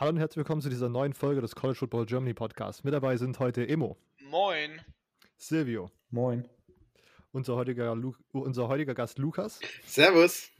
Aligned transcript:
Hallo 0.00 0.10
und 0.10 0.18
herzlich 0.18 0.36
willkommen 0.36 0.62
zu 0.62 0.68
dieser 0.68 0.88
neuen 0.88 1.12
Folge 1.12 1.40
des 1.40 1.56
College 1.56 1.76
Football 1.76 2.06
Germany 2.06 2.32
Podcasts. 2.32 2.84
Mit 2.84 2.94
dabei 2.94 3.16
sind 3.16 3.40
heute 3.40 3.66
Emo. 3.66 3.98
Moin. 4.20 4.80
Silvio. 5.36 5.90
Moin. 6.10 6.48
Unser 7.32 7.56
heutiger, 7.56 7.96
Lu 7.96 8.14
unser 8.30 8.68
heutiger 8.68 8.94
Gast 8.94 9.18
Lukas. 9.18 9.58
Servus. 9.84 10.52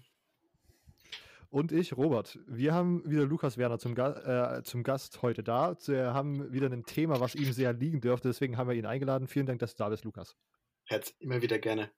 Und 1.51 1.71
ich, 1.71 1.97
Robert. 1.97 2.37
Wir 2.49 2.75
haben 2.75 3.09
wieder 3.09 3.27
Lukas 3.27 3.59
Werner 3.59 3.79
zum, 3.79 3.95
Ga 3.95 4.57
äh, 4.57 4.63
zum 4.65 4.83
Gast 4.83 5.23
heute 5.23 5.45
da. 5.45 5.77
Wir 5.87 6.15
haben 6.15 6.53
wieder 6.53 6.67
ein 6.69 6.83
Thema, 6.85 7.21
was 7.21 7.37
ihm 7.37 7.53
sehr 7.53 7.73
liegen 7.73 8.01
dürfte. 8.01 8.27
Deswegen 8.27 8.57
haben 8.57 8.69
wir 8.69 8.75
ihn 8.75 8.87
eingeladen. 8.87 9.29
Vielen 9.29 9.47
Dank, 9.47 9.61
dass 9.61 9.77
du 9.77 9.85
da 9.85 9.89
bist, 9.89 10.05
Lukas. 10.05 10.37
Herz, 10.87 11.15
immer 11.21 11.41
wieder 11.43 11.61
gerne. 11.61 11.93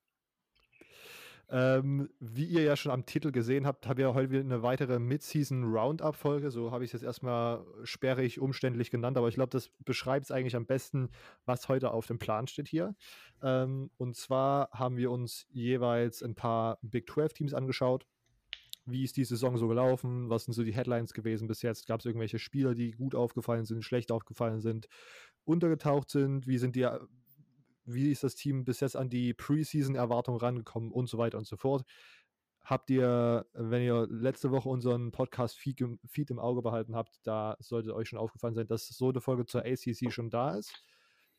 Ähm, 1.52 2.08
wie 2.20 2.44
ihr 2.44 2.62
ja 2.62 2.76
schon 2.76 2.92
am 2.92 3.06
Titel 3.06 3.32
gesehen 3.32 3.66
habt, 3.66 3.88
haben 3.88 3.98
wir 3.98 4.14
heute 4.14 4.30
wieder 4.30 4.44
eine 4.44 4.62
weitere 4.62 5.00
Mid-Season 5.00 5.64
Roundup-Folge. 5.64 6.52
So 6.52 6.70
habe 6.70 6.84
ich 6.84 6.90
es 6.90 7.00
jetzt 7.00 7.02
erstmal 7.02 7.64
sperrig, 7.82 8.40
umständlich 8.40 8.92
genannt, 8.92 9.16
aber 9.18 9.26
ich 9.28 9.34
glaube, 9.34 9.50
das 9.50 9.70
beschreibt 9.80 10.26
es 10.26 10.30
eigentlich 10.30 10.54
am 10.54 10.66
besten, 10.66 11.10
was 11.46 11.68
heute 11.68 11.90
auf 11.90 12.06
dem 12.06 12.20
Plan 12.20 12.46
steht 12.46 12.68
hier. 12.68 12.94
Ähm, 13.42 13.90
und 13.96 14.14
zwar 14.14 14.70
haben 14.70 14.96
wir 14.96 15.10
uns 15.10 15.48
jeweils 15.50 16.22
ein 16.22 16.36
paar 16.36 16.78
Big 16.82 17.08
12-Teams 17.08 17.52
angeschaut. 17.52 18.06
Wie 18.86 19.02
ist 19.02 19.16
die 19.16 19.24
Saison 19.24 19.56
so 19.58 19.66
gelaufen? 19.66 20.30
Was 20.30 20.44
sind 20.44 20.54
so 20.54 20.62
die 20.62 20.74
Headlines 20.74 21.12
gewesen 21.14 21.48
bis 21.48 21.62
jetzt? 21.62 21.86
Gab 21.88 21.98
es 21.98 22.06
irgendwelche 22.06 22.38
Spieler, 22.38 22.74
die 22.76 22.92
gut 22.92 23.16
aufgefallen 23.16 23.64
sind, 23.64 23.84
schlecht 23.84 24.12
aufgefallen 24.12 24.60
sind, 24.60 24.88
untergetaucht 25.44 26.10
sind? 26.10 26.46
Wie 26.46 26.58
sind 26.58 26.76
die 26.76 26.88
wie 27.92 28.10
ist 28.10 28.24
das 28.24 28.34
Team 28.34 28.64
bis 28.64 28.80
jetzt 28.80 28.96
an 28.96 29.08
die 29.08 29.34
Preseason-Erwartungen 29.34 30.40
rangekommen 30.40 30.90
und 30.90 31.08
so 31.08 31.18
weiter 31.18 31.38
und 31.38 31.46
so 31.46 31.56
fort. 31.56 31.84
Habt 32.62 32.90
ihr, 32.90 33.46
wenn 33.54 33.82
ihr 33.82 34.06
letzte 34.08 34.50
Woche 34.50 34.68
unseren 34.68 35.10
Podcast-Feed 35.12 35.80
im, 35.80 35.98
Feed 36.06 36.30
im 36.30 36.38
Auge 36.38 36.62
behalten 36.62 36.94
habt, 36.94 37.18
da 37.24 37.56
sollte 37.58 37.94
euch 37.94 38.08
schon 38.08 38.18
aufgefallen 38.18 38.54
sein, 38.54 38.66
dass 38.66 38.86
so 38.86 39.08
eine 39.08 39.20
Folge 39.20 39.46
zur 39.46 39.62
ACC 39.64 40.12
schon 40.12 40.30
da 40.30 40.56
ist. 40.56 40.84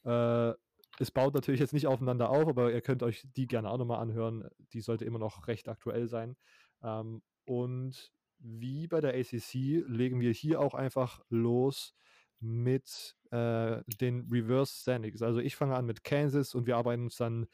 Äh, 0.04 0.54
es 1.00 1.12
baut 1.12 1.34
natürlich 1.34 1.62
jetzt 1.62 1.74
nicht 1.74 1.88
aufeinander 1.88 2.30
auf, 2.30 2.48
aber 2.48 2.72
ihr 2.72 2.82
könnt 2.82 3.04
euch 3.04 3.26
die 3.36 3.48
gerne 3.48 3.70
auch 3.70 3.78
nochmal 3.78 4.00
anhören. 4.00 4.50
Die 4.74 4.82
sollte 4.82 5.06
immer 5.06 5.20
noch 5.20 5.48
recht 5.48 5.70
aktuell 5.70 6.08
sein. 6.08 6.36
Ähm, 6.84 7.22
und 7.46 8.12
wie 8.40 8.88
bei 8.88 9.00
der 9.00 9.14
ACC 9.14 9.84
legen 9.88 10.20
wir 10.20 10.32
hier 10.32 10.60
auch 10.60 10.74
einfach 10.74 11.22
los 11.30 11.96
mit 12.40 13.16
äh, 13.32 13.82
den 14.00 14.28
Reverse 14.30 14.74
Standings. 14.82 15.22
Also 15.22 15.40
ich 15.40 15.56
fange 15.56 15.76
an 15.76 15.86
mit 15.86 16.04
Kansas 16.04 16.54
und 16.54 16.68
wir 16.68 16.78
arbeiten 16.78 17.04
uns 17.04 17.16
dann 17.18 17.48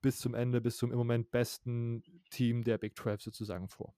bis 0.00 0.18
zum 0.18 0.34
Ende, 0.34 0.60
bis 0.60 0.76
zum 0.76 0.92
im 0.92 0.98
Moment 0.98 1.30
besten 1.30 2.02
Team 2.30 2.64
der 2.64 2.78
Big 2.78 2.96
12 2.96 3.22
sozusagen 3.22 3.68
vor. 3.68 3.94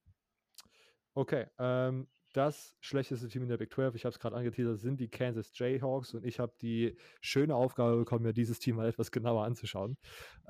Okay, 1.13 1.47
ähm, 1.59 2.07
das 2.33 2.75
schlechteste 2.81 3.29
Team 3.29 3.43
in 3.43 3.49
der 3.49 3.57
Big 3.57 3.71
12, 3.71 3.95
ich 3.95 4.03
habe 4.03 4.11
es 4.11 4.19
gerade 4.19 4.35
angeteasert, 4.35 4.79
sind 4.79 4.99
die 4.99 5.07
Kansas 5.07 5.51
Jayhawks 5.57 6.13
und 6.13 6.25
ich 6.25 6.39
habe 6.39 6.53
die 6.61 6.97
schöne 7.21 7.55
Aufgabe 7.55 7.95
bekommen, 7.97 8.23
mir 8.23 8.33
dieses 8.33 8.59
Team 8.59 8.75
mal 8.75 8.87
etwas 8.87 9.11
genauer 9.11 9.45
anzuschauen. 9.45 9.97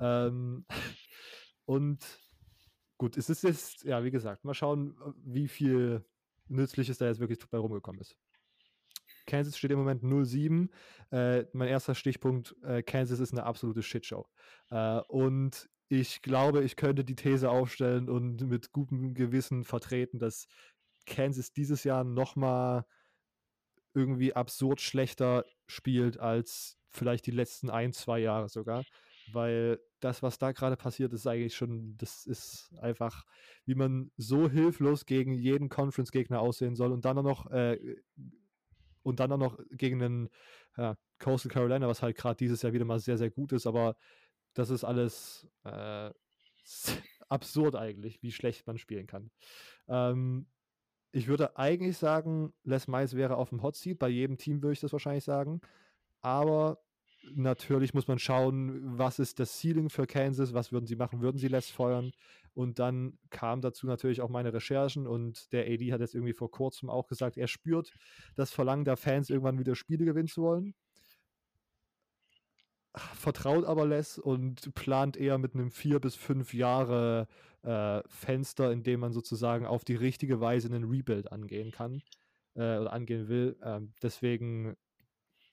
Ähm, 0.00 0.66
und 1.64 2.04
gut, 2.98 3.16
es 3.16 3.30
ist 3.30 3.44
jetzt, 3.44 3.84
ja, 3.84 4.02
wie 4.02 4.10
gesagt, 4.10 4.44
mal 4.44 4.54
schauen, 4.54 4.96
wie 5.24 5.46
viel 5.48 6.04
Nützliches 6.48 6.98
da 6.98 7.06
jetzt 7.06 7.20
wirklich 7.20 7.38
bei 7.48 7.58
rumgekommen 7.58 8.00
ist. 8.00 8.16
Kansas 9.26 9.58
steht 9.58 9.70
im 9.70 9.78
Moment 9.78 10.02
0-7. 10.02 10.68
Äh, 11.10 11.44
mein 11.52 11.68
erster 11.68 11.94
Stichpunkt, 11.94 12.54
äh, 12.62 12.82
Kansas 12.82 13.20
ist 13.20 13.32
eine 13.32 13.44
absolute 13.44 13.82
Shitshow. 13.82 14.26
Äh, 14.70 15.00
und 15.08 15.68
ich 15.88 16.22
glaube, 16.22 16.64
ich 16.64 16.76
könnte 16.76 17.04
die 17.04 17.14
These 17.14 17.50
aufstellen 17.50 18.08
und 18.08 18.48
mit 18.48 18.72
gutem 18.72 19.14
Gewissen 19.14 19.64
vertreten, 19.64 20.18
dass 20.18 20.46
Kansas 21.06 21.52
dieses 21.52 21.84
Jahr 21.84 22.04
nochmal 22.04 22.84
irgendwie 23.94 24.34
absurd 24.34 24.80
schlechter 24.80 25.44
spielt 25.66 26.18
als 26.18 26.76
vielleicht 26.90 27.26
die 27.26 27.30
letzten 27.30 27.70
ein, 27.70 27.92
zwei 27.92 28.18
Jahre 28.18 28.48
sogar. 28.48 28.84
Weil 29.32 29.80
das, 30.00 30.22
was 30.22 30.38
da 30.38 30.52
gerade 30.52 30.76
passiert, 30.76 31.12
ist 31.12 31.26
eigentlich 31.26 31.56
schon, 31.56 31.96
das 31.96 32.26
ist 32.26 32.72
einfach, 32.80 33.24
wie 33.64 33.74
man 33.74 34.10
so 34.16 34.48
hilflos 34.48 35.04
gegen 35.04 35.32
jeden 35.32 35.68
Conference-Gegner 35.68 36.40
aussehen 36.40 36.76
soll 36.76 36.92
und 36.92 37.04
dann 37.04 37.16
noch 37.16 37.50
äh, 37.50 37.96
und 39.06 39.20
dann 39.20 39.30
auch 39.30 39.38
noch 39.38 39.60
gegen 39.70 40.00
den 40.00 40.28
ja, 40.76 40.96
Coastal 41.20 41.52
Carolina, 41.52 41.86
was 41.86 42.02
halt 42.02 42.16
gerade 42.16 42.36
dieses 42.36 42.62
Jahr 42.62 42.72
wieder 42.72 42.84
mal 42.84 42.98
sehr, 42.98 43.16
sehr 43.16 43.30
gut 43.30 43.52
ist, 43.52 43.64
aber 43.64 43.96
das 44.52 44.68
ist 44.68 44.82
alles 44.82 45.46
äh, 45.62 46.10
absurd 47.28 47.76
eigentlich, 47.76 48.20
wie 48.22 48.32
schlecht 48.32 48.66
man 48.66 48.78
spielen 48.78 49.06
kann. 49.06 49.30
Ähm, 49.86 50.48
ich 51.12 51.28
würde 51.28 51.56
eigentlich 51.56 51.96
sagen, 51.98 52.52
Les 52.64 52.88
Miles 52.88 53.14
wäre 53.14 53.36
auf 53.36 53.50
dem 53.50 53.62
Hot 53.62 53.76
Seat. 53.76 54.00
Bei 54.00 54.08
jedem 54.08 54.38
Team 54.38 54.60
würde 54.60 54.72
ich 54.72 54.80
das 54.80 54.92
wahrscheinlich 54.92 55.24
sagen. 55.24 55.60
Aber 56.20 56.82
natürlich 57.34 57.94
muss 57.94 58.08
man 58.08 58.18
schauen, 58.18 58.98
was 58.98 59.18
ist 59.18 59.40
das 59.40 59.60
Ceiling 59.60 59.90
für 59.90 60.06
Kansas, 60.06 60.54
was 60.54 60.72
würden 60.72 60.86
sie 60.86 60.96
machen, 60.96 61.20
würden 61.20 61.38
sie 61.38 61.48
Les 61.48 61.70
feuern? 61.70 62.12
Und 62.54 62.78
dann 62.78 63.18
kam 63.30 63.60
dazu 63.60 63.86
natürlich 63.86 64.22
auch 64.22 64.30
meine 64.30 64.52
Recherchen 64.52 65.06
und 65.06 65.52
der 65.52 65.66
AD 65.66 65.92
hat 65.92 66.00
jetzt 66.00 66.14
irgendwie 66.14 66.32
vor 66.32 66.50
kurzem 66.50 66.88
auch 66.88 67.06
gesagt, 67.06 67.36
er 67.36 67.48
spürt 67.48 67.92
das 68.34 68.50
Verlangen 68.50 68.84
der 68.84 68.96
Fans, 68.96 69.28
irgendwann 69.28 69.58
wieder 69.58 69.74
Spiele 69.74 70.04
gewinnen 70.04 70.28
zu 70.28 70.42
wollen. 70.42 70.74
Vertraut 72.94 73.66
aber 73.66 73.86
Les 73.86 74.18
und 74.18 74.74
plant 74.74 75.18
eher 75.18 75.36
mit 75.36 75.54
einem 75.54 75.70
vier 75.70 76.00
bis 76.00 76.14
fünf 76.14 76.54
Jahre 76.54 77.28
äh, 77.62 78.00
Fenster, 78.08 78.72
in 78.72 78.82
dem 78.82 79.00
man 79.00 79.12
sozusagen 79.12 79.66
auf 79.66 79.84
die 79.84 79.96
richtige 79.96 80.40
Weise 80.40 80.68
einen 80.68 80.84
Rebuild 80.84 81.30
angehen 81.30 81.72
kann 81.72 82.02
äh, 82.54 82.78
oder 82.78 82.92
angehen 82.92 83.28
will. 83.28 83.58
Ähm, 83.62 83.92
deswegen 84.02 84.76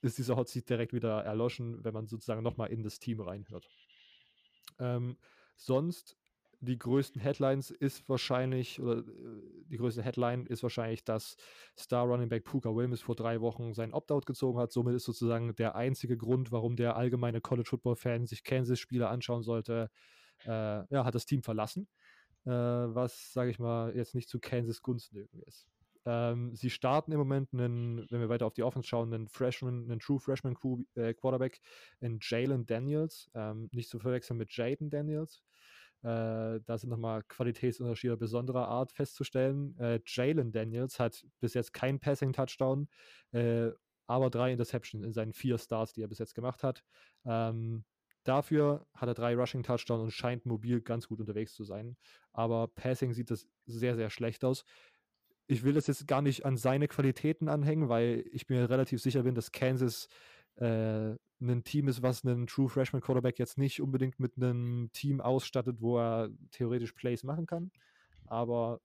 ist 0.04 0.18
dieser 0.18 0.36
Hot 0.36 0.48
Seat 0.48 0.68
direkt 0.68 0.92
wieder 0.92 1.24
erloschen, 1.24 1.82
wenn 1.82 1.94
man 1.94 2.06
sozusagen 2.06 2.42
nochmal 2.42 2.70
in 2.70 2.82
das 2.82 2.98
Team 2.98 3.20
reinhört. 3.20 3.68
Ähm, 4.78 5.16
sonst 5.56 6.16
die 6.60 6.78
größten 6.78 7.20
Headlines 7.20 7.70
ist 7.70 8.08
wahrscheinlich, 8.08 8.80
oder 8.80 8.98
äh, 8.98 9.04
die 9.66 9.76
größte 9.76 10.02
Headline 10.02 10.46
ist 10.46 10.62
wahrscheinlich, 10.62 11.04
dass 11.04 11.36
Star 11.78 12.06
Running 12.06 12.28
Back 12.28 12.44
Puka 12.44 12.74
Williams 12.74 13.02
vor 13.02 13.14
drei 13.14 13.40
Wochen 13.40 13.74
sein 13.74 13.92
Opt-out 13.92 14.26
gezogen 14.26 14.58
hat. 14.58 14.72
Somit 14.72 14.94
ist 14.94 15.04
sozusagen 15.04 15.54
der 15.56 15.74
einzige 15.74 16.16
Grund, 16.16 16.52
warum 16.52 16.76
der 16.76 16.96
allgemeine 16.96 17.40
College 17.40 17.68
Football 17.68 17.96
Fan 17.96 18.26
sich 18.26 18.44
Kansas-Spieler 18.44 19.10
anschauen 19.10 19.42
sollte, 19.42 19.90
äh, 20.44 20.48
ja, 20.48 21.04
hat 21.04 21.14
das 21.14 21.26
Team 21.26 21.42
verlassen. 21.42 21.88
Äh, 22.44 22.50
was, 22.50 23.32
sage 23.32 23.50
ich 23.50 23.58
mal, 23.58 23.94
jetzt 23.96 24.14
nicht 24.14 24.28
zu 24.28 24.38
Kansas 24.38 24.82
Gunsten 24.82 25.16
irgendwie 25.16 25.42
ist. 25.46 25.68
Ähm, 26.06 26.54
sie 26.54 26.70
starten 26.70 27.12
im 27.12 27.18
Moment 27.18 27.52
einen, 27.52 28.06
wenn 28.10 28.20
wir 28.20 28.28
weiter 28.28 28.46
auf 28.46 28.54
die 28.54 28.62
Offense 28.62 28.88
schauen, 28.88 29.12
einen 29.12 29.28
Freshman, 29.28 29.84
einen 29.84 30.00
True 30.00 30.20
Freshman 30.20 30.56
äh, 30.94 31.14
Quarterback 31.14 31.60
in 32.00 32.18
Jalen 32.20 32.66
Daniels, 32.66 33.30
ähm, 33.34 33.68
nicht 33.72 33.88
zu 33.88 33.98
verwechseln 33.98 34.36
mit 34.36 34.54
Jaden 34.54 34.90
Daniels. 34.90 35.42
Äh, 36.02 36.60
da 36.66 36.76
sind 36.76 36.90
nochmal 36.90 37.22
Qualitätsunterschiede 37.22 38.18
besonderer 38.18 38.68
Art 38.68 38.92
festzustellen. 38.92 39.78
Äh, 39.78 40.00
Jalen 40.04 40.52
Daniels 40.52 41.00
hat 41.00 41.24
bis 41.40 41.54
jetzt 41.54 41.72
keinen 41.72 41.98
Passing-Touchdown, 41.98 42.88
äh, 43.32 43.70
aber 44.06 44.28
drei 44.28 44.52
Interceptions 44.52 45.02
in 45.02 45.14
seinen 45.14 45.32
vier 45.32 45.56
Starts, 45.56 45.94
die 45.94 46.02
er 46.02 46.08
bis 46.08 46.18
jetzt 46.18 46.34
gemacht 46.34 46.62
hat. 46.62 46.84
Ähm, 47.24 47.84
dafür 48.24 48.86
hat 48.92 49.08
er 49.08 49.14
drei 49.14 49.34
Rushing-Touchdowns 49.34 50.02
und 50.02 50.10
scheint 50.10 50.44
mobil 50.44 50.82
ganz 50.82 51.08
gut 51.08 51.20
unterwegs 51.20 51.54
zu 51.54 51.64
sein. 51.64 51.96
Aber 52.34 52.68
Passing 52.68 53.14
sieht 53.14 53.30
das 53.30 53.48
sehr, 53.64 53.96
sehr 53.96 54.10
schlecht 54.10 54.44
aus 54.44 54.66
ich 55.46 55.62
will 55.62 55.74
das 55.74 55.86
jetzt 55.86 56.06
gar 56.06 56.22
nicht 56.22 56.44
an 56.44 56.56
seine 56.56 56.88
Qualitäten 56.88 57.48
anhängen, 57.48 57.88
weil 57.88 58.24
ich 58.32 58.48
mir 58.48 58.68
relativ 58.70 59.00
sicher 59.00 59.22
bin, 59.22 59.34
dass 59.34 59.52
Kansas 59.52 60.08
äh, 60.56 61.14
ein 61.40 61.64
Team 61.64 61.88
ist, 61.88 62.02
was 62.02 62.24
einen 62.24 62.46
True 62.46 62.68
Freshman 62.68 63.02
Quarterback 63.02 63.38
jetzt 63.38 63.58
nicht 63.58 63.80
unbedingt 63.80 64.18
mit 64.20 64.36
einem 64.36 64.90
Team 64.92 65.20
ausstattet, 65.20 65.80
wo 65.80 65.98
er 65.98 66.30
theoretisch 66.50 66.92
Plays 66.92 67.24
machen 67.24 67.46
kann. 67.46 67.70
Aber 68.26 68.80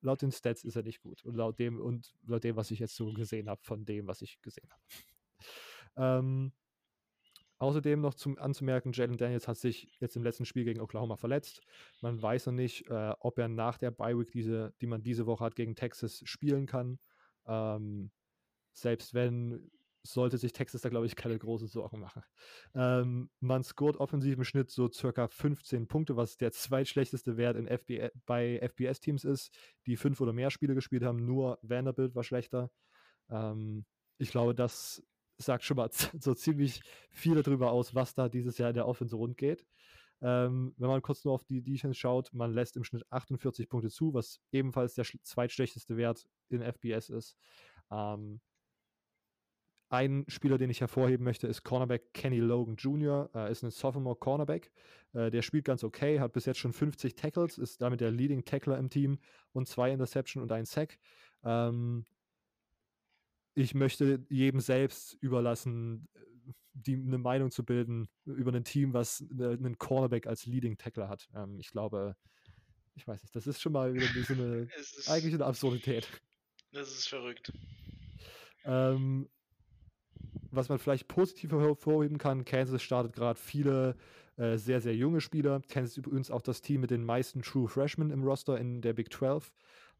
laut 0.00 0.22
den 0.22 0.32
Stats 0.32 0.64
ist 0.64 0.76
er 0.76 0.82
nicht 0.82 1.00
gut. 1.00 1.24
Und 1.24 1.36
laut 1.36 1.58
dem, 1.58 1.80
und 1.80 2.14
laut 2.26 2.44
dem, 2.44 2.56
was 2.56 2.70
ich 2.70 2.78
jetzt 2.78 2.96
so 2.96 3.12
gesehen 3.12 3.48
habe, 3.48 3.62
von 3.62 3.84
dem, 3.84 4.06
was 4.06 4.22
ich 4.22 4.40
gesehen 4.42 4.68
habe. 4.70 4.82
ähm, 5.96 6.52
Außerdem 7.58 8.00
noch 8.00 8.14
zum, 8.14 8.38
anzumerken, 8.38 8.92
Jalen 8.92 9.16
Daniels 9.16 9.48
hat 9.48 9.56
sich 9.56 9.92
jetzt 9.98 10.16
im 10.16 10.22
letzten 10.22 10.44
Spiel 10.44 10.64
gegen 10.64 10.80
Oklahoma 10.80 11.16
verletzt. 11.16 11.60
Man 12.00 12.20
weiß 12.20 12.46
noch 12.46 12.52
nicht, 12.52 12.88
äh, 12.88 13.12
ob 13.18 13.38
er 13.38 13.48
nach 13.48 13.78
der 13.78 13.90
Bye 13.90 14.18
Week, 14.18 14.30
diese, 14.30 14.72
die 14.80 14.86
man 14.86 15.02
diese 15.02 15.26
Woche 15.26 15.44
hat, 15.44 15.56
gegen 15.56 15.74
Texas 15.74 16.22
spielen 16.24 16.66
kann. 16.66 16.98
Ähm, 17.46 18.12
selbst 18.72 19.12
wenn, 19.12 19.70
sollte 20.02 20.38
sich 20.38 20.52
Texas 20.52 20.82
da, 20.82 20.88
glaube 20.88 21.06
ich, 21.06 21.16
keine 21.16 21.38
großen 21.38 21.68
Sorgen 21.68 22.00
machen. 22.00 22.22
Ähm, 22.74 23.30
man 23.40 23.62
scoret 23.62 23.96
offensiv 23.96 24.36
im 24.36 24.44
Schnitt 24.44 24.70
so 24.70 24.90
circa 24.90 25.28
15 25.28 25.88
Punkte, 25.88 26.16
was 26.16 26.36
der 26.36 26.52
zweitschlechteste 26.52 27.36
Wert 27.36 27.56
in 27.56 27.66
FB, 27.66 28.10
bei 28.26 28.60
FBS-Teams 28.60 29.24
ist, 29.24 29.52
die 29.86 29.96
fünf 29.96 30.20
oder 30.20 30.32
mehr 30.32 30.50
Spiele 30.50 30.74
gespielt 30.74 31.02
haben. 31.02 31.24
Nur 31.24 31.58
Vanderbilt 31.62 32.14
war 32.14 32.24
schlechter. 32.24 32.70
Ähm, 33.30 33.84
ich 34.18 34.30
glaube, 34.30 34.54
das 34.54 35.02
sagt 35.38 35.64
schon 35.64 35.76
mal 35.76 35.90
so 36.20 36.34
ziemlich 36.34 36.82
viel 37.10 37.42
darüber 37.42 37.72
aus, 37.72 37.94
was 37.94 38.14
da 38.14 38.28
dieses 38.28 38.58
Jahr 38.58 38.70
in 38.70 38.74
der 38.74 38.86
Offense 38.86 39.16
rund 39.16 39.36
geht. 39.36 39.64
Ähm, 40.20 40.74
wenn 40.76 40.88
man 40.88 41.00
kurz 41.00 41.24
nur 41.24 41.34
auf 41.34 41.44
die 41.44 41.62
Defense 41.62 41.98
schaut, 41.98 42.32
man 42.32 42.52
lässt 42.52 42.76
im 42.76 42.84
Schnitt 42.84 43.04
48 43.10 43.68
Punkte 43.68 43.88
zu, 43.88 44.14
was 44.14 44.40
ebenfalls 44.50 44.94
der 44.94 45.06
zweitschlechteste 45.22 45.96
Wert 45.96 46.26
in 46.48 46.60
FBS 46.60 47.08
ist. 47.08 47.36
Ähm, 47.90 48.40
ein 49.90 50.24
Spieler, 50.28 50.58
den 50.58 50.68
ich 50.68 50.80
hervorheben 50.80 51.24
möchte, 51.24 51.46
ist 51.46 51.62
Cornerback 51.62 52.12
Kenny 52.12 52.40
Logan 52.40 52.76
Jr., 52.76 53.30
äh, 53.34 53.50
ist 53.50 53.62
ein 53.62 53.70
Sophomore 53.70 54.16
Cornerback. 54.16 54.70
Äh, 55.14 55.30
der 55.30 55.40
spielt 55.42 55.64
ganz 55.64 55.82
okay, 55.82 56.20
hat 56.20 56.32
bis 56.32 56.44
jetzt 56.44 56.58
schon 56.58 56.74
50 56.74 57.14
Tackles, 57.14 57.56
ist 57.56 57.80
damit 57.80 58.00
der 58.00 58.10
Leading 58.10 58.44
Tackler 58.44 58.76
im 58.76 58.90
Team 58.90 59.18
und 59.52 59.66
zwei 59.66 59.90
Interception 59.90 60.42
und 60.42 60.52
ein 60.52 60.66
Sack. 60.66 60.98
Ähm, 61.42 62.04
ich 63.58 63.74
möchte 63.74 64.24
jedem 64.28 64.60
selbst 64.60 65.14
überlassen, 65.14 66.08
die, 66.74 66.94
eine 66.94 67.18
Meinung 67.18 67.50
zu 67.50 67.64
bilden 67.64 68.08
über 68.24 68.52
ein 68.52 68.62
Team, 68.62 68.94
was 68.94 69.24
äh, 69.36 69.48
einen 69.48 69.78
Cornerback 69.78 70.28
als 70.28 70.46
Leading 70.46 70.78
Tackler 70.78 71.08
hat. 71.08 71.28
Ähm, 71.34 71.58
ich 71.58 71.70
glaube, 71.70 72.14
ich 72.94 73.06
weiß 73.06 73.20
nicht, 73.20 73.34
das 73.34 73.48
ist 73.48 73.60
schon 73.60 73.72
mal 73.72 73.92
wieder 73.94 74.06
so 74.22 74.34
eine, 74.34 74.68
eigentlich 75.08 75.34
eine 75.34 75.44
Absurdität. 75.44 76.08
Das 76.70 76.88
ist 76.88 77.08
verrückt. 77.08 77.52
Ähm, 78.64 79.28
was 80.52 80.68
man 80.68 80.78
vielleicht 80.78 81.08
positiv 81.08 81.50
hervorheben 81.50 82.18
kann, 82.18 82.44
Kansas 82.44 82.80
startet 82.80 83.14
gerade 83.14 83.40
viele 83.40 83.96
äh, 84.36 84.56
sehr, 84.56 84.80
sehr 84.80 84.94
junge 84.94 85.20
Spieler. 85.20 85.60
Kansas 85.68 85.92
ist 85.92 86.06
übrigens 86.06 86.30
auch 86.30 86.42
das 86.42 86.60
Team 86.60 86.80
mit 86.82 86.92
den 86.92 87.04
meisten 87.04 87.42
True 87.42 87.68
Freshmen 87.68 88.12
im 88.12 88.22
Roster 88.22 88.56
in 88.56 88.82
der 88.82 88.92
Big 88.92 89.12
12. 89.12 89.52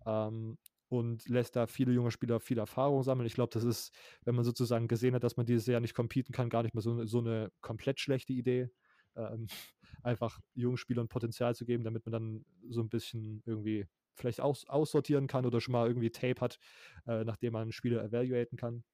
Ähm, 0.07 0.59
und 0.89 1.29
lässt 1.29 1.57
da 1.57 1.67
viele 1.67 1.93
junge 1.93 2.11
Spieler 2.11 2.41
viel 2.41 2.59
Erfahrung 2.59 3.03
sammeln. 3.03 3.27
Ich 3.27 3.35
glaube, 3.35 3.51
das 3.53 3.65
ist, 3.65 3.95
wenn 4.25 4.35
man 4.35 4.45
sozusagen 4.45 4.89
gesehen 4.89 5.15
hat, 5.15 5.25
dass 5.25 5.37
man 5.37 5.47
dieses 5.47 5.67
Jahr 5.67 5.81
nicht 5.81 5.95
competen 5.95 6.33
kann, 6.33 6.49
gar 6.49 6.63
nicht 6.63 6.75
mehr 6.75 6.83
so, 6.83 7.05
so 7.05 7.19
eine 7.19 7.51
komplett 7.61 8.01
schlechte 8.01 8.33
Idee. 8.33 8.71
Ähm, 9.17 9.47
einfach 10.03 10.41
jungen 10.55 10.77
Spielern 10.77 11.09
Potenzial 11.09 11.55
zu 11.55 11.67
geben, 11.67 11.85
damit 11.85 12.07
man 12.07 12.13
dann 12.13 12.45
so 12.69 12.81
ein 12.81 12.89
bisschen 12.89 13.43
irgendwie 13.45 13.87
vielleicht 14.15 14.41
aus, 14.41 14.67
aussortieren 14.69 15.27
kann 15.27 15.47
oder 15.47 15.61
schon 15.61 15.73
mal 15.73 15.87
irgendwie 15.87 16.11
Tape 16.11 16.41
hat, 16.41 16.59
äh, 17.07 17.25
nachdem 17.25 17.53
man 17.53 17.73
Spieler 17.73 18.03
evaluaten 18.03 18.57
kann. 18.57 18.85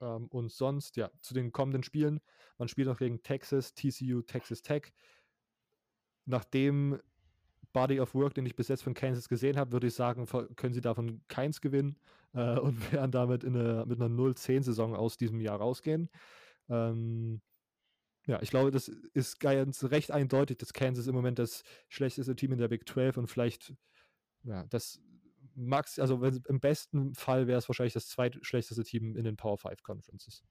Ähm, 0.00 0.26
und 0.28 0.50
sonst, 0.50 0.96
ja, 0.96 1.10
zu 1.20 1.34
den 1.34 1.52
kommenden 1.52 1.82
Spielen. 1.82 2.20
Man 2.58 2.68
spielt 2.68 2.88
noch 2.88 2.98
gegen 2.98 3.22
Texas, 3.22 3.74
TCU, 3.74 4.22
Texas 4.22 4.62
Tech. 4.62 4.92
Nachdem 6.26 7.00
Body 7.72 8.00
of 8.00 8.14
Work, 8.14 8.34
den 8.34 8.46
ich 8.46 8.56
bis 8.56 8.68
jetzt 8.68 8.82
von 8.82 8.94
Kansas 8.94 9.28
gesehen 9.28 9.56
habe, 9.56 9.72
würde 9.72 9.86
ich 9.86 9.94
sagen, 9.94 10.26
können 10.56 10.74
sie 10.74 10.80
davon 10.80 11.20
keins 11.28 11.60
gewinnen 11.60 11.96
äh, 12.34 12.58
und 12.58 12.92
werden 12.92 13.10
damit 13.10 13.44
eine, 13.44 13.84
mit 13.86 14.00
einer 14.00 14.14
0-10-Saison 14.14 14.94
aus 14.94 15.16
diesem 15.16 15.40
Jahr 15.40 15.58
rausgehen. 15.58 16.08
Ähm, 16.68 17.40
ja, 18.26 18.42
ich 18.42 18.50
glaube, 18.50 18.70
das 18.70 18.88
ist 18.88 19.40
ganz 19.40 19.84
recht 19.84 20.10
eindeutig, 20.10 20.58
dass 20.58 20.74
Kansas 20.74 21.06
im 21.06 21.14
Moment 21.14 21.38
das 21.38 21.62
schlechteste 21.88 22.36
Team 22.36 22.52
in 22.52 22.58
der 22.58 22.68
Big 22.68 22.86
12 22.86 23.16
und 23.16 23.26
vielleicht, 23.26 23.74
ja, 24.42 24.64
das 24.66 25.00
Max, 25.54 25.98
also 25.98 26.22
im 26.22 26.60
besten 26.60 27.14
Fall 27.14 27.46
wäre 27.46 27.58
es 27.58 27.68
wahrscheinlich 27.68 27.94
das 27.94 28.08
zweitschlechteste 28.08 28.84
Team 28.84 29.16
in 29.16 29.24
den 29.24 29.36
Power 29.36 29.58
5 29.58 29.82
Conferences. 29.82 30.44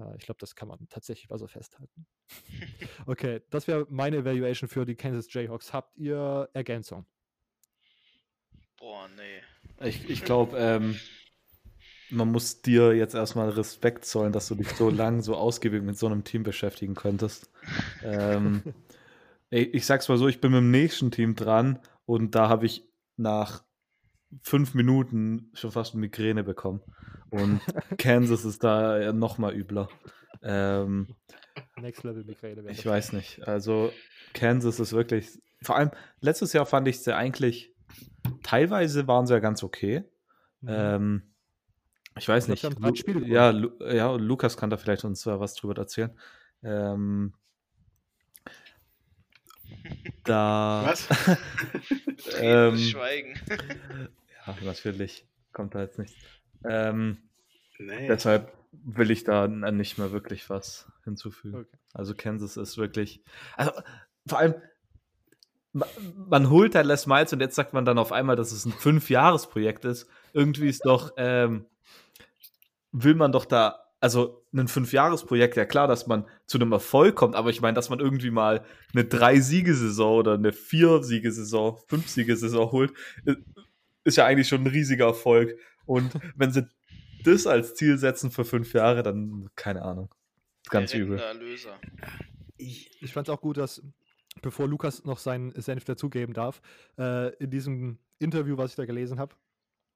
Äh, 0.00 0.16
ich 0.16 0.24
glaube, 0.24 0.38
das 0.38 0.54
kann 0.54 0.68
man 0.68 0.88
tatsächlich 0.88 1.28
mal 1.28 1.38
so 1.38 1.46
festhalten. 1.46 2.06
okay, 3.06 3.40
das 3.50 3.66
wäre 3.66 3.86
meine 3.90 4.18
Evaluation 4.18 4.68
für 4.68 4.84
die 4.84 4.96
Kansas 4.96 5.32
Jayhawks. 5.32 5.72
Habt 5.72 5.96
ihr 5.96 6.48
Ergänzung? 6.52 7.06
Boah, 8.78 9.08
nee. 9.16 9.86
Ich, 9.86 10.08
ich 10.08 10.24
glaube, 10.24 10.56
ähm, 10.58 10.98
man 12.08 12.30
muss 12.30 12.62
dir 12.62 12.94
jetzt 12.94 13.14
erstmal 13.14 13.50
Respekt 13.50 14.04
zollen, 14.04 14.32
dass 14.32 14.48
du 14.48 14.54
dich 14.54 14.68
so 14.70 14.90
lang, 14.90 15.22
so 15.22 15.36
ausgiebig 15.36 15.82
mit 15.82 15.98
so 15.98 16.06
einem 16.06 16.24
Team 16.24 16.42
beschäftigen 16.42 16.94
könntest. 16.94 17.50
ähm, 18.02 18.62
ich, 19.50 19.74
ich 19.74 19.86
sag's 19.86 20.08
mal 20.08 20.18
so, 20.18 20.28
ich 20.28 20.40
bin 20.40 20.52
mit 20.52 20.58
dem 20.58 20.70
nächsten 20.70 21.10
Team 21.10 21.36
dran 21.36 21.78
und 22.06 22.34
da 22.34 22.48
habe 22.48 22.66
ich 22.66 22.88
nach 23.16 23.64
fünf 24.42 24.74
Minuten 24.74 25.50
schon 25.54 25.72
fast 25.72 25.94
eine 25.94 26.00
Migräne 26.00 26.44
bekommen. 26.44 26.80
Und 27.30 27.60
Kansas 27.98 28.44
ist 28.44 28.64
da 28.64 29.12
noch 29.12 29.38
mal 29.38 29.54
übler. 29.54 29.88
Ähm, 30.42 31.14
Next 31.76 32.04
Level 32.04 32.24
Migräne. 32.24 32.70
Ich 32.70 32.84
weiß 32.84 33.12
nicht. 33.12 33.46
Also 33.46 33.92
Kansas 34.32 34.80
ist 34.80 34.92
wirklich, 34.92 35.28
vor 35.62 35.76
allem 35.76 35.90
letztes 36.20 36.52
Jahr 36.52 36.66
fand 36.66 36.88
ich 36.88 37.00
sie 37.00 37.14
eigentlich, 37.14 37.74
teilweise 38.42 39.06
waren 39.06 39.26
sie 39.26 39.34
ja 39.34 39.40
ganz 39.40 39.62
okay. 39.62 40.04
Mhm. 40.60 40.68
Ähm, 40.70 41.22
ich 42.16 42.28
weiß 42.28 42.48
ich 42.48 42.62
nicht. 42.62 42.78
Lu 42.80 42.94
Spiele 42.94 43.26
ja, 43.26 43.50
Lu 43.50 43.70
ja, 43.80 44.14
Lukas 44.14 44.56
kann 44.56 44.70
da 44.70 44.76
vielleicht 44.76 45.04
uns 45.04 45.26
was 45.26 45.54
drüber 45.54 45.76
erzählen. 45.76 46.10
Ähm, 46.62 47.34
da. 50.24 50.82
Was? 50.84 51.08
ähm, 52.40 52.76
Schweigen. 52.76 53.34
Ja, 54.58 54.64
natürlich. 54.64 55.26
Kommt 55.52 55.74
da 55.74 55.82
jetzt 55.82 55.98
nichts. 55.98 56.16
Ähm, 56.64 57.18
nee. 57.78 58.08
Deshalb 58.08 58.52
will 58.72 59.10
ich 59.10 59.24
da 59.24 59.48
nicht 59.48 59.98
mehr 59.98 60.12
wirklich 60.12 60.48
was 60.48 60.90
hinzufügen. 61.04 61.56
Okay. 61.60 61.78
Also 61.92 62.14
Kansas 62.14 62.56
ist 62.56 62.78
wirklich. 62.78 63.22
Also 63.56 63.72
vor 64.26 64.38
allem, 64.38 64.54
man 65.72 66.50
holt 66.50 66.74
da 66.74 66.80
Les 66.80 67.06
Miles 67.06 67.32
und 67.32 67.40
jetzt 67.40 67.54
sagt 67.54 67.72
man 67.72 67.84
dann 67.84 67.98
auf 67.98 68.12
einmal, 68.12 68.36
dass 68.36 68.52
es 68.52 68.64
ein 68.64 68.72
Fünf-Jahres-Projekt 68.72 69.84
ist. 69.84 70.08
Irgendwie 70.32 70.68
ist 70.68 70.84
doch, 70.84 71.12
ähm, 71.16 71.66
will 72.92 73.14
man 73.14 73.32
doch 73.32 73.44
da, 73.44 73.84
also 74.00 74.44
ein 74.52 74.68
Fünf-Jahres-Projekt, 74.68 75.56
ja 75.56 75.64
klar, 75.64 75.86
dass 75.86 76.06
man 76.06 76.26
zu 76.46 76.58
einem 76.58 76.72
Erfolg 76.72 77.14
kommt, 77.14 77.36
aber 77.36 77.50
ich 77.50 77.60
meine, 77.60 77.74
dass 77.74 77.90
man 77.90 78.00
irgendwie 78.00 78.30
mal 78.30 78.64
eine 78.92 79.04
Drei-Siegesaison 79.04 80.18
oder 80.18 80.34
eine 80.34 80.52
Vier-Siegesaison, 80.52 81.78
Fünf-Siegesaison 81.86 82.72
holt, 82.72 82.92
ist 84.04 84.16
ja 84.16 84.26
eigentlich 84.26 84.48
schon 84.48 84.62
ein 84.62 84.66
riesiger 84.66 85.06
Erfolg. 85.06 85.58
Und 85.86 86.12
wenn 86.36 86.52
sie 86.52 86.66
das 87.24 87.46
als 87.46 87.74
Ziel 87.74 87.98
setzen 87.98 88.30
für 88.30 88.44
fünf 88.44 88.72
Jahre, 88.72 89.02
dann 89.02 89.50
keine 89.56 89.82
Ahnung. 89.82 90.14
Ganz 90.68 90.94
übel. 90.94 91.18
Erlöser. 91.18 91.78
Ich, 92.56 92.90
ich 93.02 93.12
fand 93.12 93.28
es 93.28 93.34
auch 93.34 93.40
gut, 93.40 93.56
dass, 93.56 93.82
bevor 94.42 94.68
Lukas 94.68 95.04
noch 95.04 95.18
seinen 95.18 95.52
Senf 95.60 95.84
dazugeben 95.84 96.34
darf, 96.34 96.60
äh, 96.98 97.34
in 97.36 97.50
diesem 97.50 97.98
Interview, 98.18 98.56
was 98.56 98.72
ich 98.72 98.76
da 98.76 98.84
gelesen 98.84 99.18
habe, 99.18 99.34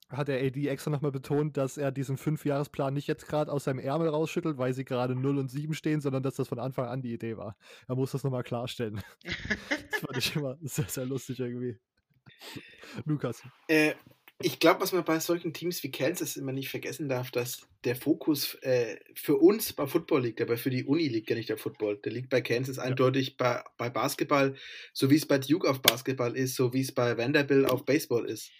hat 0.08 0.28
der 0.28 0.42
AD 0.42 0.68
extra 0.68 0.90
nochmal 0.90 1.12
betont, 1.12 1.56
dass 1.56 1.76
er 1.76 1.90
diesen 1.90 2.16
Fünfjahresplan 2.16 2.94
nicht 2.94 3.06
jetzt 3.06 3.26
gerade 3.26 3.50
aus 3.50 3.64
seinem 3.64 3.78
Ärmel 3.78 4.08
rausschüttelt, 4.08 4.58
weil 4.58 4.72
sie 4.72 4.84
gerade 4.84 5.14
0 5.14 5.38
und 5.38 5.50
7 5.50 5.74
stehen, 5.74 6.00
sondern 6.00 6.22
dass 6.22 6.34
das 6.34 6.48
von 6.48 6.58
Anfang 6.58 6.86
an 6.86 7.02
die 7.02 7.12
Idee 7.12 7.36
war. 7.36 7.56
Er 7.88 7.96
muss 7.96 8.12
das 8.12 8.24
nochmal 8.24 8.42
klarstellen. 8.42 9.02
das 9.22 10.00
fand 10.00 10.16
ich 10.16 10.36
immer 10.36 10.58
sehr, 10.62 10.88
sehr 10.88 11.06
lustig 11.06 11.40
irgendwie. 11.40 11.78
Lukas. 13.04 13.42
Äh, 13.68 13.94
ich 14.40 14.58
glaube, 14.58 14.80
was 14.80 14.92
man 14.92 15.04
bei 15.04 15.20
solchen 15.20 15.52
Teams 15.52 15.82
wie 15.82 15.90
Kansas 15.90 16.36
immer 16.36 16.52
nicht 16.52 16.68
vergessen 16.68 17.08
darf, 17.08 17.30
dass 17.30 17.66
der 17.84 17.94
Fokus 17.94 18.54
äh, 18.62 18.98
für 19.14 19.36
uns 19.36 19.72
bei 19.72 19.86
Football 19.86 20.22
liegt, 20.22 20.40
aber 20.40 20.56
für 20.58 20.70
die 20.70 20.84
Uni 20.84 21.08
liegt 21.08 21.30
ja 21.30 21.36
nicht 21.36 21.48
der 21.48 21.58
Football. 21.58 21.98
Der 22.04 22.12
liegt 22.12 22.30
bei 22.30 22.40
Kansas 22.40 22.76
ja. 22.76 22.82
eindeutig 22.82 23.36
bei, 23.36 23.62
bei 23.76 23.90
Basketball, 23.90 24.56
so 24.92 25.08
wie 25.10 25.16
es 25.16 25.26
bei 25.26 25.38
Duke 25.38 25.68
auf 25.68 25.82
Basketball 25.82 26.36
ist, 26.36 26.56
so 26.56 26.72
wie 26.72 26.80
es 26.80 26.92
bei 26.92 27.16
Vanderbilt 27.16 27.70
auf 27.70 27.84
Baseball 27.84 28.26
ist. 28.26 28.50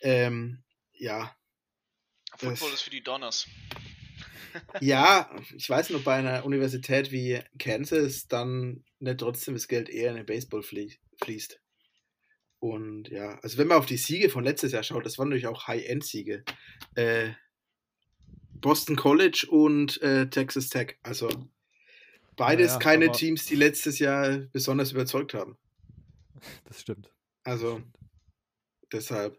Ähm, 0.00 0.62
ja. 0.92 1.36
Football 2.36 2.72
ist 2.72 2.82
für 2.82 2.90
die 2.90 3.02
Donners. 3.02 3.48
ja, 4.80 5.30
ich 5.56 5.68
weiß 5.68 5.90
noch, 5.90 6.02
bei 6.02 6.14
einer 6.14 6.44
Universität 6.44 7.10
wie 7.10 7.40
Kansas 7.58 8.28
dann 8.28 8.84
nicht 9.00 9.18
trotzdem 9.18 9.54
das 9.54 9.68
Geld 9.68 9.88
eher 9.88 10.10
in 10.10 10.16
den 10.16 10.26
Baseball 10.26 10.62
fließt. 10.62 11.60
Und 12.66 13.10
ja, 13.10 13.38
also 13.42 13.58
wenn 13.58 13.68
man 13.68 13.78
auf 13.78 13.86
die 13.86 13.96
Siege 13.96 14.28
von 14.28 14.42
letztes 14.42 14.72
Jahr 14.72 14.82
schaut, 14.82 15.06
das 15.06 15.18
waren 15.18 15.28
natürlich 15.28 15.46
auch 15.46 15.68
High-End-Siege. 15.68 16.42
Äh, 16.96 17.28
Boston 18.54 18.96
College 18.96 19.46
und 19.48 20.02
äh, 20.02 20.28
Texas 20.28 20.68
Tech. 20.68 20.96
Also 21.04 21.28
beides 22.36 22.72
ja, 22.72 22.78
keine 22.78 23.12
Teams, 23.12 23.46
die 23.46 23.54
letztes 23.54 24.00
Jahr 24.00 24.38
besonders 24.52 24.90
überzeugt 24.92 25.34
haben. 25.34 25.56
Das 26.64 26.82
stimmt. 26.82 27.10
Also 27.44 27.82
deshalb. 28.92 29.38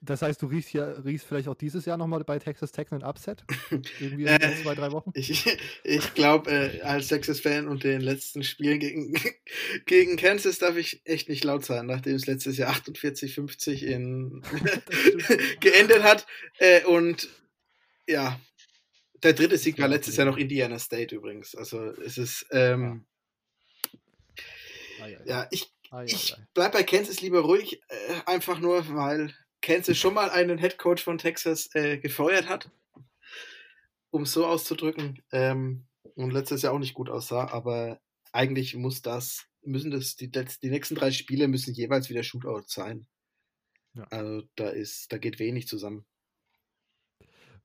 Das 0.00 0.22
heißt, 0.22 0.40
du 0.42 0.46
riechst, 0.46 0.72
ja, 0.72 0.90
riechst 0.92 1.26
vielleicht 1.26 1.48
auch 1.48 1.54
dieses 1.54 1.84
Jahr 1.84 1.96
nochmal 1.96 2.22
bei 2.24 2.38
Texas 2.38 2.72
Tech 2.72 2.92
einen 2.92 3.02
Upset? 3.02 3.44
Irgendwie 4.00 4.24
in 4.24 4.28
äh, 4.28 4.62
zwei, 4.62 4.74
drei 4.74 4.92
Wochen? 4.92 5.10
Ich, 5.14 5.44
ich 5.82 6.14
glaube, 6.14 6.50
äh, 6.50 6.80
als 6.82 7.08
Texas-Fan 7.08 7.66
und 7.66 7.84
den 7.84 8.00
letzten 8.00 8.42
Spielen 8.44 8.78
gegen, 8.78 9.14
gegen 9.86 10.16
Kansas 10.16 10.58
darf 10.58 10.76
ich 10.76 11.00
echt 11.04 11.28
nicht 11.28 11.44
laut 11.44 11.64
sein, 11.64 11.86
nachdem 11.86 12.14
es 12.14 12.26
letztes 12.26 12.58
Jahr 12.58 12.72
48-50 12.72 13.82
in 13.82 14.42
geendet 15.60 16.02
hat. 16.02 16.26
Äh, 16.58 16.84
und 16.84 17.28
ja, 18.06 18.40
der 19.22 19.32
dritte 19.32 19.58
Sieg 19.58 19.78
war 19.78 19.88
letztes 19.88 20.16
Jahr 20.16 20.26
noch 20.26 20.36
Indiana 20.36 20.78
State 20.78 21.14
übrigens. 21.14 21.54
Also 21.54 21.92
es 22.02 22.18
ist. 22.18 22.46
Ähm, 22.52 23.04
ja. 25.00 25.24
ja, 25.24 25.48
ich, 25.50 25.72
ich 26.04 26.34
bleib 26.54 26.72
bei 26.72 26.82
Kansas 26.82 27.20
lieber 27.20 27.40
ruhig, 27.40 27.80
äh, 27.88 28.14
einfach 28.26 28.58
nur, 28.58 28.94
weil 28.94 29.34
Kansas 29.60 29.96
schon 29.96 30.14
mal 30.14 30.30
einen 30.30 30.58
Head 30.58 30.78
Coach 30.78 31.02
von 31.02 31.18
Texas 31.18 31.68
äh, 31.74 31.98
gefeuert 31.98 32.48
hat, 32.48 32.70
um 34.10 34.22
es 34.22 34.32
so 34.32 34.46
auszudrücken, 34.46 35.22
ähm, 35.32 35.86
und 36.14 36.32
letztes 36.32 36.62
Jahr 36.62 36.72
auch 36.72 36.78
nicht 36.78 36.94
gut 36.94 37.10
aussah, 37.10 37.48
aber 37.48 38.00
eigentlich 38.32 38.74
muss 38.74 39.02
das, 39.02 39.46
müssen 39.62 39.90
das, 39.90 40.16
die, 40.16 40.30
die 40.30 40.70
nächsten 40.70 40.94
drei 40.94 41.10
Spiele 41.10 41.48
müssen 41.48 41.74
jeweils 41.74 42.08
wieder 42.08 42.22
Shootout 42.22 42.64
sein. 42.66 43.06
Ja. 43.94 44.04
Also 44.10 44.42
da 44.56 44.68
ist, 44.68 45.12
da 45.12 45.18
geht 45.18 45.38
wenig 45.38 45.68
zusammen. 45.68 46.06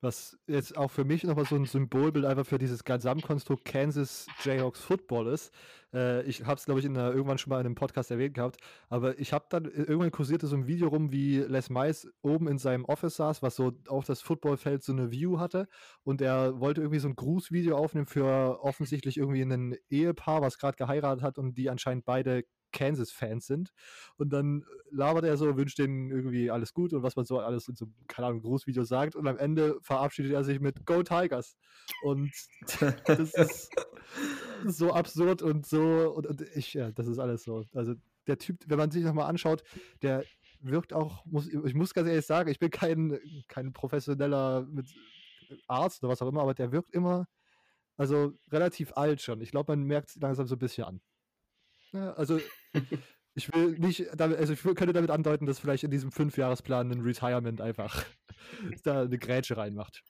Was 0.04 0.38
jetzt 0.46 0.76
auch 0.76 0.90
für 0.90 1.04
mich 1.04 1.24
nochmal 1.24 1.46
so 1.46 1.56
ein 1.56 1.64
Symbolbild 1.64 2.24
einfach 2.24 2.46
für 2.46 2.58
dieses 2.58 2.84
Gesamtkonstrukt 2.84 3.64
Kansas 3.64 4.26
Jayhawks 4.44 4.80
Football 4.80 5.28
ist. 5.28 5.52
Äh, 5.92 6.22
ich 6.24 6.44
habe 6.44 6.56
es, 6.56 6.66
glaube 6.66 6.80
ich, 6.80 6.86
in 6.86 6.96
einer, 6.96 7.12
irgendwann 7.12 7.38
schon 7.38 7.50
mal 7.50 7.60
in 7.60 7.66
einem 7.66 7.74
Podcast 7.74 8.10
erwähnt 8.10 8.34
gehabt, 8.34 8.58
aber 8.88 9.18
ich 9.18 9.32
habe 9.32 9.46
dann, 9.48 9.64
irgendwann 9.64 10.10
kursierte 10.10 10.46
so 10.46 10.56
ein 10.56 10.66
Video 10.66 10.88
rum, 10.88 11.10
wie 11.10 11.38
Les 11.38 11.70
Miles 11.70 12.12
oben 12.22 12.48
in 12.48 12.58
seinem 12.58 12.84
Office 12.84 13.16
saß, 13.16 13.42
was 13.42 13.56
so 13.56 13.72
auf 13.88 14.04
das 14.04 14.20
Footballfeld 14.20 14.82
so 14.82 14.92
eine 14.92 15.10
View 15.10 15.38
hatte 15.38 15.66
und 16.02 16.20
er 16.20 16.60
wollte 16.60 16.82
irgendwie 16.82 17.00
so 17.00 17.08
ein 17.08 17.16
Grußvideo 17.16 17.76
aufnehmen 17.76 18.06
für 18.06 18.62
offensichtlich 18.62 19.16
irgendwie 19.16 19.42
ein 19.42 19.76
Ehepaar, 19.88 20.42
was 20.42 20.58
gerade 20.58 20.76
geheiratet 20.76 21.22
hat 21.22 21.38
und 21.38 21.56
die 21.56 21.70
anscheinend 21.70 22.04
beide 22.04 22.44
Kansas-Fans 22.74 23.46
sind. 23.46 23.72
Und 24.18 24.30
dann 24.34 24.66
labert 24.90 25.24
er 25.24 25.38
so, 25.38 25.56
wünscht 25.56 25.78
denen 25.78 26.10
irgendwie 26.10 26.50
alles 26.50 26.74
gut 26.74 26.92
und 26.92 27.02
was 27.02 27.16
man 27.16 27.24
so 27.24 27.38
alles 27.38 27.68
in 27.68 27.76
so, 27.76 27.86
keine 28.06 28.28
Ahnung, 28.28 28.42
Großvideo 28.42 28.84
sagt. 28.84 29.16
Und 29.16 29.26
am 29.26 29.38
Ende 29.38 29.78
verabschiedet 29.80 30.32
er 30.32 30.44
sich 30.44 30.60
mit 30.60 30.84
Go 30.84 31.02
Tigers. 31.02 31.56
Und 32.02 32.30
das 33.06 33.32
ist 33.34 33.70
so 34.66 34.92
absurd 34.92 35.40
und 35.40 35.66
so, 35.66 36.12
und, 36.14 36.26
und 36.26 36.42
ich, 36.54 36.74
ja, 36.74 36.90
das 36.90 37.06
ist 37.06 37.18
alles 37.18 37.44
so. 37.44 37.64
Also 37.72 37.94
der 38.26 38.38
Typ, 38.38 38.58
wenn 38.66 38.78
man 38.78 38.90
sich 38.90 39.04
nochmal 39.04 39.28
anschaut, 39.30 39.62
der 40.02 40.24
wirkt 40.60 40.92
auch, 40.92 41.24
muss, 41.26 41.48
ich 41.48 41.74
muss 41.74 41.94
ganz 41.94 42.08
ehrlich 42.08 42.26
sagen, 42.26 42.50
ich 42.50 42.58
bin 42.58 42.70
kein, 42.70 43.18
kein 43.48 43.72
professioneller 43.72 44.66
mit 44.70 44.86
Arzt 45.66 46.02
oder 46.02 46.12
was 46.12 46.22
auch 46.22 46.28
immer, 46.28 46.42
aber 46.42 46.54
der 46.54 46.72
wirkt 46.72 46.92
immer, 46.92 47.26
also 47.96 48.32
relativ 48.50 48.96
alt 48.96 49.20
schon. 49.20 49.40
Ich 49.40 49.50
glaube, 49.50 49.72
man 49.72 49.84
merkt 49.84 50.10
es 50.10 50.16
langsam 50.16 50.46
so 50.46 50.56
ein 50.56 50.58
bisschen 50.58 50.84
an. 50.84 51.00
Ja, 51.92 52.12
also 52.14 52.40
ich 53.34 53.52
will 53.52 53.78
nicht, 53.78 54.06
damit, 54.14 54.38
also 54.38 54.52
ich 54.52 54.62
könnte 54.62 54.92
damit 54.92 55.10
andeuten, 55.10 55.46
dass 55.46 55.58
vielleicht 55.58 55.84
in 55.84 55.90
diesem 55.90 56.12
Fünfjahresplan 56.12 56.90
ein 56.90 57.00
Retirement 57.00 57.60
einfach 57.60 58.04
da 58.84 59.02
eine 59.02 59.18
Grätsche 59.18 59.56
reinmacht. 59.56 60.02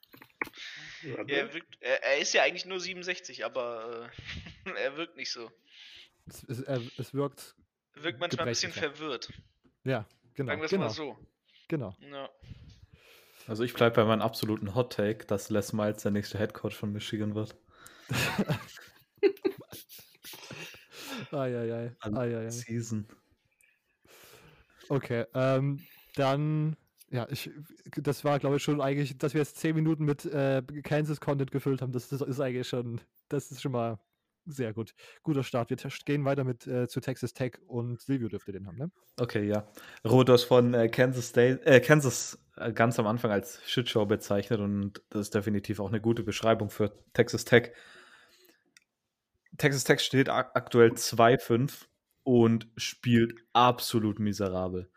Ja, 1.01 1.23
er, 1.27 1.53
wirkt, 1.53 1.77
er, 1.81 2.03
er, 2.03 2.17
ist 2.19 2.33
ja 2.33 2.43
eigentlich 2.43 2.65
nur 2.65 2.79
67, 2.79 3.45
aber 3.45 4.09
äh, 4.65 4.71
er 4.83 4.97
wirkt 4.97 5.17
nicht 5.17 5.31
so. 5.31 5.51
Es, 6.27 6.43
es, 6.43 6.61
er, 6.61 6.81
es 6.97 7.13
wirkt. 7.13 7.55
Wirkt 7.95 8.19
manchmal 8.19 8.47
ein 8.47 8.51
bisschen 8.51 8.71
verwirrt. 8.71 9.31
Ja, 9.83 10.05
genau. 10.33 10.49
Sagen 10.49 10.61
wir 10.61 10.65
es 10.65 10.71
genau. 10.71 10.85
mal 10.85 10.89
so. 10.89 11.17
Genau. 11.67 11.95
Ja. 11.99 12.29
Also 13.47 13.63
ich 13.63 13.73
bleibe 13.73 13.95
bei 13.95 14.05
meinem 14.05 14.21
absoluten 14.21 14.75
Hot 14.75 14.93
Take, 14.93 15.25
dass 15.25 15.49
Les 15.49 15.73
Miles 15.73 16.01
der 16.01 16.11
nächste 16.11 16.37
Head 16.37 16.53
Coach 16.53 16.75
von 16.75 16.91
Michigan 16.91 17.35
wird. 17.35 17.55
Eieiei. 21.33 22.49
Season. 22.49 23.05
Okay, 24.89 25.25
ähm, 25.33 25.79
dann, 26.15 26.75
ja, 27.09 27.27
ich, 27.29 27.49
das 27.95 28.23
war, 28.23 28.39
glaube 28.39 28.57
ich, 28.57 28.63
schon 28.63 28.81
eigentlich, 28.81 29.17
dass 29.17 29.33
wir 29.33 29.41
jetzt 29.41 29.57
zehn 29.57 29.75
Minuten 29.75 30.05
mit 30.05 30.25
äh, 30.25 30.61
Kansas-Content 30.83 31.51
gefüllt 31.51 31.81
haben, 31.81 31.91
das, 31.91 32.09
das, 32.09 32.21
ist 32.21 32.39
eigentlich 32.39 32.67
schon, 32.67 33.01
das 33.29 33.51
ist 33.51 33.61
schon 33.61 33.71
mal 33.71 33.99
sehr 34.45 34.73
gut. 34.73 34.93
Guter 35.23 35.43
Start. 35.43 35.69
Wir 35.69 35.77
gehen 36.05 36.25
weiter 36.25 36.43
mit 36.43 36.67
äh, 36.67 36.87
zu 36.87 36.99
Texas 36.99 37.33
Tech 37.33 37.53
und 37.67 37.99
Silvio 38.01 38.29
dürfte 38.29 38.51
den 38.51 38.67
haben, 38.67 38.77
ne? 38.77 38.91
Okay, 39.17 39.47
ja. 39.47 39.67
Rodos 40.07 40.43
von 40.43 40.73
äh, 40.73 40.87
Kansas 40.87 41.29
State, 41.29 41.65
äh, 41.65 41.79
Kansas 41.79 42.37
äh, 42.57 42.71
ganz 42.71 42.99
am 42.99 43.07
Anfang 43.07 43.31
als 43.31 43.59
Shitshow 43.65 44.05
bezeichnet 44.05 44.59
und 44.59 45.01
das 45.09 45.21
ist 45.21 45.35
definitiv 45.35 45.79
auch 45.79 45.89
eine 45.89 46.01
gute 46.01 46.23
Beschreibung 46.23 46.69
für 46.69 46.91
Texas 47.13 47.45
Tech. 47.45 47.71
Texas 49.57 49.83
Tech 49.83 49.99
steht 49.99 50.29
aktuell 50.29 50.91
2-5 50.91 51.85
und 52.23 52.67
spielt 52.75 53.35
absolut 53.53 54.19
miserabel. 54.19 54.89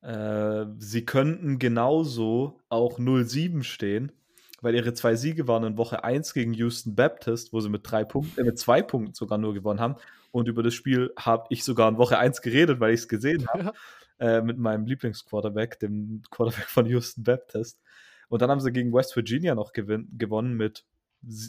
Äh, 0.00 0.66
sie 0.78 1.04
könnten 1.04 1.58
genauso 1.58 2.60
auch 2.68 2.98
0-7 2.98 3.64
stehen, 3.64 4.12
weil 4.60 4.74
ihre 4.74 4.94
zwei 4.94 5.16
Siege 5.16 5.48
waren 5.48 5.64
in 5.64 5.76
Woche 5.76 6.04
1 6.04 6.34
gegen 6.34 6.54
Houston 6.54 6.94
Baptist, 6.94 7.52
wo 7.52 7.60
sie 7.60 7.68
mit 7.68 7.82
drei 7.84 8.04
Punkten, 8.04 8.40
äh, 8.40 8.44
mit 8.44 8.58
zwei 8.58 8.82
Punkten 8.82 9.14
sogar 9.14 9.38
nur 9.38 9.54
gewonnen 9.54 9.80
haben. 9.80 9.96
Und 10.30 10.46
über 10.46 10.62
das 10.62 10.74
Spiel 10.74 11.12
habe 11.18 11.46
ich 11.50 11.64
sogar 11.64 11.88
in 11.88 11.98
Woche 11.98 12.18
1 12.18 12.42
geredet, 12.42 12.80
weil 12.80 12.94
ich 12.94 13.00
es 13.00 13.08
gesehen 13.08 13.46
habe. 13.48 13.72
Ja. 14.20 14.38
Äh, 14.38 14.42
mit 14.42 14.58
meinem 14.58 14.84
Lieblingsquarterback, 14.84 15.78
dem 15.78 16.22
Quarterback 16.32 16.66
von 16.66 16.86
Houston 16.86 17.22
Baptist. 17.22 17.80
Und 18.28 18.42
dann 18.42 18.50
haben 18.50 18.60
sie 18.60 18.72
gegen 18.72 18.92
West 18.92 19.14
Virginia 19.14 19.54
noch 19.54 19.72
gewonnen 19.72 20.56
mit, 20.56 20.84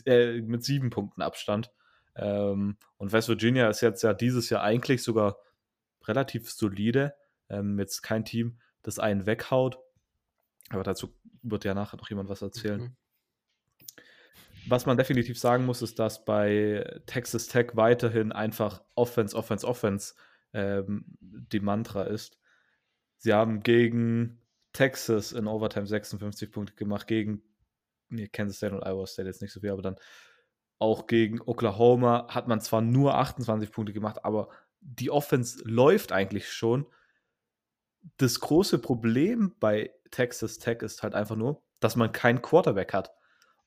äh, 0.06 0.40
mit 0.42 0.64
sieben 0.64 0.92
Punkten 0.92 1.24
Abstand. 1.24 1.72
Ähm, 2.16 2.78
und 2.98 3.12
West 3.12 3.30
Virginia 3.30 3.70
ist 3.70 3.82
jetzt 3.82 4.04
ja 4.04 4.14
dieses 4.14 4.50
Jahr 4.50 4.64
eigentlich 4.64 5.04
sogar 5.04 5.38
relativ 6.06 6.52
solide. 6.52 7.16
Ähm, 7.50 7.80
jetzt 7.80 8.02
kein 8.02 8.26
Team, 8.26 8.60
das 8.84 9.00
einen 9.00 9.26
weghaut. 9.26 9.80
Aber 10.70 10.84
dazu 10.84 11.16
wird 11.42 11.66
ja 11.66 11.74
nachher 11.74 11.98
noch 11.98 12.10
jemand 12.10 12.30
was 12.30 12.42
erzählen. 12.42 12.82
Mhm. 12.82 12.96
Was 14.68 14.86
man 14.86 14.98
definitiv 14.98 15.40
sagen 15.40 15.66
muss, 15.66 15.82
ist, 15.82 16.00
dass 16.00 16.26
bei 16.26 17.02
Texas 17.06 17.48
Tech 17.48 17.72
weiterhin 17.74 18.32
einfach 18.32 18.84
Offense, 18.96 19.36
Offense, 19.36 19.66
Offense 19.66 20.14
ähm, 20.54 21.06
die 21.20 21.60
Mantra 21.60 22.04
ist. 22.04 22.38
Sie 23.18 23.34
haben 23.34 23.62
gegen 23.62 24.42
Texas 24.74 25.32
in 25.32 25.48
Overtime 25.48 25.88
56 25.88 26.52
Punkte 26.52 26.76
gemacht, 26.76 27.08
gegen 27.08 27.42
Kansas 28.32 28.58
State 28.58 28.76
und 28.76 28.84
Iowa 28.84 29.06
State 29.08 29.28
jetzt 29.28 29.42
nicht 29.42 29.54
so 29.54 29.60
viel, 29.60 29.72
aber 29.72 29.82
dann 29.82 29.96
auch 30.80 31.08
gegen 31.08 31.42
Oklahoma 31.42 32.28
hat 32.30 32.48
man 32.48 32.62
zwar 32.62 32.82
nur 32.82 33.16
28 33.16 33.72
Punkte 33.72 33.94
gemacht, 33.94 34.24
aber 34.24 34.50
die 34.80 35.12
Offense 35.12 35.62
läuft 35.66 36.12
eigentlich 36.12 36.52
schon. 36.52 36.88
Das 38.18 38.40
große 38.40 38.80
Problem 38.80 39.56
bei 39.60 39.92
Texas 40.10 40.58
Tech 40.58 40.82
ist 40.82 41.04
halt 41.04 41.16
einfach 41.16 41.36
nur, 41.36 41.62
dass 41.82 41.98
man 41.98 42.14
keinen 42.14 42.42
Quarterback 42.42 42.94
hat. 42.94 43.12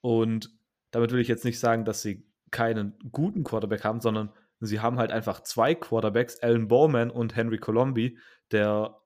Und 0.00 0.50
damit 0.90 1.12
will 1.12 1.20
ich 1.20 1.28
jetzt 1.28 1.44
nicht 1.44 1.60
sagen, 1.60 1.84
dass 1.84 2.02
sie 2.02 2.26
keinen 2.50 2.98
guten 3.12 3.44
Quarterback 3.44 3.84
haben, 3.84 4.00
sondern 4.00 4.32
sie 4.60 4.80
haben 4.80 4.98
halt 4.98 5.12
einfach 5.12 5.42
zwei 5.42 5.74
Quarterbacks, 5.74 6.38
Alan 6.42 6.68
Bowman 6.68 7.10
und 7.10 7.36
Henry 7.36 7.58
Colombi, 7.58 8.18
der 8.50 8.98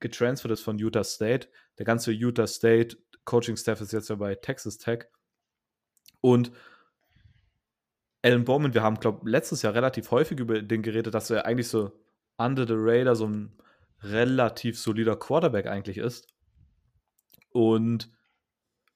getransfert 0.00 0.52
ist 0.52 0.62
von 0.62 0.78
Utah 0.78 1.04
State. 1.04 1.48
Der 1.78 1.86
ganze 1.86 2.10
Utah 2.12 2.46
State 2.46 2.96
Coaching 3.24 3.56
Staff 3.56 3.80
ist 3.80 3.92
jetzt 3.92 4.10
ja 4.10 4.16
bei 4.16 4.34
Texas 4.34 4.78
Tech. 4.78 5.04
Und 6.20 6.52
Alan 8.22 8.44
Bowman, 8.44 8.74
wir 8.74 8.82
haben, 8.82 9.00
glaube 9.00 9.28
letztes 9.28 9.62
Jahr 9.62 9.74
relativ 9.74 10.10
häufig 10.12 10.38
über 10.38 10.62
den 10.62 10.82
geredet, 10.82 11.14
dass 11.14 11.30
er 11.30 11.44
eigentlich 11.44 11.68
so 11.68 11.92
under 12.38 12.66
the 12.66 12.74
radar 12.76 13.16
so 13.16 13.26
ein 13.26 13.52
relativ 14.02 14.78
solider 14.78 15.16
Quarterback 15.16 15.66
eigentlich 15.66 15.98
ist. 15.98 16.28
Und 17.50 18.10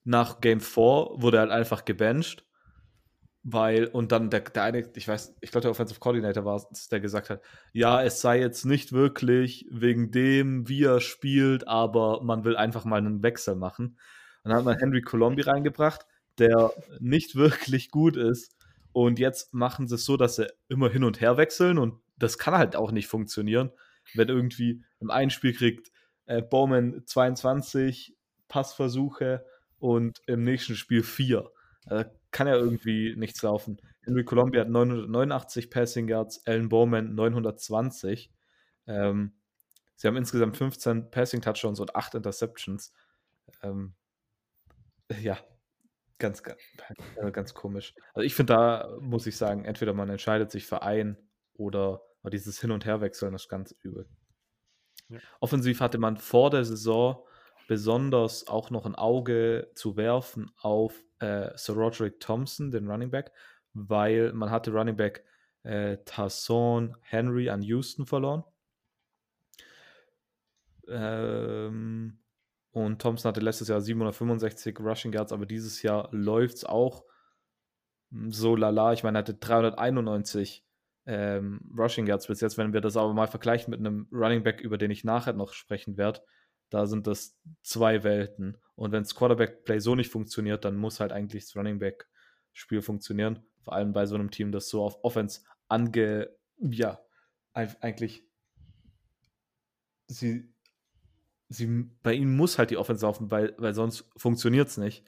nach 0.05 0.41
Game 0.41 0.61
4 0.61 0.83
wurde 1.17 1.39
er 1.39 1.41
halt 1.41 1.51
einfach 1.51 1.85
gebencht, 1.85 2.45
weil, 3.43 3.87
und 3.87 4.13
dann 4.13 4.31
der, 4.31 4.41
der 4.41 4.63
eine, 4.63 4.91
ich 4.95 5.07
weiß, 5.07 5.37
ich 5.41 5.51
glaube, 5.51 5.63
der 5.63 5.71
Offensive 5.73 6.01
Coordinator 6.01 6.45
war 6.45 6.57
es, 6.73 6.89
der 6.89 7.01
gesagt 7.01 7.31
hat, 7.31 7.43
ja, 7.73 8.03
es 8.03 8.21
sei 8.21 8.41
jetzt 8.41 8.65
nicht 8.65 8.93
wirklich 8.93 9.67
wegen 9.71 10.11
dem, 10.11 10.69
wie 10.69 10.85
er 10.85 11.01
spielt, 11.01 11.67
aber 11.67 12.23
man 12.23 12.45
will 12.45 12.57
einfach 12.57 12.85
mal 12.85 12.97
einen 12.97 13.23
Wechsel 13.23 13.57
machen. 13.57 13.99
Und 14.43 14.51
dann 14.51 14.59
hat 14.59 14.65
man 14.65 14.79
Henry 14.79 15.03
Colombi 15.03 15.43
reingebracht, 15.43 16.07
der 16.39 16.73
nicht 17.01 17.35
wirklich 17.35 17.91
gut 17.91 18.17
ist 18.17 18.56
und 18.97 19.19
jetzt 19.19 19.53
machen 19.53 19.87
sie 19.87 19.97
es 19.97 20.07
so, 20.07 20.17
dass 20.17 20.37
sie 20.37 20.51
immer 20.69 20.89
hin 20.89 21.05
und 21.05 21.21
her 21.21 21.37
wechseln 21.37 21.77
und 21.77 22.01
das 22.17 22.39
kann 22.39 22.55
halt 22.55 22.77
auch 22.77 22.93
nicht 22.93 23.09
funktionieren, 23.09 23.71
wenn 24.15 24.31
irgendwie 24.31 24.83
im 25.01 25.11
einen 25.11 25.29
Spiel 25.29 25.53
kriegt 25.53 25.93
äh, 26.25 26.41
Bowman 26.41 27.03
22 27.05 28.17
Passversuche 28.49 29.45
und 29.79 30.23
im 30.27 30.45
nächsten 30.45 30.77
Spiel 30.77 31.03
4. 31.03 31.47
Also 31.85 32.09
kann 32.31 32.47
ja 32.47 32.57
irgendwie 32.57 33.15
nichts 33.17 33.43
laufen. 33.43 33.83
Henry 34.01 34.25
Columbia 34.25 34.63
hat 34.63 34.71
989 34.71 35.69
Passing 35.69 36.09
Yards, 36.09 36.47
Alan 36.47 36.71
Bowman 36.71 37.15
920. 37.15 38.33
Ähm, 38.87 39.35
sie 39.97 40.09
haben 40.09 40.17
insgesamt 40.17 40.57
15 40.57 41.11
Passing 41.11 41.43
Touchdowns 41.43 41.81
und 41.81 41.95
8 41.95 42.15
Interceptions. 42.15 42.95
Ähm, 43.63 43.93
ja, 45.21 45.37
Ganz, 46.19 46.43
ganz, 46.43 46.59
äh, 47.17 47.31
ganz 47.31 47.53
komisch. 47.53 47.95
Also 48.15 48.25
ich 48.25 48.35
finde, 48.35 48.55
da 48.55 48.99
muss 49.01 49.27
ich 49.27 49.37
sagen, 49.37 49.65
entweder 49.65 49.93
man 49.93 50.09
entscheidet 50.09 50.51
sich 50.51 50.67
für 50.67 50.83
ein 50.83 51.19
oder 51.55 52.03
dieses 52.33 52.61
Hin- 52.61 52.71
und 52.71 52.85
Herwechseln 52.85 53.35
ist 53.35 53.49
ganz 53.49 53.75
übel. 53.83 54.09
Ja. 55.09 55.19
Offensiv 55.41 55.81
hatte 55.81 55.99
man 55.99 56.17
vor 56.17 56.51
der 56.51 56.65
Saison 56.65 57.25
besonders 57.69 58.47
auch 58.47 58.71
noch 58.71 58.87
ein 58.87 58.95
Auge 58.95 59.71
zu 59.75 59.97
werfen 59.97 60.51
auf 60.57 61.05
äh, 61.19 61.51
Sir 61.57 61.75
Roderick 61.75 62.21
Thompson, 62.21 62.71
den 62.71 62.89
Running 62.89 63.11
Back, 63.11 63.33
weil 63.73 64.33
man 64.33 64.51
hatte 64.51 64.73
Running 64.73 64.97
Back 64.97 65.25
äh, 65.63 65.99
Tasson 66.05 66.97
Henry 67.03 67.51
an 67.51 67.63
Houston 67.63 68.07
verloren. 68.07 68.45
Ähm, 70.89 72.19
und 72.77 73.01
Thompson 73.01 73.31
hatte 73.31 73.41
letztes 73.41 73.69
Jahr 73.69 73.81
765 73.81 74.79
Rushing 74.81 75.11
Yards, 75.11 75.33
aber 75.33 75.47
dieses 75.47 75.81
Jahr 75.81 76.11
läuft 76.13 76.57
es 76.57 76.65
auch 76.67 77.07
so 78.29 78.55
lala. 78.55 78.93
Ich 78.93 79.03
meine, 79.03 79.17
er 79.17 79.21
hatte 79.21 79.33
391 79.33 80.63
ähm, 81.07 81.73
Rushing 81.75 82.07
Yards 82.07 82.27
bis 82.27 82.43
jetzt. 82.43 82.59
Wenn 82.59 82.75
wir 82.75 82.83
das 82.83 82.99
aber 82.99 83.15
mal 83.15 83.29
vergleichen 83.29 83.71
mit 83.71 83.81
einem 83.81 84.07
Running 84.13 84.43
Back, 84.43 84.61
über 84.61 84.77
den 84.77 84.91
ich 84.91 85.05
nachher 85.05 85.33
noch 85.33 85.55
sprechen 85.55 85.97
werde, 85.97 86.21
Da 86.69 86.85
sind 86.85 87.07
das 87.07 87.39
zwei 87.63 88.05
Welten. 88.05 88.59
Und 88.75 88.93
wenn 88.93 89.05
das 89.05 89.15
Quarterback-Play 89.15 89.79
so 89.79 89.95
nicht 89.95 90.13
funktioniert, 90.13 90.67
dann 90.67 90.77
muss 90.77 91.01
halt 91.01 91.13
eigentlich 91.13 91.45
das 91.47 91.57
Running 91.57 91.79
Back-Spiel 91.79 92.83
funktionieren. 92.83 93.43
Vor 93.63 93.73
allem 93.73 93.95
bei 93.95 94.05
so 94.05 94.17
einem 94.17 94.31
Team, 94.31 94.53
das 94.53 94.69
so 94.69 94.83
auf 94.83 95.03
Offense 95.03 95.41
ange, 95.69 96.29
ja, 96.59 97.01
eigentlich 97.55 98.29
sie, 100.09 100.53
sie, 101.49 101.91
bei 102.03 102.15
ihnen 102.15 102.37
muss 102.37 102.59
halt 102.59 102.71
die 102.71 102.77
Offense 102.77 103.05
laufen, 103.05 103.31
weil, 103.31 103.55
weil 103.59 103.75
sonst 103.75 104.05
funktioniert 104.17 104.69
es 104.69 104.77
nicht. 104.77 105.05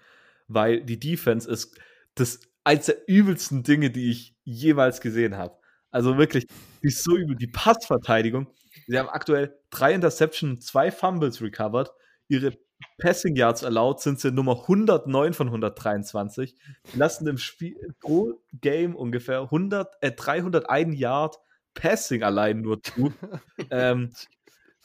Weil 0.46 0.82
die 0.82 0.98
Defense 0.98 1.50
ist 1.50 1.78
das 2.14 2.40
eins 2.64 2.86
der 2.86 3.08
übelsten 3.08 3.62
Dinge, 3.62 3.90
die 3.90 4.10
ich 4.10 4.36
jemals 4.44 5.00
gesehen 5.00 5.36
habe. 5.36 5.58
Also 5.90 6.18
wirklich, 6.18 6.46
die 6.82 6.88
ist 6.88 7.02
so 7.02 7.16
übel. 7.16 7.36
Die 7.36 7.46
Passverteidigung, 7.46 8.46
sie 8.86 8.98
haben 8.98 9.08
aktuell 9.08 9.58
drei 9.70 9.94
Interceptions, 9.94 10.66
zwei 10.66 10.90
Fumbles 10.90 11.40
recovered. 11.40 11.90
Ihre 12.28 12.52
Passing 12.98 13.36
Yards 13.36 13.64
allowed 13.64 14.00
sind 14.00 14.20
sie 14.20 14.30
Nummer 14.30 14.60
109 14.62 15.32
von 15.32 15.48
123. 15.48 16.54
Die 16.92 16.98
lassen 16.98 17.26
im 17.26 17.38
Spiel 17.38 17.94
pro 18.00 18.40
Game 18.60 18.94
ungefähr 18.94 19.42
100, 19.42 19.94
äh, 20.00 20.12
301 20.12 20.98
Yard 20.98 21.36
Passing 21.74 22.22
allein 22.22 22.60
nur 22.60 22.82
zu. 22.82 23.12
ähm, 23.70 24.12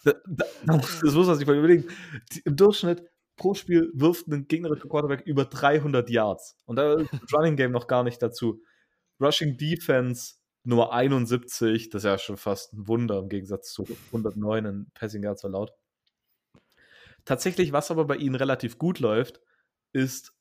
das, 0.03 0.15
das 0.65 1.13
muss 1.13 1.27
man 1.27 1.37
sich 1.37 1.47
mal 1.47 1.57
überlegen. 1.57 1.87
Im 2.45 2.55
Durchschnitt 2.55 3.03
pro 3.35 3.53
Spiel 3.53 3.91
wirft 3.93 4.27
ein 4.27 4.47
gegnerischer 4.47 4.87
Quarterback 4.87 5.21
über 5.25 5.45
300 5.45 6.09
Yards. 6.09 6.57
Und 6.65 6.77
da 6.77 6.95
ist 6.95 7.11
das 7.11 7.33
Running 7.33 7.55
Game 7.55 7.71
noch 7.71 7.87
gar 7.87 8.03
nicht 8.03 8.21
dazu. 8.21 8.61
Rushing 9.19 9.57
Defense 9.57 10.35
Nummer 10.65 10.93
71, 10.93 11.89
das 11.89 12.03
ist 12.03 12.05
ja 12.05 12.17
schon 12.17 12.37
fast 12.37 12.73
ein 12.73 12.87
Wunder 12.87 13.19
im 13.19 13.27
Gegensatz 13.27 13.73
zu 13.73 13.85
109 14.07 14.65
in 14.65 14.91
Passing 14.93 15.23
Yards 15.23 15.43
laut. 15.43 15.73
Tatsächlich, 17.25 17.73
was 17.73 17.91
aber 17.91 18.05
bei 18.05 18.15
ihnen 18.15 18.35
relativ 18.35 18.77
gut 18.77 18.99
läuft, 18.99 19.41
ist 19.91 20.33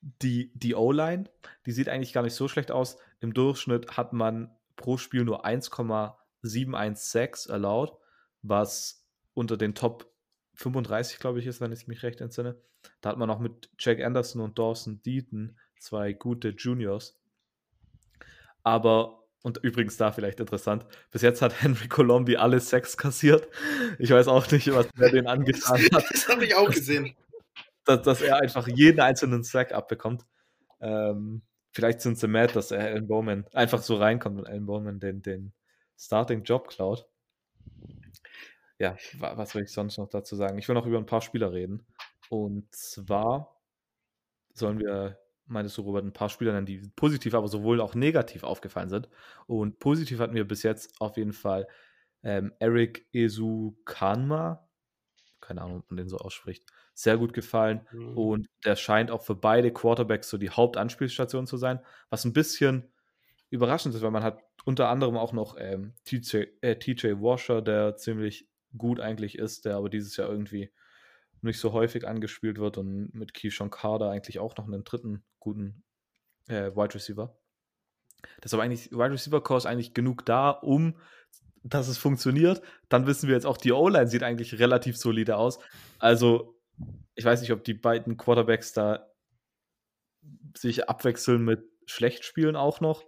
die, 0.00 0.52
die 0.54 0.74
O-Line. 0.74 1.24
Die 1.66 1.72
sieht 1.72 1.88
eigentlich 1.88 2.12
gar 2.12 2.22
nicht 2.22 2.34
so 2.34 2.48
schlecht 2.48 2.70
aus. 2.70 2.96
Im 3.20 3.34
Durchschnitt 3.34 3.96
hat 3.96 4.12
man 4.12 4.56
pro 4.76 4.98
Spiel 4.98 5.24
nur 5.24 5.44
1,716 5.44 7.50
erlaubt, 7.50 8.00
was 8.48 9.04
unter 9.34 9.56
den 9.56 9.74
Top 9.74 10.12
35, 10.54 11.18
glaube 11.18 11.38
ich, 11.38 11.46
ist, 11.46 11.60
wenn 11.60 11.72
ich 11.72 11.86
mich 11.86 12.02
recht 12.02 12.20
entsinne. 12.20 12.56
Da 13.00 13.10
hat 13.10 13.18
man 13.18 13.30
auch 13.30 13.38
mit 13.38 13.70
Jack 13.78 14.00
Anderson 14.00 14.40
und 14.40 14.58
Dawson 14.58 15.02
Deaton 15.02 15.58
zwei 15.78 16.12
gute 16.12 16.48
Juniors. 16.50 17.18
Aber, 18.62 19.24
und 19.42 19.58
übrigens 19.58 19.96
da 19.96 20.12
vielleicht 20.12 20.40
interessant, 20.40 20.86
bis 21.10 21.22
jetzt 21.22 21.42
hat 21.42 21.62
Henry 21.62 21.88
Colombi 21.88 22.36
alle 22.36 22.60
Sex 22.60 22.96
kassiert. 22.96 23.48
Ich 23.98 24.10
weiß 24.10 24.28
auch 24.28 24.50
nicht, 24.50 24.72
was 24.72 24.88
er 24.98 25.10
den 25.10 25.26
angetan 25.26 25.78
hat. 25.92 26.04
Das 26.10 26.28
habe 26.28 26.44
ich 26.44 26.54
auch 26.54 26.70
gesehen. 26.70 27.14
Dass, 27.84 28.02
dass, 28.02 28.20
er 28.20 28.40
einfach 28.40 28.66
jeden 28.66 29.00
einzelnen 29.00 29.44
Sack 29.44 29.72
abbekommt. 29.72 30.24
Ähm, 30.80 31.42
vielleicht 31.70 32.00
sind 32.00 32.18
sie 32.18 32.26
mad, 32.26 32.52
dass 32.54 32.72
er 32.72 32.80
Alan 32.80 33.06
Bowman 33.06 33.46
einfach 33.52 33.80
so 33.80 33.96
reinkommt 33.96 34.40
und 34.40 34.48
Alan 34.48 34.66
Bowman 34.66 34.98
den, 34.98 35.22
den 35.22 35.52
Starting-Job 35.96 36.68
klaut 36.68 37.06
ja, 38.78 38.96
was 39.18 39.54
will 39.54 39.64
ich 39.64 39.72
sonst 39.72 39.98
noch 39.98 40.08
dazu 40.08 40.36
sagen? 40.36 40.58
Ich 40.58 40.68
will 40.68 40.74
noch 40.74 40.86
über 40.86 40.98
ein 40.98 41.06
paar 41.06 41.22
Spieler 41.22 41.52
reden. 41.52 41.86
Und 42.28 42.74
zwar 42.74 43.60
sollen 44.52 44.78
wir, 44.80 45.18
meinst 45.46 45.76
du, 45.78 45.82
Robert, 45.82 46.04
ein 46.04 46.12
paar 46.12 46.28
Spieler 46.28 46.52
nennen, 46.52 46.66
die 46.66 46.82
positiv, 46.96 47.34
aber 47.34 47.48
sowohl 47.48 47.80
auch 47.80 47.94
negativ 47.94 48.42
aufgefallen 48.42 48.90
sind. 48.90 49.08
Und 49.46 49.78
positiv 49.78 50.18
hatten 50.18 50.34
wir 50.34 50.46
bis 50.46 50.62
jetzt 50.62 51.00
auf 51.00 51.16
jeden 51.16 51.32
Fall 51.32 51.66
ähm, 52.22 52.52
Eric 52.58 53.06
Esukanma, 53.12 54.68
keine 55.40 55.62
Ahnung, 55.62 55.78
ob 55.78 55.90
man 55.90 55.98
den 55.98 56.08
so 56.08 56.18
ausspricht, 56.18 56.64
sehr 56.92 57.16
gut 57.16 57.32
gefallen. 57.32 57.86
Mhm. 57.92 58.18
Und 58.18 58.48
der 58.64 58.76
scheint 58.76 59.10
auch 59.10 59.22
für 59.22 59.36
beide 59.36 59.72
Quarterbacks 59.72 60.28
so 60.28 60.36
die 60.36 60.50
Hauptanspielstation 60.50 61.46
zu 61.46 61.56
sein, 61.56 61.80
was 62.10 62.24
ein 62.24 62.32
bisschen 62.32 62.92
überraschend 63.48 63.94
ist, 63.94 64.02
weil 64.02 64.10
man 64.10 64.24
hat 64.24 64.42
unter 64.64 64.88
anderem 64.88 65.16
auch 65.16 65.32
noch 65.32 65.56
ähm, 65.58 65.94
TJ, 66.04 66.44
äh, 66.60 66.76
TJ 66.76 67.12
Washer, 67.20 67.62
der 67.62 67.96
ziemlich 67.96 68.48
gut 68.76 69.00
eigentlich 69.00 69.38
ist, 69.38 69.64
der 69.64 69.76
aber 69.76 69.88
dieses 69.88 70.16
Jahr 70.16 70.28
irgendwie 70.28 70.70
nicht 71.42 71.58
so 71.58 71.72
häufig 71.72 72.06
angespielt 72.06 72.58
wird 72.58 72.78
und 72.78 73.14
mit 73.14 73.34
Keyshawn 73.34 73.70
Carter 73.70 74.10
eigentlich 74.10 74.38
auch 74.38 74.56
noch 74.56 74.66
einen 74.66 74.84
dritten 74.84 75.24
guten 75.38 75.84
äh, 76.48 76.74
Wide 76.74 76.94
Receiver. 76.94 77.38
Deshalb 78.42 78.62
eigentlich, 78.62 78.90
Wide 78.90 79.12
Receiver 79.12 79.42
Core 79.42 79.58
ist 79.58 79.66
eigentlich 79.66 79.94
genug 79.94 80.24
da, 80.24 80.50
um 80.50 80.96
dass 81.68 81.88
es 81.88 81.98
funktioniert. 81.98 82.62
Dann 82.88 83.06
wissen 83.06 83.28
wir 83.28 83.34
jetzt 83.34 83.46
auch, 83.46 83.56
die 83.56 83.72
O-Line 83.72 84.06
sieht 84.06 84.22
eigentlich 84.22 84.58
relativ 84.58 84.96
solide 84.96 85.36
aus. 85.36 85.58
Also, 85.98 86.56
ich 87.14 87.24
weiß 87.24 87.40
nicht, 87.40 87.52
ob 87.52 87.64
die 87.64 87.74
beiden 87.74 88.16
Quarterbacks 88.16 88.72
da 88.72 89.10
sich 90.56 90.88
abwechseln 90.88 91.44
mit 91.44 91.64
schlecht 91.86 92.24
spielen 92.24 92.56
auch 92.56 92.80
noch. 92.80 93.04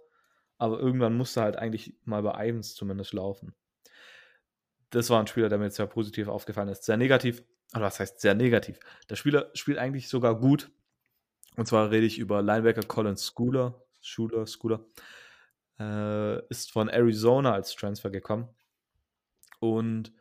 Aber 0.57 0.79
irgendwann 0.79 1.15
musste 1.15 1.41
halt 1.41 1.55
eigentlich 1.55 1.97
mal 2.03 2.21
bei 2.21 2.49
Ivans 2.49 2.75
zumindest 2.75 3.13
laufen 3.13 3.55
das 4.89 5.09
war 5.09 5.19
ein 5.19 5.27
Spieler, 5.27 5.49
der 5.49 5.57
mir 5.57 5.69
sehr 5.69 5.87
positiv 5.87 6.27
aufgefallen 6.27 6.69
ist. 6.69 6.83
Sehr 6.83 6.97
negativ, 6.97 7.43
oder 7.73 7.83
was 7.83 7.99
heißt 7.99 8.19
sehr 8.19 8.33
negativ? 8.33 8.79
Der 9.09 9.15
Spieler 9.15 9.49
spielt 9.53 9.77
eigentlich 9.77 10.09
sogar 10.09 10.39
gut. 10.39 10.71
Und 11.55 11.67
zwar 11.67 11.91
rede 11.91 12.05
ich 12.05 12.17
über 12.17 12.41
Linebacker 12.41 12.83
Colin 12.83 13.17
Schooler. 13.17 13.81
Schuler, 14.01 14.47
Schooler. 14.47 14.85
Äh, 15.79 16.45
ist 16.47 16.71
von 16.71 16.89
Arizona 16.89 17.53
als 17.53 17.75
Transfer 17.75 18.09
gekommen. 18.09 18.49
Und 19.59 20.13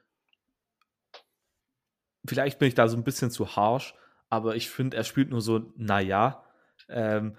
vielleicht 2.27 2.59
bin 2.59 2.69
ich 2.69 2.75
da 2.75 2.89
so 2.89 2.97
ein 2.97 3.05
bisschen 3.05 3.31
zu 3.31 3.57
harsh, 3.57 3.95
aber 4.29 4.57
ich 4.57 4.69
finde, 4.69 4.97
er 4.97 5.05
spielt 5.05 5.31
nur 5.31 5.41
so, 5.41 5.73
naja. 5.77 6.45
Ähm, 6.89 7.37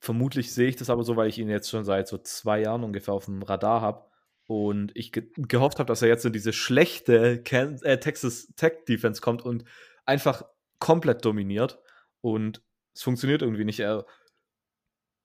vermutlich 0.00 0.52
sehe 0.52 0.68
ich 0.68 0.76
das 0.76 0.90
aber 0.90 1.04
so, 1.04 1.16
weil 1.16 1.28
ich 1.28 1.38
ihn 1.38 1.48
jetzt 1.48 1.70
schon 1.70 1.84
seit 1.84 2.08
so 2.08 2.18
zwei 2.18 2.60
Jahren 2.60 2.84
ungefähr 2.84 3.14
auf 3.14 3.26
dem 3.26 3.42
Radar 3.42 3.80
habe 3.82 4.11
und 4.46 4.92
ich 4.94 5.12
ge 5.12 5.30
gehofft 5.36 5.78
habe, 5.78 5.88
dass 5.88 6.02
er 6.02 6.08
jetzt 6.08 6.24
in 6.24 6.32
diese 6.32 6.52
schlechte 6.52 7.42
Can 7.42 7.80
äh, 7.82 7.98
Texas 7.98 8.52
Tech 8.56 8.84
Defense 8.88 9.20
kommt 9.20 9.42
und 9.42 9.64
einfach 10.04 10.44
komplett 10.78 11.24
dominiert. 11.24 11.80
Und 12.20 12.62
es 12.94 13.02
funktioniert 13.02 13.42
irgendwie 13.42 13.64
nicht. 13.64 13.80
Er, 13.80 14.04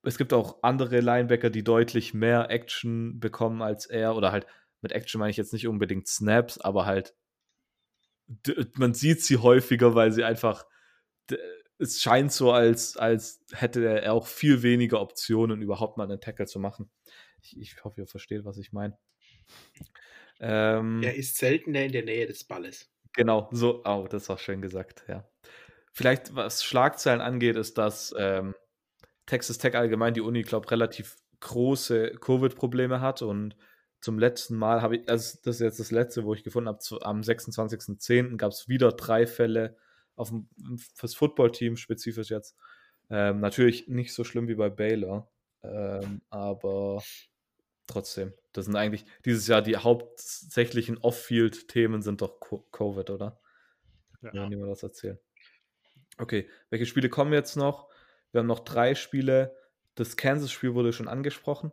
es 0.02 0.18
gibt 0.18 0.32
auch 0.32 0.62
andere 0.62 1.00
Linebacker, 1.00 1.50
die 1.50 1.64
deutlich 1.64 2.14
mehr 2.14 2.50
Action 2.50 3.20
bekommen 3.20 3.62
als 3.62 3.86
er. 3.86 4.16
Oder 4.16 4.32
halt, 4.32 4.46
mit 4.80 4.92
Action 4.92 5.18
meine 5.18 5.30
ich 5.30 5.36
jetzt 5.36 5.52
nicht 5.52 5.66
unbedingt 5.66 6.06
Snaps, 6.06 6.58
aber 6.58 6.86
halt, 6.86 7.14
man 8.74 8.94
sieht 8.94 9.22
sie 9.22 9.38
häufiger, 9.38 9.94
weil 9.94 10.12
sie 10.12 10.24
einfach, 10.24 10.64
es 11.78 12.00
scheint 12.00 12.32
so, 12.32 12.52
als, 12.52 12.96
als 12.96 13.44
hätte 13.52 13.84
er 13.84 14.12
auch 14.12 14.26
viel 14.26 14.62
weniger 14.62 15.00
Optionen, 15.00 15.62
überhaupt 15.62 15.96
mal 15.96 16.04
einen 16.04 16.20
Tackle 16.20 16.46
zu 16.46 16.58
machen. 16.60 16.90
Ich, 17.42 17.58
ich 17.58 17.84
hoffe, 17.84 18.00
ihr 18.00 18.06
versteht, 18.06 18.44
was 18.44 18.58
ich 18.58 18.72
meine. 18.72 18.98
Ähm, 20.40 21.02
er 21.02 21.16
ist 21.16 21.36
seltener 21.36 21.84
in 21.84 21.92
der 21.92 22.04
Nähe 22.04 22.26
des 22.26 22.44
Balles. 22.44 22.90
Genau, 23.12 23.48
so, 23.50 23.82
oh, 23.84 24.06
das 24.08 24.28
war 24.28 24.38
schön 24.38 24.62
gesagt, 24.62 25.04
ja. 25.08 25.28
Vielleicht, 25.92 26.34
was 26.36 26.62
Schlagzeilen 26.62 27.20
angeht, 27.20 27.56
ist, 27.56 27.78
dass 27.78 28.14
ähm, 28.16 28.54
Texas 29.26 29.58
Tech 29.58 29.74
allgemein, 29.74 30.14
die 30.14 30.20
Uni, 30.20 30.42
glaube 30.42 30.70
relativ 30.70 31.16
große 31.40 32.12
Covid-Probleme 32.20 33.00
hat 33.00 33.22
und 33.22 33.56
zum 34.00 34.18
letzten 34.18 34.56
Mal 34.56 34.80
habe 34.80 34.96
ich, 34.96 35.08
also 35.08 35.38
das 35.44 35.56
ist 35.56 35.60
jetzt 35.60 35.80
das 35.80 35.90
letzte, 35.90 36.24
wo 36.24 36.34
ich 36.34 36.44
gefunden 36.44 36.68
habe, 36.68 36.78
am 37.02 37.20
26.10. 37.20 38.36
gab 38.36 38.52
es 38.52 38.68
wieder 38.68 38.92
drei 38.92 39.26
Fälle 39.26 39.76
auf 40.14 40.28
dem, 40.28 40.48
fürs 40.94 41.14
Footballteam 41.14 41.76
spezifisch 41.76 42.30
jetzt. 42.30 42.56
Ähm, 43.10 43.40
natürlich 43.40 43.88
nicht 43.88 44.12
so 44.12 44.22
schlimm 44.22 44.48
wie 44.48 44.54
bei 44.54 44.68
Baylor, 44.68 45.30
ähm, 45.62 46.22
aber 46.30 47.02
trotzdem. 47.88 48.32
Das 48.52 48.66
sind 48.66 48.76
eigentlich 48.76 49.04
dieses 49.24 49.46
Jahr 49.48 49.62
die 49.62 49.76
hauptsächlichen 49.76 50.98
Off-Field-Themen 50.98 52.02
sind 52.02 52.22
doch 52.22 52.40
Covid, 52.70 53.10
oder? 53.10 53.40
Ja. 54.22 54.34
Ja, 54.34 54.48
niemand 54.48 54.70
was 54.70 54.82
erzählen. 54.82 55.18
Okay, 56.18 56.48
welche 56.70 56.86
Spiele 56.86 57.08
kommen 57.08 57.32
jetzt 57.32 57.56
noch? 57.56 57.88
Wir 58.32 58.40
haben 58.40 58.46
noch 58.46 58.60
drei 58.60 58.94
Spiele. 58.94 59.56
Das 59.94 60.16
Kansas-Spiel 60.16 60.74
wurde 60.74 60.92
schon 60.92 61.08
angesprochen. 61.08 61.72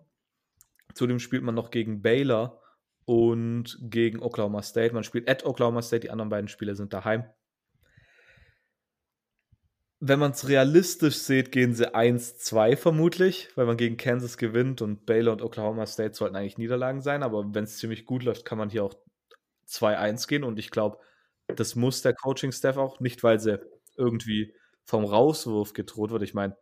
Zudem 0.93 1.19
spielt 1.19 1.43
man 1.43 1.55
noch 1.55 1.71
gegen 1.71 2.01
Baylor 2.01 2.61
und 3.05 3.77
gegen 3.81 4.21
Oklahoma 4.21 4.61
State. 4.63 4.93
Man 4.93 5.03
spielt 5.03 5.29
at 5.29 5.45
Oklahoma 5.45 5.81
State, 5.81 6.01
die 6.01 6.11
anderen 6.11 6.29
beiden 6.29 6.47
Spiele 6.47 6.75
sind 6.75 6.93
daheim 6.93 7.25
wenn 9.99 10.19
man 10.19 10.31
es 10.31 10.47
realistisch 10.47 11.17
sieht, 11.17 11.51
gehen 11.51 11.73
sie 11.73 11.95
1-2 11.95 12.75
vermutlich, 12.75 13.49
weil 13.55 13.65
man 13.65 13.77
gegen 13.77 13.97
Kansas 13.97 14.37
gewinnt 14.37 14.81
und 14.81 15.05
Baylor 15.05 15.33
und 15.33 15.41
Oklahoma 15.41 15.85
State 15.85 16.15
sollten 16.15 16.35
eigentlich 16.35 16.57
Niederlagen 16.57 17.01
sein, 17.01 17.23
aber 17.23 17.53
wenn 17.53 17.63
es 17.63 17.77
ziemlich 17.77 18.05
gut 18.05 18.23
läuft, 18.23 18.45
kann 18.45 18.57
man 18.57 18.69
hier 18.69 18.83
auch 18.83 18.93
2-1 19.67 20.27
gehen. 20.27 20.43
Und 20.43 20.59
ich 20.59 20.69
glaube, 20.71 20.99
das 21.47 21.75
muss 21.75 22.01
der 22.01 22.13
Coaching-Staff 22.13 22.77
auch, 22.77 22.99
nicht 22.99 23.23
weil 23.23 23.39
sie 23.39 23.59
irgendwie 23.97 24.53
vom 24.83 25.05
Rauswurf 25.05 25.73
gedroht 25.73 26.11
wird. 26.11 26.23
Ich 26.23 26.33
meine, 26.33 26.57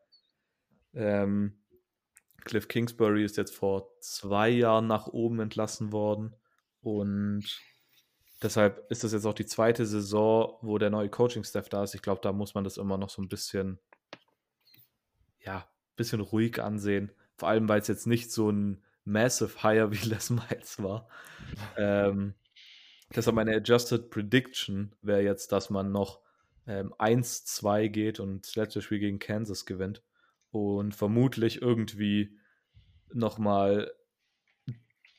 ähm, 0.94 1.60
Cliff 2.46 2.68
Kingsbury 2.68 3.24
ist 3.24 3.38
jetzt 3.38 3.56
vor 3.56 3.90
zwei 4.00 4.50
Jahren 4.50 4.88
nach 4.88 5.08
oben 5.08 5.40
entlassen 5.40 5.92
worden. 5.92 6.36
Und 6.82 7.46
deshalb 8.44 8.86
ist 8.92 9.04
das 9.04 9.14
jetzt 9.14 9.26
auch 9.26 9.34
die 9.34 9.46
zweite 9.46 9.86
Saison, 9.86 10.58
wo 10.62 10.78
der 10.78 10.90
neue 10.90 11.10
Coaching-Staff 11.10 11.70
da 11.70 11.84
ist. 11.84 11.96
Ich 11.96 12.02
glaube, 12.02 12.22
da 12.22 12.32
muss 12.32 12.54
man 12.54 12.64
das 12.64 12.78
immer 12.78 12.98
noch 12.98 13.10
so 13.10 13.22
ein 13.22 13.30
bisschen, 13.30 13.80
ja, 15.40 15.68
bisschen 15.96 16.22
ruhig 16.22 16.62
ansehen. 16.62 17.12
Vor 17.38 17.50
allem, 17.50 17.68
weil 17.70 17.80
es 17.82 17.88
jetzt 17.88 18.08
nicht 18.08 18.32
so 18.32 18.50
ein 18.52 18.84
Massive 19.06 19.62
Hire 19.62 19.92
wie 19.94 20.08
Les 20.08 20.30
Miles 20.30 20.82
war. 20.82 21.08
ähm, 21.78 22.36
deshalb 23.16 23.36
meine 23.36 23.56
Adjusted 23.56 24.10
Prediction 24.10 24.96
wäre 25.02 25.22
jetzt, 25.22 25.52
dass 25.52 25.70
man 25.70 25.92
noch 25.92 26.22
ähm, 26.68 26.94
1-2 26.94 27.90
geht 27.90 28.20
und 28.20 28.46
das 28.46 28.56
letzte 28.56 28.82
Spiel 28.82 29.00
gegen 29.00 29.20
Kansas 29.20 29.66
gewinnt. 29.66 30.04
Und 30.52 30.94
vermutlich 30.94 31.62
irgendwie 31.62 32.38
nochmal, 33.12 33.92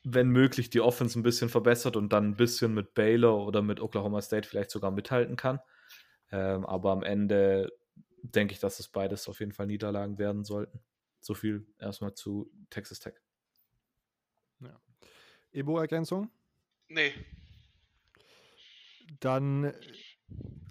wenn 0.05 0.29
möglich, 0.29 0.69
die 0.71 0.83
Offense 0.83 1.19
ein 1.19 1.23
bisschen 1.23 1.49
verbessert 1.49 1.97
und 1.97 2.13
dann 2.13 2.29
ein 2.29 2.37
bisschen 2.37 2.75
mit 2.75 2.95
Baylor 2.95 3.47
oder 3.47 3.63
mit 3.63 3.81
Oklahoma 3.81 4.21
State 4.21 4.47
vielleicht 4.47 4.71
sogar 4.71 4.91
mithalten 4.91 5.37
kann. 5.37 5.61
Ähm, 6.31 6.67
aber 6.67 6.93
am 6.93 7.03
Ende 7.03 7.73
denke 8.23 8.53
ich, 8.53 8.61
dass 8.61 8.79
es 8.81 8.89
beides 8.89 9.29
auf 9.29 9.41
jeden 9.41 9.53
Fall 9.53 9.67
Niederlagen 9.67 10.19
werden 10.19 10.45
sollten. 10.45 10.81
So 11.21 11.35
viel 11.35 11.67
erstmal 11.79 12.15
zu 12.15 12.51
Texas 12.69 13.01
Tech. 13.01 13.15
Ja. 14.61 14.79
Ebo-Ergänzung? 15.53 16.31
Nee. 16.89 17.13
Dann. 19.21 19.73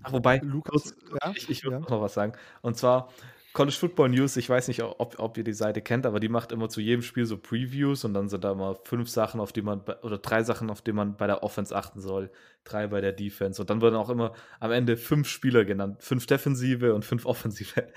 Ach, 0.04 0.12
wobei, 0.12 0.38
Lukas, 0.40 0.96
ja? 1.22 1.34
ich, 1.36 1.50
ich 1.50 1.64
würde 1.64 1.78
ja. 1.78 1.80
noch 1.80 2.02
was 2.02 2.14
sagen. 2.14 2.34
Und 2.62 2.78
zwar 2.78 3.12
College 3.54 3.78
Football 3.80 4.10
News, 4.10 4.36
ich 4.36 4.50
weiß 4.50 4.68
nicht, 4.68 4.82
ob, 4.82 5.20
ob 5.20 5.38
ihr 5.38 5.44
die 5.44 5.54
Seite 5.54 5.84
kennt, 5.84 6.08
aber 6.08 6.20
die 6.20 6.28
macht 6.28 6.52
immer 6.52 6.70
zu 6.70 6.82
jedem 6.82 7.04
Spiel 7.04 7.26
so 7.26 7.38
Previews 7.38 8.04
und 8.04 8.16
dann 8.16 8.28
sind 8.28 8.44
da 8.44 8.52
immer 8.52 8.76
fünf 8.84 9.10
Sachen, 9.10 9.40
auf 9.40 9.54
die 9.54 9.62
man, 9.62 9.82
oder 10.02 10.18
drei 10.18 10.42
Sachen, 10.42 10.72
auf 10.72 10.82
die 10.82 10.92
man 10.92 11.18
bei 11.18 11.28
der 11.28 11.44
Offense 11.44 11.76
achten 11.76 12.02
soll, 12.02 12.32
drei 12.64 12.88
bei 12.88 13.00
der 13.00 13.12
Defense. 13.12 13.62
Und 13.62 13.70
dann 13.70 13.82
werden 13.82 13.96
auch 13.96 14.10
immer 14.10 14.34
am 14.60 14.72
Ende 14.72 14.98
fünf 14.98 15.28
Spieler 15.28 15.66
genannt, 15.66 16.02
fünf 16.02 16.26
Defensive 16.26 16.96
und 16.96 17.06
fünf 17.06 17.26
Offensive. 17.26 17.88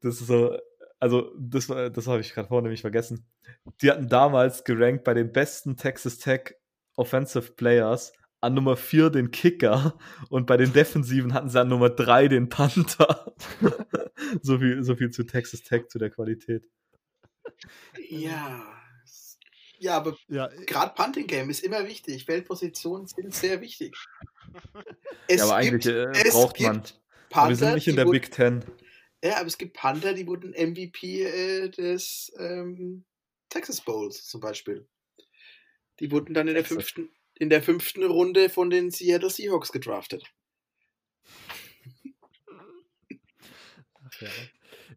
Das 0.00 0.20
ist 0.20 0.26
so, 0.26 0.54
also 1.00 1.32
das, 1.38 1.68
das 1.68 2.06
habe 2.06 2.20
ich 2.20 2.34
gerade 2.34 2.48
vorhin 2.48 2.64
nämlich 2.64 2.82
vergessen. 2.82 3.24
Die 3.80 3.90
hatten 3.90 4.06
damals 4.06 4.64
gerankt 4.64 5.04
bei 5.04 5.14
den 5.14 5.32
besten 5.32 5.78
Texas 5.78 6.18
Tech 6.18 6.56
Offensive 6.94 7.52
Players 7.52 8.12
an 8.44 8.54
Nummer 8.54 8.76
4 8.76 9.10
den 9.10 9.30
Kicker 9.30 9.98
und 10.28 10.46
bei 10.46 10.56
den 10.56 10.72
Defensiven 10.72 11.34
hatten 11.34 11.48
sie 11.48 11.60
an 11.60 11.68
Nummer 11.68 11.90
3 11.90 12.28
den 12.28 12.48
Panther. 12.48 13.34
so, 14.42 14.58
viel, 14.58 14.82
so 14.84 14.96
viel 14.96 15.10
zu 15.10 15.24
Texas 15.24 15.62
Tech, 15.62 15.88
zu 15.88 15.98
der 15.98 16.10
Qualität. 16.10 16.64
Ja. 18.08 18.64
Ja, 19.78 19.96
aber 19.96 20.16
ja, 20.28 20.48
gerade 20.66 20.94
Punting 20.94 21.26
Game 21.26 21.50
ist 21.50 21.62
immer 21.62 21.86
wichtig. 21.86 22.28
Weltpositionen 22.28 23.06
sind 23.06 23.34
sehr 23.34 23.60
wichtig. 23.60 23.96
Es 25.26 25.38
ja, 25.38 25.46
aber 25.46 25.62
gibt, 25.62 25.86
eigentlich 25.86 26.26
äh, 26.26 26.30
braucht 26.30 26.60
man. 26.60 26.82
Panther, 27.30 27.48
wir 27.48 27.56
sind 27.56 27.74
nicht 27.74 27.88
in 27.88 27.96
der 27.96 28.04
Big 28.04 28.30
Ten. 28.30 28.62
Ja, 29.24 29.38
aber 29.38 29.46
es 29.46 29.56
gibt 29.56 29.74
Panther, 29.74 30.12
die 30.12 30.26
wurden 30.26 30.50
MVP 30.50 31.22
äh, 31.22 31.70
des 31.70 32.30
ähm, 32.38 33.04
Texas 33.48 33.80
Bowls 33.80 34.26
zum 34.26 34.40
Beispiel. 34.40 34.86
Die 35.98 36.10
wurden 36.10 36.34
dann 36.34 36.46
in 36.46 36.54
der 36.54 36.64
fünften, 36.64 37.08
in 37.38 37.50
der 37.50 37.62
fünften 37.62 38.04
Runde 38.04 38.48
von 38.48 38.70
den 38.70 38.90
Seattle 38.90 39.30
Seahawks 39.30 39.72
gedraftet. 39.72 40.24
Ach 44.04 44.20
ja. 44.20 44.28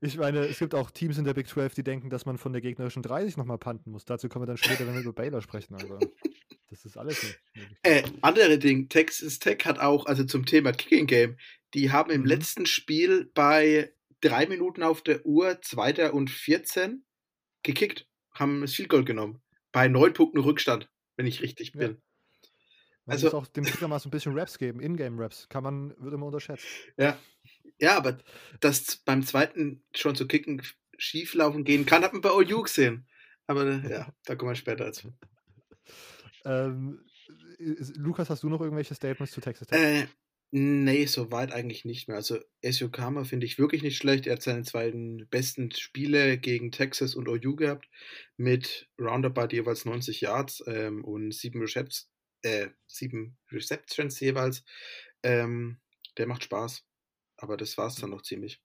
Ich 0.01 0.17
meine, 0.17 0.39
es 0.45 0.59
gibt 0.59 0.75
auch 0.75 0.91
Teams 0.91 1.17
in 1.17 1.23
der 1.23 1.33
Big 1.33 1.47
12, 1.47 1.73
die 1.73 1.83
denken, 1.83 2.09
dass 2.09 2.25
man 2.25 2.37
von 2.37 2.53
der 2.53 2.61
gegnerischen 2.61 3.01
30 3.01 3.37
nochmal 3.37 3.57
panten 3.57 3.91
muss. 3.91 4.05
Dazu 4.05 4.29
kommen 4.29 4.43
wir 4.43 4.47
dann 4.47 4.57
später, 4.57 4.85
wenn 4.85 4.93
wir 4.93 5.01
über 5.01 5.13
Baylor 5.13 5.41
sprechen. 5.41 5.75
Also, 5.75 5.97
das 6.69 6.85
ist 6.85 6.97
alles 6.97 7.23
nicht. 7.23 7.39
Äh, 7.83 8.03
andere 8.21 8.59
Ding, 8.59 8.89
Texas 8.89 9.39
Tech 9.39 9.65
hat 9.65 9.79
auch, 9.79 10.05
also 10.05 10.23
zum 10.23 10.45
Thema 10.45 10.71
Kicking 10.71 11.07
Game, 11.07 11.37
die 11.73 11.91
haben 11.91 12.11
im 12.11 12.21
mhm. 12.21 12.27
letzten 12.27 12.65
Spiel 12.65 13.31
bei 13.33 13.93
drei 14.21 14.45
Minuten 14.45 14.83
auf 14.83 15.01
der 15.01 15.25
Uhr, 15.25 15.61
Zweiter 15.61 16.13
und 16.13 16.29
14, 16.29 17.03
gekickt, 17.63 18.07
haben 18.31 18.61
das 18.61 18.73
Field 18.73 18.89
Goal 18.89 19.05
genommen. 19.05 19.41
Bei 19.71 19.87
neun 19.87 20.13
Punkten 20.13 20.39
Rückstand, 20.39 20.89
wenn 21.15 21.25
ich 21.25 21.41
richtig 21.41 21.71
bin. 21.71 22.01
Man 23.07 23.13
also, 23.13 23.27
muss 23.27 23.33
auch 23.33 23.47
dem 23.47 23.63
Kicker 23.63 23.87
mal 23.87 23.99
so 23.99 24.09
ein 24.09 24.11
bisschen 24.11 24.37
Raps 24.37 24.57
geben, 24.57 24.81
Ingame-Raps. 24.81 25.47
Kann 25.47 25.63
man, 25.63 25.95
wird 25.97 26.13
immer 26.13 26.25
unterschätzt. 26.25 26.65
Ja. 26.97 27.17
Ja, 27.79 27.95
aber 27.95 28.17
dass 28.59 28.97
beim 28.97 29.23
zweiten 29.23 29.83
schon 29.95 30.15
zu 30.15 30.27
kicken 30.27 30.61
schieflaufen 30.97 31.63
gehen 31.63 31.85
kann, 31.85 32.03
hat 32.03 32.11
man 32.11 32.21
bei 32.21 32.31
OU 32.31 32.63
gesehen. 32.63 33.07
Aber 33.45 33.65
ja, 33.87 34.13
da 34.25 34.35
kommen 34.35 34.51
wir 34.51 34.55
später 34.55 34.85
dazu. 34.85 35.13
Ähm, 36.43 37.05
Lukas, 37.95 38.29
hast 38.29 38.43
du 38.43 38.49
noch 38.49 38.61
irgendwelche 38.61 38.93
Statements 38.93 39.31
zu 39.31 39.41
Texas 39.41 39.67
Tech? 39.67 39.79
Äh, 39.79 40.07
Nee, 40.49 41.05
soweit 41.07 41.51
eigentlich 41.51 41.83
nicht 41.83 42.07
mehr. 42.07 42.15
Also 42.15 42.39
Ezio 42.61 42.89
Kama 42.89 43.25
finde 43.25 43.45
ich 43.45 43.59
wirklich 43.59 43.83
nicht 43.83 43.97
schlecht. 43.97 44.27
Er 44.27 44.33
hat 44.33 44.43
seine 44.43 44.63
beiden 44.63 45.27
besten 45.29 45.71
Spiele 45.71 46.37
gegen 46.37 46.71
Texas 46.71 47.15
und 47.15 47.27
OU 47.27 47.57
gehabt 47.57 47.89
mit 48.37 48.89
Roundabout 48.97 49.49
jeweils 49.51 49.83
90 49.83 50.21
Yards 50.21 50.63
ähm, 50.65 51.03
und 51.03 51.33
sieben, 51.33 51.59
Receps 51.59 52.09
äh, 52.41 52.69
sieben 52.85 53.37
Receptions 53.51 54.19
jeweils. 54.19 54.63
Ähm, 55.23 55.79
der 56.17 56.27
macht 56.27 56.43
Spaß. 56.43 56.85
Aber 57.37 57.57
das 57.57 57.77
war 57.77 57.87
es 57.87 57.95
dann 57.95 58.09
noch 58.09 58.23
ziemlich. 58.23 58.61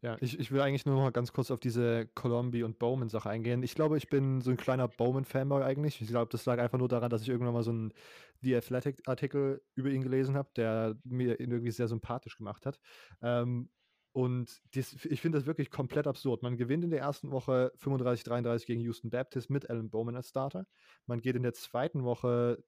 Ja, 0.00 0.16
ich, 0.20 0.38
ich 0.38 0.52
will 0.52 0.60
eigentlich 0.60 0.86
nur 0.86 0.94
noch 0.94 1.02
mal 1.02 1.10
ganz 1.10 1.32
kurz 1.32 1.50
auf 1.50 1.58
diese 1.58 2.06
Colombi 2.14 2.62
und 2.62 2.78
Bowman-Sache 2.78 3.28
eingehen. 3.28 3.64
Ich 3.64 3.74
glaube, 3.74 3.96
ich 3.96 4.08
bin 4.08 4.40
so 4.40 4.50
ein 4.50 4.56
kleiner 4.56 4.86
Bowman-Fanboy 4.86 5.62
eigentlich. 5.62 6.00
Ich 6.00 6.08
glaube, 6.08 6.30
das 6.30 6.46
lag 6.46 6.60
einfach 6.60 6.78
nur 6.78 6.88
daran, 6.88 7.10
dass 7.10 7.22
ich 7.22 7.28
irgendwann 7.28 7.54
mal 7.54 7.64
so 7.64 7.72
einen 7.72 7.92
The 8.40 8.54
Athletic-Artikel 8.56 9.60
über 9.74 9.90
ihn 9.90 10.02
gelesen 10.02 10.36
habe, 10.36 10.50
der 10.54 10.96
mir 11.02 11.40
ihn 11.40 11.50
irgendwie 11.50 11.72
sehr 11.72 11.88
sympathisch 11.88 12.36
gemacht 12.36 12.64
hat. 12.64 12.78
Ähm, 13.22 13.70
und 14.12 14.60
dies, 14.74 15.04
ich 15.04 15.20
finde 15.20 15.38
das 15.38 15.46
wirklich 15.46 15.70
komplett 15.70 16.06
absurd. 16.06 16.42
Man 16.42 16.56
gewinnt 16.56 16.84
in 16.84 16.90
der 16.90 17.00
ersten 17.00 17.30
Woche 17.30 17.72
35-33 17.78 18.66
gegen 18.66 18.80
Houston 18.80 19.10
Baptist 19.10 19.50
mit 19.50 19.68
Alan 19.68 19.90
Bowman 19.90 20.16
als 20.16 20.30
Starter. 20.30 20.66
Man 21.06 21.20
geht 21.20 21.36
in 21.36 21.42
der 21.42 21.52
zweiten 21.52 22.04
Woche 22.04 22.62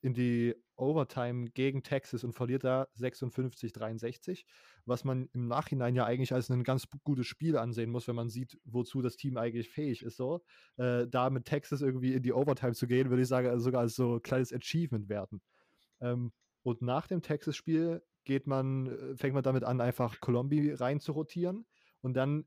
in 0.00 0.14
die 0.14 0.54
Overtime 0.76 1.50
gegen 1.50 1.82
Texas 1.82 2.22
und 2.22 2.32
verliert 2.32 2.62
da 2.62 2.86
56-63, 2.96 4.44
was 4.84 5.04
man 5.04 5.28
im 5.32 5.48
Nachhinein 5.48 5.96
ja 5.96 6.04
eigentlich 6.04 6.32
als 6.32 6.50
ein 6.50 6.62
ganz 6.62 6.86
gutes 7.02 7.26
Spiel 7.26 7.56
ansehen 7.56 7.90
muss, 7.90 8.06
wenn 8.06 8.14
man 8.14 8.28
sieht, 8.28 8.58
wozu 8.64 9.02
das 9.02 9.16
Team 9.16 9.36
eigentlich 9.36 9.68
fähig 9.70 10.02
ist. 10.02 10.16
So, 10.16 10.44
äh, 10.76 11.06
da 11.08 11.30
mit 11.30 11.46
Texas 11.46 11.80
irgendwie 11.80 12.14
in 12.14 12.22
die 12.22 12.32
Overtime 12.32 12.74
zu 12.74 12.86
gehen, 12.86 13.10
würde 13.10 13.22
ich 13.22 13.28
sagen, 13.28 13.48
also 13.48 13.64
sogar 13.64 13.80
als 13.82 13.96
so 13.96 14.16
ein 14.16 14.22
kleines 14.22 14.52
Achievement 14.52 15.08
werden. 15.08 15.40
Ähm, 16.00 16.32
und 16.62 16.82
nach 16.82 17.06
dem 17.06 17.22
Texas-Spiel 17.22 18.02
geht 18.28 18.46
man, 18.46 18.86
äh, 18.86 19.16
fängt 19.16 19.34
man 19.34 19.42
damit 19.42 19.64
an, 19.64 19.80
einfach 19.80 20.20
Colombi 20.20 20.72
rein 20.74 21.00
zu 21.00 21.12
rotieren 21.12 21.66
und 22.02 22.14
dann 22.14 22.44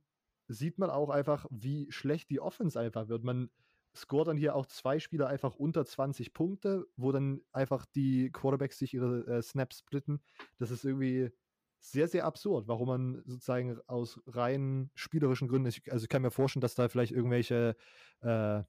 sieht 0.48 0.78
man 0.78 0.89
auch 0.89 1.10
einfach, 1.10 1.46
wie 1.50 1.91
schlecht 1.91 2.30
die 2.30 2.39
Offense 2.39 2.80
einfach 2.80 3.10
wird. 3.10 3.24
Man 3.24 3.50
scoret 3.96 4.28
dann 4.28 4.38
hier 4.38 4.56
auch 4.56 4.67
zwei 4.67 5.00
Spieler 5.00 5.28
einfach 5.28 5.56
unter 5.56 5.84
20 5.86 6.34
Punkte, 6.34 6.86
wo 6.96 7.12
dann 7.12 7.41
einfach 7.52 7.86
die 7.86 8.32
Quarterbacks 8.32 8.78
sich 8.78 8.94
ihre 8.94 9.26
äh, 9.26 9.41
Snaps 9.41 9.80
splitten. 9.80 10.22
Das 10.60 10.72
ist 10.72 10.86
irgendwie 10.86 11.32
sehr, 11.80 12.08
sehr 12.08 12.26
absurd, 12.26 12.67
warum 12.67 12.88
man 12.88 13.24
sozusagen 13.26 13.80
aus 13.88 14.22
rein 14.28 14.91
spielerischen 14.94 15.48
Gründen, 15.48 15.65
also 15.89 16.04
ich 16.04 16.10
kann 16.10 16.22
mir 16.22 16.30
vorstellen, 16.30 16.62
dass 16.62 16.76
da 16.76 16.89
vielleicht 16.89 17.12
irgendwelche 17.12 17.76
äh, 18.22 18.62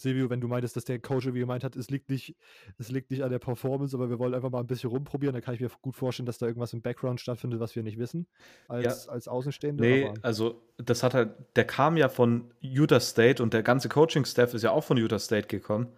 Silvio, 0.00 0.30
wenn 0.30 0.40
du 0.40 0.46
meintest, 0.46 0.76
dass 0.76 0.84
der 0.84 1.00
Coach 1.00 1.26
wie 1.26 1.40
gemeint 1.40 1.64
hat, 1.64 1.74
es 1.74 1.90
liegt 1.90 2.08
nicht, 2.08 2.36
es 2.78 2.90
liegt 2.90 3.10
nicht 3.10 3.22
an 3.24 3.30
der 3.30 3.40
Performance, 3.40 3.96
aber 3.96 4.08
wir 4.08 4.18
wollen 4.18 4.32
einfach 4.32 4.50
mal 4.50 4.60
ein 4.60 4.66
bisschen 4.66 4.90
rumprobieren, 4.90 5.34
da 5.34 5.40
kann 5.40 5.54
ich 5.54 5.60
mir 5.60 5.70
gut 5.82 5.96
vorstellen, 5.96 6.26
dass 6.26 6.38
da 6.38 6.46
irgendwas 6.46 6.72
im 6.72 6.82
Background 6.82 7.20
stattfindet, 7.20 7.58
was 7.58 7.74
wir 7.74 7.82
nicht 7.82 7.98
wissen, 7.98 8.26
als, 8.68 9.06
ja. 9.06 9.12
als 9.12 9.26
Außenstehende. 9.26 9.82
Nee, 9.82 10.04
aber. 10.06 10.14
also 10.22 10.62
das 10.76 11.02
hat 11.02 11.14
halt, 11.14 11.30
der 11.56 11.64
kam 11.64 11.96
ja 11.96 12.08
von 12.08 12.52
Utah 12.60 13.00
State 13.00 13.42
und 13.42 13.52
der 13.52 13.64
ganze 13.64 13.88
Coaching-Staff 13.88 14.54
ist 14.54 14.62
ja 14.62 14.70
auch 14.70 14.84
von 14.84 14.96
Utah 14.96 15.18
State 15.18 15.48
gekommen. 15.48 15.88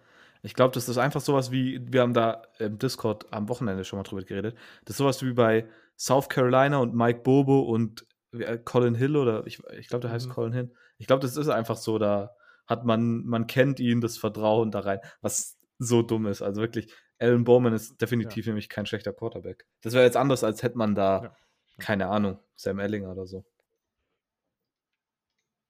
Ich 0.41 0.55
glaube, 0.55 0.73
das 0.73 0.89
ist 0.89 0.97
einfach 0.97 1.21
sowas 1.21 1.51
wie, 1.51 1.79
wir 1.91 2.01
haben 2.01 2.15
da 2.15 2.41
im 2.57 2.79
Discord 2.79 3.31
am 3.31 3.47
Wochenende 3.49 3.83
schon 3.85 3.97
mal 3.97 4.03
drüber 4.03 4.23
geredet, 4.23 4.57
das 4.85 4.93
ist 4.93 4.97
sowas 4.97 5.23
wie 5.23 5.33
bei 5.33 5.67
South 5.95 6.29
Carolina 6.29 6.79
und 6.79 6.95
Mike 6.95 7.19
Bobo 7.19 7.59
und 7.59 8.07
äh, 8.33 8.57
Colin 8.57 8.95
Hill 8.95 9.15
oder 9.15 9.45
ich, 9.45 9.61
ich 9.77 9.87
glaube, 9.87 10.01
der 10.01 10.11
heißt 10.11 10.27
mhm. 10.27 10.31
Colin 10.31 10.53
Hill. 10.53 10.71
Ich 10.97 11.05
glaube, 11.05 11.21
das 11.21 11.37
ist 11.37 11.49
einfach 11.49 11.77
so, 11.77 11.99
da 11.99 12.31
hat 12.67 12.85
man, 12.85 13.25
man 13.25 13.47
kennt 13.47 13.79
ihn, 13.79 14.01
das 14.01 14.17
Vertrauen 14.17 14.71
da 14.71 14.81
rein, 14.81 14.99
was 15.21 15.57
so 15.77 16.01
dumm 16.01 16.27
ist. 16.27 16.41
Also 16.41 16.61
wirklich, 16.61 16.93
Alan 17.19 17.43
Bowman 17.43 17.73
ist 17.73 18.01
definitiv 18.01 18.45
ja. 18.45 18.51
nämlich 18.51 18.69
kein 18.69 18.85
schlechter 18.85 19.13
Quarterback. 19.13 19.65
Das 19.81 19.93
wäre 19.93 20.05
jetzt 20.05 20.17
anders, 20.17 20.43
als 20.43 20.63
hätte 20.63 20.77
man 20.77 20.95
da, 20.95 21.23
ja. 21.23 21.35
keine 21.79 22.07
Ahnung, 22.07 22.39
Sam 22.55 22.79
Ellinger 22.79 23.11
oder 23.11 23.25
so. 23.25 23.45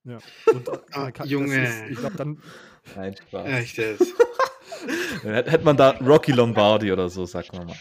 Ja. 0.04 0.18
Und, 0.48 0.68
äh, 0.70 0.78
ah, 0.94 1.12
kann, 1.12 1.28
Junge. 1.28 1.64
Ist, 1.64 1.84
ich 1.90 1.98
glaube 1.98 2.16
dann. 2.16 2.42
Nein, 2.96 3.16
Spaß. 3.16 3.48
Echt 3.48 3.78
jetzt. 3.78 4.14
hätte 5.24 5.64
man 5.64 5.78
da 5.78 5.92
Rocky 5.92 6.32
Lombardi 6.32 6.92
oder 6.92 7.10
so, 7.10 7.26
sagen 7.26 7.50
wir 7.52 7.66
mal. 7.66 7.78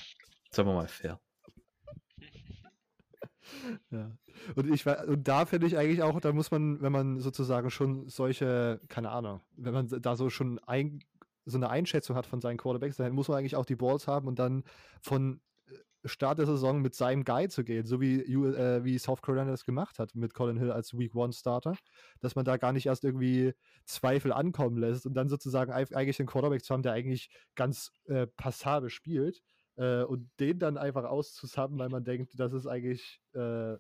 Sagen 0.51 0.68
wir 0.68 0.75
mal 0.75 0.88
fair. 0.88 1.20
Ja. 3.91 4.11
Und 4.55 4.71
ich 4.71 4.87
und 4.87 5.29
da 5.29 5.45
finde 5.45 5.67
ich 5.67 5.77
eigentlich 5.77 6.03
auch, 6.03 6.21
da 6.21 6.33
muss 6.33 6.51
man, 6.51 6.81
wenn 6.81 6.93
man 6.93 7.21
sozusagen 7.21 7.71
schon 7.71 8.09
solche, 8.09 8.81
keine 8.89 9.11
Ahnung, 9.11 9.41
wenn 9.57 9.75
man 9.75 9.89
da 9.89 10.17
so 10.17 10.31
schon 10.31 10.59
ein, 10.61 11.01
so 11.45 11.59
eine 11.59 11.71
Einschätzung 11.71 12.17
hat 12.17 12.27
von 12.27 12.41
seinen 12.41 12.57
Quarterbacks, 12.57 12.97
dann 12.97 13.13
muss 13.13 13.29
man 13.29 13.39
eigentlich 13.39 13.57
auch 13.57 13.67
die 13.67 13.77
Balls 13.77 14.07
haben 14.07 14.29
und 14.29 14.39
dann 14.39 14.65
von 15.03 15.41
äh, 15.67 16.09
Start 16.09 16.39
der 16.39 16.47
Saison 16.47 16.81
mit 16.81 16.95
seinem 16.95 17.25
Guy 17.25 17.49
zu 17.49 17.65
gehen, 17.65 17.87
so 17.87 18.01
wie, 18.01 18.21
äh, 18.21 18.85
wie 18.85 18.99
South 18.99 19.23
Carolina 19.23 19.51
das 19.51 19.65
gemacht 19.65 19.99
hat 19.99 20.15
mit 20.15 20.35
Colin 20.35 20.59
Hill 20.59 20.71
als 20.71 20.97
Week 20.97 21.15
One 21.15 21.33
Starter, 21.33 21.77
dass 22.21 22.37
man 22.37 22.45
da 22.45 22.57
gar 22.57 22.73
nicht 22.73 22.87
erst 22.87 23.05
irgendwie 23.05 23.53
Zweifel 23.85 24.33
ankommen 24.33 24.77
lässt 24.77 25.07
und 25.07 25.15
dann 25.15 25.29
sozusagen 25.29 25.73
eigentlich 25.73 26.21
einen 26.21 26.29
Quarterback 26.29 26.65
zu 26.65 26.73
haben, 26.73 26.83
der 26.83 26.93
eigentlich 26.93 27.31
ganz 27.57 27.91
äh, 28.07 28.27
passabel 28.27 28.91
spielt 28.91 29.43
äh, 29.81 30.05
und 30.05 30.31
den 30.38 30.59
dann 30.59 30.77
einfach 30.77 31.05
auszusappen, 31.05 31.79
weil 31.79 31.88
man 31.88 32.05
denkt, 32.05 32.38
das 32.38 32.53
ist 32.53 32.66
eigentlich 32.66 33.21
äh, 33.33 33.77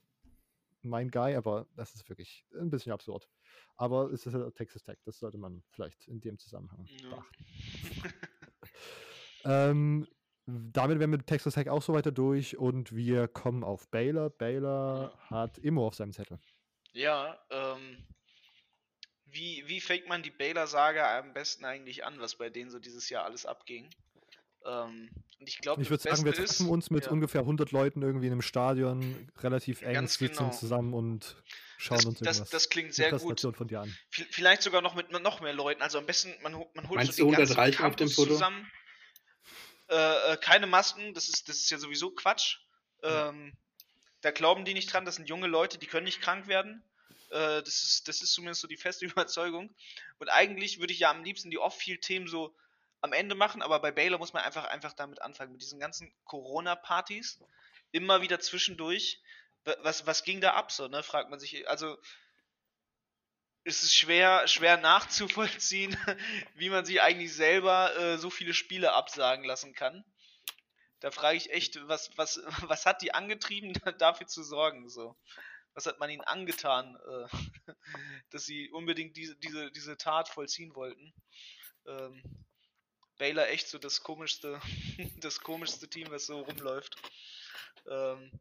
mein 0.82 1.10
Guy, 1.10 1.34
aber 1.34 1.66
das 1.76 1.94
ist 1.94 2.08
wirklich 2.08 2.46
ein 2.58 2.70
bisschen 2.70 2.92
absurd. 2.92 3.28
Aber 3.76 4.10
es 4.10 4.24
ist 4.24 4.32
ja 4.32 4.50
Texas 4.50 4.82
Tech, 4.82 4.98
das 5.04 5.18
sollte 5.18 5.36
man 5.36 5.62
vielleicht 5.70 6.08
in 6.08 6.20
dem 6.20 6.38
Zusammenhang 6.38 6.86
ja. 6.86 7.10
beachten. 7.10 7.44
ähm, 9.44 10.08
damit 10.46 10.98
wären 10.98 11.12
wir 11.12 11.18
mit 11.18 11.26
Texas 11.26 11.54
Tech 11.54 11.68
auch 11.68 11.82
so 11.82 11.92
weiter 11.92 12.12
durch 12.12 12.56
und 12.56 12.96
wir 12.96 13.28
kommen 13.28 13.62
auf 13.62 13.88
Baylor. 13.90 14.30
Baylor 14.30 15.12
ja. 15.12 15.30
hat 15.30 15.58
Immo 15.58 15.86
auf 15.86 15.94
seinem 15.94 16.12
Zettel. 16.12 16.38
Ja, 16.92 17.38
ähm, 17.50 18.06
wie, 19.26 19.64
wie 19.66 19.80
fängt 19.80 20.08
man 20.08 20.22
die 20.22 20.30
Baylor-Saga 20.30 21.18
am 21.18 21.34
besten 21.34 21.66
eigentlich 21.66 22.04
an, 22.04 22.18
was 22.20 22.36
bei 22.36 22.48
denen 22.48 22.70
so 22.70 22.78
dieses 22.78 23.10
Jahr 23.10 23.24
alles 23.24 23.44
abging? 23.44 23.90
Ähm, 24.64 25.10
und 25.40 25.48
ich 25.48 25.58
glaube, 25.58 25.80
ich 25.80 25.88
würde 25.88 26.02
sagen, 26.02 26.24
wir 26.24 26.34
treffen 26.34 26.66
ist, 26.66 26.70
uns 26.70 26.90
mit 26.90 27.06
ja. 27.06 27.10
ungefähr 27.10 27.40
100 27.40 27.72
Leuten 27.72 28.02
irgendwie 28.02 28.26
in 28.26 28.32
einem 28.32 28.42
Stadion, 28.42 29.28
relativ 29.38 29.80
eng, 29.80 29.94
Ganz 29.94 30.14
sitzen 30.18 30.44
genau. 30.44 30.50
zusammen 30.50 30.92
und 30.92 31.36
schauen 31.78 31.96
das, 31.96 32.06
uns 32.06 32.20
irgendwas. 32.20 32.38
Das, 32.38 32.50
das 32.50 32.68
klingt 32.68 32.94
sehr 32.94 33.10
gut. 33.12 33.40
Von 33.40 33.66
dir 33.66 33.80
an. 33.80 33.96
Vielleicht 34.10 34.62
sogar 34.62 34.82
noch 34.82 34.94
mit 34.94 35.10
noch 35.10 35.40
mehr 35.40 35.54
Leuten. 35.54 35.80
Also 35.80 35.98
am 35.98 36.04
besten, 36.04 36.34
man, 36.42 36.52
man 36.74 36.88
holt 36.88 36.96
Meinst 36.96 37.16
so 37.16 37.24
den 37.24 37.34
ganzen 37.34 37.56
Campus 37.56 37.80
auf 37.80 37.96
dem 37.96 38.10
Foto? 38.10 38.32
zusammen. 38.32 38.70
Äh, 39.88 40.32
äh, 40.32 40.36
keine 40.36 40.66
Masken, 40.66 41.14
das 41.14 41.28
ist, 41.28 41.48
das 41.48 41.56
ist 41.56 41.70
ja 41.70 41.78
sowieso 41.78 42.10
Quatsch. 42.10 42.58
Ähm, 43.02 43.54
da 44.20 44.30
glauben 44.30 44.66
die 44.66 44.74
nicht 44.74 44.92
dran, 44.92 45.06
das 45.06 45.16
sind 45.16 45.28
junge 45.28 45.46
Leute, 45.46 45.78
die 45.78 45.86
können 45.86 46.04
nicht 46.04 46.20
krank 46.20 46.48
werden. 46.48 46.84
Äh, 47.30 47.62
das, 47.62 47.82
ist, 47.82 48.08
das 48.08 48.20
ist 48.20 48.32
zumindest 48.32 48.60
so 48.60 48.68
die 48.68 48.76
feste 48.76 49.04
Überzeugung. 49.06 49.74
Und 50.18 50.28
eigentlich 50.28 50.80
würde 50.80 50.92
ich 50.92 51.00
ja 51.00 51.10
am 51.10 51.24
liebsten 51.24 51.50
die 51.50 51.58
Off-Field-Themen 51.58 52.28
so 52.28 52.54
am 53.00 53.12
Ende 53.12 53.34
machen, 53.34 53.62
aber 53.62 53.80
bei 53.80 53.90
Baylor 53.90 54.18
muss 54.18 54.32
man 54.32 54.42
einfach, 54.42 54.64
einfach 54.66 54.92
damit 54.92 55.22
anfangen, 55.22 55.52
mit 55.52 55.62
diesen 55.62 55.80
ganzen 55.80 56.12
Corona-Partys. 56.24 57.40
Immer 57.92 58.22
wieder 58.22 58.40
zwischendurch. 58.40 59.20
Was, 59.82 60.06
was 60.06 60.24
ging 60.24 60.40
da 60.40 60.54
ab 60.54 60.72
so, 60.72 60.88
ne? 60.88 61.02
Fragt 61.02 61.30
man 61.30 61.38
sich. 61.38 61.68
Also, 61.68 61.98
es 63.64 63.82
ist 63.82 63.94
schwer, 63.94 64.48
schwer 64.48 64.78
nachzuvollziehen, 64.78 65.96
wie 66.54 66.70
man 66.70 66.84
sich 66.84 67.02
eigentlich 67.02 67.34
selber 67.34 67.94
äh, 67.96 68.18
so 68.18 68.30
viele 68.30 68.54
Spiele 68.54 68.92
absagen 68.92 69.44
lassen 69.44 69.74
kann. 69.74 70.04
Da 71.00 71.10
frage 71.10 71.36
ich 71.36 71.50
echt, 71.50 71.76
was, 71.88 72.10
was, 72.16 72.40
was 72.68 72.86
hat 72.86 73.02
die 73.02 73.12
angetrieben, 73.12 73.72
dafür 73.98 74.26
zu 74.26 74.42
sorgen? 74.42 74.88
So? 74.88 75.16
Was 75.74 75.86
hat 75.86 75.98
man 75.98 76.10
ihnen 76.10 76.22
angetan, 76.22 76.96
äh, 76.96 77.72
dass 78.30 78.44
sie 78.44 78.70
unbedingt 78.70 79.16
diese, 79.16 79.36
diese, 79.36 79.70
diese 79.72 79.96
Tat 79.96 80.28
vollziehen 80.28 80.74
wollten? 80.74 81.12
Ähm, 81.86 82.22
Baylor 83.20 83.48
echt 83.48 83.68
so 83.68 83.78
das 83.78 84.02
komischste, 84.02 84.60
das 85.20 85.40
komischste 85.40 85.88
Team, 85.88 86.10
was 86.10 86.24
so 86.24 86.40
rumläuft. 86.40 86.96
Ähm, 87.86 88.32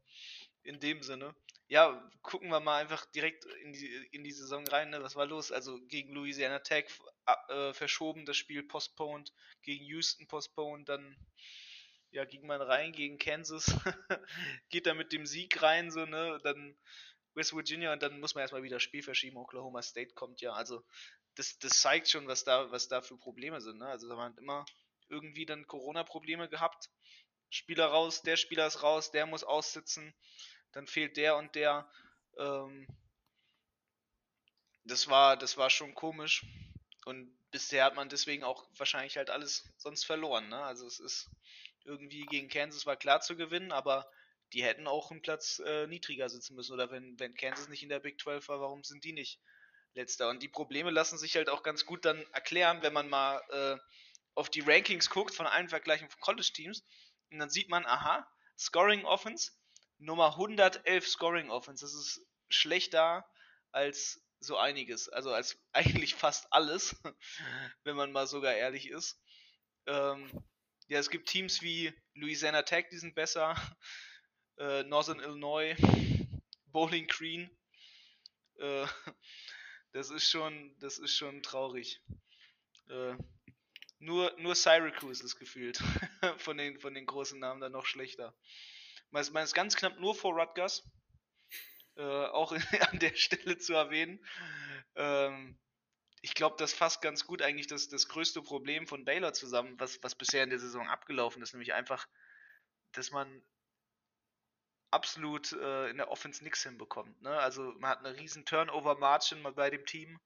in 0.62 0.80
dem 0.80 1.02
Sinne. 1.02 1.34
Ja, 1.68 2.10
gucken 2.22 2.48
wir 2.48 2.60
mal 2.60 2.80
einfach 2.80 3.04
direkt 3.06 3.44
in 3.44 3.72
die, 3.74 4.08
in 4.12 4.24
die 4.24 4.32
Saison 4.32 4.66
rein. 4.66 4.88
Ne? 4.90 5.02
Was 5.02 5.16
war 5.16 5.26
los? 5.26 5.52
Also 5.52 5.78
gegen 5.86 6.14
Louisiana 6.14 6.60
Tech 6.60 6.86
äh, 7.48 7.74
verschoben, 7.74 8.24
das 8.24 8.38
Spiel 8.38 8.62
postponed, 8.62 9.32
gegen 9.62 9.84
Houston 9.84 10.26
postponed, 10.26 10.88
dann 10.88 11.14
ja, 12.10 12.24
ging 12.24 12.46
man 12.46 12.62
rein 12.62 12.92
gegen 12.92 13.18
Kansas, 13.18 13.66
geht 14.70 14.86
da 14.86 14.94
mit 14.94 15.12
dem 15.12 15.26
Sieg 15.26 15.62
rein, 15.62 15.90
so, 15.90 16.06
ne, 16.06 16.40
dann 16.42 16.76
West 17.34 17.54
Virginia 17.54 17.92
und 17.92 18.02
dann 18.02 18.18
muss 18.18 18.34
man 18.34 18.42
erstmal 18.42 18.64
wieder 18.64 18.80
Spiel 18.80 19.02
verschieben, 19.02 19.36
Oklahoma 19.36 19.82
State 19.82 20.14
kommt 20.14 20.40
ja, 20.40 20.52
also 20.52 20.82
das, 21.40 21.58
das 21.58 21.80
zeigt 21.80 22.10
schon, 22.10 22.26
was 22.26 22.44
da, 22.44 22.70
was 22.70 22.88
da 22.88 23.00
für 23.00 23.16
Probleme 23.16 23.62
sind. 23.62 23.78
Ne? 23.78 23.86
Also 23.86 24.06
da 24.10 24.16
waren 24.18 24.36
immer 24.36 24.66
irgendwie 25.08 25.46
dann 25.46 25.66
Corona-Probleme 25.66 26.50
gehabt. 26.50 26.90
Spieler 27.48 27.86
raus, 27.86 28.20
der 28.20 28.36
Spieler 28.36 28.66
ist 28.66 28.82
raus, 28.82 29.10
der 29.10 29.24
muss 29.24 29.42
aussitzen, 29.42 30.14
dann 30.72 30.86
fehlt 30.86 31.16
der 31.16 31.36
und 31.36 31.54
der. 31.54 31.90
Ähm, 32.38 32.86
das 34.84 35.08
war, 35.08 35.38
das 35.38 35.56
war 35.56 35.70
schon 35.70 35.94
komisch. 35.94 36.44
Und 37.06 37.34
bisher 37.50 37.86
hat 37.86 37.96
man 37.96 38.10
deswegen 38.10 38.44
auch 38.44 38.68
wahrscheinlich 38.76 39.16
halt 39.16 39.30
alles 39.30 39.64
sonst 39.78 40.04
verloren. 40.04 40.50
Ne? 40.50 40.62
Also 40.62 40.86
es 40.86 41.00
ist 41.00 41.30
irgendwie 41.86 42.26
gegen 42.26 42.50
Kansas 42.50 42.84
war 42.84 42.96
klar 42.96 43.22
zu 43.22 43.34
gewinnen, 43.34 43.72
aber 43.72 44.12
die 44.52 44.62
hätten 44.62 44.86
auch 44.86 45.10
einen 45.10 45.22
Platz 45.22 45.58
äh, 45.64 45.86
niedriger 45.86 46.28
sitzen 46.28 46.54
müssen. 46.54 46.74
Oder 46.74 46.90
wenn, 46.90 47.18
wenn 47.18 47.34
Kansas 47.34 47.68
nicht 47.68 47.82
in 47.82 47.88
der 47.88 48.00
Big 48.00 48.20
12 48.20 48.46
war, 48.48 48.60
warum 48.60 48.84
sind 48.84 49.04
die 49.04 49.14
nicht 49.14 49.40
letzter. 49.94 50.28
Und 50.28 50.42
die 50.42 50.48
Probleme 50.48 50.90
lassen 50.90 51.18
sich 51.18 51.36
halt 51.36 51.48
auch 51.48 51.62
ganz 51.62 51.86
gut 51.86 52.04
dann 52.04 52.20
erklären, 52.32 52.82
wenn 52.82 52.92
man 52.92 53.08
mal 53.08 53.42
äh, 53.50 53.78
auf 54.34 54.50
die 54.50 54.60
Rankings 54.60 55.10
guckt 55.10 55.34
von 55.34 55.46
allen 55.46 55.68
Vergleichen 55.68 56.08
von 56.08 56.20
College-Teams. 56.20 56.84
Und 57.30 57.38
dann 57.38 57.50
sieht 57.50 57.68
man, 57.68 57.86
aha, 57.86 58.26
Scoring 58.58 59.04
Offense, 59.04 59.52
Nummer 59.98 60.32
111 60.32 61.06
Scoring 61.06 61.50
Offense. 61.50 61.84
Das 61.84 61.94
ist 61.94 62.26
schlechter 62.48 63.28
als 63.72 64.22
so 64.40 64.56
einiges. 64.56 65.08
Also 65.08 65.32
als 65.32 65.58
eigentlich 65.72 66.14
fast 66.14 66.52
alles, 66.52 66.96
wenn 67.84 67.96
man 67.96 68.12
mal 68.12 68.26
sogar 68.26 68.54
ehrlich 68.54 68.88
ist. 68.88 69.20
Ähm, 69.86 70.30
ja, 70.88 70.98
es 70.98 71.10
gibt 71.10 71.28
Teams 71.28 71.62
wie 71.62 71.92
Louisiana 72.14 72.62
Tech, 72.62 72.86
die 72.90 72.98
sind 72.98 73.14
besser. 73.14 73.54
Äh, 74.58 74.82
Northern 74.82 75.20
Illinois, 75.20 75.74
Bowling 76.66 77.06
Green. 77.06 77.48
Äh, 78.58 78.86
das 79.92 80.10
ist 80.10 80.28
schon, 80.30 80.74
das 80.78 80.98
ist 80.98 81.16
schon 81.16 81.42
traurig. 81.42 82.00
Äh, 82.88 83.14
nur, 83.98 84.34
nur 84.38 84.54
Syracuse 84.54 85.24
ist 85.24 85.38
gefühlt 85.38 85.78
von 86.38 86.56
den, 86.56 86.80
von 86.80 86.94
den 86.94 87.06
großen 87.06 87.38
Namen 87.38 87.60
dann 87.60 87.72
noch 87.72 87.86
schlechter. 87.86 88.34
Man 89.10 89.22
ist, 89.22 89.32
man 89.32 89.44
ist 89.44 89.54
ganz 89.54 89.76
knapp 89.76 89.98
nur 89.98 90.14
vor 90.14 90.34
Rutgers. 90.34 90.82
Äh, 91.96 92.02
auch 92.02 92.52
an 92.92 92.98
der 92.98 93.14
Stelle 93.14 93.58
zu 93.58 93.74
erwähnen. 93.74 94.24
Ähm, 94.94 95.58
ich 96.22 96.34
glaube, 96.34 96.56
das 96.58 96.72
fasst 96.72 97.02
ganz 97.02 97.26
gut 97.26 97.42
eigentlich 97.42 97.66
das, 97.66 97.88
das 97.88 98.08
größte 98.08 98.42
Problem 98.42 98.86
von 98.86 99.04
Baylor 99.04 99.32
zusammen, 99.32 99.78
was, 99.78 100.02
was 100.02 100.14
bisher 100.14 100.44
in 100.44 100.50
der 100.50 100.58
Saison 100.58 100.88
abgelaufen 100.88 101.42
ist, 101.42 101.52
nämlich 101.52 101.72
einfach, 101.72 102.06
dass 102.92 103.10
man 103.10 103.42
absolut 104.90 105.52
äh, 105.52 105.88
in 105.88 105.96
der 105.96 106.10
Offense 106.10 106.42
nichts 106.42 106.62
hinbekommt. 106.62 107.20
Ne? 107.22 107.30
Also 107.30 107.62
man 107.78 107.90
hat 107.90 108.04
eine 108.04 108.16
riesen 108.16 108.44
Turnover-Margin 108.44 109.42
bei 109.54 109.70
dem 109.70 109.86
Team. 109.86 110.20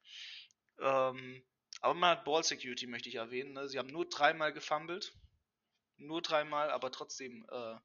Ähm, 0.81 1.45
aber 1.81 1.95
man 1.95 2.11
hat 2.11 2.25
Ball 2.25 2.43
Security, 2.43 2.87
möchte 2.87 3.09
ich 3.09 3.17
erwähnen. 3.17 3.53
Ne? 3.53 3.69
Sie 3.69 3.79
haben 3.79 3.89
nur 3.89 4.09
dreimal 4.09 4.53
gefummelt. 4.53 5.13
Nur 5.97 6.23
dreimal, 6.23 6.71
aber 6.71 6.91
trotzdem. 6.91 7.47
Äh, 7.51 7.77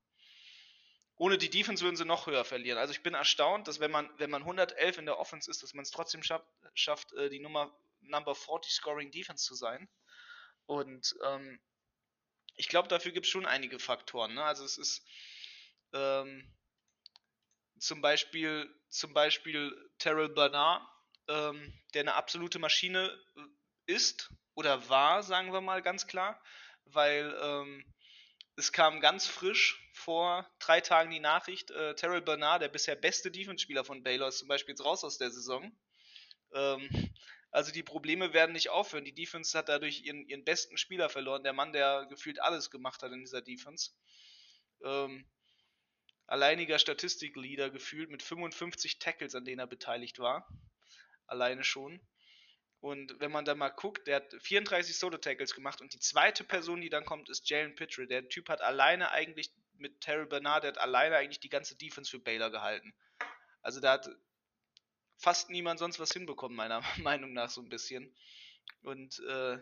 ohne 1.18 1.38
die 1.38 1.50
Defense 1.50 1.84
würden 1.84 1.98
sie 1.98 2.06
noch 2.06 2.28
höher 2.28 2.46
verlieren. 2.46 2.78
Also 2.78 2.92
ich 2.92 3.04
bin 3.04 3.13
erstaunt, 3.13 3.68
dass 3.68 3.82
wenn 3.82 3.92
man, 3.92 4.10
wenn 4.18 4.30
man 4.30 4.42
111 4.44 5.00
in 5.00 5.06
der 5.06 5.20
Offense 5.20 5.52
ist, 5.52 5.62
dass 5.62 5.74
man 5.74 5.84
es 5.84 5.92
trotzdem 5.92 6.24
schafft, 6.24 6.48
schafft 6.74 7.12
äh, 7.13 7.30
die 7.30 7.42
Nummer 7.42 7.78
Number 8.02 8.34
40 8.34 8.72
Scoring 8.72 9.12
Defense 9.12 9.44
zu 9.44 9.54
sein. 9.54 9.89
Und 10.65 11.15
ähm, 11.26 11.60
ich 12.56 12.70
glaube, 12.70 12.88
dafür 12.88 13.12
gibt 13.12 13.26
es 13.26 13.32
schon 13.32 13.46
einige 13.46 13.80
Faktoren. 13.80 14.34
Ne? 14.34 14.44
Also 14.44 14.63
es 14.63 14.78
ist 14.78 15.06
ähm, 15.94 16.50
zum 17.80 18.02
Beispiel, 18.02 18.70
zum 18.89 19.13
Beispiel 19.13 19.76
Terrell 19.98 20.30
Bernard, 20.30 20.82
ähm, 21.28 21.74
der 21.94 22.02
eine 22.02 22.15
absolute 22.15 22.60
Maschine 22.60 23.18
äh, 23.36 23.94
ist 23.94 24.32
oder 24.54 24.89
war, 24.89 25.24
sagen 25.24 25.54
wir 25.54 25.62
mal 25.62 25.82
ganz 25.82 26.08
klar, 26.08 26.42
weil 26.86 27.36
ähm, 27.42 27.86
es 28.56 28.72
kam 28.72 29.00
ganz 29.00 29.26
frisch 29.28 29.89
vor 29.94 30.50
drei 30.60 30.82
Tagen 30.82 31.12
die 31.12 31.20
Nachricht, 31.20 31.72
äh, 31.72 31.96
Terrell 31.96 32.22
Bernard, 32.22 32.62
der 32.62 32.70
bisher 32.70 32.96
beste 32.96 33.32
Defense-Spieler 33.32 33.86
von 33.86 34.04
Baylor, 34.04 34.28
ist 34.28 34.39
zum 34.39 34.48
Beispiel 34.48 34.74
jetzt 34.74 34.84
raus 34.84 35.04
aus 35.04 35.18
der 35.18 35.32
Saison. 35.32 35.72
Ähm, 36.54 36.89
also 37.52 37.72
die 37.72 37.84
Probleme 37.84 38.34
werden 38.34 38.52
nicht 38.54 38.70
aufhören. 38.70 39.06
Die 39.06 39.13
Defense 39.13 39.58
hat 39.58 39.70
dadurch 39.70 40.02
ihren, 40.02 40.28
ihren 40.28 40.44
besten 40.44 40.78
Spieler 40.78 41.10
verloren, 41.10 41.44
der 41.44 41.54
Mann, 41.54 41.74
der 41.74 42.06
gefühlt 42.10 42.42
alles 42.42 42.70
gemacht 42.70 43.02
hat 43.02 43.12
in 43.12 43.22
dieser 43.22 43.42
Defense. 43.42 43.92
Ähm, 44.84 45.26
alleiniger 46.30 46.78
Statistikleader 46.80 47.70
gefühlt 47.70 48.10
mit 48.10 48.24
55 48.24 49.00
Tackles, 49.00 49.36
an 49.36 49.46
denen 49.46 49.60
er 49.60 49.68
beteiligt 49.68 50.20
war. 50.20 50.48
Alleine 51.26 51.63
schon. 51.63 52.00
Und 52.82 53.20
wenn 53.20 53.32
man 53.32 53.46
da 53.46 53.56
mal 53.56 53.70
guckt, 53.70 54.08
der 54.08 54.18
hat 54.18 54.36
34 54.42 54.98
Solo-Tackles 54.98 55.54
gemacht 55.54 55.82
und 55.82 55.94
die 55.94 56.00
zweite 56.00 56.44
Person, 56.44 56.82
die 56.82 56.89
dann 56.89 57.06
kommt, 57.06 57.30
ist 57.30 57.50
Jalen 57.50 57.76
Pitre. 57.76 58.08
Der 58.08 58.30
Typ 58.30 58.48
hat 58.48 58.62
alleine 58.62 59.12
eigentlich 59.12 59.52
mit 59.74 60.00
Terry 60.02 60.26
Bernard, 60.26 60.63
der 60.63 60.70
hat 60.70 60.78
alleine 60.78 61.18
eigentlich 61.18 61.39
die 61.39 61.50
ganze 61.50 61.76
Defense 61.76 62.10
für 62.10 62.20
Baylor 62.20 62.52
gehalten. 62.52 62.94
Also 63.62 63.82
da 63.82 63.94
hat 63.94 64.10
fast 65.18 65.50
niemand 65.50 65.80
sonst 65.80 66.00
was 66.00 66.12
hinbekommen, 66.12 66.56
meiner 66.56 66.82
Meinung 66.98 67.34
nach 67.34 67.50
so 67.50 67.62
ein 67.62 67.70
bisschen. 67.70 68.15
Und 68.84 69.20
äh, 69.28 69.58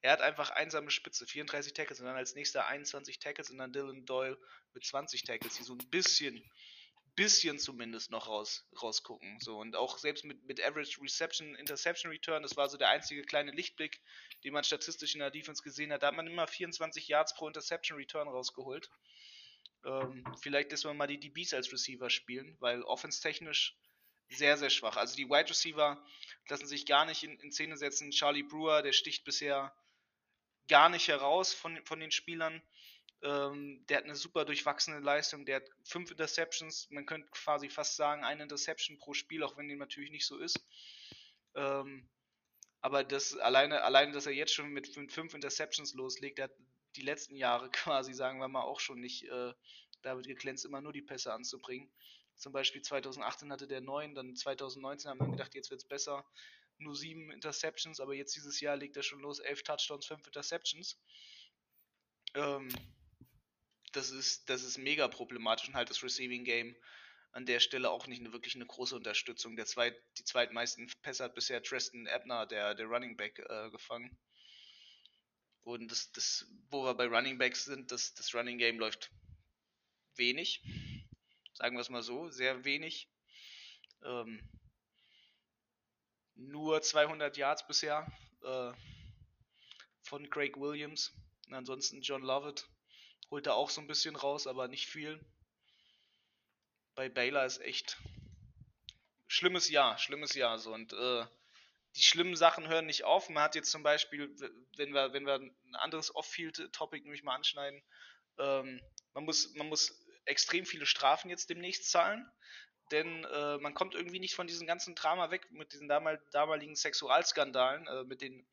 Er 0.00 0.12
hat 0.12 0.20
einfach 0.20 0.50
einsame 0.50 0.90
Spitze, 0.90 1.26
34 1.26 1.72
Tackles 1.72 2.00
und 2.00 2.06
dann 2.06 2.16
als 2.16 2.34
nächster 2.34 2.66
21 2.66 3.18
Tackles 3.18 3.50
und 3.50 3.58
dann 3.58 3.72
Dylan 3.72 4.06
Doyle 4.06 4.38
mit 4.72 4.84
20 4.84 5.24
Tackles, 5.24 5.56
die 5.56 5.64
so 5.64 5.72
ein 5.72 5.90
bisschen, 5.90 6.42
bisschen 7.16 7.58
zumindest 7.58 8.12
noch 8.12 8.28
raus, 8.28 8.64
rausgucken. 8.80 9.40
So, 9.40 9.58
und 9.58 9.74
auch 9.74 9.98
selbst 9.98 10.24
mit, 10.24 10.44
mit 10.44 10.64
Average 10.64 11.00
Reception, 11.02 11.56
Interception 11.56 12.12
Return, 12.12 12.44
das 12.44 12.56
war 12.56 12.68
so 12.68 12.78
der 12.78 12.90
einzige 12.90 13.22
kleine 13.22 13.50
Lichtblick, 13.50 14.00
den 14.44 14.52
man 14.52 14.62
statistisch 14.62 15.14
in 15.14 15.20
der 15.20 15.32
Defense 15.32 15.62
gesehen 15.62 15.92
hat. 15.92 16.04
Da 16.04 16.08
hat 16.08 16.14
man 16.14 16.28
immer 16.28 16.46
24 16.46 17.08
Yards 17.08 17.34
pro 17.34 17.48
Interception 17.48 17.98
Return 17.98 18.28
rausgeholt. 18.28 18.88
Ähm, 19.84 20.24
vielleicht 20.40 20.70
dass 20.72 20.84
wir 20.84 20.94
mal 20.94 21.06
die 21.08 21.18
DBs 21.18 21.54
als 21.54 21.72
Receiver 21.72 22.10
spielen, 22.10 22.56
weil 22.60 22.82
offense-technisch 22.82 23.76
sehr, 24.30 24.56
sehr 24.56 24.70
schwach. 24.70 24.96
Also 24.96 25.16
die 25.16 25.28
Wide 25.28 25.50
Receiver 25.50 26.04
lassen 26.48 26.66
sich 26.66 26.86
gar 26.86 27.04
nicht 27.04 27.24
in, 27.24 27.38
in 27.40 27.50
Szene 27.50 27.76
setzen. 27.76 28.10
Charlie 28.10 28.42
Brewer, 28.42 28.82
der 28.82 28.92
sticht 28.92 29.24
bisher 29.24 29.74
gar 30.68 30.88
nicht 30.88 31.08
heraus 31.08 31.52
von, 31.52 31.84
von 31.84 32.00
den 32.00 32.10
Spielern. 32.10 32.62
Ähm, 33.22 33.84
der 33.88 33.98
hat 33.98 34.04
eine 34.04 34.14
super 34.14 34.44
durchwachsene 34.44 35.00
Leistung. 35.00 35.44
Der 35.44 35.56
hat 35.56 35.68
fünf 35.84 36.10
Interceptions. 36.10 36.88
Man 36.90 37.06
könnte 37.06 37.28
quasi 37.30 37.68
fast 37.68 37.96
sagen, 37.96 38.24
eine 38.24 38.44
Interception 38.44 38.98
pro 38.98 39.14
Spiel, 39.14 39.42
auch 39.42 39.56
wenn 39.56 39.68
dem 39.68 39.78
natürlich 39.78 40.10
nicht 40.10 40.26
so 40.26 40.38
ist. 40.38 40.64
Ähm, 41.54 42.08
aber 42.80 43.02
das 43.02 43.36
alleine, 43.36 43.82
alleine, 43.82 44.12
dass 44.12 44.26
er 44.26 44.32
jetzt 44.32 44.54
schon 44.54 44.70
mit 44.70 44.88
fünf 44.88 45.34
Interceptions 45.34 45.94
loslegt, 45.94 46.38
der 46.38 46.44
hat 46.44 46.54
die 46.96 47.02
letzten 47.02 47.34
Jahre 47.34 47.70
quasi, 47.72 48.14
sagen 48.14 48.38
wir 48.38 48.48
mal, 48.48 48.62
auch 48.62 48.80
schon 48.80 49.00
nicht 49.00 49.24
äh, 49.24 49.52
damit 50.02 50.26
geglänzt, 50.26 50.64
immer 50.64 50.80
nur 50.80 50.92
die 50.92 51.02
Pässe 51.02 51.32
anzubringen. 51.32 51.90
Zum 52.36 52.52
Beispiel 52.52 52.82
2018 52.82 53.50
hatte 53.50 53.66
der 53.66 53.80
9, 53.80 54.14
dann 54.14 54.36
2019 54.36 55.10
haben 55.10 55.18
wir 55.18 55.28
gedacht, 55.28 55.54
jetzt 55.56 55.70
wird 55.70 55.80
es 55.80 55.88
besser. 55.88 56.24
Nur 56.78 56.94
sieben 56.94 57.30
Interceptions, 57.32 58.00
aber 58.00 58.14
jetzt 58.14 58.36
dieses 58.36 58.60
Jahr 58.60 58.76
legt 58.76 58.96
er 58.96 59.02
schon 59.02 59.20
los, 59.20 59.40
elf 59.40 59.62
Touchdowns, 59.62 60.06
fünf 60.06 60.26
Interceptions. 60.26 60.98
Ähm, 62.34 62.68
das 63.92 64.10
ist, 64.10 64.48
das 64.48 64.62
ist 64.62 64.78
mega 64.78 65.08
problematisch 65.08 65.68
und 65.68 65.74
halt 65.74 65.90
das 65.90 66.02
Receiving 66.02 66.44
Game 66.44 66.76
an 67.32 67.46
der 67.46 67.60
Stelle 67.60 67.90
auch 67.90 68.06
nicht 68.06 68.20
eine, 68.20 68.32
wirklich 68.32 68.54
eine 68.54 68.66
große 68.66 68.96
Unterstützung. 68.96 69.56
Der 69.56 69.66
zweit, 69.66 70.00
die 70.18 70.24
zweitmeisten 70.24 70.90
Pässe 71.02 71.24
hat 71.24 71.34
bisher 71.34 71.62
Tristan 71.62 72.06
Ebner, 72.06 72.46
der, 72.46 72.74
der 72.74 72.86
Running 72.86 73.16
Back, 73.16 73.38
äh, 73.38 73.70
gefangen. 73.70 74.16
Und 75.62 75.90
das, 75.90 76.10
das, 76.12 76.46
wo 76.70 76.84
wir 76.84 76.94
bei 76.94 77.06
Running 77.06 77.38
Backs 77.38 77.64
sind, 77.64 77.92
das, 77.92 78.14
das 78.14 78.34
Running 78.34 78.58
Game 78.58 78.78
läuft 78.78 79.10
wenig. 80.16 80.62
Sagen 81.54 81.76
wir 81.76 81.80
es 81.80 81.90
mal 81.90 82.02
so, 82.02 82.30
sehr 82.30 82.64
wenig. 82.64 83.10
Ähm, 84.02 84.40
nur 86.38 86.80
200 86.80 87.36
Yards 87.36 87.66
bisher 87.66 88.10
äh, 88.42 88.72
von 90.02 90.30
Craig 90.30 90.56
Williams. 90.56 91.12
Und 91.46 91.54
ansonsten 91.54 92.00
John 92.00 92.22
Lovett 92.22 92.66
holt 93.30 93.46
er 93.46 93.54
auch 93.54 93.70
so 93.70 93.80
ein 93.80 93.86
bisschen 93.86 94.16
raus, 94.16 94.46
aber 94.46 94.68
nicht 94.68 94.86
viel. 94.86 95.20
Bei 96.94 97.08
Baylor 97.08 97.44
ist 97.44 97.60
echt 97.60 97.98
schlimmes 99.26 99.68
Jahr, 99.68 99.98
schlimmes 99.98 100.34
Jahr 100.34 100.58
so 100.58 100.72
und 100.72 100.92
äh, 100.92 101.26
die 101.96 102.02
schlimmen 102.02 102.36
Sachen 102.36 102.68
hören 102.68 102.86
nicht 102.86 103.04
auf. 103.04 103.28
Man 103.28 103.42
hat 103.42 103.54
jetzt 103.54 103.70
zum 103.70 103.82
Beispiel, 103.82 104.34
wenn 104.76 104.92
wir, 104.92 105.12
wenn 105.12 105.26
wir 105.26 105.34
ein 105.34 105.74
anderes 105.74 106.14
Off-Field-Topic 106.14 107.02
nämlich 107.02 107.22
mal 107.22 107.34
anschneiden, 107.34 107.82
ähm, 108.38 108.80
man, 109.14 109.24
muss, 109.24 109.52
man 109.54 109.68
muss 109.68 110.04
extrem 110.24 110.64
viele 110.64 110.86
Strafen 110.86 111.30
jetzt 111.30 111.50
demnächst 111.50 111.90
zahlen, 111.90 112.30
denn 112.92 113.24
äh, 113.24 113.58
man 113.58 113.74
kommt 113.74 113.94
irgendwie 113.94 114.20
nicht 114.20 114.34
von 114.34 114.46
diesem 114.46 114.66
ganzen 114.66 114.94
Drama 114.94 115.30
weg 115.30 115.50
mit 115.50 115.72
diesen 115.72 115.88
damal, 115.88 116.20
damaligen 116.32 116.76
Sexualskandalen, 116.76 117.86
äh, 117.86 118.04
mit 118.04 118.20
den 118.20 118.46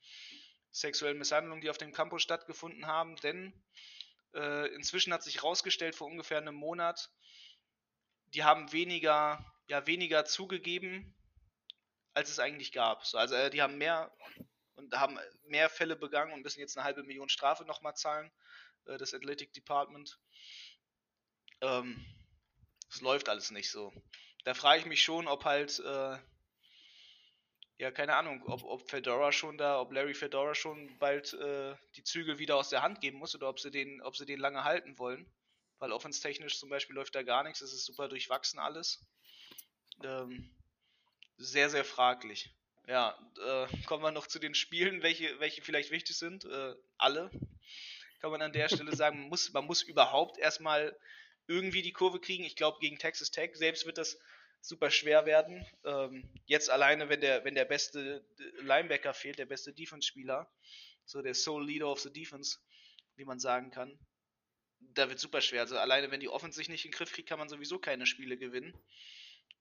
sexuellen 0.71 1.17
Misshandlungen, 1.17 1.61
die 1.61 1.69
auf 1.69 1.77
dem 1.77 1.93
Campus 1.93 2.21
stattgefunden 2.21 2.85
haben, 2.87 3.15
denn 3.17 3.53
äh, 4.33 4.67
inzwischen 4.75 5.13
hat 5.13 5.23
sich 5.23 5.37
herausgestellt 5.37 5.95
vor 5.95 6.07
ungefähr 6.07 6.37
einem 6.37 6.55
Monat, 6.55 7.09
die 8.33 8.43
haben 8.43 8.71
weniger, 8.73 9.45
ja, 9.67 9.87
weniger 9.87 10.25
zugegeben, 10.25 11.15
als 12.13 12.29
es 12.29 12.39
eigentlich 12.39 12.71
gab. 12.71 13.05
So, 13.05 13.17
also 13.17 13.35
äh, 13.35 13.49
die 13.49 13.61
haben 13.61 13.77
mehr 13.77 14.11
und 14.75 14.93
haben 14.95 15.17
mehr 15.43 15.69
Fälle 15.69 15.95
begangen 15.95 16.33
und 16.33 16.41
müssen 16.41 16.59
jetzt 16.59 16.77
eine 16.77 16.83
halbe 16.83 17.03
Million 17.03 17.29
Strafe 17.29 17.63
nochmal 17.65 17.95
zahlen, 17.95 18.31
äh, 18.85 18.97
das 18.97 19.13
Athletic 19.13 19.53
Department. 19.53 20.19
Ähm, 21.61 22.05
es 22.89 23.01
läuft 23.01 23.29
alles 23.29 23.51
nicht 23.51 23.69
so. 23.69 23.93
Da 24.43 24.53
frage 24.53 24.79
ich 24.79 24.85
mich 24.85 25.01
schon, 25.01 25.27
ob 25.27 25.45
halt, 25.45 25.79
äh, 25.79 26.17
ja, 27.77 27.91
keine 27.91 28.15
Ahnung, 28.15 28.43
ob, 28.47 28.63
ob 28.63 28.89
Fedora 28.89 29.31
schon 29.31 29.57
da, 29.57 29.79
ob 29.81 29.91
Larry 29.91 30.13
Fedora 30.13 30.55
schon 30.55 30.97
bald 30.99 31.33
äh, 31.33 31.75
die 31.95 32.03
Zügel 32.03 32.37
wieder 32.39 32.55
aus 32.55 32.69
der 32.69 32.81
Hand 32.81 33.01
geben 33.01 33.17
muss 33.17 33.35
oder 33.35 33.49
ob 33.49 33.59
sie 33.59 33.71
den, 33.71 34.01
ob 34.01 34.15
sie 34.15 34.25
den 34.25 34.39
lange 34.39 34.63
halten 34.63 34.97
wollen. 34.97 35.25
Weil 35.79 35.91
offenstechnisch 35.91 36.57
zum 36.57 36.69
Beispiel 36.69 36.95
läuft 36.95 37.15
da 37.15 37.23
gar 37.23 37.43
nichts, 37.43 37.61
es 37.61 37.73
ist 37.73 37.85
super 37.85 38.07
durchwachsen 38.07 38.59
alles. 38.59 39.05
Ähm, 40.03 40.49
sehr, 41.37 41.69
sehr 41.69 41.83
fraglich. 41.83 42.53
Ja, 42.87 43.17
äh, 43.43 43.67
kommen 43.85 44.03
wir 44.03 44.11
noch 44.11 44.27
zu 44.27 44.39
den 44.39 44.53
Spielen, 44.53 45.01
welche, 45.01 45.39
welche 45.39 45.61
vielleicht 45.61 45.91
wichtig 45.91 46.17
sind. 46.17 46.45
Äh, 46.45 46.75
alle. 46.97 47.31
Kann 48.21 48.31
man 48.31 48.41
an 48.41 48.53
der 48.53 48.69
Stelle 48.69 48.95
sagen, 48.95 49.19
man 49.19 49.29
muss, 49.29 49.51
man 49.53 49.65
muss 49.65 49.81
überhaupt 49.81 50.37
erstmal 50.37 50.97
irgendwie 51.47 51.81
die 51.81 51.93
Kurve 51.93 52.19
kriegen. 52.19 52.43
Ich 52.43 52.55
glaube, 52.55 52.79
gegen 52.79 52.97
Texas 52.97 53.31
Tech 53.31 53.51
selbst 53.55 53.85
wird 53.85 53.97
das 53.97 54.19
super 54.61 54.89
schwer 54.89 55.25
werden. 55.25 55.65
Ähm, 55.83 56.29
jetzt 56.45 56.69
alleine, 56.69 57.09
wenn 57.09 57.21
der, 57.21 57.43
wenn 57.45 57.55
der 57.55 57.65
beste 57.65 58.25
Linebacker 58.61 59.13
fehlt, 59.13 59.39
der 59.39 59.45
beste 59.45 59.73
Defense-Spieler, 59.73 60.49
so 61.05 61.21
der 61.21 61.35
Sole 61.35 61.65
Leader 61.65 61.87
of 61.87 61.99
the 61.99 62.11
Defense, 62.11 62.59
wie 63.15 63.25
man 63.25 63.39
sagen 63.39 63.71
kann, 63.71 63.97
da 64.79 65.09
wird 65.09 65.19
super 65.19 65.41
schwer. 65.41 65.61
Also 65.61 65.77
alleine, 65.77 66.11
wenn 66.11 66.19
die 66.19 66.29
Offense 66.29 66.57
sich 66.57 66.69
nicht 66.69 66.85
in 66.85 66.91
den 66.91 66.97
Griff 66.97 67.11
kriegt, 67.11 67.29
kann 67.29 67.39
man 67.39 67.49
sowieso 67.49 67.79
keine 67.79 68.05
Spiele 68.05 68.37
gewinnen. 68.37 68.73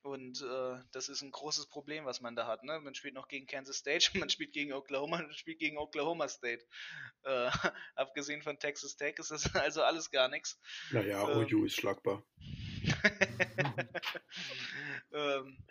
Und 0.05 0.43
äh, 0.43 0.83
das 0.93 1.09
ist 1.09 1.23
ein 1.23 1.31
großes 1.31 1.71
Problem, 1.71 2.05
was 2.05 2.21
man 2.21 2.37
da 2.37 2.47
hat. 2.47 2.62
Ne? 2.62 2.79
Man 2.79 2.95
spielt 2.95 3.14
noch 3.14 3.27
gegen 3.27 3.47
Kansas 3.47 3.79
State, 3.79 4.11
man 4.19 4.29
spielt 4.29 4.53
gegen 4.53 4.75
Oklahoma, 4.75 5.17
man 5.23 5.33
spielt 5.33 5.59
gegen 5.59 5.79
Oklahoma 5.79 6.29
State. 6.29 6.62
Äh, 7.23 7.51
abgesehen 7.95 8.43
von 8.43 8.59
Texas 8.59 8.97
Tech 8.97 9.14
ist 9.19 9.31
das 9.31 9.55
also 9.55 9.83
alles 9.83 10.11
gar 10.11 10.29
nichts. 10.29 10.61
Naja, 10.90 11.27
ähm, 11.31 11.47
OU 11.51 11.64
ist 11.64 11.77
schlagbar. 11.77 12.23
ähm, 15.11 15.64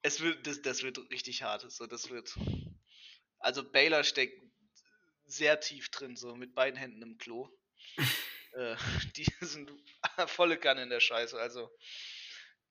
es 0.00 0.22
wird, 0.22 0.46
das, 0.46 0.62
das 0.62 0.82
wird 0.82 0.98
richtig 1.10 1.42
hart. 1.42 1.70
So, 1.70 1.86
das 1.86 2.08
wird. 2.08 2.34
Also 3.38 3.70
Baylor 3.70 4.02
steckt 4.02 4.42
sehr 5.26 5.60
tief 5.60 5.90
drin, 5.90 6.16
so 6.16 6.34
mit 6.36 6.54
beiden 6.54 6.78
Händen 6.78 7.02
im 7.02 7.18
Klo. 7.18 7.50
äh, 8.54 8.76
die 9.14 9.26
sind 9.42 9.70
volle 10.26 10.56
Kanne 10.56 10.84
in 10.84 10.88
der 10.88 11.00
Scheiße. 11.00 11.38
Also 11.38 11.70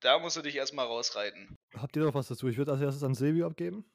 da 0.02 0.20
musst 0.20 0.38
du 0.38 0.42
dich 0.42 0.56
erstmal 0.56 0.86
rausreiten. 0.86 1.58
Habt 1.76 1.96
ihr 1.96 2.04
noch 2.04 2.14
was 2.14 2.28
dazu? 2.28 2.48
Ich 2.48 2.58
würde 2.58 2.72
als 2.72 2.82
erstes 2.82 3.04
an 3.04 3.16
Silvio 3.16 3.48
abgeben. 3.48 3.86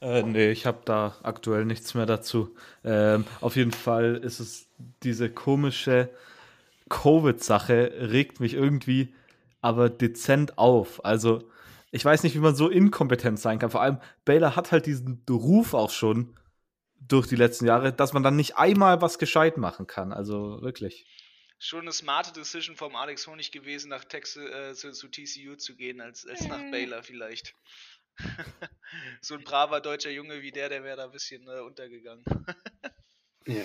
Äh, 0.00 0.22
nee, 0.22 0.50
ich 0.50 0.64
habe 0.64 0.80
da 0.84 1.16
aktuell 1.22 1.66
nichts 1.66 1.94
mehr 1.94 2.06
dazu. 2.06 2.54
Ähm, 2.84 3.26
auf 3.40 3.56
jeden 3.56 3.72
Fall 3.72 4.16
ist 4.16 4.40
es 4.40 4.68
diese 5.02 5.30
komische 5.30 6.08
Covid-Sache, 6.88 7.92
regt 8.10 8.40
mich 8.40 8.54
irgendwie 8.54 9.14
aber 9.60 9.90
dezent 9.90 10.56
auf. 10.56 11.04
Also, 11.04 11.50
ich 11.90 12.02
weiß 12.04 12.22
nicht, 12.22 12.34
wie 12.34 12.40
man 12.40 12.54
so 12.54 12.70
inkompetent 12.70 13.38
sein 13.38 13.58
kann. 13.58 13.70
Vor 13.70 13.82
allem, 13.82 13.98
Baylor 14.24 14.56
hat 14.56 14.72
halt 14.72 14.86
diesen 14.86 15.22
Ruf 15.28 15.74
auch 15.74 15.90
schon 15.90 16.34
durch 16.98 17.26
die 17.26 17.36
letzten 17.36 17.66
Jahre, 17.66 17.92
dass 17.92 18.12
man 18.12 18.22
dann 18.22 18.36
nicht 18.36 18.56
einmal 18.56 19.02
was 19.02 19.18
gescheit 19.18 19.58
machen 19.58 19.86
kann. 19.86 20.12
Also 20.12 20.62
wirklich 20.62 21.06
schon 21.60 21.82
eine 21.82 21.92
smarte 21.92 22.32
Decision 22.32 22.74
vom 22.74 22.96
Alex 22.96 23.26
Honig 23.26 23.52
gewesen, 23.52 23.90
nach 23.90 24.04
Texas, 24.04 24.42
äh, 24.50 24.74
zu, 24.74 24.92
zu, 24.92 25.08
TCU 25.08 25.54
zu 25.56 25.76
gehen, 25.76 26.00
als, 26.00 26.26
als 26.26 26.48
nach 26.48 26.58
mhm. 26.58 26.70
Baylor 26.72 27.02
vielleicht. 27.02 27.54
so 29.20 29.34
ein 29.34 29.44
braver 29.44 29.80
deutscher 29.80 30.10
Junge 30.10 30.42
wie 30.42 30.50
der, 30.50 30.68
der 30.68 30.82
wäre 30.82 30.96
da 30.96 31.04
ein 31.04 31.12
bisschen 31.12 31.46
äh, 31.46 31.60
untergegangen. 31.60 32.24
ja. 33.46 33.64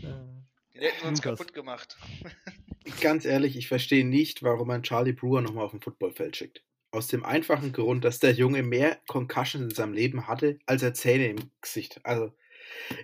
Die 0.74 0.84
hätten 0.84 1.08
uns 1.08 1.18
Lukas. 1.18 1.38
kaputt 1.38 1.54
gemacht. 1.54 1.96
Ganz 3.00 3.24
ehrlich, 3.24 3.56
ich 3.56 3.66
verstehe 3.66 4.06
nicht, 4.06 4.44
warum 4.44 4.68
man 4.68 4.84
Charlie 4.84 5.12
Brewer 5.12 5.42
nochmal 5.42 5.64
auf 5.64 5.72
dem 5.72 5.82
Footballfeld 5.82 6.36
schickt. 6.36 6.62
Aus 6.92 7.08
dem 7.08 7.24
einfachen 7.24 7.72
Grund, 7.72 8.04
dass 8.04 8.20
der 8.20 8.32
Junge 8.32 8.62
mehr 8.62 9.00
Concussions 9.08 9.64
in 9.64 9.74
seinem 9.74 9.92
Leben 9.92 10.28
hatte, 10.28 10.60
als 10.66 10.82
er 10.84 10.94
Zähne 10.94 11.28
im 11.30 11.50
Gesicht. 11.60 12.00
Also, 12.04 12.32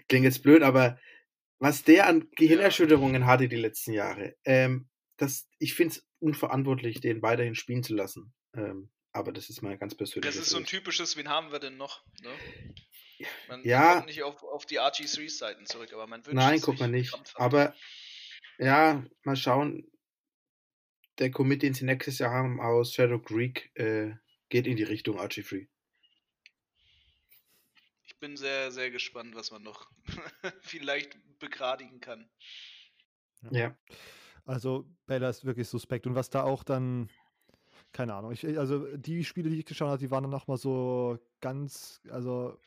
klingt 0.09 0.25
jetzt 0.25 0.45
blöd, 0.45 0.63
aber 0.63 0.99
was 1.65 1.83
der 1.83 2.07
an 2.07 2.29
Gehirnerschütterungen 2.37 3.23
ja. 3.23 3.27
hatte 3.27 3.49
die 3.49 3.57
letzten 3.57 3.95
Jahre, 3.95 4.37
ähm, 4.45 4.87
das, 5.17 5.49
ich 5.59 5.73
finde 5.73 5.95
es 5.95 6.07
unverantwortlich, 6.19 7.01
den 7.01 7.23
weiterhin 7.23 7.55
spielen 7.55 7.83
zu 7.83 7.95
lassen. 7.95 8.35
Ähm, 8.53 8.91
aber 9.13 9.33
das 9.33 9.49
ist 9.49 9.63
mal 9.63 9.79
ganz 9.79 9.95
persönlich. 9.95 10.27
Das 10.27 10.37
ist 10.37 10.51
so 10.51 10.59
ein 10.59 10.67
typisches, 10.67 11.17
wen 11.17 11.31
haben 11.31 11.53
wir 11.53 11.61
denn 11.61 11.79
noch? 11.79 12.05
Ne? 12.21 13.27
Man 13.49 13.65
ja. 13.65 13.95
kommt 13.95 14.07
nicht 14.09 14.23
auf, 14.25 14.43
auf 14.43 14.67
die 14.67 14.79
RG3-Seiten 14.79 15.65
zurück, 15.65 15.91
aber 15.95 16.07
man 16.07 16.27
wünscht 16.27 16.37
Nein, 16.37 16.61
guckt 16.61 16.81
man 16.81 16.91
nicht. 16.91 17.19
Aber 17.37 17.75
ja, 18.59 19.03
mal 19.23 19.37
schauen. 19.37 19.91
Der 21.19 21.31
Commit, 21.31 21.63
den 21.63 21.73
sie 21.73 21.87
nächstes 21.87 22.19
Jahr 22.19 22.33
haben 22.33 22.61
aus 22.61 22.93
Shadow 22.93 23.21
Creek, 23.21 23.71
äh, 23.77 24.11
geht 24.51 24.67
in 24.67 24.77
die 24.77 24.83
Richtung 24.83 25.19
RG3. 25.19 25.67
bin 28.25 28.39
sehr, 28.39 28.73
sehr 28.73 28.91
gespannt, 28.91 29.35
was 29.35 29.51
man 29.51 29.63
noch 29.63 29.91
vielleicht 30.63 31.15
begradigen 31.45 32.01
kann. 32.01 32.29
Ja. 33.51 33.77
Also 34.47 34.87
Bella 35.07 35.29
ist 35.29 35.45
wirklich 35.45 35.69
suspekt. 35.69 36.07
Und 36.07 36.15
was 36.15 36.31
da 36.31 36.43
auch 36.43 36.65
dann, 36.65 37.09
keine 37.93 38.15
Ahnung, 38.15 38.33
ich, 38.33 38.47
also 38.59 38.87
die 38.97 39.25
Spiele, 39.25 39.51
die 39.51 39.59
ich 39.59 39.67
geschaut 39.67 39.89
habe, 39.89 39.99
die 39.99 40.11
waren 40.11 40.25
dann 40.25 40.31
nochmal 40.31 40.57
so 40.57 41.19
ganz, 41.41 42.01
also 42.11 42.59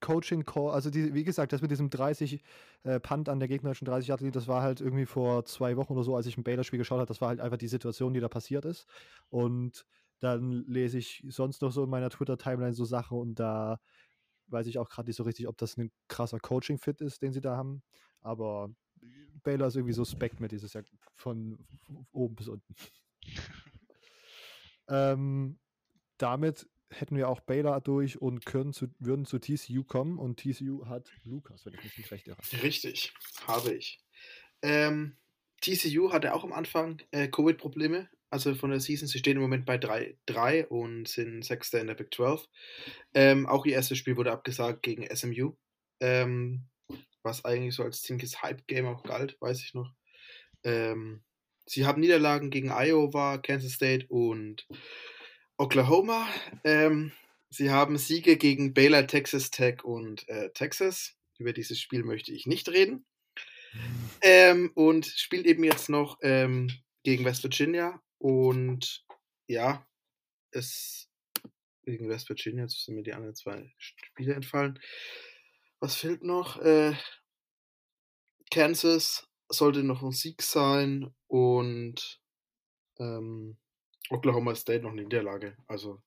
Coaching 0.00 0.44
Call, 0.44 0.72
also 0.72 0.90
die, 0.90 1.14
wie 1.14 1.24
gesagt, 1.24 1.52
das 1.52 1.62
mit 1.62 1.70
diesem 1.70 1.88
30 1.88 2.42
äh, 2.82 3.00
Punt 3.00 3.28
an 3.28 3.38
der 3.38 3.48
gegnerischen 3.48 3.84
30 3.84 4.08
Yard 4.08 4.36
das 4.36 4.48
war 4.48 4.62
halt 4.62 4.80
irgendwie 4.80 5.06
vor 5.06 5.44
zwei 5.44 5.76
Wochen 5.76 5.92
oder 5.92 6.02
so, 6.02 6.16
als 6.16 6.26
ich 6.26 6.36
ein 6.36 6.42
Baylor-Spiel 6.42 6.78
geschaut 6.78 6.98
habe, 6.98 7.06
das 7.06 7.20
war 7.20 7.28
halt 7.28 7.40
einfach 7.40 7.56
die 7.56 7.68
Situation, 7.68 8.12
die 8.12 8.20
da 8.20 8.28
passiert 8.28 8.64
ist. 8.64 8.86
Und 9.30 9.86
dann 10.18 10.64
lese 10.66 10.98
ich 10.98 11.24
sonst 11.28 11.62
noch 11.62 11.72
so 11.72 11.84
in 11.84 11.90
meiner 11.90 12.10
Twitter-Timeline 12.10 12.74
so 12.74 12.84
Sachen 12.84 13.18
und 13.18 13.36
da 13.36 13.80
weiß 14.48 14.66
ich 14.66 14.78
auch 14.78 14.88
gerade 14.88 15.08
nicht 15.08 15.16
so 15.16 15.22
richtig, 15.22 15.48
ob 15.48 15.56
das 15.56 15.76
ein 15.76 15.90
krasser 16.08 16.38
Coaching-Fit 16.38 17.00
ist, 17.00 17.22
den 17.22 17.32
sie 17.32 17.40
da 17.40 17.56
haben. 17.56 17.82
Aber 18.22 18.74
Baylor 19.42 19.68
ist 19.68 19.76
irgendwie 19.76 19.94
suspekt 19.94 20.40
mit 20.40 20.52
dieses 20.52 20.72
Jahr 20.72 20.84
von 21.14 21.58
oben 22.12 22.36
bis 22.36 22.48
unten. 22.48 22.74
ähm, 24.88 25.58
damit 26.18 26.68
hätten 26.90 27.16
wir 27.16 27.28
auch 27.28 27.40
Baylor 27.40 27.80
durch 27.80 28.20
und 28.20 28.44
können 28.44 28.72
zu, 28.72 28.88
würden 28.98 29.24
zu 29.24 29.38
TCU 29.38 29.84
kommen. 29.84 30.18
Und 30.18 30.38
TCU 30.40 30.86
hat 30.86 31.10
Lukas, 31.24 31.64
wenn 31.66 31.74
ich 31.74 31.84
mich 31.84 31.98
nicht 31.98 32.10
recht 32.10 32.28
irre. 32.28 32.38
Richtig, 32.62 33.12
habe 33.46 33.74
ich. 33.74 34.00
Ähm, 34.62 35.16
TCU 35.60 36.12
hatte 36.12 36.34
auch 36.34 36.44
am 36.44 36.52
Anfang 36.52 37.00
äh, 37.12 37.28
Covid-Probleme, 37.28 38.08
also 38.30 38.54
von 38.54 38.70
der 38.70 38.80
Season. 38.80 39.08
Sie 39.08 39.18
stehen 39.18 39.36
im 39.36 39.42
Moment 39.42 39.64
bei 39.64 39.76
3-3 39.76 40.66
und 40.66 41.08
sind 41.08 41.44
Sechster 41.44 41.80
in 41.80 41.86
der 41.86 41.94
Big 41.94 42.12
12. 42.14 42.46
Ähm, 43.14 43.46
auch 43.46 43.64
ihr 43.64 43.74
erstes 43.74 43.98
Spiel 43.98 44.16
wurde 44.16 44.32
abgesagt 44.32 44.82
gegen 44.82 45.06
SMU, 45.14 45.56
ähm, 46.00 46.68
was 47.22 47.44
eigentlich 47.44 47.74
so 47.74 47.84
als 47.84 48.02
ziemliches 48.02 48.42
Hype-Game 48.42 48.86
auch 48.86 49.02
galt, 49.02 49.36
weiß 49.40 49.62
ich 49.62 49.74
noch. 49.74 49.92
Ähm, 50.64 51.22
sie 51.66 51.86
haben 51.86 52.00
Niederlagen 52.00 52.50
gegen 52.50 52.70
Iowa, 52.70 53.38
Kansas 53.38 53.72
State 53.72 54.06
und 54.08 54.66
Oklahoma. 55.56 56.28
Ähm, 56.64 57.12
sie 57.50 57.70
haben 57.70 57.96
Siege 57.98 58.36
gegen 58.36 58.74
Baylor, 58.74 59.06
Texas 59.06 59.50
Tech 59.50 59.84
und 59.84 60.28
äh, 60.28 60.50
Texas. 60.50 61.16
Über 61.38 61.52
dieses 61.52 61.80
Spiel 61.80 62.04
möchte 62.04 62.32
ich 62.32 62.46
nicht 62.46 62.68
reden. 62.68 63.04
Ähm, 64.20 64.70
und 64.74 65.06
spielt 65.06 65.46
eben 65.46 65.64
jetzt 65.64 65.88
noch 65.88 66.18
ähm, 66.22 66.70
gegen 67.02 67.24
West 67.24 67.42
Virginia. 67.42 68.00
Und 68.18 69.04
ja, 69.46 69.86
es 70.50 71.08
gegen 71.84 72.08
West 72.08 72.28
Virginia, 72.28 72.64
jetzt 72.64 72.84
sind 72.84 72.94
mir 72.94 73.02
die 73.02 73.12
anderen 73.12 73.34
zwei 73.34 73.72
Spiele 73.78 74.34
entfallen. 74.34 74.78
Was 75.82 75.96
fehlt 75.96 76.22
noch? 76.22 76.60
Äh, 76.60 76.94
Kansas 78.52 79.26
sollte 79.48 79.82
noch 79.82 80.04
ein 80.04 80.12
Sieg 80.12 80.40
sein 80.40 81.12
und 81.26 82.22
ähm, 83.00 83.56
Oklahoma 84.08 84.54
State 84.54 84.84
noch 84.84 84.92
eine 84.92 85.02
Niederlage. 85.02 85.56
Also 85.66 86.00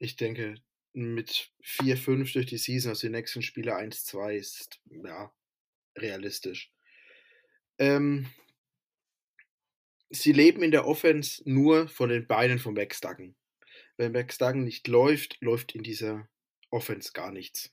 ich 0.00 0.16
denke, 0.16 0.56
mit 0.92 1.52
4-5 1.62 2.32
durch 2.32 2.46
die 2.46 2.58
Season, 2.58 2.90
also 2.90 3.06
die 3.06 3.12
nächsten 3.12 3.42
Spiele 3.42 3.76
1-2 3.76 4.34
ist 4.34 4.80
ja 4.90 5.32
realistisch. 5.96 6.72
Ähm, 7.78 8.26
sie 10.10 10.32
leben 10.32 10.64
in 10.64 10.72
der 10.72 10.88
Offense 10.88 11.40
nur 11.48 11.86
von 11.86 12.08
den 12.08 12.26
Beinen 12.26 12.58
von 12.58 12.74
Backstacken. 12.74 13.36
Wenn 13.96 14.12
Backstacken 14.12 14.64
nicht 14.64 14.88
läuft, 14.88 15.40
läuft 15.40 15.76
in 15.76 15.84
dieser 15.84 16.28
Offense 16.70 17.12
gar 17.12 17.30
nichts. 17.30 17.72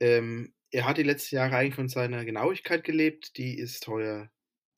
Ähm, 0.00 0.54
er 0.70 0.86
hat 0.86 0.98
die 0.98 1.02
letzten 1.02 1.36
Jahre 1.36 1.56
eigentlich 1.56 1.74
von 1.74 1.88
seiner 1.88 2.24
Genauigkeit 2.24 2.84
gelebt, 2.84 3.36
die 3.36 3.58
ist 3.58 3.86
heuer 3.88 4.30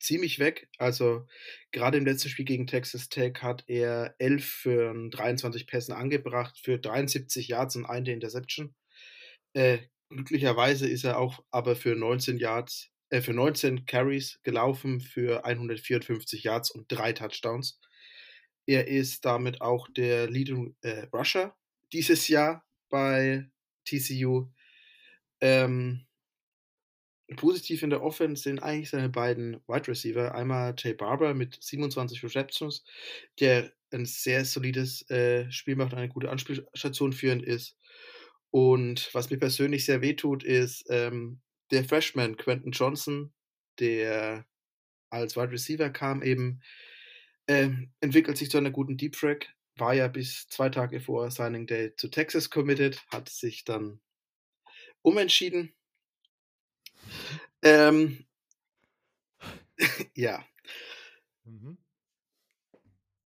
ziemlich 0.03 0.39
weg. 0.39 0.69
Also 0.79 1.27
gerade 1.71 1.97
im 1.99 2.05
letzten 2.05 2.29
Spiel 2.29 2.45
gegen 2.45 2.67
Texas 2.67 3.09
Tech 3.09 3.35
hat 3.41 3.65
er 3.69 4.15
11 4.19 4.45
für 4.45 5.09
23 5.11 5.67
Pässen 5.67 5.95
angebracht, 5.95 6.59
für 6.63 6.79
73 6.79 7.49
Yards 7.49 7.77
und 7.77 7.87
eine 7.87 8.13
Interception. 8.13 8.75
Äh, 9.55 9.79
glücklicherweise 10.11 10.89
ist 10.89 11.05
er 11.05 11.19
auch 11.19 11.45
aber 11.51 11.77
für 11.77 11.95
19 11.95 12.39
Yards, 12.39 12.91
äh, 13.11 13.21
für 13.21 13.33
19 13.33 13.87
Carries 13.87 14.41
gelaufen, 14.43 15.01
für 15.01 15.45
154 15.45 16.43
Yards 16.43 16.71
und 16.71 16.91
drei 16.91 17.13
Touchdowns. 17.13 17.81
Er 18.67 18.89
ist 18.89 19.25
damit 19.25 19.61
auch 19.61 19.89
der 19.89 20.29
Leading 20.31 20.77
äh, 20.83 21.07
Rusher 21.13 21.57
dieses 21.93 22.29
Jahr 22.29 22.65
bei 22.89 23.49
TCU. 23.85 24.51
Ähm, 25.43 26.07
Positiv 27.37 27.83
in 27.83 27.91
der 27.91 28.03
Offense 28.03 28.43
sind 28.43 28.63
eigentlich 28.63 28.91
seine 28.91 29.09
beiden 29.09 29.61
Wide 29.67 29.89
Receiver. 29.89 30.35
Einmal 30.35 30.75
Jay 30.79 30.95
Barber 30.95 31.35
mit 31.35 31.59
27 31.61 32.23
Receptions, 32.23 32.85
der 33.41 33.73
ein 33.91 34.07
sehr 34.07 34.45
solides 34.45 35.09
äh, 35.11 35.51
Spiel 35.51 35.77
macht, 35.77 35.95
eine 35.95 36.09
gute 36.09 36.31
Anspielstation 36.31 37.13
führend 37.13 37.43
ist. 37.43 37.77
Und 38.51 39.09
was 39.15 39.31
mir 39.31 39.39
persönlich 39.39 39.85
sehr 39.85 40.03
wehtut, 40.03 40.45
ist 40.45 40.85
ähm, 40.91 41.41
der 41.71 41.85
Freshman 41.85 42.37
Quentin 42.37 42.73
Johnson, 42.73 43.33
der 43.79 44.47
als 45.11 45.37
Wide 45.37 45.53
Receiver 45.53 45.91
kam, 45.91 46.23
eben 46.23 46.61
äh, 47.47 47.71
entwickelt 48.01 48.37
sich 48.37 48.51
zu 48.51 48.59
einer 48.59 48.71
guten 48.71 48.97
Deep 48.97 49.13
Track, 49.13 49.49
war 49.77 49.95
ja 49.95 50.09
bis 50.09 50.47
zwei 50.49 50.69
Tage 50.69 51.01
vor 51.01 51.31
Signing 51.31 51.67
Day 51.67 51.95
zu 51.97 52.09
Texas 52.09 52.51
committed, 52.51 53.03
hat 53.09 53.29
sich 53.29 53.65
dann 53.65 54.01
umentschieden 55.03 55.75
ähm, 57.63 58.25
ja. 60.17 60.45
Mhm. 61.45 61.79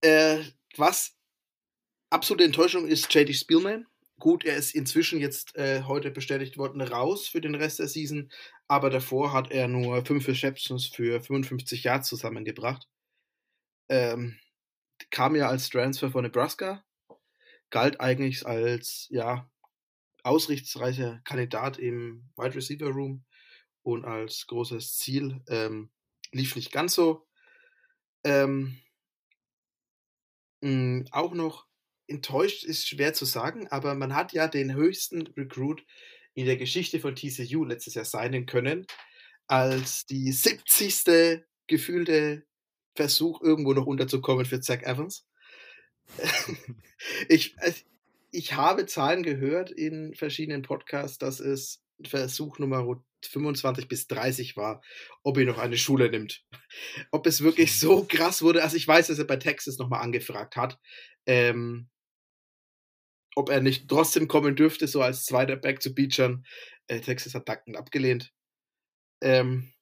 Äh, 0.03 0.45
was 0.77 1.17
absolute 2.11 2.45
Enttäuschung 2.45 2.87
ist 2.87 3.13
JD 3.13 3.35
Spielman. 3.35 3.87
Gut, 4.19 4.45
er 4.45 4.57
ist 4.57 4.75
inzwischen 4.75 5.21
jetzt 5.21 5.57
äh, 5.57 5.83
heute 5.83 6.11
bestätigt 6.11 6.57
worden 6.57 6.81
raus 6.81 7.29
für 7.29 7.41
den 7.43 7.55
Rest 7.55 7.81
der 7.81 7.89
Season, 7.89 8.31
aber 8.67 8.89
davor 8.89 9.33
hat 9.33 9.51
er 9.51 9.69
nur 9.69 10.05
5 10.05 10.27
Receptions 10.29 10.87
für 10.87 11.21
55 11.23 11.85
Yards 11.85 12.09
zusammengebracht. 12.09 12.89
Ähm, 13.91 14.39
kam 15.11 15.37
ja 15.37 15.49
als 15.49 15.69
Transfer 15.69 16.11
von 16.11 16.25
Nebraska, 16.25 16.83
galt 17.69 18.01
eigentlich 18.01 18.47
als 18.47 19.07
ja 19.11 19.51
ausrichtsreicher 20.27 21.21
Kandidat 21.25 21.79
im 21.79 22.29
Wide 22.37 22.57
Receiver 22.57 22.89
Room 22.89 23.25
und 23.83 24.05
als 24.05 24.47
großes 24.47 24.99
Ziel. 24.99 25.41
Ähm, 25.49 25.91
lief 26.33 26.57
nicht 26.57 26.73
ganz 26.73 26.95
so. 26.95 27.27
Ähm, 28.25 28.79
mh, 30.61 30.69
hm, 30.69 31.09
auch 31.13 31.33
noch 31.33 31.67
enttäuscht 32.09 32.65
ist 32.65 32.89
schwer 32.89 33.15
zu 33.15 33.25
sagen, 33.25 33.69
aber 33.69 33.95
man 33.95 34.15
hat 34.15 34.33
ja 34.33 34.49
den 34.49 34.75
höchsten 34.75 35.23
Recruit 35.29 35.85
in 36.35 36.47
der 36.47 36.57
Geschichte 36.57 37.01
von 37.01 37.17
TCU 37.17 37.65
letztes 37.65 37.95
Jahr 37.95 38.05
sein 38.05 38.47
können, 38.47 38.87
als 39.47 40.07
die 40.07 40.33
70. 40.33 41.45
gefühlte 41.67 42.45
Versuch, 42.95 43.43
irgendwo 43.43 43.73
noch 43.75 43.87
unterzukommen 43.87 44.45
für 44.45 44.61
Zach 44.61 44.83
Evans. 44.83 45.27
ich, 47.29 47.57
ich 48.37 48.53
habe 48.53 48.85
Zahlen 48.85 49.23
gehört 49.23 49.71
in 49.71 50.15
verschiedenen 50.15 50.61
Podcasts, 50.61 51.17
dass 51.17 51.41
es 51.41 51.83
Versuch 52.05 52.59
Nummer 52.59 53.03
25 53.25 53.89
bis 53.89 54.07
30 54.09 54.59
war, 54.59 54.83
ob 55.23 55.39
er 55.39 55.47
noch 55.47 55.57
eine 55.57 55.79
Schule 55.79 56.11
nimmt. 56.11 56.45
Ob 57.11 57.27
es 57.27 57.41
wirklich 57.41 57.81
so 57.81 58.05
krass 58.05 58.43
wurde, 58.43 58.63
also 58.63 58.77
ich 58.77 58.87
weiß, 58.87 59.07
dass 59.07 59.19
er 59.19 59.25
bei 59.25 59.37
Texas 59.37 59.79
nochmal 59.79 60.03
angefragt 60.03 60.57
hat, 60.57 60.79
ähm, 61.25 61.89
ob 63.35 63.49
er 63.49 63.63
nicht 63.63 63.89
trotzdem 63.89 64.29
kommen 64.29 64.55
dürfte, 64.55 64.87
so 64.87 65.01
als 65.01 65.25
zweiter 65.25 65.57
Back 65.57 65.83
zu 65.83 65.95
Beachern. 65.95 66.45
Äh, 66.89 67.01
Texas 67.01 67.35
hat 67.35 67.49
dankend 67.49 67.79
abgelehnt. 67.79 68.35
Ähm, 69.23 69.73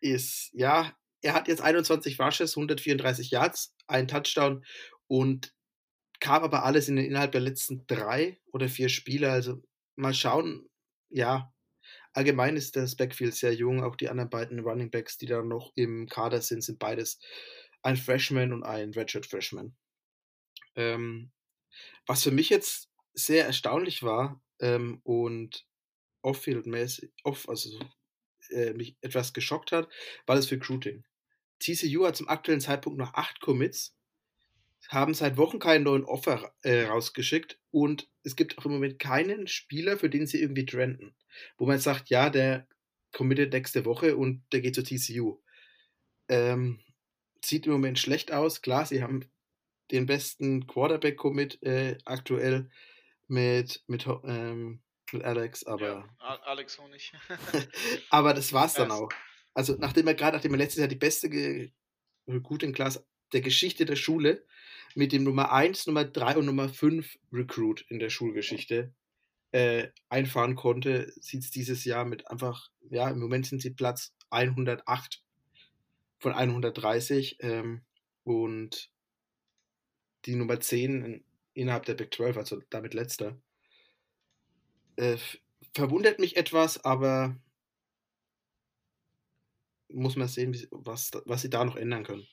ist, 0.00 0.50
ja, 0.52 0.96
er 1.22 1.34
hat 1.34 1.48
jetzt 1.48 1.60
21 1.60 2.20
Rushes, 2.20 2.56
134 2.56 3.32
Yards, 3.32 3.74
ein 3.88 4.06
Touchdown 4.06 4.64
und 5.08 5.52
kam 6.20 6.42
aber 6.42 6.64
alles 6.64 6.88
in, 6.88 6.98
innerhalb 6.98 7.32
der 7.32 7.40
letzten 7.40 7.86
drei 7.86 8.38
oder 8.52 8.68
vier 8.68 8.88
Spiele. 8.88 9.30
Also 9.30 9.62
mal 9.96 10.14
schauen, 10.14 10.68
ja, 11.08 11.52
allgemein 12.12 12.56
ist 12.56 12.76
das 12.76 12.96
Backfield 12.96 13.34
sehr 13.34 13.54
jung. 13.54 13.82
Auch 13.82 13.96
die 13.96 14.08
anderen 14.08 14.30
beiden 14.30 14.60
Running 14.60 14.90
Backs, 14.90 15.16
die 15.16 15.26
da 15.26 15.42
noch 15.42 15.72
im 15.74 16.08
Kader 16.08 16.40
sind, 16.42 16.62
sind 16.62 16.78
beides 16.78 17.18
ein 17.82 17.96
Freshman 17.96 18.52
und 18.52 18.62
ein 18.62 18.90
Redshirt 18.90 19.26
Freshman. 19.26 19.74
Ähm, 20.76 21.32
was 22.06 22.22
für 22.22 22.30
mich 22.30 22.50
jetzt 22.50 22.90
sehr 23.14 23.46
erstaunlich 23.46 24.02
war 24.02 24.42
ähm, 24.60 25.00
und 25.02 25.66
off-field-mäßig, 26.22 27.10
off, 27.24 27.48
also 27.48 27.70
äh, 28.50 28.72
mich 28.74 28.96
etwas 29.00 29.32
geschockt 29.32 29.72
hat, 29.72 29.88
war 30.26 30.36
das 30.36 30.50
Recruiting. 30.50 31.04
TCU 31.60 32.06
hat 32.06 32.16
zum 32.16 32.28
aktuellen 32.28 32.60
Zeitpunkt 32.60 32.98
noch 32.98 33.14
acht 33.14 33.40
Commits 33.40 33.96
haben 34.88 35.14
seit 35.14 35.36
Wochen 35.36 35.58
keinen 35.58 35.84
neuen 35.84 36.04
Offer 36.04 36.54
äh, 36.62 36.84
rausgeschickt 36.84 37.58
und 37.70 38.08
es 38.22 38.36
gibt 38.36 38.58
auch 38.58 38.64
im 38.64 38.72
Moment 38.72 38.98
keinen 38.98 39.46
Spieler, 39.46 39.96
für 39.96 40.10
den 40.10 40.26
sie 40.26 40.40
irgendwie 40.40 40.66
trenden. 40.66 41.14
Wo 41.56 41.66
man 41.66 41.78
sagt, 41.78 42.10
ja, 42.10 42.30
der 42.30 42.66
committet 43.12 43.52
nächste 43.52 43.84
Woche 43.84 44.16
und 44.16 44.42
der 44.52 44.60
geht 44.60 44.74
zur 44.74 44.84
TCU. 44.84 45.40
Ähm, 46.28 46.80
sieht 47.44 47.66
im 47.66 47.72
Moment 47.72 47.98
schlecht 47.98 48.32
aus. 48.32 48.62
Klar, 48.62 48.86
sie 48.86 49.02
haben 49.02 49.24
den 49.90 50.06
besten 50.06 50.66
Quarterback-Commit 50.66 51.62
äh, 51.62 51.98
aktuell 52.04 52.70
mit, 53.26 53.82
mit, 53.86 54.06
ähm, 54.24 54.82
mit 55.12 55.24
Alex, 55.24 55.64
aber. 55.64 56.08
Ja, 56.20 56.40
Alex 56.44 56.78
Honig. 56.78 57.12
aber 58.10 58.34
das 58.34 58.52
war's 58.52 58.74
dann 58.74 58.90
auch. 58.90 59.08
Also, 59.54 59.76
nachdem 59.78 60.06
er 60.06 60.14
gerade, 60.14 60.36
nachdem 60.36 60.54
er 60.54 60.58
letztes 60.58 60.80
Jahr 60.80 60.88
die 60.88 60.96
beste 60.96 61.28
Recruiting 62.28 62.72
Class 62.72 63.04
der 63.32 63.40
Geschichte 63.40 63.84
der 63.84 63.96
Schule 63.96 64.46
mit 64.94 65.12
dem 65.12 65.24
Nummer 65.24 65.52
1, 65.52 65.86
Nummer 65.86 66.04
3 66.04 66.38
und 66.38 66.46
Nummer 66.46 66.68
5 66.68 67.18
Recruit 67.32 67.84
in 67.88 67.98
der 67.98 68.10
Schulgeschichte 68.10 68.92
äh, 69.52 69.88
einfahren 70.08 70.54
konnte, 70.54 71.12
sieht 71.20 71.42
es 71.42 71.50
dieses 71.50 71.84
Jahr 71.84 72.04
mit 72.04 72.30
einfach, 72.30 72.70
ja, 72.88 73.10
im 73.10 73.18
Moment 73.18 73.46
sind 73.46 73.62
sie 73.62 73.70
Platz 73.70 74.14
108 74.30 75.22
von 76.18 76.32
130 76.32 77.38
ähm, 77.40 77.82
und 78.24 78.90
die 80.26 80.36
Nummer 80.36 80.60
10 80.60 81.24
innerhalb 81.54 81.86
der 81.86 81.94
Big 81.94 82.14
12, 82.14 82.36
also 82.36 82.62
damit 82.70 82.94
letzter. 82.94 83.40
Äh, 84.96 85.16
verwundert 85.74 86.18
mich 86.18 86.36
etwas, 86.36 86.84
aber 86.84 87.36
muss 89.88 90.16
man 90.16 90.28
sehen, 90.28 90.56
was, 90.70 91.10
was 91.24 91.42
sie 91.42 91.50
da 91.50 91.64
noch 91.64 91.76
ändern 91.76 92.04
können. 92.04 92.26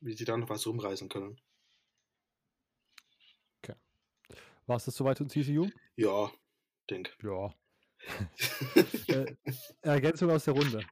Wie 0.00 0.14
sie 0.14 0.24
da 0.24 0.36
noch 0.36 0.48
was 0.48 0.66
rumreißen 0.66 1.08
können. 1.08 1.40
Okay. 3.62 3.76
War 4.66 4.76
es 4.76 4.84
das 4.84 4.94
soweit 4.94 5.20
in 5.20 5.28
TCU? 5.28 5.68
Ja, 5.96 6.30
denke. 6.88 7.12
Ja. 7.22 7.54
äh, 9.08 9.36
Ergänzung 9.82 10.30
aus 10.30 10.44
der 10.44 10.54
Runde. 10.54 10.84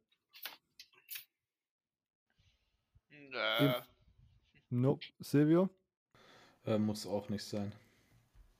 Äh. 3.33 3.83
Nope. 4.71 5.05
Silvio? 5.21 5.71
Äh, 6.65 6.79
muss 6.79 7.07
auch 7.07 7.29
nicht 7.29 7.45
sein. 7.45 7.73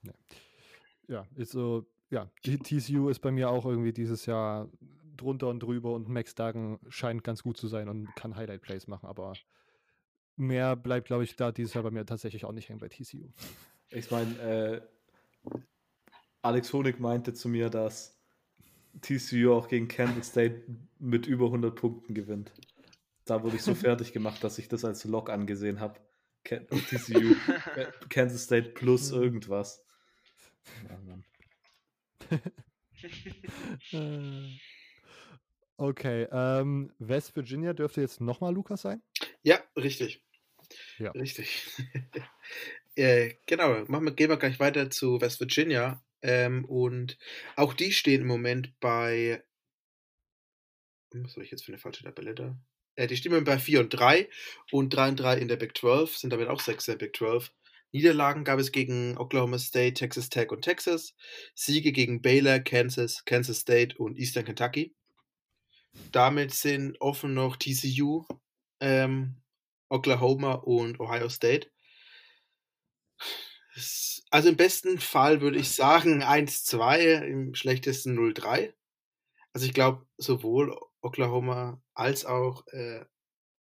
Nee. 0.03 0.13
Ja, 1.09 1.27
ist 1.35 1.53
so, 1.53 1.87
ja, 2.11 2.31
TCU 2.43 3.09
ist 3.09 3.21
bei 3.21 3.31
mir 3.31 3.51
auch 3.51 3.65
irgendwie 3.65 3.93
dieses 3.93 4.27
Jahr 4.27 4.69
drunter 5.17 5.49
und 5.49 5.61
drüber 5.61 5.95
und 5.95 6.09
Max 6.09 6.35
Dagen 6.35 6.79
scheint 6.89 7.25
ganz 7.25 7.43
gut 7.43 7.57
zu 7.57 7.69
sein 7.69 7.89
und 7.89 8.15
kann 8.17 8.37
Highlight 8.37 8.63
Plays 8.63 8.87
machen, 8.87 9.07
aber 9.07 9.35
mehr 10.37 10.77
bleibt, 10.77 11.07
glaube 11.07 11.25
ich, 11.25 11.37
da 11.37 11.53
dieses 11.53 11.75
Jahr 11.75 11.85
bei 11.85 11.91
mir 11.91 12.07
tatsächlich 12.07 12.45
auch 12.45 12.53
nicht 12.53 12.69
hängen 12.69 12.81
bei 12.81 12.89
TCU. 12.89 13.29
Ich 13.91 14.11
meine, 14.11 14.39
äh, 14.39 14.81
Alex 16.43 16.73
Honig 16.73 17.01
meinte 17.01 17.35
zu 17.35 17.49
mir, 17.49 17.71
dass 17.71 18.19
TCU 19.01 19.53
auch 19.53 19.69
gegen 19.69 19.89
Kansas 19.89 20.29
State 20.29 20.63
mit 20.99 21.27
über 21.27 21.47
100 21.47 21.75
Punkten 21.75 22.15
gewinnt. 22.15 22.53
Da 23.25 23.43
wurde 23.43 23.57
ich 23.57 23.63
so 23.63 23.75
fertig 23.75 24.13
gemacht, 24.13 24.43
dass 24.45 24.59
ich 24.59 24.69
das 24.69 24.85
als 24.85 25.05
Log 25.05 25.31
angesehen 25.31 25.81
habe. 25.81 26.01
TCU, 26.45 27.35
äh, 27.75 27.87
Kansas 28.09 28.45
State 28.45 28.71
plus 28.71 29.11
irgendwas. 29.11 29.85
Ja, 30.89 30.97
okay, 35.77 36.29
ähm, 36.31 36.93
West 36.99 37.35
Virginia 37.35 37.73
dürfte 37.73 38.01
jetzt 38.01 38.21
nochmal 38.21 38.55
Lukas 38.55 38.83
sein? 38.83 39.03
Ja, 39.43 39.59
richtig. 39.77 40.25
Ja. 40.99 41.11
Richtig. 41.13 41.67
äh, 42.97 43.35
genau, 43.47 43.85
machen 43.87 44.05
wir, 44.05 44.13
gehen 44.13 44.31
wir 44.31 44.37
gleich 44.37 44.61
weiter 44.61 44.91
zu 44.91 45.21
West 45.21 45.41
Virginia. 45.41 46.03
Ähm, 46.23 46.65
und 46.65 47.19
auch 47.57 47.75
die 47.75 47.93
stehen 47.93 48.23
im 48.23 48.27
Moment 48.27 48.79
bei. 48.81 49.43
Was 51.13 51.33
soll 51.33 51.45
ich 51.45 51.51
jetzt 51.51 51.65
für 51.65 51.73
eine 51.73 51.79
falsche 51.79 52.05
Tabelle 52.05 52.35
da? 52.35 52.59
Äh, 52.97 53.07
die 53.07 53.17
stehen 53.17 53.45
bei 53.45 53.59
4 53.59 53.81
und 53.81 53.91
3 53.91 54.29
und 54.73 54.91
3 54.91 55.09
und 55.11 55.17
3 55.17 55.39
in 55.39 55.49
der 55.49 55.57
Big 55.57 55.77
12, 55.77 56.17
sind 56.17 56.33
damit 56.33 56.49
auch 56.49 56.61
6 56.61 56.89
in 56.89 56.93
der 56.93 57.07
Big 57.07 57.17
12. 57.17 57.53
Niederlagen 57.93 58.45
gab 58.45 58.59
es 58.59 58.73
gegen 58.73 59.17
Oklahoma 59.17 59.59
State, 59.59 59.95
Texas 59.95 60.29
Tech 60.29 60.51
und 60.51 60.63
Texas. 60.63 61.15
Siege 61.55 61.93
gegen 61.93 62.21
Baylor, 62.21 62.59
Kansas, 62.59 63.25
Kansas 63.25 63.61
State 63.61 63.97
und 63.97 64.19
Eastern 64.19 64.45
Kentucky. 64.45 64.95
Damit 66.13 66.53
sind 66.53 67.01
offen 67.01 67.33
noch 67.33 67.57
TCU, 67.57 68.27
ähm, 68.81 69.37
Oklahoma 69.89 70.55
und 70.55 71.01
Ohio 71.01 71.29
State. 71.29 71.71
Also 74.31 74.49
im 74.49 74.57
besten 74.57 74.99
Fall 74.99 75.41
würde 75.41 75.59
ich 75.59 75.71
sagen 75.71 76.23
1-2, 76.23 77.23
im 77.25 77.55
schlechtesten 77.55 78.19
0-3. 78.19 78.73
Also 79.53 79.67
ich 79.67 79.75
glaube, 79.75 80.07
sowohl 80.17 80.79
Oklahoma 81.01 81.83
als 81.95 82.25
auch 82.25 82.67
äh, 82.69 83.05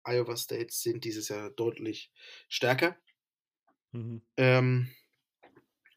Iowa 0.04 0.36
State 0.36 0.68
sind 0.70 1.04
dieses 1.04 1.28
Jahr 1.28 1.50
deutlich 1.50 2.12
stärker. 2.48 2.96
Mhm. 3.92 4.22
Ähm, 4.36 4.94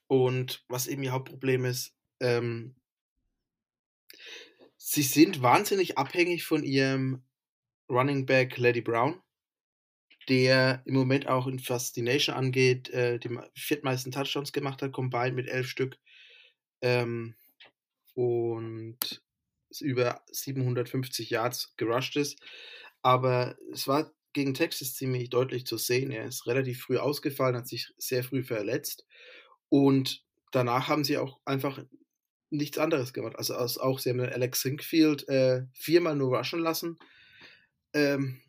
und 0.08 0.64
was 0.68 0.88
eben 0.88 1.04
ihr 1.04 1.12
Hauptproblem 1.12 1.66
ist, 1.66 1.96
ähm, 2.20 2.76
sie 4.78 5.04
sind 5.04 5.42
wahnsinnig 5.42 5.98
abhängig 5.98 6.44
von 6.44 6.64
ihrem 6.64 7.24
Running 7.90 8.26
Back 8.26 8.58
Lady 8.58 8.82
Brown 8.82 9.22
der 10.30 10.84
im 10.86 10.94
Moment 10.94 11.28
auch 11.28 11.48
in 11.48 11.60
Fascination 11.60 12.36
angeht, 12.36 12.90
äh, 12.92 13.20
die 13.20 13.38
viertmeisten 13.56 14.12
Touchdowns 14.12 14.54
gemacht 14.54 14.82
hat, 14.82 14.94
combined 14.94 15.36
mit 15.36 15.48
elf 15.48 15.68
Stück. 15.68 15.98
Ähm, 16.82 17.36
und 18.14 18.98
über 19.80 20.22
750 20.32 21.30
Yards 21.30 21.74
gerusht 21.78 22.16
ist. 22.16 22.40
Aber 23.02 23.58
es 23.72 23.88
war 23.88 24.12
gegen 24.34 24.54
Texas 24.54 24.96
ziemlich 24.96 25.30
deutlich 25.30 25.66
zu 25.66 25.78
sehen. 25.78 26.12
Er 26.12 26.26
ist 26.26 26.46
relativ 26.46 26.82
früh 26.82 26.98
ausgefallen, 26.98 27.56
hat 27.56 27.68
sich 27.68 27.94
sehr 27.98 28.24
früh 28.24 28.44
verletzt. 28.44 29.06
Und 29.70 30.24
danach 30.52 30.88
haben 30.88 31.04
sie 31.04 31.18
auch 31.18 31.40
einfach 31.46 31.84
nichts 32.50 32.78
anderes 32.78 33.14
gemacht. 33.14 33.36
Also 33.38 33.56
auch 33.56 34.00
sie 34.00 34.10
haben 34.10 34.20
Alex 34.20 34.62
Sinkfield 34.62 35.28
äh, 35.30 35.64
viermal 35.74 36.16
nur 36.16 36.38
rushen 36.38 36.60
lassen. 36.60 36.98
Ähm, 37.94 38.42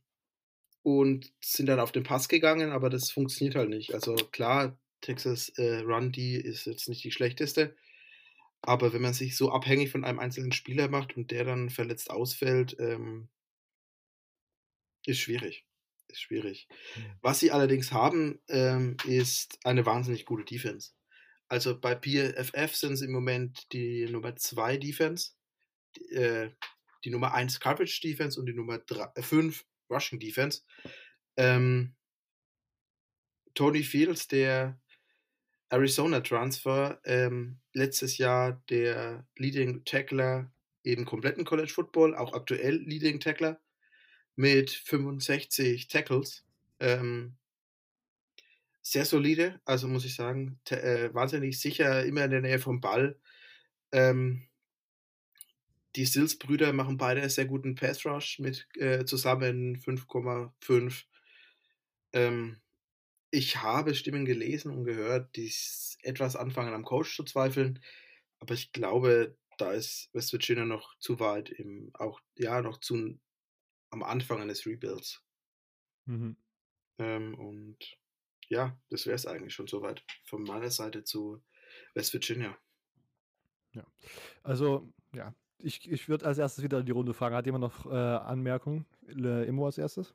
und 0.83 1.33
sind 1.41 1.66
dann 1.66 1.81
auf 1.81 1.93
den 1.93 2.03
Pass 2.03 2.28
gegangen, 2.28 2.70
aber 2.72 2.91
das 2.91 3.11
funktioniert 3.11 3.57
halt 3.57 3.68
nicht. 3.68 3.95
Also 3.95 4.14
klar, 4.14 4.78
Texas 5.01 5.51
äh, 5.51 5.81
Run 5.81 6.12
D 6.12 6.37
ist 6.37 6.66
jetzt 6.66 6.89
nicht 6.89 7.05
die 7.05 7.12
schlechteste, 7.12 7.76
aber 8.62 8.93
wenn 8.93 9.03
man 9.03 9.14
sich 9.14 9.37
so 9.37 9.51
abhängig 9.51 9.91
von 9.91 10.05
einem 10.05 10.18
einzelnen 10.18 10.53
Spieler 10.53 10.89
macht 10.89 11.16
und 11.16 11.31
der 11.31 11.45
dann 11.45 11.70
verletzt 11.70 12.11
ausfällt, 12.11 12.76
ähm, 12.78 13.28
ist 15.07 15.18
schwierig. 15.18 15.64
Ist 16.09 16.22
schwierig. 16.22 16.68
Was 17.22 17.41
sie 17.41 17.53
allerdings 17.53 17.93
haben, 17.93 18.41
ähm, 18.49 18.97
ist 19.07 19.59
eine 19.64 19.87
wahnsinnig 19.87 20.26
gute 20.26 20.45
Defense. 20.45 20.93
Also 21.49 21.78
bei 21.78 21.95
PFF 21.95 22.74
sind 22.74 22.97
sie 22.97 23.07
im 23.07 23.12
Moment 23.12 23.72
die 23.72 24.07
Nummer 24.07 24.37
2 24.37 24.76
Defense, 24.76 25.33
die, 25.97 26.14
äh, 26.14 26.51
die 27.05 27.11
Nummer 27.11 27.35
1 27.35 27.61
Coverage 27.61 28.01
Defense 28.03 28.39
und 28.39 28.47
die 28.47 28.53
Nummer 28.55 28.81
5 29.16 29.64
Rushing 29.91 30.18
Defense. 30.18 30.62
Ähm, 31.36 31.95
Tony 33.55 33.82
Fields, 33.82 34.28
der 34.28 34.78
Arizona 35.70 36.20
Transfer, 36.20 37.01
ähm, 37.05 37.59
letztes 37.72 38.18
Jahr 38.18 38.62
der 38.68 39.26
Leading 39.36 39.84
Tackler 39.84 40.53
im 40.82 41.05
kompletten 41.05 41.45
College 41.45 41.72
Football, 41.72 42.14
auch 42.14 42.32
aktuell 42.32 42.76
Leading 42.76 43.20
Tackler 43.20 43.61
mit 44.36 44.70
65 44.70 45.88
Tackles. 45.88 46.45
Ähm, 46.80 47.36
sehr 48.82 49.05
solide, 49.05 49.61
also 49.64 49.86
muss 49.86 50.05
ich 50.05 50.14
sagen, 50.14 50.59
äh, 50.70 51.12
wahnsinnig 51.12 51.61
sicher, 51.61 52.05
immer 52.05 52.24
in 52.24 52.30
der 52.30 52.41
Nähe 52.41 52.59
vom 52.59 52.80
Ball. 52.80 53.18
Ähm, 53.93 54.49
die 55.97 56.07
Stills-Brüder 56.07 56.72
machen 56.72 56.97
beide 56.97 57.28
sehr 57.30 57.47
guten 57.47 57.74
Pass-Rush 57.74 58.38
mit 58.38 58.68
äh, 58.76 59.05
zusammen 59.05 59.76
5,5. 59.76 61.05
Ähm, 62.12 62.61
ich 63.30 63.62
habe 63.62 63.95
Stimmen 63.95 64.24
gelesen 64.24 64.72
und 64.72 64.84
gehört, 64.84 65.36
die 65.36 65.53
etwas 66.03 66.36
anfangen 66.36 66.74
am 66.74 66.84
Coach 66.84 67.16
zu 67.16 67.24
zweifeln, 67.24 67.80
aber 68.41 68.55
ich 68.55 68.72
glaube, 68.72 69.36
da 69.59 69.72
ist 69.72 70.09
West 70.12 70.32
Virginia 70.32 70.64
noch 70.64 70.99
zu 70.99 71.20
weit, 71.20 71.51
im, 71.51 71.91
auch 71.95 72.20
ja 72.38 72.62
noch 72.62 72.78
zu 72.78 73.18
am 73.91 74.03
Anfang 74.03 74.41
eines 74.41 74.66
Rebuilds. 74.66 75.22
Mhm. 76.07 76.36
Ähm, 76.99 77.34
und 77.34 77.78
ja, 78.49 78.78
das 78.88 79.07
wäre 79.07 79.16
es 79.16 79.26
eigentlich 79.26 79.55
schon 79.55 79.66
soweit 79.66 80.05
von 80.24 80.43
meiner 80.43 80.70
Seite 80.70 81.05
zu 81.05 81.43
West 81.95 82.12
Virginia. 82.12 82.57
Ja, 83.72 83.86
also 84.43 84.93
ja, 85.12 85.34
ich, 85.63 85.91
ich 85.91 86.09
würde 86.09 86.27
als 86.27 86.39
erstes 86.39 86.65
wieder 86.65 86.81
in 86.81 86.87
die 86.87 86.93
Runde 86.93 87.15
fragen. 87.15 87.35
Hat 87.35 87.47
jemand 87.47 87.63
noch 87.63 87.87
äh, 87.91 87.95
Anmerkungen? 87.95 88.87
Immo 89.07 89.67
als 89.67 89.79
erstes? 89.79 90.15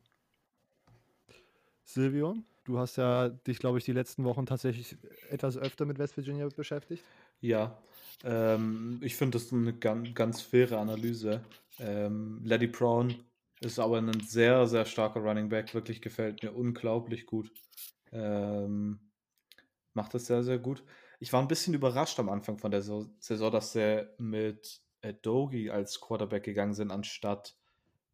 Silvio? 1.83 2.35
Du 2.63 2.79
hast 2.79 2.95
ja 2.95 3.29
dich, 3.29 3.59
glaube 3.59 3.77
ich, 3.77 3.85
die 3.85 3.91
letzten 3.91 4.23
Wochen 4.23 4.45
tatsächlich 4.45 4.97
etwas 5.29 5.55
öfter 5.55 5.85
mit 5.85 5.99
West 5.99 6.17
Virginia 6.17 6.47
beschäftigt. 6.47 7.03
Ja, 7.39 7.77
ähm, 8.23 8.99
ich 9.03 9.15
finde 9.15 9.37
das 9.37 9.53
eine 9.53 9.73
ganz, 9.73 10.13
ganz 10.15 10.41
faire 10.41 10.79
Analyse. 10.79 11.41
Ähm, 11.79 12.41
Lady 12.43 12.67
Brown 12.67 13.13
ist 13.61 13.77
aber 13.77 13.99
ein 13.99 14.19
sehr, 14.21 14.65
sehr 14.65 14.85
starker 14.85 15.19
Running 15.19 15.49
Back. 15.49 15.75
Wirklich 15.75 16.01
gefällt 16.01 16.41
mir 16.41 16.53
unglaublich 16.53 17.27
gut. 17.27 17.51
Ähm, 18.11 18.99
macht 19.93 20.15
das 20.15 20.25
sehr, 20.25 20.43
sehr 20.43 20.57
gut. 20.57 20.83
Ich 21.19 21.31
war 21.31 21.41
ein 21.41 21.47
bisschen 21.47 21.75
überrascht 21.75 22.19
am 22.19 22.29
Anfang 22.29 22.57
von 22.57 22.71
der 22.71 22.81
Saison, 22.81 23.51
dass 23.51 23.73
sie 23.73 24.07
mit 24.17 24.81
Dogi 25.13 25.69
als 25.69 25.99
Quarterback 26.01 26.43
gegangen 26.43 26.73
sind, 26.73 26.91
anstatt 26.91 27.55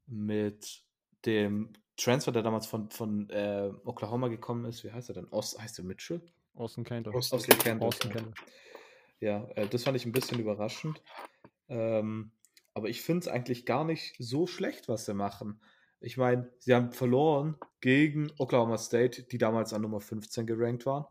mit 0.08 0.84
dem 1.26 1.74
Transfer, 1.98 2.32
der 2.32 2.44
damals 2.44 2.68
von, 2.68 2.90
von 2.90 3.30
äh, 3.30 3.72
Oklahoma 3.86 4.28
gekommen 4.28 4.66
ist. 4.66 4.84
Wie 4.84 4.92
heißt 4.92 5.10
er 5.10 5.16
denn? 5.16 5.28
Ost, 5.30 5.62
heißt 5.62 5.80
er 5.80 5.86
Mitchell? 5.86 6.22
Austin 6.56 6.84
Kendall. 6.84 7.14
Austin, 7.16 7.38
Austin 7.38 7.58
Kendall. 7.60 7.88
Austin 7.88 8.12
Kendall. 8.12 8.34
Ja, 9.20 9.48
äh, 9.56 9.68
das 9.68 9.84
fand 9.84 9.98
ich 9.98 10.06
ein 10.06 10.12
bisschen 10.12 10.40
überraschend. 10.40 11.02
Ähm, 11.70 12.32
aber 12.74 12.90
ich 12.90 13.02
finde 13.02 13.22
es 13.22 13.28
eigentlich 13.28 13.66
gar 13.66 13.86
nicht 13.86 14.16
so 14.18 14.48
schlecht, 14.48 14.88
was 14.88 15.06
sie 15.06 15.14
machen. 15.14 15.62
Ich 16.00 16.18
meine, 16.18 16.52
sie 16.58 16.74
haben 16.74 16.92
verloren 16.92 17.56
gegen 17.80 18.32
Oklahoma 18.40 18.78
State, 18.78 19.24
die 19.24 19.38
damals 19.38 19.74
an 19.74 19.84
Nummer 19.84 20.00
15 20.00 20.48
gerankt 20.48 20.86
waren. 20.86 21.06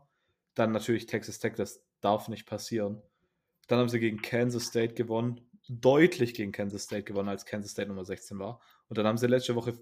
Dann 0.53 0.73
natürlich 0.73 1.05
Texas 1.05 1.39
Tech, 1.39 1.53
das 1.55 1.81
darf 2.01 2.27
nicht 2.27 2.45
passieren. 2.45 3.01
Dann 3.67 3.79
haben 3.79 3.89
sie 3.89 4.01
gegen 4.01 4.21
Kansas 4.21 4.65
State 4.65 4.95
gewonnen, 4.95 5.39
deutlich 5.79 6.33
gegen 6.33 6.51
Kansas 6.51 6.83
State 6.83 7.03
gewonnen, 7.03 7.29
als 7.29 7.45
Kansas 7.45 7.71
State 7.71 7.87
Nummer 7.87 8.03
16 8.03 8.37
war. 8.39 8.59
Und 8.89 8.97
dann 8.97 9.07
haben 9.07 9.17
sie 9.17 9.27
letzte 9.27 9.55
Woche 9.55 9.81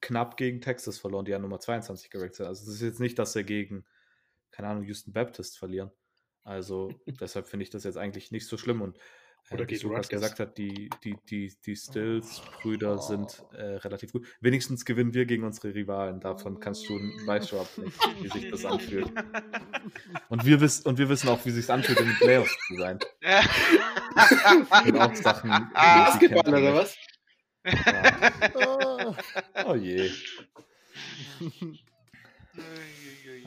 knapp 0.00 0.36
gegen 0.36 0.60
Texas 0.60 0.98
verloren, 0.98 1.24
die 1.24 1.34
an 1.34 1.42
Nummer 1.42 1.60
22 1.60 2.10
gerankt 2.10 2.34
sind. 2.34 2.46
Also 2.46 2.62
es 2.64 2.76
ist 2.76 2.82
jetzt 2.82 3.00
nicht, 3.00 3.18
dass 3.18 3.32
sie 3.32 3.44
gegen, 3.44 3.86
keine 4.50 4.68
Ahnung, 4.68 4.84
Houston 4.84 5.12
Baptist 5.12 5.58
verlieren. 5.58 5.90
Also 6.42 6.92
deshalb 7.06 7.46
finde 7.46 7.64
ich 7.64 7.70
das 7.70 7.84
jetzt 7.84 7.96
eigentlich 7.96 8.32
nicht 8.32 8.46
so 8.46 8.58
schlimm. 8.58 8.82
Und 8.82 8.98
Oder 9.50 9.68
wie 9.68 9.76
Lukas 9.76 10.08
gesagt 10.08 10.40
hat, 10.40 10.56
die, 10.56 10.88
die, 11.02 11.16
die, 11.28 11.52
die 11.64 11.76
Stills-Brüder 11.76 12.94
oh. 12.94 13.00
sind 13.00 13.44
äh, 13.52 13.76
relativ 13.76 14.12
gut. 14.12 14.26
Wenigstens 14.40 14.84
gewinnen 14.84 15.12
wir 15.12 15.26
gegen 15.26 15.44
unsere 15.44 15.74
Rivalen. 15.74 16.20
Davon 16.20 16.60
kannst 16.60 16.88
du, 16.88 16.94
weißt 16.94 17.52
du 17.52 17.82
nicht, 17.82 17.98
wie 18.22 18.28
sich 18.28 18.50
das 18.50 18.64
anfühlt. 18.64 19.12
Und 20.28 20.46
wir, 20.46 20.60
wiss, 20.60 20.80
und 20.80 20.98
wir 20.98 21.08
wissen 21.08 21.28
auch, 21.28 21.44
wie 21.44 21.50
sich 21.50 21.70
anfühlt, 21.70 22.00
in 22.00 22.06
den 22.06 22.16
Playoffs 22.16 22.56
zu 22.66 22.76
sein. 22.76 22.98
und 24.86 24.98
auch 24.98 25.14
Sachen. 25.14 25.50
Basketball 25.74 26.48
oder 26.48 26.74
was? 26.74 26.96
Ja. 27.64 29.14
Oh 29.66 29.74
je. 29.74 30.10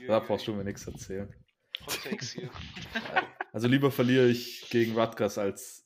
Da 0.07 0.19
brauchst 0.19 0.47
du 0.47 0.53
mir 0.53 0.63
nichts 0.63 0.87
erzählen. 0.87 1.33
Also 3.51 3.67
lieber 3.67 3.91
verliere 3.91 4.27
ich 4.27 4.67
gegen 4.69 4.97
Rutgers 4.97 5.37
als 5.37 5.76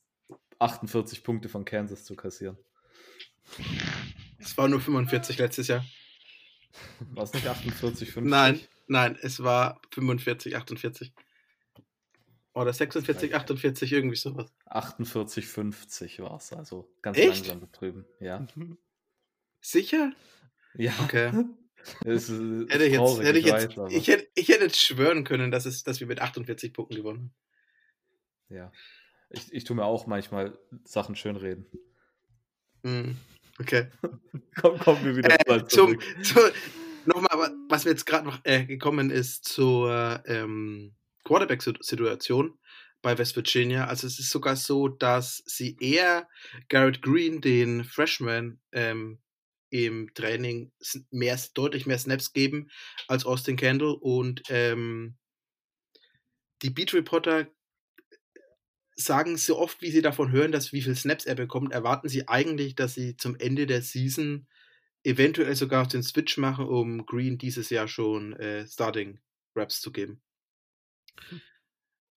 48 0.62 1.24
Punkte 1.24 1.48
von 1.48 1.64
Kansas 1.64 2.04
zu 2.04 2.16
kassieren. 2.16 2.56
Es 4.38 4.56
war 4.56 4.68
nur 4.68 4.80
45 4.80 5.38
letztes 5.38 5.68
Jahr. 5.68 5.84
War 7.00 7.24
es 7.24 7.32
nicht 7.32 7.46
48, 7.46 8.10
50? 8.12 8.30
Nein, 8.30 8.60
nein, 8.86 9.18
es 9.20 9.42
war 9.42 9.80
45, 9.92 10.56
48. 10.56 11.12
Oder 12.54 12.72
46, 12.72 13.34
48, 13.34 13.92
irgendwie 13.92 14.16
sowas. 14.16 14.52
48, 14.66 15.46
50 15.46 16.20
war 16.20 16.36
es, 16.36 16.52
also 16.52 16.92
ganz 17.00 17.16
Echt? 17.16 17.28
langsam 17.28 17.60
betrüben, 17.60 18.04
ja. 18.20 18.46
Sicher? 19.60 20.12
Ja. 20.74 20.92
Okay. 21.02 21.44
Es 22.04 22.28
ist, 22.28 22.70
hätte 22.70 22.84
ich, 22.84 22.92
jetzt, 22.92 23.22
hätte 23.22 23.38
ich, 23.38 23.46
jetzt, 23.46 23.78
ich, 23.90 24.08
hätte, 24.08 24.28
ich 24.34 24.48
hätte 24.48 24.64
jetzt 24.64 24.80
schwören 24.80 25.24
können, 25.24 25.50
dass, 25.50 25.66
es, 25.66 25.82
dass 25.82 26.00
wir 26.00 26.06
mit 26.06 26.20
48 26.20 26.72
Punkten 26.72 26.94
gewonnen 26.96 27.18
haben. 28.48 28.56
Ja. 28.56 28.72
Ich, 29.32 29.52
ich 29.52 29.64
tue 29.64 29.76
mir 29.76 29.84
auch 29.84 30.06
manchmal 30.06 30.58
Sachen 30.84 31.16
schönreden. 31.16 31.66
Mm, 32.82 33.12
okay. 33.58 33.88
komm, 34.60 34.78
kommen 34.78 35.04
wir 35.04 35.16
wieder 35.16 35.36
äh, 35.48 35.66
zum, 35.66 35.98
zu, 36.22 36.40
Nochmal, 37.04 37.52
was 37.68 37.84
mir 37.84 37.90
jetzt 37.90 38.06
gerade 38.06 38.26
noch 38.26 38.40
äh, 38.44 38.64
gekommen 38.64 39.10
ist 39.10 39.44
zur 39.44 40.22
ähm, 40.26 40.94
Quarterback-Situation 41.24 42.58
bei 43.00 43.18
West 43.18 43.34
Virginia. 43.34 43.86
Also 43.86 44.06
es 44.06 44.20
ist 44.20 44.30
sogar 44.30 44.54
so, 44.54 44.86
dass 44.86 45.42
sie 45.46 45.76
eher 45.80 46.28
Garrett 46.68 47.02
Green, 47.02 47.40
den 47.40 47.84
Freshman, 47.84 48.60
ähm, 48.70 49.18
im 49.70 50.12
Training 50.14 50.70
mehr, 51.10 51.40
deutlich 51.54 51.86
mehr 51.86 51.98
Snaps 51.98 52.32
geben 52.32 52.70
als 53.08 53.24
Austin 53.24 53.56
Kendall 53.56 53.96
und 54.00 54.42
ähm, 54.50 55.16
die 56.60 56.70
Beat 56.70 56.92
Reporter 56.92 57.46
sagen 59.04 59.36
so 59.36 59.58
oft, 59.58 59.82
wie 59.82 59.90
sie 59.90 60.02
davon 60.02 60.32
hören, 60.32 60.52
dass 60.52 60.72
wie 60.72 60.82
viel 60.82 60.96
Snaps 60.96 61.24
er 61.24 61.34
bekommt, 61.34 61.72
erwarten 61.72 62.08
sie 62.08 62.28
eigentlich, 62.28 62.74
dass 62.74 62.94
sie 62.94 63.16
zum 63.16 63.36
Ende 63.36 63.66
der 63.66 63.82
Season 63.82 64.46
eventuell 65.04 65.54
sogar 65.56 65.86
den 65.86 66.02
Switch 66.02 66.38
machen, 66.38 66.66
um 66.66 67.06
Green 67.06 67.38
dieses 67.38 67.70
Jahr 67.70 67.88
schon 67.88 68.34
äh, 68.34 68.66
Starting 68.66 69.20
Raps 69.54 69.80
zu 69.80 69.92
geben. 69.92 70.22
Hm. 71.28 71.40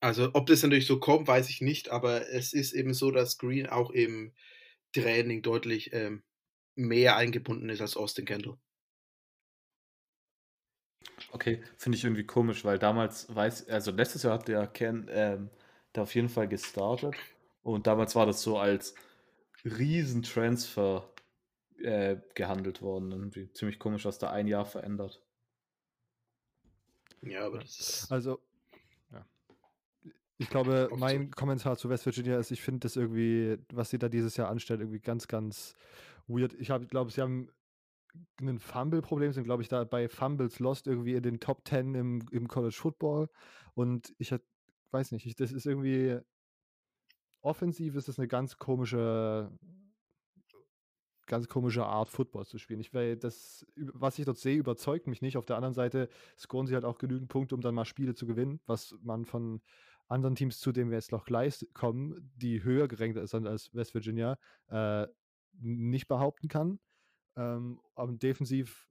Also, 0.01 0.29
ob 0.33 0.45
das 0.45 0.61
natürlich 0.61 0.85
so 0.85 0.99
kommt, 0.99 1.27
weiß 1.27 1.49
ich 1.49 1.61
nicht, 1.61 1.89
aber 1.89 2.29
es 2.29 2.53
ist 2.53 2.73
eben 2.73 2.93
so, 2.93 3.09
dass 3.11 3.37
Green 3.37 3.65
auch 3.67 3.89
im 3.89 4.33
Training 4.93 5.41
deutlich 5.41 5.93
ähm, 5.93 6.23
mehr 6.75 7.15
eingebunden 7.15 7.69
ist 7.69 7.81
als 7.81 7.97
Austin 7.97 8.25
Kendall. 8.25 8.57
Okay, 11.31 11.63
finde 11.77 11.97
ich 11.97 12.03
irgendwie 12.03 12.25
komisch, 12.25 12.63
weil 12.65 12.77
damals 12.77 13.33
weiß, 13.33 13.69
also 13.69 13.91
letztes 13.91 14.23
Jahr 14.23 14.33
hat 14.35 14.47
der 14.47 14.67
Ken 14.67 15.07
ähm, 15.09 15.49
da 15.97 16.03
auf 16.03 16.15
jeden 16.15 16.29
Fall 16.29 16.47
gestartet 16.47 17.15
und 17.63 17.87
damals 17.87 18.15
war 18.15 18.25
das 18.25 18.41
so 18.41 18.57
als 18.57 18.93
Riesentransfer 19.65 21.09
äh, 21.79 22.17
gehandelt 22.35 22.81
worden. 22.81 23.11
Irgendwie 23.11 23.51
ziemlich 23.53 23.79
komisch, 23.79 24.05
was 24.05 24.19
da 24.19 24.29
ein 24.29 24.47
Jahr 24.47 24.65
verändert. 24.65 25.21
Ja, 27.21 27.47
aber 27.47 27.59
das 27.59 27.79
ist. 27.79 28.11
Also, 28.11 28.39
ja. 29.11 29.25
Ich 30.37 30.49
glaube, 30.49 30.89
mein 30.95 31.31
Kommentar 31.31 31.77
zu 31.77 31.89
West 31.89 32.05
Virginia 32.05 32.37
ist, 32.37 32.51
ich 32.51 32.61
finde 32.61 32.81
das 32.81 32.95
irgendwie, 32.95 33.57
was 33.73 33.89
sie 33.89 33.97
da 33.97 34.09
dieses 34.09 34.37
Jahr 34.37 34.49
anstellen, 34.49 34.81
irgendwie 34.81 34.99
ganz, 34.99 35.27
ganz 35.27 35.73
weird. 36.27 36.53
Ich 36.59 36.71
glaube, 36.89 37.11
sie 37.11 37.21
haben 37.21 37.49
ein 38.39 38.59
Fumble-Problem, 38.59 39.33
sind, 39.33 39.43
glaube 39.43 39.63
ich, 39.63 39.69
da 39.69 39.83
bei 39.83 40.07
Fumbles 40.07 40.59
Lost 40.59 40.87
irgendwie 40.87 41.15
in 41.15 41.23
den 41.23 41.39
Top 41.39 41.67
10 41.67 41.95
im, 41.95 42.27
im 42.31 42.47
College 42.47 42.75
Football. 42.77 43.29
Und 43.73 44.13
ich 44.19 44.31
weiß 44.95 45.11
nicht, 45.11 45.25
ich, 45.25 45.35
das 45.35 45.51
ist 45.51 45.65
irgendwie 45.65 46.17
offensiv 47.41 47.95
ist 47.95 48.07
das 48.07 48.17
eine 48.17 48.27
ganz 48.27 48.57
komische 48.57 49.51
ganz 51.27 51.47
komische 51.47 51.85
Art, 51.85 52.09
Football 52.09 52.45
zu 52.45 52.57
spielen. 52.57 52.79
Ich, 52.79 52.93
weil 52.93 53.17
das, 53.17 53.65
was 53.75 54.19
ich 54.19 54.25
dort 54.25 54.37
sehe, 54.37 54.57
überzeugt 54.57 55.07
mich 55.07 55.21
nicht. 55.21 55.37
Auf 55.37 55.45
der 55.45 55.55
anderen 55.55 55.73
Seite 55.73 56.07
scoren 56.37 56.67
sie 56.67 56.75
halt 56.75 56.85
auch 56.85 56.97
genügend 56.97 57.29
Punkte, 57.29 57.55
um 57.55 57.61
dann 57.61 57.75
mal 57.75 57.85
Spiele 57.85 58.13
zu 58.13 58.27
gewinnen, 58.27 58.59
was 58.67 58.95
man 59.01 59.25
von 59.25 59.61
anderen 60.07 60.35
Teams, 60.35 60.59
zu 60.59 60.71
denen 60.71 60.91
wir 60.91 60.97
jetzt 60.97 61.11
noch 61.11 61.25
gleich 61.25 61.67
kommen, 61.73 62.31
die 62.35 62.63
höher 62.63 62.87
gerankt 62.87 63.17
sind 63.27 63.47
als 63.47 63.73
West 63.73 63.95
Virginia, 63.95 64.37
äh, 64.67 65.07
nicht 65.53 66.07
behaupten 66.07 66.47
kann. 66.47 66.79
Ähm, 67.35 67.81
aber 67.95 68.11
defensiv 68.13 68.87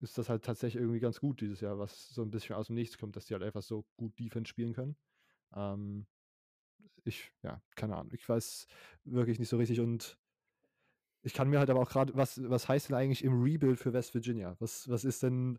ist 0.00 0.16
das 0.18 0.28
halt 0.28 0.44
tatsächlich 0.44 0.80
irgendwie 0.80 1.00
ganz 1.00 1.20
gut 1.20 1.40
dieses 1.40 1.60
Jahr, 1.60 1.78
was 1.78 2.08
so 2.08 2.22
ein 2.22 2.30
bisschen 2.30 2.56
aus 2.56 2.68
dem 2.68 2.76
Nichts 2.76 2.98
kommt, 2.98 3.16
dass 3.16 3.26
die 3.26 3.34
halt 3.34 3.42
einfach 3.42 3.62
so 3.62 3.84
gut 3.96 4.18
Defense 4.18 4.48
spielen 4.48 4.72
können. 4.72 4.96
Ähm, 5.54 6.06
ich, 7.04 7.30
ja, 7.42 7.60
keine 7.76 7.96
Ahnung. 7.96 8.12
Ich 8.14 8.28
weiß 8.28 8.66
wirklich 9.04 9.38
nicht 9.38 9.48
so 9.48 9.56
richtig 9.56 9.80
und 9.80 10.18
ich 11.22 11.32
kann 11.32 11.48
mir 11.48 11.58
halt 11.58 11.70
aber 11.70 11.80
auch 11.80 11.88
gerade, 11.88 12.14
was, 12.14 12.40
was 12.50 12.68
heißt 12.68 12.90
denn 12.90 12.96
eigentlich 12.96 13.24
im 13.24 13.42
Rebuild 13.42 13.78
für 13.78 13.92
West 13.92 14.14
Virginia? 14.14 14.56
Was, 14.58 14.88
was 14.90 15.04
ist 15.04 15.22
denn, 15.22 15.58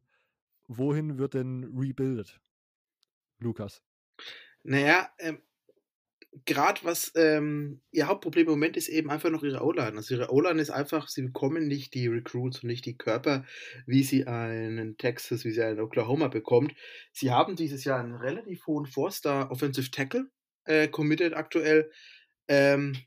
wohin 0.67 1.17
wird 1.17 1.33
denn 1.33 1.63
rebuildet? 1.75 2.39
Lukas. 3.39 3.81
Naja, 4.63 5.09
ähm, 5.17 5.41
gerade 6.45 6.81
was 6.83 7.11
ähm, 7.15 7.81
ihr 7.91 8.07
Hauptproblem 8.07 8.47
im 8.47 8.51
Moment 8.51 8.75
ist 8.77 8.89
eben 8.89 9.09
einfach 9.09 9.29
noch 9.29 9.43
ihre 9.43 9.63
O-Line. 9.63 9.95
Also 9.95 10.15
ihre 10.15 10.31
O-Line 10.31 10.61
ist 10.61 10.69
einfach, 10.69 11.07
sie 11.07 11.21
bekommen 11.21 11.67
nicht 11.67 11.93
die 11.93 12.07
Recruits 12.07 12.61
und 12.61 12.67
nicht 12.67 12.85
die 12.85 12.97
Körper, 12.97 13.45
wie 13.85 14.03
sie 14.03 14.27
einen 14.27 14.97
Texas, 14.97 15.45
wie 15.45 15.51
sie 15.51 15.63
einen 15.63 15.79
Oklahoma 15.79 16.27
bekommt. 16.27 16.73
Sie 17.13 17.31
haben 17.31 17.55
dieses 17.55 17.85
Jahr 17.85 17.99
einen 17.99 18.15
relativ 18.15 18.67
hohen 18.67 18.85
Four-Star 18.85 19.51
Offensive 19.51 19.91
Tackle 19.91 20.29
äh, 20.65 20.87
committed 20.87 21.33
aktuell. 21.33 21.91
Ähm, 22.47 22.97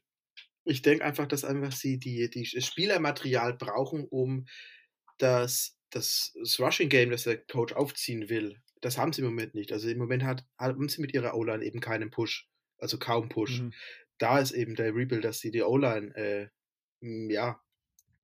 ich 0.65 0.83
denke 0.83 1.05
einfach, 1.05 1.27
dass 1.27 1.45
einfach 1.45 1.73
sie 1.73 1.99
die, 1.99 2.31
die 2.31 2.45
Spielermaterial 2.45 3.55
brauchen, 3.55 4.07
um 4.09 4.47
das, 5.19 5.77
das, 5.91 6.33
das 6.39 6.61
Rushing 6.61 6.89
Game, 6.89 7.11
das 7.11 7.25
der 7.25 7.39
Coach 7.39 7.75
aufziehen 7.75 8.29
will. 8.29 8.57
Das 8.81 8.97
haben 8.97 9.13
sie 9.13 9.23
im 9.23 9.29
Moment 9.29 9.55
nicht. 9.55 9.73
Also 9.73 9.89
im 9.89 9.99
Moment 9.99 10.23
hat, 10.23 10.45
haben 10.59 10.89
sie 10.89 11.01
mit 11.01 11.13
ihrer 11.13 11.35
O-Line 11.35 11.65
eben 11.65 11.81
keinen 11.81 12.11
Push 12.11 12.48
also 12.79 12.99
kaum 12.99 13.29
Push. 13.29 13.61
Mhm. 13.61 13.73
Da 14.19 14.39
ist 14.39 14.53
eben 14.53 14.75
der 14.75 14.95
Rebuild, 14.95 15.25
dass 15.25 15.41
sie 15.41 15.51
die 15.51 15.63
O-Line 15.63 16.15
äh, 16.17 16.49
ja 17.01 17.61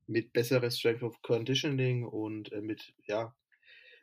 mit 0.06 0.32
besseres 0.32 0.78
Strength 0.78 1.02
of 1.02 1.22
Conditioning 1.22 2.04
und 2.04 2.52
äh, 2.52 2.60
mit 2.60 2.94
ja 3.06 3.34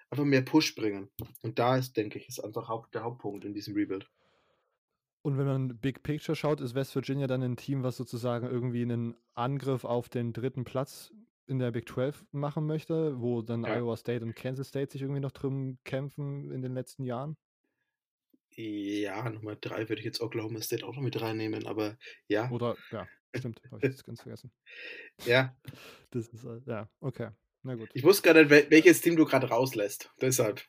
einfach 0.09 0.25
mehr 0.25 0.41
Push 0.41 0.75
bringen. 0.75 1.09
Und 1.41 1.59
da 1.59 1.77
ist, 1.77 1.95
denke 1.95 2.19
ich, 2.19 2.27
ist 2.27 2.39
einfach 2.39 2.67
Haupt, 2.67 2.93
der 2.93 3.03
Hauptpunkt 3.03 3.45
in 3.45 3.53
diesem 3.53 3.75
Rebuild. 3.75 4.09
Und 5.23 5.37
wenn 5.37 5.45
man 5.45 5.77
Big 5.77 6.03
Picture 6.03 6.35
schaut, 6.35 6.61
ist 6.61 6.73
West 6.73 6.95
Virginia 6.95 7.27
dann 7.27 7.43
ein 7.43 7.55
Team, 7.55 7.83
was 7.83 7.97
sozusagen 7.97 8.47
irgendwie 8.47 8.81
einen 8.81 9.15
Angriff 9.35 9.85
auf 9.85 10.09
den 10.09 10.33
dritten 10.33 10.63
Platz 10.63 11.13
in 11.47 11.59
der 11.59 11.71
Big 11.71 11.87
12 11.87 12.25
machen 12.31 12.65
möchte, 12.65 13.21
wo 13.21 13.41
dann 13.41 13.63
ja. 13.63 13.77
Iowa 13.77 13.97
State 13.97 14.25
und 14.25 14.35
Kansas 14.35 14.69
State 14.69 14.91
sich 14.91 15.01
irgendwie 15.01 15.21
noch 15.21 15.31
drum 15.31 15.77
kämpfen 15.83 16.49
in 16.51 16.61
den 16.61 16.73
letzten 16.73 17.03
Jahren? 17.03 17.37
Ja, 18.55 19.29
Nummer 19.29 19.55
drei 19.55 19.87
würde 19.89 19.99
ich 19.99 20.05
jetzt 20.05 20.21
Oklahoma 20.21 20.61
State 20.61 20.85
auch 20.85 20.95
noch 20.95 21.01
mit 21.01 21.19
reinnehmen, 21.21 21.67
aber 21.67 21.97
ja. 22.27 22.49
Oder, 22.51 22.75
ja, 22.91 23.07
stimmt, 23.35 23.61
habe 23.71 23.77
ich 23.77 23.93
jetzt 23.93 24.03
ganz 24.05 24.21
vergessen. 24.21 24.51
Ja. 25.25 25.55
Das 26.11 26.27
ist, 26.27 26.43
äh, 26.43 26.59
ja, 26.65 26.89
okay, 26.99 27.29
na 27.63 27.75
gut. 27.75 27.89
Ich 27.93 28.03
wusste 28.03 28.23
gerade, 28.23 28.49
welches 28.49 29.01
Team 29.01 29.15
du 29.15 29.25
gerade 29.25 29.47
rauslässt, 29.47 30.11
deshalb. 30.19 30.61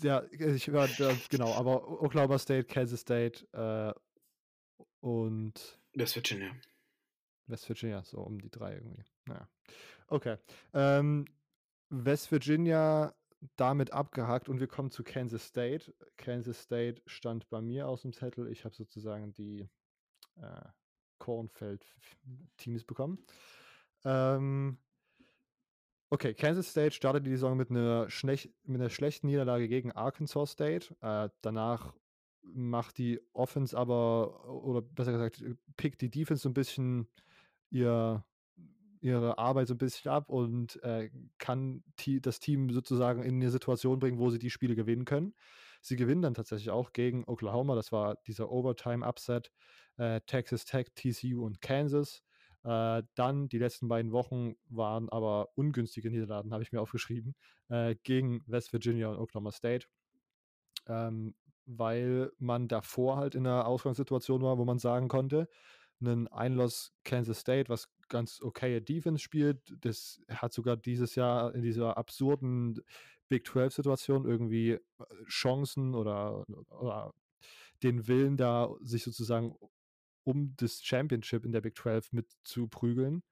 Ja, 0.00 0.24
ich 0.30 0.72
war, 0.72 0.88
genau, 1.28 1.52
aber 1.52 2.02
Oklahoma 2.02 2.38
State, 2.38 2.64
Kansas 2.64 3.00
State 3.00 3.46
äh, 3.52 3.92
und. 5.00 5.78
West 5.94 6.16
Virginia. 6.16 6.56
West 7.46 7.68
Virginia, 7.68 8.02
so 8.04 8.18
um 8.18 8.40
die 8.40 8.50
drei 8.50 8.74
irgendwie. 8.74 9.04
Naja. 9.26 9.48
Okay. 10.08 10.36
Ähm, 10.72 11.26
West 11.90 12.32
Virginia 12.32 13.14
damit 13.56 13.92
abgehakt 13.92 14.48
und 14.48 14.60
wir 14.60 14.68
kommen 14.68 14.90
zu 14.90 15.02
Kansas 15.02 15.46
State. 15.46 15.94
Kansas 16.16 16.62
State 16.62 17.02
stand 17.06 17.48
bei 17.48 17.60
mir 17.60 17.88
aus 17.88 18.02
dem 18.02 18.12
Zettel. 18.12 18.48
Ich 18.48 18.64
habe 18.64 18.74
sozusagen 18.74 19.32
die 19.34 19.68
äh, 20.36 20.68
Kornfeld-Teams 21.18 22.84
bekommen. 22.84 23.24
Ähm, 24.04 24.78
okay, 26.10 26.34
Kansas 26.34 26.70
State 26.70 26.92
startet 26.92 27.26
die 27.26 27.30
Saison 27.30 27.56
mit 27.56 27.70
einer, 27.70 28.08
mit 28.64 28.80
einer 28.80 28.90
schlechten 28.90 29.26
Niederlage 29.26 29.68
gegen 29.68 29.92
Arkansas 29.92 30.52
State. 30.52 30.94
Äh, 31.00 31.28
danach 31.40 31.94
macht 32.42 32.98
die 32.98 33.20
Offense 33.32 33.76
aber, 33.76 34.48
oder 34.48 34.82
besser 34.82 35.12
gesagt, 35.12 35.44
pickt 35.76 36.00
die 36.00 36.10
Defense 36.10 36.42
so 36.42 36.48
ein 36.48 36.54
bisschen 36.54 37.08
ihr 37.70 38.24
ihre 39.02 39.36
Arbeit 39.36 39.68
so 39.68 39.74
ein 39.74 39.78
bisschen 39.78 40.10
ab 40.10 40.28
und 40.30 40.82
äh, 40.84 41.10
kann 41.38 41.82
das 42.22 42.40
Team 42.40 42.70
sozusagen 42.70 43.22
in 43.22 43.36
eine 43.36 43.50
Situation 43.50 43.98
bringen, 43.98 44.18
wo 44.18 44.30
sie 44.30 44.38
die 44.38 44.50
Spiele 44.50 44.76
gewinnen 44.76 45.04
können. 45.04 45.34
Sie 45.80 45.96
gewinnen 45.96 46.22
dann 46.22 46.34
tatsächlich 46.34 46.70
auch 46.70 46.92
gegen 46.92 47.24
Oklahoma, 47.24 47.74
das 47.74 47.90
war 47.90 48.16
dieser 48.28 48.50
Overtime-Upset, 48.50 49.50
äh, 49.96 50.20
Texas 50.26 50.64
Tech, 50.64 50.86
TCU 50.94 51.44
und 51.44 51.60
Kansas. 51.60 52.22
Äh, 52.62 53.02
dann 53.16 53.48
die 53.48 53.58
letzten 53.58 53.88
beiden 53.88 54.12
Wochen 54.12 54.54
waren 54.68 55.08
aber 55.08 55.48
ungünstige 55.56 56.08
Niederlagen, 56.08 56.52
habe 56.52 56.62
ich 56.62 56.70
mir 56.70 56.80
aufgeschrieben, 56.80 57.34
äh, 57.68 57.96
gegen 58.04 58.44
West 58.46 58.72
Virginia 58.72 59.08
und 59.08 59.18
Oklahoma 59.18 59.50
State. 59.50 59.88
Ähm, 60.86 61.34
weil 61.66 62.30
man 62.38 62.68
davor 62.68 63.16
halt 63.16 63.34
in 63.34 63.46
einer 63.46 63.66
Ausgangssituation 63.66 64.42
war, 64.42 64.58
wo 64.58 64.64
man 64.64 64.78
sagen 64.78 65.08
konnte, 65.08 65.48
einen 66.00 66.28
Einloss 66.28 66.92
Kansas 67.04 67.40
State, 67.40 67.68
was 67.68 67.88
ganz 68.12 68.40
okay 68.40 68.80
Defense 68.80 69.20
spielt. 69.20 69.74
Das 69.80 70.20
hat 70.28 70.52
sogar 70.52 70.76
dieses 70.76 71.16
Jahr 71.16 71.54
in 71.54 71.62
dieser 71.62 71.96
absurden 71.96 72.80
Big 73.28 73.46
12-Situation 73.46 74.26
irgendwie 74.26 74.72
äh, 74.72 74.80
Chancen 75.26 75.94
oder, 75.94 76.44
oder 76.68 77.12
den 77.82 78.06
Willen 78.06 78.36
da, 78.36 78.72
sich 78.82 79.02
sozusagen 79.02 79.56
um 80.24 80.54
das 80.56 80.82
Championship 80.84 81.44
in 81.44 81.52
der 81.52 81.62
Big 81.62 81.76
12 81.76 82.12
mit 82.12 82.30
zu 82.44 82.68
prügeln. 82.68 83.22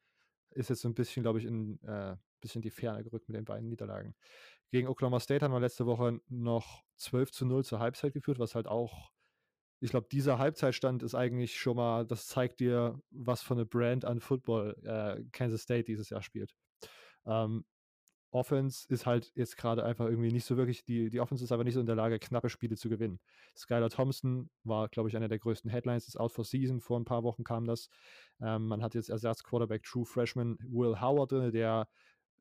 Ist 0.50 0.70
jetzt 0.70 0.80
so 0.80 0.88
ein 0.88 0.94
bisschen, 0.94 1.22
glaube 1.22 1.38
ich, 1.38 1.44
in 1.44 1.80
äh, 1.84 2.16
bisschen 2.40 2.62
die 2.62 2.70
Ferne 2.70 3.04
gerückt 3.04 3.28
mit 3.28 3.36
den 3.36 3.44
beiden 3.44 3.68
Niederlagen. 3.68 4.14
Gegen 4.70 4.88
Oklahoma 4.88 5.20
State 5.20 5.44
haben 5.44 5.52
wir 5.52 5.60
letzte 5.60 5.86
Woche 5.86 6.20
noch 6.28 6.82
12 6.96 7.30
zu 7.32 7.44
0 7.44 7.64
zur 7.64 7.78
Halbzeit 7.78 8.14
geführt, 8.14 8.38
was 8.38 8.54
halt 8.54 8.66
auch 8.66 9.12
ich 9.80 9.90
glaube, 9.90 10.08
dieser 10.12 10.38
Halbzeitstand 10.38 11.02
ist 11.02 11.14
eigentlich 11.14 11.58
schon 11.58 11.76
mal, 11.76 12.06
das 12.06 12.26
zeigt 12.26 12.60
dir, 12.60 13.00
was 13.10 13.42
für 13.42 13.54
eine 13.54 13.66
Brand 13.66 14.04
an 14.04 14.20
Football 14.20 14.76
äh, 14.84 15.24
Kansas 15.32 15.62
State 15.62 15.84
dieses 15.84 16.10
Jahr 16.10 16.22
spielt. 16.22 16.54
Ähm, 17.26 17.64
Offense 18.32 18.86
ist 18.88 19.06
halt 19.06 19.32
jetzt 19.34 19.56
gerade 19.56 19.84
einfach 19.84 20.06
irgendwie 20.06 20.30
nicht 20.30 20.44
so 20.44 20.56
wirklich, 20.56 20.84
die, 20.84 21.10
die 21.10 21.18
Offense 21.18 21.42
ist 21.42 21.50
aber 21.50 21.64
nicht 21.64 21.74
so 21.74 21.80
in 21.80 21.86
der 21.86 21.96
Lage, 21.96 22.18
knappe 22.18 22.48
Spiele 22.48 22.76
zu 22.76 22.88
gewinnen. 22.88 23.18
Skylar 23.56 23.90
Thompson 23.90 24.50
war, 24.62 24.88
glaube 24.88 25.08
ich, 25.08 25.16
einer 25.16 25.28
der 25.28 25.38
größten 25.38 25.70
Headlines, 25.70 26.06
ist 26.06 26.18
out 26.18 26.30
for 26.30 26.44
season, 26.44 26.80
vor 26.80 27.00
ein 27.00 27.04
paar 27.04 27.24
Wochen 27.24 27.42
kam 27.42 27.64
das. 27.64 27.88
Ähm, 28.40 28.66
man 28.66 28.82
hat 28.82 28.94
jetzt 28.94 29.10
Ersatz-Quarterback 29.10 29.82
True 29.82 30.04
Freshman 30.04 30.58
Will 30.68 31.00
Howard 31.00 31.32
drin, 31.32 31.52
der 31.52 31.88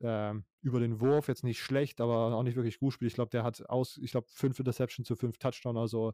ähm, 0.00 0.44
über 0.62 0.80
den 0.80 1.00
Wurf 1.00 1.28
jetzt 1.28 1.44
nicht 1.44 1.60
schlecht, 1.60 2.00
aber 2.00 2.34
auch 2.34 2.42
nicht 2.42 2.56
wirklich 2.56 2.78
gut 2.78 2.92
spielt. 2.92 3.10
Ich 3.10 3.16
glaube, 3.16 3.30
der 3.30 3.42
hat 3.42 3.68
aus, 3.68 3.98
ich 3.98 4.12
glaube, 4.12 4.28
fünf 4.30 4.58
Interceptions 4.58 5.08
zu 5.08 5.16
fünf 5.16 5.38
Touchdown, 5.38 5.76
also 5.76 6.12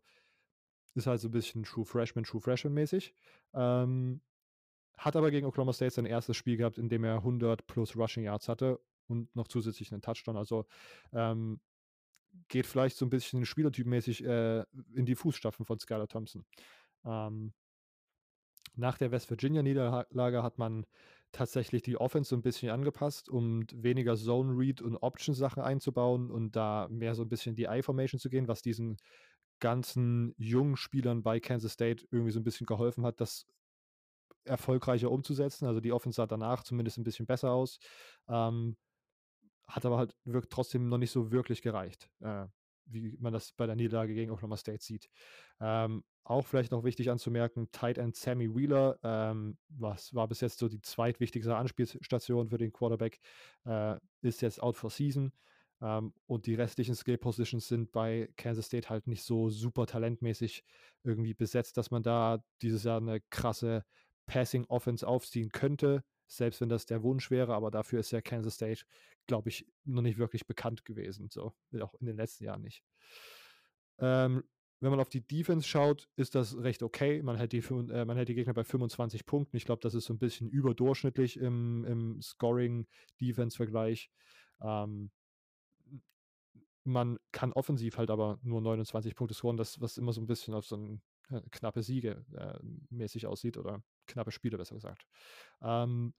ist 0.96 1.06
halt 1.06 1.20
so 1.20 1.28
ein 1.28 1.32
bisschen 1.32 1.62
True 1.62 1.84
Freshman, 1.84 2.24
True 2.24 2.40
Freshman 2.40 2.74
mäßig. 2.74 3.14
Ähm, 3.54 4.20
hat 4.96 5.16
aber 5.16 5.30
gegen 5.30 5.46
Oklahoma 5.46 5.72
State 5.72 5.92
sein 5.92 6.06
erstes 6.06 6.36
Spiel 6.36 6.56
gehabt, 6.56 6.78
in 6.78 6.88
dem 6.88 7.04
er 7.04 7.16
100 7.16 7.66
plus 7.66 7.96
Rushing 7.96 8.24
Yards 8.24 8.48
hatte 8.48 8.80
und 9.08 9.34
noch 9.36 9.48
zusätzlich 9.48 9.92
einen 9.92 10.02
Touchdown. 10.02 10.36
Also 10.36 10.66
ähm, 11.12 11.60
geht 12.48 12.66
vielleicht 12.66 12.96
so 12.96 13.04
ein 13.04 13.10
bisschen 13.10 13.44
spielertypmäßig 13.44 14.24
äh, 14.24 14.64
in 14.94 15.06
die 15.06 15.14
Fußstapfen 15.14 15.66
von 15.66 15.78
Skylar 15.78 16.08
Thompson. 16.08 16.44
Ähm, 17.04 17.52
nach 18.74 18.98
der 18.98 19.10
West 19.10 19.30
Virginia 19.30 19.62
Niederlage 19.62 20.42
hat 20.42 20.58
man 20.58 20.86
tatsächlich 21.32 21.82
die 21.82 21.96
Offense 21.98 22.30
so 22.30 22.36
ein 22.36 22.42
bisschen 22.42 22.70
angepasst, 22.70 23.28
um 23.28 23.64
weniger 23.72 24.16
Zone 24.16 24.56
Read 24.56 24.80
und 24.80 24.96
Option 24.96 25.34
Sachen 25.34 25.62
einzubauen 25.62 26.30
und 26.30 26.56
da 26.56 26.88
mehr 26.90 27.14
so 27.14 27.22
ein 27.22 27.28
bisschen 27.28 27.56
die 27.56 27.64
I-Formation 27.64 28.18
zu 28.18 28.30
gehen, 28.30 28.48
was 28.48 28.62
diesen 28.62 28.96
ganzen 29.60 30.34
jungen 30.36 30.76
Spielern 30.76 31.22
bei 31.22 31.40
Kansas 31.40 31.72
State 31.72 32.06
irgendwie 32.10 32.32
so 32.32 32.40
ein 32.40 32.44
bisschen 32.44 32.66
geholfen 32.66 33.04
hat, 33.04 33.20
das 33.20 33.46
erfolgreicher 34.44 35.10
umzusetzen. 35.10 35.66
Also 35.66 35.80
die 35.80 35.92
Offense 35.92 36.16
sah 36.16 36.26
danach 36.26 36.62
zumindest 36.62 36.98
ein 36.98 37.04
bisschen 37.04 37.26
besser 37.26 37.50
aus. 37.50 37.78
Ähm, 38.28 38.76
hat 39.66 39.84
aber 39.84 39.98
halt 39.98 40.14
wirkt 40.24 40.52
trotzdem 40.52 40.88
noch 40.88 40.98
nicht 40.98 41.10
so 41.10 41.32
wirklich 41.32 41.60
gereicht, 41.60 42.08
äh, 42.20 42.46
wie 42.86 43.16
man 43.18 43.32
das 43.32 43.52
bei 43.52 43.66
der 43.66 43.74
Niederlage 43.74 44.14
gegen 44.14 44.30
Oklahoma 44.30 44.56
State 44.56 44.84
sieht. 44.84 45.08
Ähm, 45.60 46.04
auch 46.22 46.46
vielleicht 46.46 46.72
noch 46.72 46.84
wichtig 46.84 47.10
anzumerken, 47.10 47.70
Tight 47.72 47.98
End 47.98 48.16
Sammy 48.16 48.54
Wheeler, 48.54 48.98
ähm, 49.02 49.58
was 49.68 50.14
war 50.14 50.28
bis 50.28 50.40
jetzt 50.40 50.58
so 50.58 50.68
die 50.68 50.80
zweitwichtigste 50.80 51.54
Anspielstation 51.56 52.48
für 52.48 52.58
den 52.58 52.72
Quarterback, 52.72 53.20
äh, 53.64 53.96
ist 54.22 54.42
jetzt 54.42 54.62
out 54.62 54.76
for 54.76 54.90
season. 54.90 55.32
Ähm, 55.80 56.14
und 56.26 56.46
die 56.46 56.54
restlichen 56.54 56.94
Skill 56.94 57.18
Positions 57.18 57.68
sind 57.68 57.92
bei 57.92 58.30
Kansas 58.36 58.66
State 58.66 58.88
halt 58.88 59.06
nicht 59.06 59.22
so 59.22 59.50
super 59.50 59.86
talentmäßig 59.86 60.64
irgendwie 61.02 61.34
besetzt, 61.34 61.76
dass 61.76 61.90
man 61.90 62.02
da 62.02 62.42
dieses 62.62 62.84
Jahr 62.84 63.00
eine 63.00 63.20
krasse 63.30 63.84
Passing 64.26 64.64
Offense 64.66 65.06
aufziehen 65.06 65.50
könnte, 65.50 66.04
selbst 66.26 66.60
wenn 66.60 66.68
das 66.68 66.86
der 66.86 67.02
Wunsch 67.02 67.30
wäre. 67.30 67.54
Aber 67.54 67.70
dafür 67.70 68.00
ist 68.00 68.10
ja 68.10 68.20
Kansas 68.20 68.54
State, 68.54 68.84
glaube 69.26 69.50
ich, 69.50 69.66
noch 69.84 70.02
nicht 70.02 70.18
wirklich 70.18 70.46
bekannt 70.46 70.84
gewesen. 70.84 71.28
So, 71.30 71.54
auch 71.80 71.94
in 72.00 72.06
den 72.06 72.16
letzten 72.16 72.44
Jahren 72.44 72.62
nicht. 72.62 72.82
Ähm, 73.98 74.44
wenn 74.80 74.90
man 74.90 75.00
auf 75.00 75.08
die 75.08 75.26
Defense 75.26 75.66
schaut, 75.66 76.08
ist 76.16 76.34
das 76.34 76.58
recht 76.58 76.82
okay. 76.82 77.22
Man 77.22 77.36
hält 77.36 77.52
die, 77.52 77.58
äh, 77.58 78.04
man 78.04 78.16
hält 78.16 78.28
die 78.28 78.34
Gegner 78.34 78.52
bei 78.52 78.64
25 78.64 79.24
Punkten. 79.24 79.56
Ich 79.56 79.64
glaube, 79.64 79.80
das 79.80 79.94
ist 79.94 80.04
so 80.04 80.12
ein 80.12 80.18
bisschen 80.18 80.50
überdurchschnittlich 80.50 81.38
im, 81.38 81.84
im 81.84 82.20
Scoring-Defense-Vergleich. 82.20 84.10
Ähm, 84.60 85.10
man 86.86 87.18
kann 87.32 87.52
offensiv 87.52 87.98
halt 87.98 88.10
aber 88.10 88.38
nur 88.42 88.60
29 88.60 89.14
Punkte 89.14 89.34
scoren, 89.34 89.56
das, 89.56 89.80
was 89.80 89.98
immer 89.98 90.12
so 90.12 90.20
ein 90.20 90.26
bisschen 90.26 90.54
auf 90.54 90.66
so 90.66 90.76
ein 90.76 91.02
äh, 91.30 91.40
knappe 91.50 91.82
Siege 91.82 92.24
äh, 92.34 92.58
mäßig 92.90 93.26
aussieht 93.26 93.56
oder 93.56 93.82
knappe 94.06 94.30
Spiele, 94.30 94.56
besser 94.56 94.76
gesagt. 94.76 95.06
Ähm, 95.60 96.14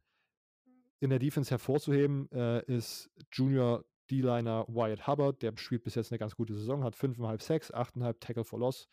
in 0.99 1.09
der 1.09 1.19
Defense 1.19 1.51
hervorzuheben 1.51 2.29
äh, 2.31 2.63
ist 2.65 3.09
Junior 3.31 3.85
D-Liner 4.09 4.65
Wyatt 4.67 5.07
Hubbard, 5.07 5.41
der 5.41 5.53
spielt 5.57 5.83
bis 5.83 5.95
jetzt 5.95 6.11
eine 6.11 6.19
ganz 6.19 6.35
gute 6.35 6.53
Saison, 6.53 6.83
hat 6.83 6.95
5,5 6.95 7.41
Sacks, 7.41 7.73
8,5 7.73 8.19
Tackle 8.19 8.43
for 8.43 8.59
Loss. 8.59 8.87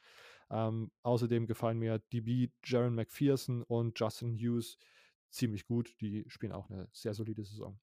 Ähm, 0.51 0.91
außerdem 1.03 1.47
gefallen 1.47 1.79
mir 1.79 1.99
DB 2.13 2.51
Jaron 2.65 2.95
McPherson 2.95 3.63
und 3.63 3.99
Justin 3.99 4.37
Hughes 4.37 4.77
ziemlich 5.31 5.65
gut. 5.65 5.95
Die 6.01 6.25
spielen 6.29 6.53
auch 6.53 6.69
eine 6.69 6.89
sehr 6.93 7.15
solide 7.15 7.45
Saison. 7.45 7.79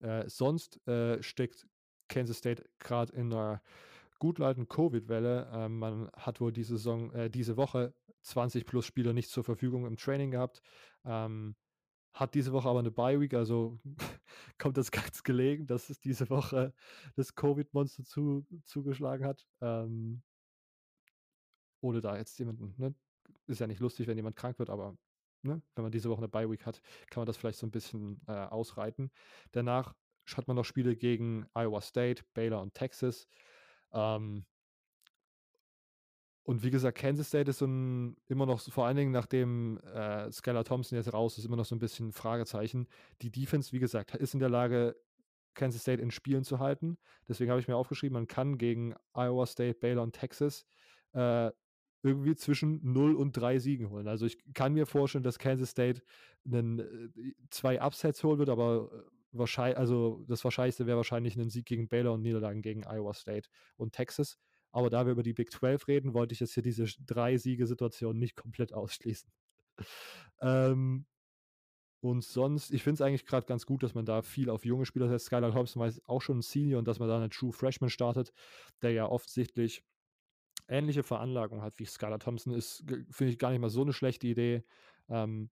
Äh, 0.00 0.28
sonst 0.28 0.86
äh, 0.86 1.22
steckt 1.22 1.66
Kansas 2.10 2.38
State 2.38 2.68
gerade 2.78 3.12
in 3.14 3.32
einer 3.32 3.62
gut 4.18 4.40
alten 4.40 4.68
Covid-Welle. 4.68 5.50
Ähm, 5.52 5.78
man 5.78 6.10
hat 6.12 6.40
wohl 6.40 6.52
diese 6.52 6.76
Saison, 6.76 7.10
äh, 7.12 7.30
diese 7.30 7.56
Woche 7.56 7.94
20 8.22 8.66
plus 8.66 8.84
Spieler 8.84 9.14
nicht 9.14 9.30
zur 9.30 9.44
Verfügung 9.44 9.86
im 9.86 9.96
Training 9.96 10.30
gehabt. 10.30 10.60
Ähm, 11.04 11.56
hat 12.12 12.34
diese 12.34 12.52
Woche 12.52 12.68
aber 12.68 12.80
eine 12.80 12.90
Bye-Week, 12.90 13.32
also 13.34 13.78
kommt 14.58 14.76
das 14.76 14.90
ganz 14.90 15.22
gelegen, 15.22 15.66
dass 15.66 15.90
es 15.90 16.00
diese 16.00 16.28
Woche 16.28 16.74
das 17.14 17.34
Covid-Monster 17.34 18.04
zu, 18.04 18.46
zugeschlagen 18.64 19.24
hat. 19.24 19.46
Ähm, 19.60 20.22
ohne 21.80 22.00
da 22.00 22.16
jetzt 22.16 22.38
jemanden, 22.38 22.74
ne? 22.76 22.94
Ist 23.46 23.60
ja 23.60 23.66
nicht 23.66 23.80
lustig, 23.80 24.06
wenn 24.06 24.16
jemand 24.16 24.36
krank 24.36 24.58
wird, 24.58 24.70
aber 24.70 24.96
ne? 25.42 25.62
wenn 25.74 25.82
man 25.82 25.92
diese 25.92 26.10
Woche 26.10 26.18
eine 26.18 26.28
Bye-Week 26.28 26.66
hat, 26.66 26.80
kann 27.10 27.22
man 27.22 27.26
das 27.26 27.36
vielleicht 27.36 27.58
so 27.58 27.66
ein 27.66 27.70
bisschen 27.70 28.20
äh, 28.26 28.32
ausreiten. 28.32 29.10
Danach 29.52 29.94
hat 30.36 30.48
man 30.48 30.56
noch 30.56 30.64
Spiele 30.64 30.96
gegen 30.96 31.46
Iowa 31.54 31.80
State, 31.80 32.22
Baylor 32.34 32.60
und 32.62 32.74
Texas. 32.74 33.26
Ähm, 33.92 34.44
und 36.42 36.62
wie 36.64 36.70
gesagt, 36.70 36.98
Kansas 36.98 37.28
State 37.28 37.50
ist 37.50 37.58
so 37.58 37.66
ein, 37.66 38.16
immer 38.26 38.46
noch, 38.46 38.60
vor 38.60 38.86
allen 38.86 38.96
Dingen 38.96 39.12
nachdem 39.12 39.78
äh, 39.94 40.30
Skylar 40.32 40.64
Thompson 40.64 40.96
jetzt 40.96 41.12
raus 41.12 41.38
ist, 41.38 41.44
immer 41.44 41.56
noch 41.56 41.64
so 41.64 41.76
ein 41.76 41.78
bisschen 41.78 42.12
Fragezeichen. 42.12 42.88
Die 43.22 43.30
Defense, 43.30 43.72
wie 43.72 43.78
gesagt, 43.78 44.14
ist 44.16 44.34
in 44.34 44.40
der 44.40 44.48
Lage, 44.48 44.96
Kansas 45.54 45.82
State 45.82 46.02
in 46.02 46.10
Spielen 46.10 46.44
zu 46.44 46.58
halten. 46.58 46.96
Deswegen 47.28 47.50
habe 47.50 47.60
ich 47.60 47.68
mir 47.68 47.76
aufgeschrieben, 47.76 48.14
man 48.14 48.26
kann 48.26 48.58
gegen 48.58 48.94
Iowa 49.14 49.46
State, 49.46 49.78
Baylor 49.78 50.02
und 50.02 50.14
Texas 50.14 50.64
äh, 51.12 51.50
irgendwie 52.02 52.34
zwischen 52.34 52.80
0 52.82 53.14
und 53.14 53.32
3 53.36 53.58
Siegen 53.58 53.90
holen. 53.90 54.08
Also 54.08 54.26
ich 54.26 54.38
kann 54.54 54.72
mir 54.72 54.86
vorstellen, 54.86 55.24
dass 55.24 55.38
Kansas 55.38 55.70
State 55.70 56.02
einen, 56.46 56.78
äh, 56.78 57.34
zwei 57.50 57.80
Upsets 57.80 58.24
holen 58.24 58.38
wird, 58.38 58.48
aber 58.48 58.90
äh, 58.92 59.19
wahrscheinlich, 59.32 59.78
also 59.78 60.24
das 60.28 60.44
Wahrscheinlichste 60.44 60.86
wäre 60.86 60.96
wahrscheinlich 60.96 61.36
ein 61.36 61.50
Sieg 61.50 61.66
gegen 61.66 61.88
Baylor 61.88 62.14
und 62.14 62.22
Niederlagen 62.22 62.62
gegen 62.62 62.84
Iowa 62.84 63.14
State 63.14 63.48
und 63.76 63.92
Texas. 63.92 64.38
Aber 64.72 64.90
da 64.90 65.04
wir 65.04 65.12
über 65.12 65.22
die 65.22 65.32
Big 65.32 65.50
12 65.50 65.88
reden, 65.88 66.14
wollte 66.14 66.32
ich 66.32 66.40
jetzt 66.40 66.54
hier 66.54 66.62
diese 66.62 66.84
drei 67.04 67.36
Siege-Situation 67.36 68.18
nicht 68.18 68.36
komplett 68.36 68.72
ausschließen. 68.74 69.30
ähm, 70.40 71.06
und 72.02 72.24
sonst, 72.24 72.70
ich 72.72 72.82
finde 72.82 72.94
es 72.94 73.00
eigentlich 73.02 73.26
gerade 73.26 73.46
ganz 73.46 73.66
gut, 73.66 73.82
dass 73.82 73.94
man 73.94 74.06
da 74.06 74.22
viel 74.22 74.48
auf 74.48 74.64
junge 74.64 74.86
Spieler 74.86 75.08
setzt. 75.08 75.26
Skylar 75.26 75.52
Thompson 75.52 75.82
war 75.82 75.92
auch 76.06 76.22
schon 76.22 76.38
ein 76.38 76.42
Senior 76.42 76.78
und 76.78 76.88
dass 76.88 76.98
man 76.98 77.08
da 77.08 77.16
eine 77.16 77.28
True 77.28 77.52
Freshman 77.52 77.90
startet, 77.90 78.32
der 78.80 78.92
ja 78.92 79.06
offensichtlich 79.06 79.82
ähnliche 80.66 81.02
Veranlagung 81.02 81.62
hat 81.62 81.78
wie 81.78 81.84
Skylar 81.84 82.18
Thompson, 82.18 82.54
ist, 82.54 82.84
finde 83.10 83.32
ich, 83.32 83.38
gar 83.38 83.50
nicht 83.50 83.60
mal 83.60 83.70
so 83.70 83.82
eine 83.82 83.92
schlechte 83.92 84.26
Idee. 84.26 84.64
Ähm, 85.08 85.50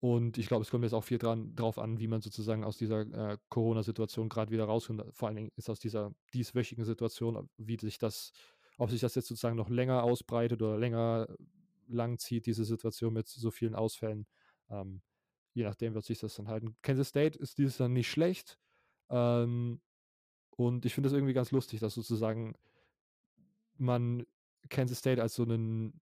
und 0.00 0.38
ich 0.38 0.46
glaube, 0.46 0.62
es 0.62 0.70
kommt 0.70 0.84
jetzt 0.84 0.94
auch 0.94 1.04
viel 1.04 1.18
dran, 1.18 1.54
drauf 1.54 1.78
an, 1.78 2.00
wie 2.00 2.08
man 2.08 2.22
sozusagen 2.22 2.64
aus 2.64 2.78
dieser 2.78 3.00
äh, 3.32 3.38
Corona-Situation 3.50 4.30
gerade 4.30 4.50
wieder 4.50 4.64
rauskommt. 4.64 5.04
Vor 5.12 5.28
allen 5.28 5.36
Dingen 5.36 5.52
ist 5.56 5.68
aus 5.68 5.78
dieser 5.78 6.14
dieswöchigen 6.32 6.86
Situation, 6.86 7.50
wie 7.58 7.76
sich 7.78 7.98
das, 7.98 8.32
ob 8.78 8.90
sich 8.90 9.02
das 9.02 9.14
jetzt 9.14 9.28
sozusagen 9.28 9.56
noch 9.56 9.68
länger 9.68 10.02
ausbreitet 10.02 10.62
oder 10.62 10.78
länger 10.78 11.28
lang 11.86 12.18
zieht, 12.18 12.46
diese 12.46 12.64
Situation 12.64 13.12
mit 13.12 13.28
so 13.28 13.50
vielen 13.50 13.74
Ausfällen. 13.74 14.26
Ähm, 14.70 15.02
je 15.52 15.64
nachdem 15.64 15.92
wird 15.92 16.06
sich 16.06 16.18
das 16.18 16.34
dann 16.34 16.48
halten. 16.48 16.76
Kansas 16.80 17.08
State 17.08 17.38
ist 17.38 17.58
dieses 17.58 17.76
dann 17.76 17.92
nicht 17.92 18.10
schlecht. 18.10 18.58
Ähm, 19.10 19.82
und 20.56 20.86
ich 20.86 20.94
finde 20.94 21.08
es 21.08 21.12
irgendwie 21.12 21.34
ganz 21.34 21.50
lustig, 21.50 21.80
dass 21.80 21.92
sozusagen 21.92 22.54
man 23.76 24.24
Kansas 24.70 24.98
State 24.98 25.20
als 25.20 25.34
so 25.34 25.42
einen 25.42 26.00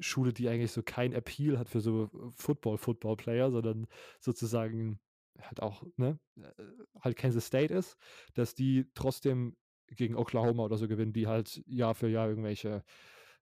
Schule, 0.00 0.32
die 0.32 0.48
eigentlich 0.48 0.72
so 0.72 0.82
kein 0.82 1.12
Appeal 1.12 1.58
hat 1.58 1.68
für 1.68 1.80
so 1.80 2.08
Football-Football-Player, 2.36 3.50
sondern 3.50 3.86
sozusagen 4.20 5.00
halt 5.40 5.60
auch, 5.60 5.82
ne, 5.96 6.18
äh, 6.36 6.62
halt 7.00 7.16
Kansas 7.16 7.46
State 7.46 7.72
ist, 7.72 7.96
dass 8.34 8.54
die 8.54 8.90
trotzdem 8.94 9.56
gegen 9.88 10.16
Oklahoma 10.16 10.64
oder 10.64 10.76
so 10.76 10.88
gewinnen, 10.88 11.12
die 11.12 11.26
halt 11.26 11.62
Jahr 11.66 11.94
für 11.94 12.08
Jahr 12.08 12.28
irgendwelche 12.28 12.82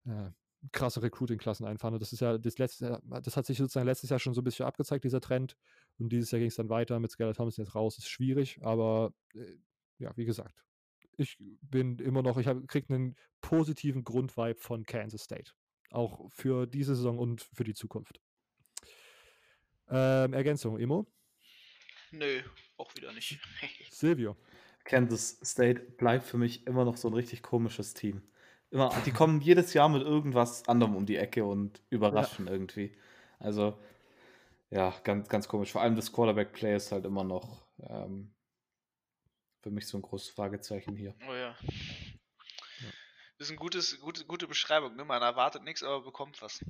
äh, 0.04 0.30
krasse 0.72 1.02
Recruiting-Klassen 1.02 1.66
einfahren. 1.66 1.94
Und 1.94 2.02
das 2.02 2.12
ist 2.12 2.20
ja 2.20 2.38
das 2.38 2.58
letzte, 2.58 3.00
das 3.22 3.36
hat 3.36 3.46
sich 3.46 3.58
sozusagen 3.58 3.86
letztes 3.86 4.10
Jahr 4.10 4.18
schon 4.18 4.34
so 4.34 4.40
ein 4.40 4.44
bisschen 4.44 4.66
abgezeigt, 4.66 5.04
dieser 5.04 5.20
Trend. 5.20 5.56
Und 5.98 6.10
dieses 6.10 6.30
Jahr 6.30 6.40
ging 6.40 6.48
es 6.48 6.56
dann 6.56 6.68
weiter 6.68 6.98
mit 7.00 7.10
Skylar 7.10 7.34
Thompson 7.34 7.64
jetzt 7.64 7.74
raus. 7.74 7.98
Ist 7.98 8.08
schwierig, 8.08 8.58
aber 8.62 9.12
äh, 9.34 9.56
ja, 9.98 10.16
wie 10.16 10.24
gesagt, 10.24 10.64
ich 11.16 11.36
bin 11.60 11.98
immer 11.98 12.22
noch, 12.22 12.38
ich 12.38 12.46
kriege 12.66 12.94
einen 12.94 13.16
positiven 13.40 14.04
Grundvibe 14.04 14.58
von 14.58 14.84
Kansas 14.84 15.22
State. 15.22 15.52
Auch 15.90 16.30
für 16.30 16.66
diese 16.66 16.94
Saison 16.94 17.18
und 17.18 17.42
für 17.42 17.64
die 17.64 17.74
Zukunft. 17.74 18.20
Ähm, 19.88 20.32
Ergänzung, 20.32 20.78
Emo? 20.78 21.06
Nö, 22.12 22.42
auch 22.76 22.94
wieder 22.96 23.12
nicht. 23.12 23.40
Silvio. 23.90 24.36
Kansas 24.84 25.38
State 25.44 25.80
bleibt 25.80 26.24
für 26.24 26.38
mich 26.38 26.66
immer 26.66 26.84
noch 26.84 26.96
so 26.96 27.08
ein 27.08 27.14
richtig 27.14 27.42
komisches 27.42 27.94
Team. 27.94 28.22
Immer, 28.70 28.90
die 29.04 29.12
kommen 29.12 29.40
jedes 29.40 29.74
Jahr 29.74 29.88
mit 29.88 30.02
irgendwas 30.02 30.66
anderem 30.68 30.96
um 30.96 31.06
die 31.06 31.16
Ecke 31.16 31.44
und 31.44 31.82
überraschen 31.90 32.46
ja. 32.46 32.52
irgendwie. 32.52 32.96
Also, 33.38 33.78
ja, 34.70 34.94
ganz, 35.02 35.28
ganz 35.28 35.48
komisch. 35.48 35.72
Vor 35.72 35.82
allem 35.82 35.96
das 35.96 36.12
Quarterback-Play 36.12 36.76
ist 36.76 36.92
halt 36.92 37.04
immer 37.04 37.24
noch 37.24 37.66
ähm, 37.80 38.32
für 39.60 39.70
mich 39.70 39.86
so 39.86 39.98
ein 39.98 40.02
großes 40.02 40.30
Fragezeichen 40.30 40.96
hier. 40.96 41.14
Oh 41.28 41.34
ja. 41.34 41.56
Das 43.40 43.46
ist 43.46 43.52
eine 43.52 43.58
gutes, 43.58 43.98
gute, 44.00 44.26
gute 44.26 44.46
Beschreibung. 44.46 44.96
Ne? 44.96 45.04
Man 45.06 45.22
erwartet 45.22 45.64
nichts, 45.64 45.82
aber 45.82 46.04
bekommt 46.04 46.42
was. 46.42 46.62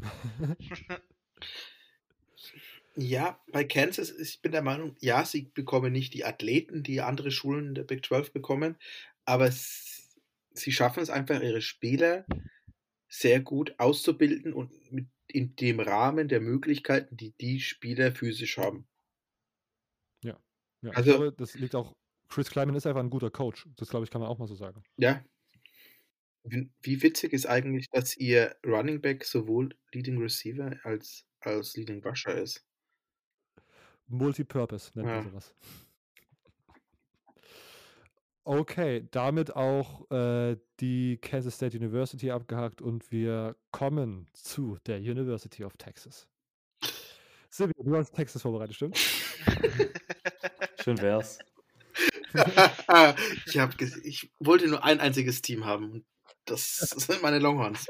ja, 2.94 3.40
bei 3.50 3.64
Kansas, 3.64 4.12
ich 4.12 4.40
bin 4.40 4.52
der 4.52 4.62
Meinung, 4.62 4.94
ja, 5.00 5.24
sie 5.24 5.50
bekommen 5.52 5.92
nicht 5.92 6.14
die 6.14 6.24
Athleten, 6.24 6.84
die 6.84 7.00
andere 7.00 7.32
Schulen 7.32 7.74
der 7.74 7.82
Big 7.82 8.06
12 8.06 8.32
bekommen, 8.32 8.76
aber 9.24 9.50
sie 9.50 10.70
schaffen 10.70 11.02
es 11.02 11.10
einfach, 11.10 11.40
ihre 11.40 11.60
Spieler 11.60 12.24
sehr 13.08 13.40
gut 13.40 13.74
auszubilden 13.78 14.52
und 14.52 14.70
mit 14.92 15.08
in 15.26 15.56
dem 15.56 15.80
Rahmen 15.80 16.28
der 16.28 16.40
Möglichkeiten, 16.40 17.16
die 17.16 17.32
die 17.32 17.58
Spieler 17.58 18.12
physisch 18.12 18.58
haben. 18.58 18.86
Ja, 20.22 20.38
ja 20.82 20.90
also, 20.92 21.10
ich 21.10 21.16
glaube, 21.16 21.32
das 21.32 21.54
liegt 21.54 21.74
auch, 21.74 21.96
Chris 22.28 22.48
Kleiman 22.48 22.76
ist 22.76 22.86
einfach 22.86 23.02
ein 23.02 23.10
guter 23.10 23.32
Coach. 23.32 23.66
Das 23.74 23.88
glaube 23.88 24.04
ich, 24.04 24.10
kann 24.12 24.20
man 24.20 24.30
auch 24.30 24.38
mal 24.38 24.46
so 24.46 24.54
sagen. 24.54 24.84
Ja, 24.98 25.20
wie 26.44 27.02
witzig 27.02 27.32
ist 27.32 27.46
eigentlich, 27.46 27.88
dass 27.90 28.16
ihr 28.16 28.56
Running 28.66 29.00
Back 29.00 29.24
sowohl 29.24 29.70
Leading 29.92 30.18
Receiver 30.18 30.78
als 30.84 31.26
als 31.40 31.74
Leading 31.76 32.02
Rusher 32.04 32.36
ist? 32.40 32.64
Multipurpose 34.08 34.92
nennt 34.94 35.10
man 35.12 35.20
Ja. 35.20 35.22
sowas. 35.22 35.54
Okay, 38.46 39.06
damit 39.12 39.54
auch 39.54 40.10
äh, 40.10 40.56
die 40.80 41.16
Kansas 41.18 41.54
State 41.54 41.76
University 41.78 42.30
abgehakt 42.32 42.82
und 42.82 43.12
wir 43.12 43.56
kommen 43.70 44.26
zu 44.32 44.78
der 44.86 44.98
University 44.98 45.62
of 45.64 45.76
Texas. 45.76 46.26
Silvia, 47.50 47.74
du 47.84 47.96
hast 47.96 48.12
Texas 48.14 48.42
vorbereitet, 48.42 48.74
stimmt? 48.76 48.98
Schön 50.74 51.00
wär's. 51.00 51.44
Ich 53.46 53.58
habe 53.58 53.74
ich 54.04 54.32
wollte 54.38 54.68
nur 54.68 54.84
ein 54.84 55.00
einziges 55.00 55.42
Team 55.42 55.64
haben 55.64 56.04
das 56.44 56.76
sind 57.08 57.22
meine 57.22 57.38
Longhorns. 57.38 57.86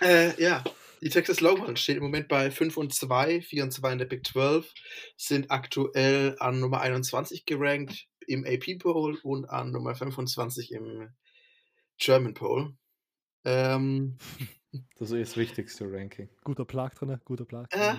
äh, 0.00 0.40
ja, 0.42 0.64
die 1.02 1.08
Texas 1.08 1.40
Longhorns 1.40 1.80
stehen 1.80 1.96
im 1.96 2.02
Moment 2.02 2.28
bei 2.28 2.50
5 2.50 2.76
und 2.76 2.94
2, 2.94 3.40
4 3.40 3.64
und 3.64 3.70
2 3.72 3.92
in 3.92 3.98
der 3.98 4.06
Big 4.06 4.26
12, 4.26 4.72
sind 5.16 5.50
aktuell 5.50 6.36
an 6.38 6.60
Nummer 6.60 6.80
21 6.80 7.46
gerankt 7.46 8.06
im 8.26 8.44
AP 8.44 8.78
Poll 8.78 9.18
und 9.22 9.48
an 9.48 9.72
Nummer 9.72 9.94
25 9.94 10.72
im 10.72 11.08
German 11.98 12.34
Poll. 12.34 12.74
Ähm, 13.44 14.18
das 14.98 15.10
ist 15.10 15.30
das 15.30 15.36
wichtigste 15.36 15.90
Ranking. 15.90 16.28
Guter 16.44 16.64
Plag 16.64 16.94
drin, 16.94 17.18
guter 17.24 17.44
Plag. 17.44 17.66
Äh, 17.72 17.94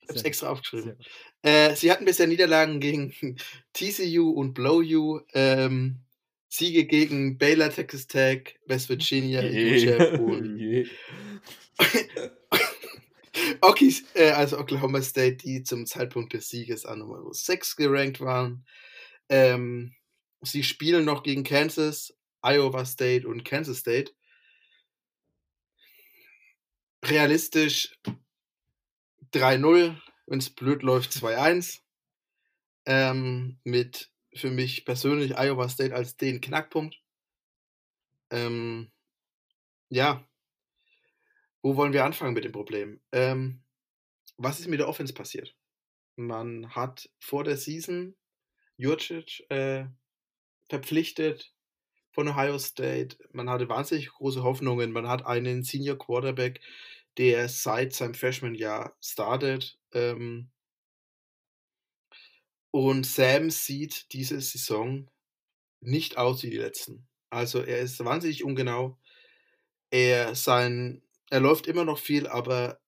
ich 0.00 0.08
hab's 0.10 0.22
extra 0.22 0.48
aufgeschrieben. 0.48 0.96
Äh, 1.42 1.74
sie 1.74 1.90
hatten 1.90 2.04
bisher 2.04 2.26
Niederlagen 2.26 2.78
gegen 2.78 3.12
TCU 3.72 4.30
und 4.30 4.54
Blow 4.54 4.80
U. 4.80 5.20
Ähm, 5.32 6.03
Siege 6.56 6.86
gegen 6.86 7.36
Baylor, 7.36 7.68
Texas 7.68 8.06
Tech, 8.06 8.54
West 8.66 8.88
Virginia, 8.88 9.40
UCF 9.42 10.20
und 10.20 10.60
äh, 14.14 14.30
also 14.30 14.58
Oklahoma 14.58 15.02
State, 15.02 15.38
die 15.38 15.64
zum 15.64 15.84
Zeitpunkt 15.84 16.32
des 16.32 16.48
Sieges 16.48 16.86
an 16.86 17.00
Nummer 17.00 17.20
6 17.28 17.74
gerankt 17.74 18.20
waren. 18.20 18.64
Ähm, 19.28 19.96
sie 20.42 20.62
spielen 20.62 21.04
noch 21.04 21.24
gegen 21.24 21.42
Kansas, 21.42 22.16
Iowa 22.40 22.84
State 22.84 23.26
und 23.26 23.44
Kansas 23.44 23.78
State. 23.78 24.12
Realistisch 27.04 27.98
3-0, 29.32 30.00
wenn 30.26 30.38
es 30.38 30.50
blöd 30.50 30.84
läuft 30.84 31.10
2-1. 31.10 31.80
Ähm, 32.86 33.58
mit 33.64 34.13
für 34.34 34.50
mich 34.50 34.84
persönlich 34.84 35.36
Iowa 35.36 35.68
State 35.68 35.94
als 35.94 36.16
den 36.16 36.40
Knackpunkt. 36.40 37.00
Ähm, 38.30 38.90
ja, 39.88 40.26
wo 41.62 41.76
wollen 41.76 41.92
wir 41.92 42.04
anfangen 42.04 42.34
mit 42.34 42.44
dem 42.44 42.52
Problem? 42.52 43.00
Ähm, 43.12 43.62
was 44.36 44.60
ist 44.60 44.68
mit 44.68 44.80
der 44.80 44.88
Offense 44.88 45.14
passiert? 45.14 45.56
Man 46.16 46.74
hat 46.74 47.08
vor 47.18 47.44
der 47.44 47.56
Season 47.56 48.16
Jurcic 48.76 49.48
äh, 49.50 49.86
verpflichtet 50.68 51.54
von 52.12 52.28
Ohio 52.28 52.58
State. 52.58 53.16
Man 53.32 53.50
hatte 53.50 53.68
wahnsinnig 53.68 54.10
große 54.10 54.42
Hoffnungen. 54.42 54.92
Man 54.92 55.08
hat 55.08 55.26
einen 55.26 55.62
Senior 55.62 55.98
Quarterback, 55.98 56.60
der 57.18 57.48
seit 57.48 57.92
seinem 57.92 58.14
Freshman-Jahr 58.14 58.96
startet. 59.00 59.78
Ähm, 59.92 60.50
und 62.74 63.06
Sam 63.06 63.50
sieht 63.50 64.12
diese 64.12 64.40
Saison 64.40 65.08
nicht 65.80 66.16
aus 66.18 66.42
wie 66.42 66.50
die 66.50 66.56
letzten. 66.56 67.06
Also 67.30 67.62
er 67.62 67.78
ist 67.78 68.04
wahnsinnig 68.04 68.42
ungenau. 68.42 68.98
Er, 69.90 70.34
sein, 70.34 71.00
er 71.30 71.38
läuft 71.38 71.68
immer 71.68 71.84
noch 71.84 72.00
viel, 72.00 72.26
aber 72.26 72.80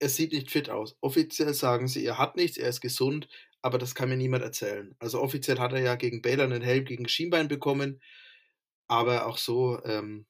er 0.00 0.08
sieht 0.08 0.32
nicht 0.32 0.50
fit 0.50 0.68
aus. 0.68 0.96
Offiziell 1.00 1.54
sagen 1.54 1.86
sie, 1.86 2.04
er 2.04 2.18
hat 2.18 2.34
nichts, 2.34 2.56
er 2.56 2.68
ist 2.68 2.80
gesund, 2.80 3.28
aber 3.62 3.78
das 3.78 3.94
kann 3.94 4.08
mir 4.08 4.16
niemand 4.16 4.42
erzählen. 4.42 4.96
Also 4.98 5.22
offiziell 5.22 5.60
hat 5.60 5.72
er 5.74 5.80
ja 5.80 5.94
gegen 5.94 6.20
Baylor 6.20 6.46
einen 6.46 6.62
Helm 6.62 6.84
gegen 6.84 7.06
Schienbein 7.06 7.46
bekommen, 7.46 8.02
aber 8.88 9.26
auch 9.26 9.38
so, 9.38 9.80
ähm, 9.84 10.26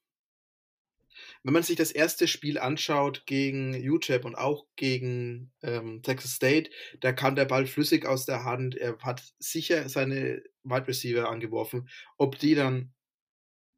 wenn 1.44 1.52
man 1.52 1.62
sich 1.62 1.76
das 1.76 1.90
erste 1.90 2.26
Spiel 2.26 2.58
anschaut 2.58 3.26
gegen 3.26 3.74
UTEP 3.74 4.24
und 4.24 4.34
auch 4.34 4.66
gegen 4.76 5.52
ähm, 5.62 6.02
Texas 6.02 6.32
State, 6.32 6.70
da 7.00 7.12
kam 7.12 7.36
der 7.36 7.44
Ball 7.44 7.66
flüssig 7.66 8.06
aus 8.06 8.24
der 8.24 8.44
Hand. 8.44 8.74
Er 8.76 8.98
hat 9.00 9.22
sicher 9.38 9.90
seine 9.90 10.42
Wide 10.62 10.88
Receiver 10.88 11.28
angeworfen. 11.28 11.86
Ob 12.16 12.38
die 12.38 12.54
dann 12.54 12.94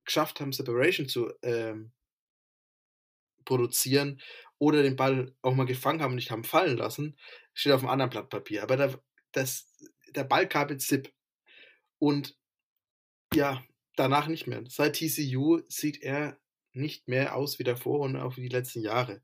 geschafft 0.04 0.40
haben, 0.40 0.52
Separation 0.52 1.08
zu 1.08 1.32
ähm, 1.42 1.92
produzieren 3.44 4.20
oder 4.58 4.84
den 4.84 4.94
Ball 4.94 5.34
auch 5.42 5.54
mal 5.54 5.66
gefangen 5.66 6.00
haben 6.00 6.12
und 6.12 6.16
nicht 6.16 6.30
haben 6.30 6.44
fallen 6.44 6.76
lassen, 6.76 7.18
steht 7.52 7.72
auf 7.72 7.80
einem 7.80 7.90
anderen 7.90 8.10
Blatt 8.10 8.30
Papier. 8.30 8.62
Aber 8.62 8.76
da, 8.76 8.94
das, 9.32 9.76
der 10.14 10.24
Ball 10.24 10.48
kam 10.48 10.68
mit 10.68 10.82
Zip. 10.82 11.12
Und 11.98 12.38
ja, 13.34 13.64
danach 13.96 14.28
nicht 14.28 14.46
mehr. 14.46 14.62
Seit 14.68 14.94
TCU 14.94 15.62
sieht 15.68 16.00
er 16.00 16.38
nicht 16.76 17.08
mehr 17.08 17.34
aus 17.34 17.58
wie 17.58 17.64
davor 17.64 18.00
und 18.00 18.16
auch 18.16 18.36
wie 18.36 18.42
die 18.42 18.54
letzten 18.54 18.80
Jahre. 18.80 19.22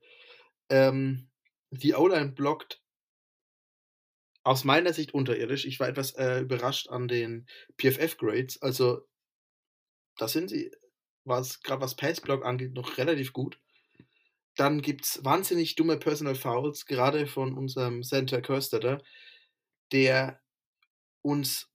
Ähm, 0.68 1.30
die 1.70 1.94
O-Line 1.94 2.32
blockt 2.32 2.82
aus 4.44 4.64
meiner 4.64 4.92
Sicht 4.92 5.14
unterirdisch. 5.14 5.64
Ich 5.64 5.78
war 5.80 5.88
etwas 5.88 6.12
äh, 6.14 6.40
überrascht 6.40 6.88
an 6.88 7.08
den 7.08 7.46
PFF-Grades. 7.78 8.60
Also, 8.60 9.06
da 10.16 10.28
sind 10.28 10.50
sie, 10.50 10.70
was 11.24 11.62
gerade 11.62 11.80
was 11.80 11.94
Passblock 11.96 12.44
angeht, 12.44 12.74
noch 12.74 12.98
relativ 12.98 13.32
gut. 13.32 13.58
Dann 14.56 14.82
gibt 14.82 15.04
es 15.04 15.24
wahnsinnig 15.24 15.76
dumme 15.76 15.96
Personal 15.96 16.34
Fouls, 16.34 16.84
gerade 16.84 17.26
von 17.26 17.56
unserem 17.56 18.02
Center 18.02 18.42
Kirstetter, 18.42 19.02
der 19.92 20.40
uns 21.22 21.70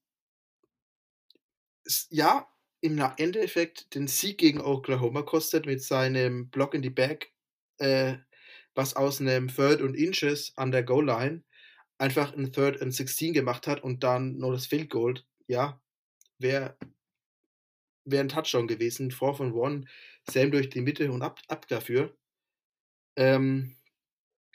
ja 2.10 2.48
im 2.82 3.04
Endeffekt 3.18 3.96
den 3.96 4.08
Sieg 4.08 4.38
gegen 4.38 4.62
Oklahoma 4.62 5.24
kostet 5.24 5.66
mit 5.66 5.82
seinem 5.82 6.50
Block 6.50 6.74
in 6.74 6.82
die 6.82 6.90
Back, 6.90 7.34
äh, 7.80 8.18
was 8.76 8.96
aus 8.96 9.20
einem 9.20 9.48
Third 9.48 9.82
und 9.82 9.96
Inches 9.96 10.54
an 10.56 10.72
der 10.72 10.84
Goal 10.84 11.06
Line 11.06 11.44
einfach 11.98 12.36
ein 12.36 12.52
Third 12.52 12.82
and 12.82 12.94
16 12.94 13.34
gemacht 13.34 13.68
hat 13.68 13.84
und 13.84 14.04
dann 14.04 14.38
nur 14.38 14.52
das 14.52 14.68
Field 14.68 14.90
Goal, 14.90 15.16
ja, 15.48 15.82
wäre 16.38 16.78
wär 18.06 18.22
ein 18.22 18.30
Touchdown 18.30 18.68
gewesen, 18.68 19.12
4 19.12 19.34
von 19.34 19.60
1, 19.60 19.86
Sam 20.30 20.52
durch 20.52 20.70
die 20.70 20.82
Mitte 20.82 21.12
und 21.12 21.22
ab, 21.22 21.42
ab 21.48 21.68
dafür. 21.68 22.16
Ähm, 23.18 23.76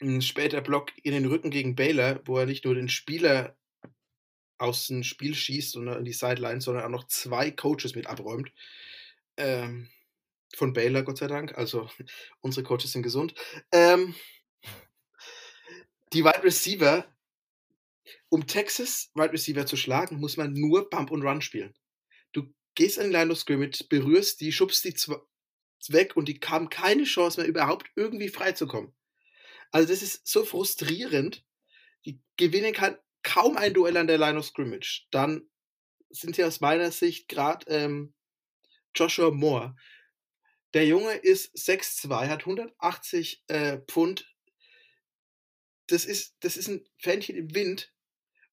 ein 0.01 0.21
später 0.21 0.61
Block 0.61 0.91
in 1.03 1.13
den 1.13 1.25
Rücken 1.25 1.51
gegen 1.51 1.75
Baylor, 1.75 2.21
wo 2.25 2.37
er 2.37 2.45
nicht 2.45 2.65
nur 2.65 2.75
den 2.75 2.89
Spieler 2.89 3.55
aus 4.57 4.87
dem 4.87 5.03
Spiel 5.03 5.35
schießt 5.35 5.75
und 5.75 5.87
in 5.87 6.05
die 6.05 6.13
Sideline, 6.13 6.61
sondern 6.61 6.85
auch 6.85 6.89
noch 6.89 7.07
zwei 7.07 7.51
Coaches 7.51 7.95
mit 7.95 8.07
abräumt. 8.07 8.51
Ähm, 9.37 9.89
von 10.55 10.73
Baylor, 10.73 11.03
Gott 11.03 11.17
sei 11.17 11.27
Dank. 11.27 11.57
Also 11.57 11.89
unsere 12.41 12.63
Coaches 12.63 12.91
sind 12.91 13.03
gesund. 13.03 13.33
Ähm, 13.71 14.15
die 16.13 16.23
Wide 16.23 16.43
Receiver, 16.43 17.05
um 18.29 18.45
Texas 18.45 19.11
Wide 19.15 19.33
Receiver 19.33 19.65
zu 19.65 19.75
schlagen, 19.75 20.19
muss 20.19 20.37
man 20.37 20.53
nur 20.53 20.89
Bump 20.89 21.11
und 21.11 21.23
Run 21.23 21.41
spielen. 21.41 21.73
Du 22.31 22.53
gehst 22.75 22.99
an 22.99 23.07
die 23.07 23.11
Line 23.11 23.31
of 23.31 23.39
Scrimmage, 23.39 23.83
berührst 23.89 24.41
die, 24.41 24.51
schubst 24.51 24.85
die 24.85 24.95
weg 25.89 26.15
und 26.15 26.27
die 26.29 26.39
haben 26.45 26.69
keine 26.69 27.03
Chance 27.03 27.41
mehr, 27.41 27.49
überhaupt 27.49 27.87
irgendwie 27.95 28.29
freizukommen. 28.29 28.93
Also 29.71 29.91
das 29.91 30.01
ist 30.01 30.25
so 30.27 30.45
frustrierend. 30.45 31.43
Die 32.05 32.19
gewinnen 32.37 32.73
kann 32.73 32.97
kaum 33.23 33.57
ein 33.57 33.73
Duell 33.73 33.97
an 33.97 34.07
der 34.07 34.17
Line 34.17 34.37
of 34.37 34.45
Scrimmage. 34.45 35.07
Dann 35.11 35.49
sind 36.09 36.35
sie 36.35 36.43
aus 36.43 36.61
meiner 36.61 36.91
Sicht 36.91 37.27
gerade 37.27 37.65
ähm, 37.67 38.13
Joshua 38.95 39.31
Moore. 39.31 39.75
Der 40.73 40.85
Junge 40.85 41.13
ist 41.13 41.55
6'2, 41.55 42.27
hat 42.27 42.41
180 42.41 43.43
äh, 43.47 43.79
Pfund. 43.87 44.31
Das 45.87 46.05
ist, 46.05 46.35
das 46.41 46.57
ist 46.57 46.67
ein 46.67 46.83
Fähnchen 46.97 47.35
im 47.35 47.53
Wind. 47.53 47.91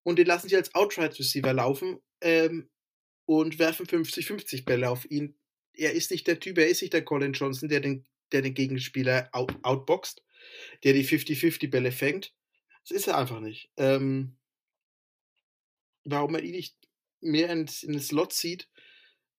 Und 0.03 0.18
den 0.18 0.27
lassen 0.27 0.49
sie 0.49 0.57
als 0.57 0.75
Outright 0.75 1.18
Receiver 1.18 1.53
laufen 1.53 2.01
ähm, 2.23 2.71
und 3.27 3.59
werfen 3.59 3.87
50-50 3.87 4.64
Bälle 4.64 4.91
auf 4.91 5.11
ihn 5.11 5.37
er 5.75 5.93
ist 5.93 6.11
nicht 6.11 6.27
der 6.27 6.41
Typ, 6.41 6.59
er 6.59 6.68
ist 6.68 6.83
nicht 6.83 6.93
der 6.93 7.05
Colin 7.05 7.33
Johnson, 7.33 7.68
der 7.68 7.81
den, 7.81 8.07
der 8.33 8.43
den 8.43 8.55
Gegenspieler 8.55 9.29
out, 9.33 9.55
outboxt, 9.62 10.23
der 10.85 10.93
die 10.93 11.07
50-50-Bälle 11.07 11.93
fängt. 11.93 12.35
Das 12.83 12.97
ist 12.97 13.09
er 13.09 13.18
einfach 13.18 13.41
nicht. 13.41 13.71
Ähm, 13.77 14.37
warum 16.05 16.34
er 16.34 16.42
ihn 16.42 16.53
nicht 16.53 16.76
mehr 17.20 17.51
in, 17.51 17.68
in 17.82 17.92
den 17.92 18.01
Slot 18.01 18.32
zieht, 18.32 18.68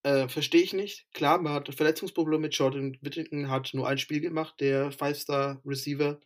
äh, 0.03 0.27
verstehe 0.27 0.61
ich 0.61 0.73
nicht. 0.73 1.07
Klar, 1.13 1.41
man 1.41 1.53
hat 1.53 1.73
Verletzungsprobleme 1.73 2.41
mit 2.41 2.55
Jordan 2.55 2.97
Whittington, 3.01 3.49
hat 3.49 3.73
nur 3.73 3.87
ein 3.87 3.97
Spiel 3.97 4.19
gemacht, 4.19 4.55
der 4.59 4.91
Five-Star-Receiver. 4.91 6.19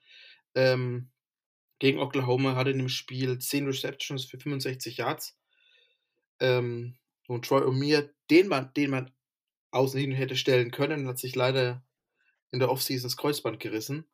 Ähm, 0.55 1.09
gegen 1.79 1.99
Oklahoma 1.99 2.55
hatte 2.55 2.71
in 2.71 2.77
dem 2.77 2.89
Spiel 2.89 3.38
10 3.38 3.65
Receptions 3.65 4.25
für 4.25 4.39
65 4.39 4.97
Yards. 4.97 5.38
Ähm, 6.39 6.97
und 7.27 7.45
Troy 7.45 7.61
O'Meara, 7.63 8.09
den 8.29 8.47
man, 8.47 8.71
den 8.73 8.91
man 8.91 9.11
außen 9.71 9.99
hin 9.99 10.11
hätte 10.11 10.36
stellen 10.36 10.71
können, 10.71 11.07
hat 11.07 11.19
sich 11.19 11.36
leider 11.36 11.83
in 12.51 12.59
der 12.59 12.71
Offseason 12.71 13.03
das 13.03 13.17
Kreuzband 13.17 13.59
gerissen. 13.59 14.07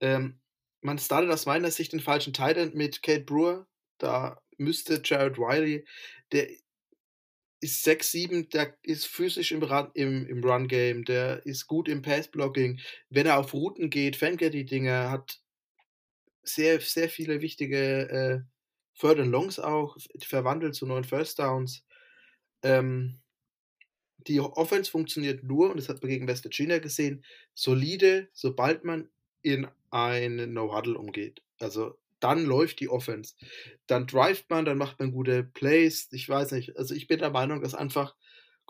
Ähm, 0.00 0.40
man 0.82 0.98
startet 0.98 1.30
aus 1.30 1.46
meiner 1.46 1.70
Sicht 1.70 1.92
den 1.92 2.00
falschen 2.00 2.34
Titan 2.34 2.72
mit 2.74 3.02
Kate 3.02 3.24
Brewer. 3.24 3.66
Da 3.98 4.40
müsste 4.58 5.00
Jared 5.04 5.38
Wiley, 5.38 5.86
der 6.32 6.48
ist 7.60 7.86
6-7, 7.86 8.50
der 8.50 8.76
ist 8.82 9.06
physisch 9.06 9.52
im, 9.52 9.62
Run, 9.62 9.90
im, 9.94 10.26
im 10.26 10.44
Run-Game, 10.44 11.04
der 11.04 11.44
ist 11.46 11.66
gut 11.66 11.88
im 11.88 12.02
Pass-Blocking. 12.02 12.80
Wenn 13.08 13.26
er 13.26 13.38
auf 13.38 13.54
Routen 13.54 13.90
geht, 13.90 14.16
fängt 14.16 14.42
er 14.42 14.50
die 14.50 14.64
Dinge, 14.64 15.10
hat 15.10 15.40
sehr, 16.42 16.80
sehr 16.80 17.08
viele 17.08 17.40
wichtige 17.40 18.08
äh, 18.08 18.40
Third 18.98 19.20
and 19.20 19.30
Longs 19.30 19.58
auch, 19.58 19.96
verwandelt 20.20 20.74
zu 20.74 20.86
neuen 20.86 21.04
First 21.04 21.38
Downs. 21.38 21.84
Ähm, 22.62 23.20
die 24.18 24.40
Offense 24.40 24.90
funktioniert 24.90 25.44
nur, 25.44 25.70
und 25.70 25.76
das 25.78 25.88
hat 25.88 26.02
man 26.02 26.10
gegen 26.10 26.26
West 26.26 26.44
Virginia 26.44 26.78
gesehen, 26.78 27.24
solide, 27.54 28.28
sobald 28.32 28.84
man 28.84 29.08
in 29.42 29.68
ein 29.90 30.52
No-Huddle 30.52 30.98
umgeht. 30.98 31.42
Also 31.58 31.98
dann 32.20 32.44
läuft 32.44 32.80
die 32.80 32.88
Offense. 32.88 33.34
Dann 33.86 34.06
drivet 34.06 34.48
man, 34.48 34.64
dann 34.64 34.78
macht 34.78 34.98
man 34.98 35.12
gute 35.12 35.44
Plays. 35.44 36.08
Ich 36.12 36.28
weiß 36.28 36.52
nicht. 36.52 36.76
Also 36.76 36.94
ich 36.94 37.06
bin 37.06 37.18
der 37.18 37.30
Meinung, 37.30 37.60
dass 37.60 37.74
einfach 37.74 38.14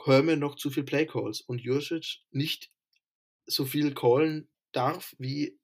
Herman 0.04 0.38
noch 0.38 0.56
zu 0.56 0.70
viel 0.70 0.84
Play 0.84 1.06
Calls 1.06 1.40
und 1.40 1.60
Jurcic 1.60 2.18
nicht 2.30 2.70
so 3.46 3.64
viel 3.64 3.94
callen 3.94 4.48
darf, 4.72 5.14
wie 5.18 5.58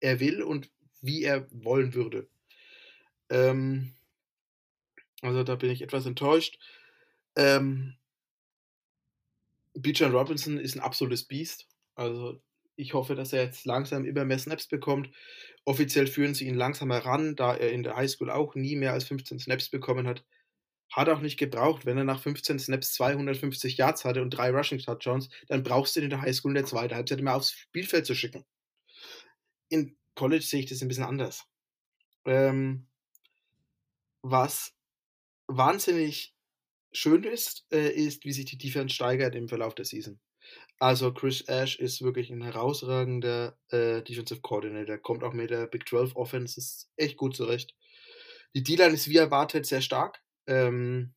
er 0.00 0.20
will 0.20 0.42
und 0.42 0.70
wie 1.00 1.24
er 1.24 1.48
wollen 1.50 1.94
würde. 1.94 2.28
Ähm, 3.30 3.94
also 5.22 5.44
da 5.44 5.56
bin 5.56 5.70
ich 5.70 5.82
etwas 5.82 6.06
enttäuscht. 6.06 6.58
Ähm, 7.36 7.96
Bijan 9.74 10.12
Robinson 10.12 10.58
ist 10.58 10.74
ein 10.74 10.80
absolutes 10.80 11.24
Biest. 11.24 11.68
Also 11.94 12.40
ich 12.76 12.94
hoffe, 12.94 13.14
dass 13.14 13.32
er 13.32 13.44
jetzt 13.44 13.64
langsam 13.64 14.04
immer 14.04 14.24
mehr 14.24 14.38
Snaps 14.38 14.68
bekommt. 14.68 15.10
Offiziell 15.64 16.06
führen 16.06 16.34
sie 16.34 16.46
ihn 16.46 16.54
langsam 16.54 16.92
heran, 16.92 17.34
da 17.34 17.54
er 17.56 17.72
in 17.72 17.82
der 17.82 17.96
Highschool 17.96 18.30
auch 18.30 18.54
nie 18.54 18.76
mehr 18.76 18.92
als 18.92 19.04
15 19.04 19.38
Snaps 19.40 19.70
bekommen 19.70 20.06
hat. 20.06 20.24
Hat 20.92 21.08
auch 21.08 21.20
nicht 21.20 21.38
gebraucht. 21.38 21.86
Wenn 21.86 21.98
er 21.98 22.04
nach 22.04 22.22
15 22.22 22.58
Snaps 22.58 22.92
250 22.94 23.76
Yards 23.76 24.04
hatte 24.04 24.22
und 24.22 24.30
drei 24.30 24.50
Rushing 24.50 24.78
Touchdowns, 24.78 25.28
dann 25.48 25.62
brauchst 25.62 25.96
du 25.96 26.00
ihn 26.00 26.04
in 26.04 26.10
der 26.10 26.20
Highschool 26.22 26.52
in 26.52 26.56
der 26.56 26.66
zweiten 26.66 26.94
Halbzeit 26.94 27.18
immer 27.18 27.34
aufs 27.34 27.52
Spielfeld 27.52 28.06
zu 28.06 28.14
schicken. 28.14 28.44
In 29.68 29.96
College 30.14 30.44
sehe 30.44 30.60
ich 30.60 30.66
das 30.66 30.82
ein 30.82 30.88
bisschen 30.88 31.04
anders. 31.04 31.44
Ähm, 32.24 32.86
was 34.22 34.74
wahnsinnig 35.48 36.34
schön 36.92 37.24
ist, 37.24 37.66
äh, 37.72 37.90
ist, 37.90 38.24
wie 38.24 38.32
sich 38.32 38.46
die 38.46 38.58
Defense 38.58 38.94
steigert 38.94 39.34
im 39.34 39.48
Verlauf 39.48 39.74
der 39.74 39.84
Season. 39.84 40.20
Also 40.78 41.12
Chris 41.12 41.42
Ash 41.42 41.78
ist 41.78 42.02
wirklich 42.02 42.30
ein 42.30 42.42
herausragender 42.42 43.58
äh, 43.70 44.02
Defensive 44.02 44.40
Coordinator, 44.42 44.98
kommt 44.98 45.24
auch 45.24 45.32
mit 45.32 45.50
der 45.50 45.66
Big 45.66 45.88
12 45.88 46.14
Offense, 46.16 46.58
ist 46.58 46.90
echt 46.96 47.16
gut 47.16 47.34
zurecht. 47.34 47.74
Die 48.54 48.62
D-Line 48.62 48.92
ist 48.92 49.08
wie 49.08 49.16
erwartet 49.16 49.66
sehr 49.66 49.80
stark. 49.80 50.22
Ähm, 50.46 51.14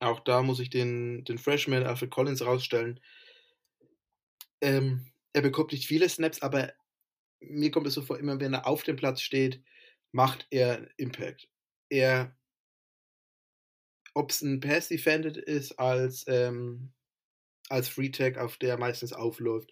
auch 0.00 0.20
da 0.20 0.42
muss 0.42 0.60
ich 0.60 0.70
den, 0.70 1.24
den 1.24 1.38
Freshman 1.38 1.84
Alfred 1.84 2.10
Collins 2.10 2.44
rausstellen. 2.44 3.00
Ähm, 4.60 5.10
er 5.32 5.42
bekommt 5.42 5.72
nicht 5.72 5.86
viele 5.86 6.08
Snaps, 6.08 6.42
aber 6.42 6.72
mir 7.40 7.70
kommt 7.70 7.86
es 7.86 7.94
so 7.94 8.02
vor, 8.02 8.18
immer 8.18 8.38
wenn 8.40 8.54
er 8.54 8.66
auf 8.66 8.82
dem 8.82 8.96
Platz 8.96 9.22
steht, 9.22 9.62
macht 10.12 10.46
er 10.50 10.88
Impact. 10.98 11.48
Er 11.88 12.36
ob 14.14 14.30
es 14.30 14.42
ein 14.42 14.60
Pass 14.60 14.88
Defended 14.88 15.36
ist 15.36 15.78
als, 15.78 16.24
ähm, 16.26 16.92
als 17.70 17.88
Free 17.88 18.10
Tag, 18.10 18.38
auf 18.38 18.56
der 18.56 18.78
meistens 18.78 19.12
aufläuft, 19.12 19.70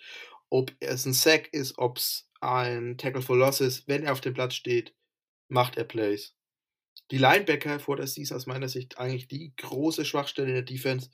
ob 0.51 0.73
es 0.81 1.05
ein 1.05 1.13
Sack 1.13 1.53
ist, 1.53 1.79
ob 1.79 1.99
es 1.99 2.29
ein 2.41 2.97
Tackle 2.97 3.23
for 3.23 3.37
Loss 3.37 3.61
ist, 3.61 3.89
wenn 3.89 4.05
er 4.05 4.13
auf 4.13 4.21
dem 4.21 4.35
Platz 4.35 4.55
steht, 4.55 4.95
macht 5.49 5.77
er 5.77 5.85
Plays. 5.85 6.35
Die 7.11 7.19
Linebacker 7.19 7.81
vor 7.81 7.97
der 7.97 8.07
Season 8.07 8.37
aus 8.37 8.47
meiner 8.47 8.69
Sicht 8.69 8.99
eigentlich 8.99 9.29
die 9.29 9.55
große 9.57 10.05
Schwachstelle 10.05 10.49
in 10.49 10.55
der 10.55 10.63
Defense 10.63 11.11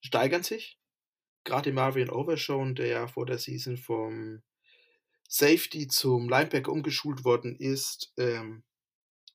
steigern 0.00 0.42
sich. 0.42 0.78
Gerade 1.44 1.72
Marvin 1.72 2.10
Overshown, 2.10 2.74
der 2.74 2.86
ja 2.86 3.06
vor 3.06 3.26
der 3.26 3.38
Season 3.38 3.76
vom 3.76 4.42
Safety 5.28 5.86
zum 5.86 6.28
Linebacker 6.28 6.72
umgeschult 6.72 7.24
worden 7.24 7.56
ist, 7.56 8.12
ähm, 8.16 8.64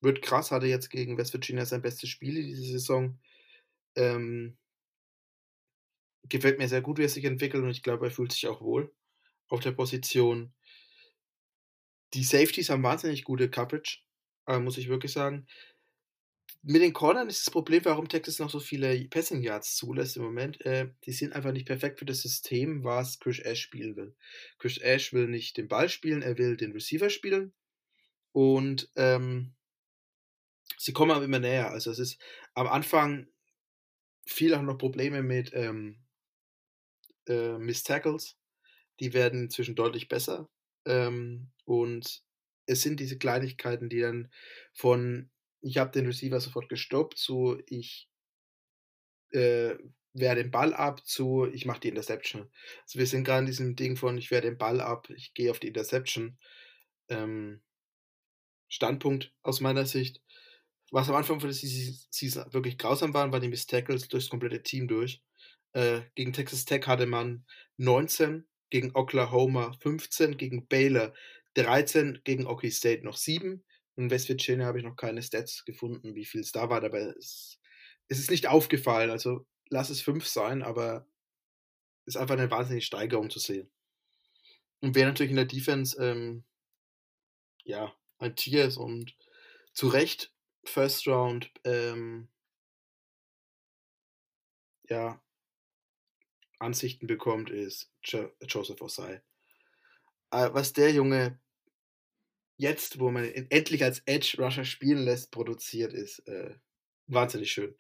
wird 0.01 0.21
krass, 0.21 0.51
hatte 0.51 0.65
jetzt 0.65 0.89
gegen 0.89 1.17
West 1.17 1.33
Virginia 1.33 1.65
sein 1.65 1.81
bestes 1.81 2.09
Spiel 2.09 2.37
in 2.37 2.47
dieser 2.47 2.63
Saison. 2.63 3.19
Ähm, 3.95 4.57
gefällt 6.29 6.59
mir 6.59 6.67
sehr 6.67 6.81
gut, 6.81 6.97
wie 6.97 7.03
er 7.03 7.09
sich 7.09 7.25
entwickelt 7.25 7.63
und 7.63 7.69
ich 7.69 7.83
glaube, 7.83 8.07
er 8.07 8.11
fühlt 8.11 8.31
sich 8.31 8.47
auch 8.47 8.61
wohl 8.61 8.93
auf 9.47 9.59
der 9.59 9.71
Position. 9.71 10.53
Die 12.13 12.23
Safeties 12.23 12.69
haben 12.69 12.83
wahnsinnig 12.83 13.23
gute 13.23 13.49
Coverage, 13.49 13.99
äh, 14.47 14.59
muss 14.59 14.77
ich 14.77 14.89
wirklich 14.89 15.13
sagen 15.13 15.47
mit 16.63 16.81
den 16.81 16.93
Cornern 16.93 17.27
ist 17.27 17.45
das 17.47 17.51
Problem, 17.51 17.83
warum 17.85 18.07
Texas 18.07 18.39
noch 18.39 18.49
so 18.49 18.59
viele 18.59 19.03
Passing 19.05 19.41
Yards 19.41 19.75
zulässt 19.75 20.17
im 20.17 20.23
Moment. 20.23 20.63
Äh, 20.65 20.89
die 21.05 21.11
sind 21.11 21.33
einfach 21.33 21.51
nicht 21.51 21.65
perfekt 21.65 21.99
für 21.99 22.05
das 22.05 22.21
System, 22.21 22.83
was 22.83 23.19
Chris 23.19 23.39
Ash 23.39 23.61
spielen 23.61 23.95
will. 23.95 24.15
Chris 24.59 24.77
Ash 24.77 25.11
will 25.11 25.27
nicht 25.27 25.57
den 25.57 25.67
Ball 25.67 25.89
spielen, 25.89 26.21
er 26.21 26.37
will 26.37 26.57
den 26.57 26.71
Receiver 26.71 27.09
spielen. 27.09 27.53
Und 28.31 28.89
ähm, 28.95 29.55
sie 30.77 30.93
kommen 30.93 31.11
aber 31.11 31.25
immer 31.25 31.39
näher. 31.39 31.71
Also 31.71 31.89
es 31.89 31.99
ist 31.99 32.21
am 32.53 32.67
Anfang 32.67 33.27
viel 34.27 34.53
auch 34.53 34.61
noch 34.61 34.77
Probleme 34.77 35.23
mit 35.23 35.51
ähm, 35.53 36.00
äh, 37.31 37.57
Miss 37.57 37.83
Tackles. 37.83 38.37
Die 38.99 39.13
werden 39.13 39.43
inzwischen 39.43 39.75
deutlich 39.75 40.07
besser. 40.07 40.49
Ähm, 40.85 41.51
und 41.65 42.23
es 42.65 42.81
sind 42.81 42.99
diese 42.99 43.17
Kleinigkeiten, 43.17 43.89
die 43.89 43.99
dann 43.99 44.31
von 44.73 45.29
ich 45.61 45.77
habe 45.77 45.91
den 45.91 46.07
Receiver 46.07 46.39
sofort 46.39 46.69
gestoppt, 46.69 47.17
zu 47.17 47.61
ich 47.67 48.09
äh, 49.31 49.75
wehre 50.13 50.35
den 50.35 50.51
Ball 50.51 50.73
ab, 50.73 51.05
zu 51.05 51.45
ich 51.45 51.65
mache 51.65 51.81
die 51.81 51.89
Interception. 51.89 52.51
Also 52.83 52.99
wir 52.99 53.07
sind 53.07 53.23
gerade 53.23 53.41
in 53.41 53.45
diesem 53.45 53.75
Ding 53.75 53.95
von 53.95 54.17
ich 54.17 54.31
wehre 54.31 54.41
den 54.41 54.57
Ball 54.57 54.81
ab, 54.81 55.09
ich 55.11 55.33
gehe 55.33 55.51
auf 55.51 55.59
die 55.59 55.67
Interception. 55.67 56.37
Ähm, 57.09 57.61
Standpunkt 58.69 59.33
aus 59.43 59.59
meiner 59.61 59.85
Sicht. 59.85 60.21
Was 60.91 61.09
am 61.09 61.15
Anfang 61.15 61.39
von 61.39 61.49
der 61.49 61.55
Season 61.55 62.53
wirklich 62.53 62.77
grausam 62.77 63.13
waren, 63.13 63.31
waren 63.31 63.41
die 63.41 63.47
Miss 63.47 63.65
Tackles 63.65 64.07
durchs 64.07 64.29
komplette 64.29 64.63
Team 64.63 64.87
durch. 64.87 65.21
Äh, 65.73 66.01
gegen 66.15 66.33
Texas 66.33 66.65
Tech 66.65 66.87
hatte 66.87 67.05
man 67.05 67.45
19, 67.77 68.47
gegen 68.69 68.95
Oklahoma 68.95 69.73
15, 69.81 70.37
gegen 70.37 70.67
Baylor 70.67 71.13
13, 71.55 72.21
gegen 72.23 72.47
Okie 72.47 72.71
State 72.71 73.03
noch 73.03 73.17
7, 73.17 73.63
in 73.95 74.09
West 74.09 74.29
Virginia 74.29 74.65
habe 74.65 74.79
ich 74.79 74.85
noch 74.85 74.95
keine 74.95 75.21
Stats 75.21 75.65
gefunden, 75.65 76.15
wie 76.15 76.25
viel 76.25 76.41
es 76.41 76.51
da 76.51 76.69
war, 76.69 76.83
aber 76.83 77.15
es, 77.17 77.59
ist 78.07 78.31
nicht 78.31 78.47
aufgefallen. 78.47 79.09
Also 79.09 79.45
lass 79.69 79.89
es 79.89 80.01
fünf 80.01 80.27
sein, 80.27 80.63
aber 80.63 81.07
es 82.05 82.15
ist 82.15 82.21
einfach 82.21 82.35
eine 82.35 82.51
wahnsinnige 82.51 82.85
Steigerung 82.85 83.29
zu 83.29 83.39
sehen. 83.39 83.69
Und 84.79 84.95
wer 84.95 85.05
natürlich 85.05 85.29
in 85.29 85.37
der 85.37 85.45
Defense, 85.45 86.01
ähm, 86.03 86.43
ja, 87.63 87.95
ein 88.17 88.35
Tier 88.35 88.65
ist 88.65 88.77
und 88.77 89.15
zu 89.73 89.87
Recht 89.87 90.33
First 90.63 91.07
Round, 91.07 91.51
ähm, 91.63 92.27
ja, 94.89 95.21
Ansichten 96.61 97.07
bekommt, 97.07 97.49
ist 97.49 97.91
jo 98.03 98.31
Joseph 98.47 98.81
Osai. 98.81 99.21
Äh, 100.31 100.49
was 100.53 100.73
der 100.73 100.91
Junge 100.91 101.39
jetzt, 102.57 102.99
wo 102.99 103.09
man 103.11 103.25
ihn 103.25 103.47
endlich 103.49 103.83
als 103.83 104.03
Edge 104.05 104.35
Rusher 104.37 104.65
spielen 104.65 105.03
lässt, 105.03 105.31
produziert, 105.31 105.93
ist 105.93 106.19
äh, 106.27 106.55
wahnsinnig 107.07 107.51
schön. 107.51 107.75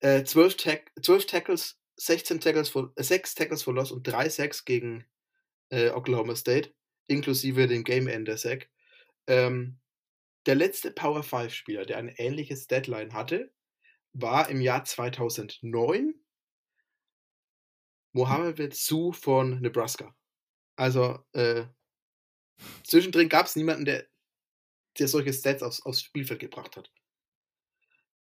Äh, 0.00 0.24
12, 0.24 0.56
Tack 0.56 0.92
12 1.00 1.26
Tackles, 1.26 1.78
16 1.96 2.40
Tackles 2.40 2.68
for, 2.68 2.92
äh, 2.96 3.02
6 3.02 3.34
Tackles 3.34 3.62
for 3.62 3.74
Loss 3.74 3.92
und 3.92 4.06
3 4.06 4.28
Sacks 4.28 4.64
gegen 4.64 5.04
äh, 5.70 5.90
Oklahoma 5.90 6.36
State, 6.36 6.74
inklusive 7.06 7.68
dem 7.68 7.84
Game 7.84 8.08
Ender 8.08 8.36
Sack. 8.36 8.70
Ähm, 9.26 9.78
der 10.46 10.54
letzte 10.54 10.90
Power 10.90 11.22
5 11.22 11.52
Spieler, 11.52 11.86
der 11.86 11.98
ein 11.98 12.08
ähnliches 12.08 12.66
Deadline 12.66 13.12
hatte, 13.12 13.50
war 14.12 14.48
im 14.48 14.60
Jahr 14.60 14.84
2009 14.84 16.14
Mohammed 18.14 18.74
Su 18.74 19.12
von 19.12 19.60
Nebraska. 19.60 20.16
Also 20.76 21.22
äh, 21.32 21.66
zwischendrin 22.82 23.28
gab 23.28 23.46
es 23.46 23.56
niemanden, 23.56 23.84
der 23.84 24.08
der 24.98 25.08
solche 25.08 25.32
Stats 25.32 25.62
aufs, 25.62 25.82
aufs 25.82 26.02
Spielfeld 26.02 26.40
gebracht 26.40 26.76
hat. 26.76 26.90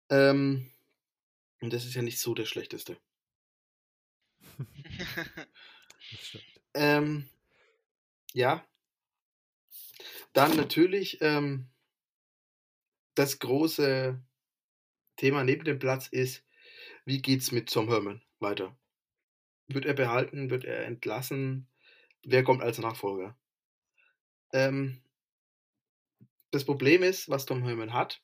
Ähm, 0.10 0.72
und 1.62 1.74
das 1.74 1.86
ist 1.86 1.96
ja 1.96 2.02
nicht 2.02 2.20
so 2.20 2.34
der 2.34 2.46
schlechteste. 2.46 2.98
ähm, 6.74 7.30
ja. 8.34 8.68
Dann 10.34 10.56
natürlich 10.58 11.20
ähm, 11.22 11.70
das 13.16 13.40
große 13.40 14.22
Thema 15.16 15.44
neben 15.44 15.64
dem 15.64 15.80
Platz 15.80 16.08
ist, 16.08 16.44
wie 17.06 17.22
geht's 17.22 17.52
mit 17.52 17.72
Tom 17.72 17.88
Herman 17.88 18.22
weiter? 18.40 18.78
Wird 19.68 19.86
er 19.86 19.94
behalten? 19.94 20.50
Wird 20.50 20.66
er 20.66 20.86
entlassen? 20.86 21.68
Wer 22.24 22.44
kommt 22.44 22.62
als 22.62 22.78
Nachfolger? 22.80 23.38
Ähm, 24.54 25.02
das 26.52 26.66
Problem 26.66 27.04
ist, 27.04 27.30
was 27.30 27.46
Tom 27.46 27.64
Herman 27.64 27.94
hat, 27.94 28.22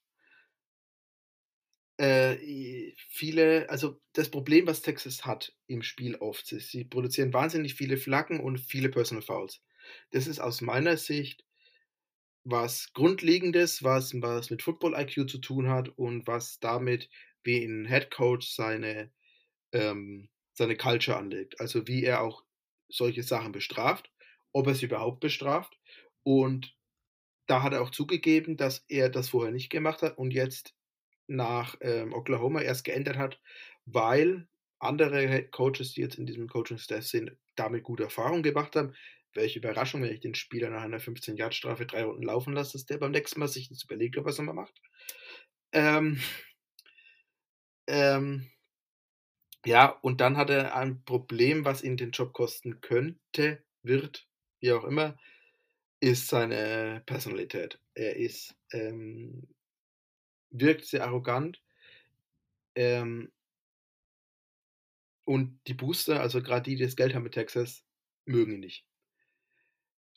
äh, 1.97 2.93
viele, 3.09 3.69
also 3.69 4.01
das 4.13 4.29
Problem, 4.29 4.65
was 4.65 4.81
Texas 4.81 5.25
hat 5.25 5.53
im 5.67 5.83
Spiel 5.83 6.15
oft, 6.15 6.51
ist, 6.51 6.71
sie 6.71 6.83
produzieren 6.83 7.33
wahnsinnig 7.33 7.75
viele 7.75 7.97
Flaggen 7.97 8.39
und 8.39 8.57
viele 8.59 8.89
Personal 8.89 9.21
Fouls. 9.21 9.61
Das 10.11 10.27
ist 10.27 10.39
aus 10.39 10.61
meiner 10.61 10.97
Sicht 10.97 11.45
was 12.43 12.91
Grundlegendes, 12.93 13.83
was, 13.83 14.13
was 14.19 14.49
mit 14.49 14.63
Football 14.63 14.95
IQ 14.99 15.29
zu 15.29 15.37
tun 15.37 15.69
hat 15.69 15.89
und 15.89 16.25
was 16.25 16.59
damit, 16.59 17.09
wie 17.43 17.63
ein 17.63 17.85
Head 17.85 18.09
Coach 18.09 18.49
seine, 18.49 19.11
ähm, 19.71 20.29
seine 20.53 20.75
Culture 20.77 21.17
anlegt. 21.17 21.59
Also 21.59 21.87
wie 21.87 22.03
er 22.03 22.21
auch 22.21 22.43
solche 22.89 23.23
Sachen 23.23 23.51
bestraft, 23.51 24.11
ob 24.51 24.67
er 24.67 24.75
sie 24.75 24.85
überhaupt 24.85 25.19
bestraft 25.21 25.77
und 26.23 26.75
da 27.47 27.63
hat 27.63 27.73
er 27.73 27.81
auch 27.81 27.91
zugegeben, 27.91 28.57
dass 28.57 28.85
er 28.87 29.09
das 29.09 29.29
vorher 29.29 29.51
nicht 29.51 29.69
gemacht 29.69 30.01
hat 30.01 30.17
und 30.17 30.31
jetzt 30.31 30.75
nach 31.27 31.75
ähm, 31.81 32.13
Oklahoma 32.13 32.61
erst 32.61 32.83
geändert 32.83 33.17
hat, 33.17 33.41
weil 33.85 34.47
andere 34.79 35.47
Coaches, 35.49 35.93
die 35.93 36.01
jetzt 36.01 36.17
in 36.17 36.25
diesem 36.25 36.47
Coaching-Staff 36.47 37.05
sind, 37.05 37.31
damit 37.55 37.83
gute 37.83 38.03
Erfahrungen 38.03 38.43
gemacht 38.43 38.75
haben. 38.75 38.93
Welche 39.33 39.59
Überraschung, 39.59 40.01
wenn 40.01 40.13
ich 40.13 40.19
den 40.19 40.35
Spieler 40.35 40.69
nach 40.69 40.81
einer 40.81 40.99
15-Yard-Strafe 40.99 41.85
drei 41.85 42.03
Runden 42.03 42.23
laufen 42.23 42.53
lasse, 42.53 42.73
dass 42.73 42.85
der 42.85 42.97
beim 42.97 43.11
nächsten 43.11 43.39
Mal 43.39 43.47
sich 43.47 43.69
das 43.69 43.83
überlegt, 43.83 44.17
ob 44.17 44.25
er 44.25 44.31
es 44.31 44.37
nochmal 44.37 44.55
macht. 44.55 44.81
Ähm, 45.71 46.19
ähm, 47.87 48.50
ja, 49.65 49.87
und 50.01 50.21
dann 50.21 50.37
hat 50.37 50.49
er 50.49 50.75
ein 50.75 51.03
Problem, 51.05 51.65
was 51.65 51.83
ihn 51.83 51.97
den 51.97 52.11
Job 52.11 52.33
kosten 52.33 52.81
könnte, 52.81 53.63
wird, 53.83 54.27
wie 54.59 54.73
auch 54.73 54.83
immer, 54.83 55.17
ist 55.99 56.27
seine 56.27 57.03
Personalität. 57.05 57.79
Er 57.93 58.15
ist, 58.17 58.55
ähm, 58.71 59.47
wirkt 60.51 60.85
sehr 60.85 61.03
arrogant. 61.05 61.61
Ähm, 62.75 63.31
und 65.25 65.59
die 65.67 65.73
Booster, 65.73 66.19
also 66.19 66.41
gerade 66.41 66.63
die, 66.63 66.75
die 66.75 66.83
das 66.83 66.95
Geld 66.95 67.13
haben 67.13 67.23
mit 67.23 67.33
Texas, 67.33 67.83
mögen 68.25 68.53
ihn 68.53 68.59
nicht. 68.59 68.85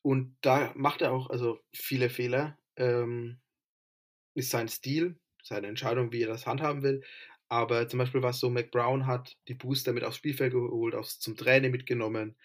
Und 0.03 0.37
da 0.43 0.73
macht 0.77 1.01
er 1.03 1.12
auch 1.12 1.31
also 1.31 1.61
viele 1.73 2.11
Fehler. 2.11 2.59
Ähm, 2.77 3.41
ist 4.35 4.51
sein 4.51 4.69
Stil, 4.69 5.19
seine 5.43 5.69
Entscheidung, 5.69 6.12
wie 6.12 6.23
er 6.23 6.29
das 6.29 6.47
handhaben 6.47 6.83
will. 6.83 7.03
Aber 7.49 7.89
zum 7.89 7.99
Beispiel, 7.99 8.23
was 8.23 8.41
so 8.41 8.51
McBrown 8.51 9.07
hat, 9.07 9.37
die 9.49 9.55
Booster 9.55 9.93
mit 9.93 10.05
aufs 10.05 10.16
Spielfeld 10.16 10.53
geholt, 10.53 10.95
aufs, 10.95 11.21
zum 11.21 11.37
Training 11.37 11.71
mitgenommen, 11.71 12.37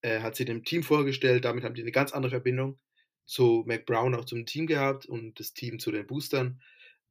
äh, 0.00 0.20
hat 0.20 0.36
sie 0.36 0.44
dem 0.44 0.64
Team 0.64 0.82
vorgestellt, 0.82 1.44
damit 1.44 1.64
haben 1.64 1.74
die 1.74 1.82
eine 1.82 1.92
ganz 1.92 2.12
andere 2.12 2.30
Verbindung 2.30 2.78
zu 3.26 3.64
McBrown 3.66 4.14
auch 4.14 4.24
zum 4.24 4.46
Team 4.46 4.66
gehabt 4.66 5.06
und 5.06 5.40
das 5.40 5.54
Team 5.54 5.78
zu 5.78 5.90
den 5.90 6.06
Boostern. 6.06 6.60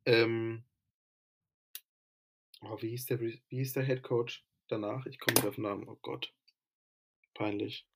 Ähm, 0.06 0.64
oh, 2.62 2.78
wie, 2.82 2.90
hieß 2.90 3.08
der, 3.08 3.20
wie 3.20 3.42
hieß 3.50 3.74
der 3.74 3.84
Head 3.84 4.04
Coach 4.04 4.46
danach? 4.68 5.06
Ich 5.06 5.20
komme 5.20 5.36
nicht 5.36 5.48
auf 5.48 5.56
den 5.56 5.64
Namen. 5.64 5.88
Oh 5.88 5.98
Gott. 6.02 6.34
Peinlich. 7.34 7.88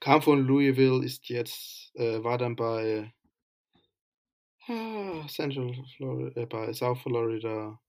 Kam 0.00 0.22
von 0.22 0.46
Louisville, 0.46 1.04
ist 1.04 1.28
jetzt, 1.28 1.94
äh, 1.96 2.22
war 2.22 2.38
dann 2.38 2.56
bei 2.56 3.12
ah, 4.68 5.26
Central 5.28 5.74
Florida, 5.96 6.40
äh, 6.40 6.46
bei 6.46 6.72
South 6.72 7.00
Florida. 7.02 7.80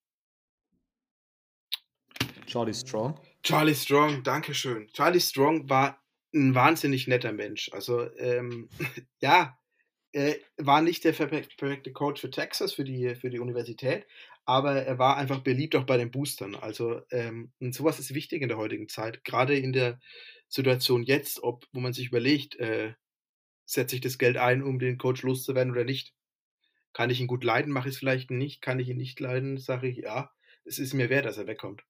Charlie 2.45 2.73
Strong. 2.73 3.19
Charlie 3.43 3.75
Strong, 3.75 4.23
danke 4.23 4.53
schön. 4.53 4.87
Charlie 4.93 5.19
Strong 5.19 5.69
war 5.69 6.01
ein 6.33 6.55
wahnsinnig 6.55 7.07
netter 7.07 7.31
Mensch. 7.31 7.69
Also, 7.73 8.09
ähm, 8.17 8.69
ja, 9.21 9.57
er 10.11 10.37
war 10.57 10.81
nicht 10.81 11.03
der 11.03 11.13
perfekte 11.13 11.91
Coach 11.91 12.21
für 12.21 12.31
Texas, 12.31 12.73
für 12.73 12.83
die, 12.83 13.15
für 13.15 13.29
die 13.29 13.39
Universität, 13.39 14.07
aber 14.45 14.81
er 14.81 14.97
war 14.97 15.17
einfach 15.17 15.41
beliebt 15.41 15.75
auch 15.75 15.85
bei 15.85 15.97
den 15.97 16.11
Boostern. 16.11 16.55
Also 16.55 17.01
ähm, 17.11 17.51
und 17.59 17.75
sowas 17.75 17.99
ist 17.99 18.13
wichtig 18.15 18.41
in 18.41 18.49
der 18.49 18.57
heutigen 18.57 18.89
Zeit, 18.89 19.23
gerade 19.23 19.55
in 19.57 19.73
der 19.73 19.99
Situation 20.47 21.03
jetzt, 21.03 21.43
ob, 21.43 21.67
wo 21.71 21.79
man 21.79 21.93
sich 21.93 22.07
überlegt, 22.07 22.55
äh, 22.55 22.93
setze 23.65 23.95
ich 23.95 24.01
das 24.01 24.17
Geld 24.17 24.37
ein, 24.37 24.63
um 24.63 24.79
den 24.79 24.97
Coach 24.97 25.21
loszuwerden 25.21 25.71
oder 25.71 25.83
nicht. 25.83 26.15
Kann 26.99 27.11
ich 27.11 27.21
ihn 27.21 27.27
gut 27.27 27.45
leiden, 27.45 27.71
mache 27.71 27.87
ich 27.87 27.95
es 27.95 27.99
vielleicht 27.99 28.29
nicht. 28.29 28.61
Kann 28.61 28.77
ich 28.77 28.89
ihn 28.89 28.97
nicht 28.97 29.21
leiden, 29.21 29.57
sage 29.57 29.87
ich 29.87 29.99
ja, 29.99 30.33
es 30.65 30.79
ist 30.79 30.93
mir 30.93 31.09
wert, 31.09 31.23
dass 31.23 31.37
er 31.37 31.47
wegkommt. 31.47 31.85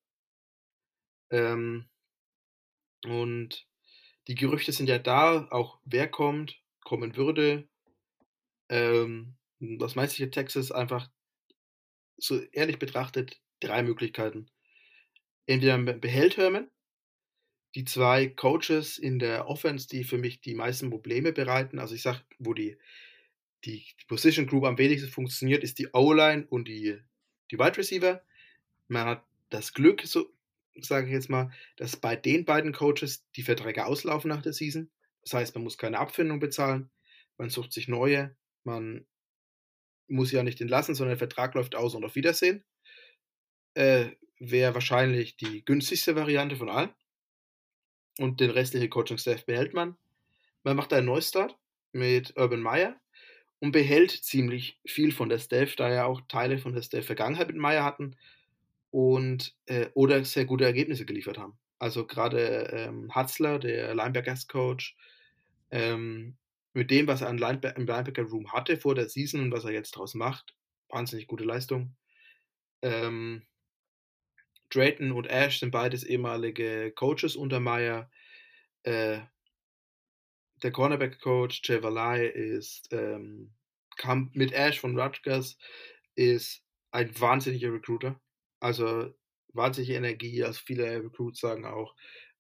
Ähm, 1.32 1.90
und 3.04 3.68
die 4.28 4.36
Gerüchte 4.36 4.72
sind 4.72 4.88
ja 4.88 5.00
da, 5.00 5.48
auch 5.50 5.80
wer 5.84 6.08
kommt, 6.08 6.62
kommen 6.82 7.16
würde. 7.16 7.68
Ähm, 8.70 9.36
aus 9.82 9.96
meiner 9.96 10.10
Sicht 10.10 10.32
Texas 10.32 10.72
einfach 10.72 11.10
so 12.18 12.40
ehrlich 12.52 12.78
betrachtet 12.78 13.42
drei 13.62 13.82
Möglichkeiten. 13.82 14.52
Entweder 15.48 15.80
behält 15.94 16.38
Herman, 16.38 16.70
die 17.74 17.86
zwei 17.86 18.28
Coaches 18.28 19.00
in 19.00 19.18
der 19.18 19.48
Offense, 19.48 19.88
die 19.88 20.04
für 20.04 20.20
mich 20.20 20.42
die 20.42 20.54
meisten 20.54 20.92
Probleme 20.92 21.34
bereiten. 21.34 21.80
Also 21.80 21.96
ich 21.96 22.04
sage, 22.04 22.22
wo 22.38 22.54
die, 22.54 22.78
die, 23.66 23.86
Position 24.08 24.48
Group 24.48 24.66
am 24.66 24.78
wenigsten 24.78 25.10
funktioniert, 25.10 25.64
ist 25.64 25.80
die 25.80 25.90
O-Line 25.94 26.48
und 26.50 26.68
die, 26.68 26.98
die 27.52 27.60
Wide 27.60 27.78
Receiver. 27.78 28.22
Man 28.88 29.06
hat 29.06 29.24
das 29.50 29.74
Glück, 29.74 30.02
so 30.06 30.32
sage 30.82 31.08
ich 31.08 31.14
jetzt 31.14 31.30
mal, 31.30 31.52
dass 31.78 31.98
bei 31.98 32.16
den 32.16 32.46
beiden 32.46 32.72
Coaches 32.72 33.26
die 33.36 33.44
Verträge 33.44 33.86
auslaufen 33.86 34.30
nach 34.30 34.42
der 34.42 34.54
Season. 34.54 34.90
Das 35.22 35.34
heißt, 35.34 35.56
man 35.56 35.64
muss 35.64 35.78
keine 35.78 36.00
Abfindung 36.00 36.40
bezahlen, 36.40 36.90
man 37.38 37.50
sucht 37.50 37.74
sich 37.74 37.88
neue, 37.88 38.36
man 38.64 39.06
muss 40.08 40.32
ja 40.32 40.44
nicht 40.44 40.62
entlassen, 40.62 40.96
sondern 40.96 41.12
der 41.12 41.28
Vertrag 41.28 41.54
läuft 41.54 41.76
aus 41.76 41.96
und 41.96 42.06
auf 42.06 42.16
Wiedersehen. 42.16 42.64
Äh, 43.74 44.12
Wäre 44.40 44.74
wahrscheinlich 44.74 45.36
die 45.36 45.66
günstigste 45.66 46.16
Variante 46.16 46.56
von 46.56 46.70
allen. 46.70 46.92
Und 48.20 48.40
den 48.40 48.52
restlichen 48.52 48.90
Coaching-Staff 48.90 49.46
behält 49.46 49.74
man. 49.74 49.98
Man 50.64 50.78
macht 50.78 50.94
einen 50.94 51.08
Neustart 51.08 51.58
mit 51.92 52.36
Urban 52.38 52.62
Meyer 52.62 53.00
und 53.60 53.72
behält 53.72 54.12
ziemlich 54.12 54.80
viel 54.86 55.12
von 55.12 55.30
der 55.30 55.40
Staff, 55.40 55.76
da 55.76 55.92
ja 55.92 56.06
auch 56.06 56.22
Teile 56.28 56.58
von 56.58 56.74
der 56.74 56.82
Staff 56.82 57.06
Vergangenheit 57.06 57.48
mit 57.48 57.58
Meyer 57.58 57.84
hatten 57.84 58.16
und 58.92 59.56
äh, 59.66 59.88
oder 59.94 60.24
sehr 60.26 60.46
gute 60.46 60.66
Ergebnisse 60.66 61.06
geliefert 61.06 61.38
haben. 61.38 61.58
Also 61.78 62.06
gerade 62.06 62.70
ähm, 62.74 63.14
Hatzler, 63.14 63.60
der 63.60 63.94
Linebackers-Coach, 63.96 64.98
ähm, 65.72 66.38
mit 66.74 66.92
dem, 66.92 67.08
was 67.08 67.22
er 67.22 67.30
im 67.30 67.38
Linebacker-Room 67.38 68.52
hatte 68.52 68.78
vor 68.78 68.96
der 68.96 69.10
Season 69.10 69.42
und 69.42 69.52
was 69.52 69.66
er 69.66 69.72
jetzt 69.72 69.96
daraus 69.96 70.14
macht, 70.14 70.56
wahnsinnig 70.90 71.28
gute 71.28 71.44
Leistung. 71.44 71.96
Ähm, 72.82 73.44
Drayton 74.70 75.12
und 75.12 75.28
Ash 75.28 75.60
sind 75.60 75.72
beides 75.72 76.04
ehemalige 76.04 76.92
Coaches 76.92 77.36
unter 77.36 77.60
Meyer. 77.60 78.10
Äh, 78.84 79.20
der 80.64 80.72
Cornerback-Coach 80.72 81.62
Jay 81.64 82.28
ist 82.28 82.90
ähm, 82.92 83.54
kam 84.00 84.32
mit 84.34 84.54
Ash 84.54 84.80
von 84.80 85.00
Rutgers 85.00 85.58
ist 86.16 86.64
ein 86.92 87.20
wahnsinniger 87.20 87.72
Recruiter. 87.72 88.20
Also 88.60 89.14
wahnsinnige 89.54 89.96
Energie, 89.96 90.44
also 90.44 90.60
viele 90.66 91.04
Recruits 91.04 91.40
sagen 91.40 91.66
auch, 91.66 91.96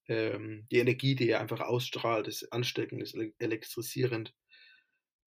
ähm, 0.07 0.67
die 0.71 0.79
Energie, 0.79 1.15
die 1.15 1.29
er 1.29 1.39
einfach 1.39 1.61
ausstrahlt, 1.61 2.27
ist 2.27 2.51
ansteckend, 2.51 3.01
ist 3.01 3.15
elektrisierend. 3.37 4.33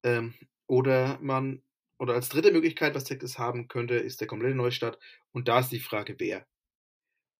Ähm, 0.03 0.33
oder 0.67 1.19
man, 1.21 1.63
oder 1.99 2.15
als 2.15 2.29
dritte 2.29 2.51
Möglichkeit, 2.51 2.95
was 2.95 3.05
Texas 3.05 3.39
haben 3.39 3.67
könnte, 3.67 3.95
ist 3.95 4.19
der 4.19 4.27
komplette 4.27 4.55
Neustart. 4.55 4.99
Und 5.31 5.47
da 5.47 5.59
ist 5.59 5.71
die 5.71 5.79
Frage, 5.79 6.15
wer? 6.19 6.45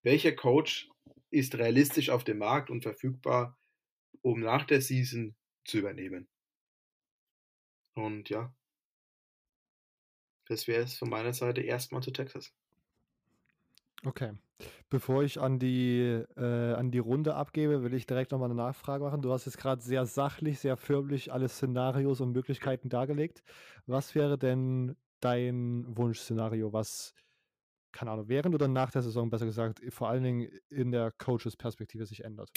Welcher 0.04 0.34
Coach 0.34 0.90
ist 1.32 1.56
realistisch 1.56 2.10
auf 2.10 2.24
dem 2.24 2.38
Markt 2.38 2.70
und 2.70 2.84
verfügbar, 2.84 3.58
um 4.22 4.40
nach 4.40 4.66
der 4.66 4.82
Season 4.82 5.36
zu 5.65 5.80
übernehmen? 5.80 6.27
Und 7.95 8.30
ja, 8.30 8.53
das 10.45 10.68
wäre 10.68 10.84
es 10.84 10.95
von 10.98 11.10
meiner 11.10 11.34
Seite 11.34 11.60
erstmal 11.61 12.02
zu 12.02 12.11
Texas. 12.11 12.53
Okay. 14.06 14.34
Bevor 14.90 15.23
ich 15.23 15.40
an 15.40 15.60
die, 15.60 16.23
äh, 16.38 16.73
an 16.73 16.91
die 16.91 16.99
Runde 16.99 17.35
abgebe, 17.35 17.84
will 17.84 17.94
ich 17.94 18.06
direkt 18.06 18.31
nochmal 18.31 18.48
eine 18.49 18.56
Nachfrage 18.56 19.03
machen. 19.03 19.22
Du 19.22 19.31
hast 19.31 19.45
jetzt 19.45 19.57
gerade 19.57 19.81
sehr 19.81 20.06
sachlich, 20.06 20.60
sehr 20.60 20.77
förmlich 20.77 21.34
alle 21.34 21.49
Szenarios 21.49 22.22
und 22.22 22.31
Möglichkeiten 22.31 22.90
dargelegt. 22.90 23.44
Was 23.88 24.15
wäre 24.15 24.38
denn 24.38 24.95
dein 25.22 25.85
Wunschszenario, 25.98 26.73
was, 26.73 27.14
keine 27.94 28.11
Ahnung, 28.11 28.30
während 28.30 28.56
oder 28.56 28.68
nach 28.68 28.91
der 28.91 29.03
Saison, 29.03 29.30
besser 29.30 29.45
gesagt, 29.45 29.81
vor 29.90 30.10
allen 30.10 30.23
Dingen 30.23 30.49
in 30.69 30.91
der 30.91 31.11
Coaches-Perspektive 31.11 32.06
sich 32.06 32.23
ändert? 32.26 32.52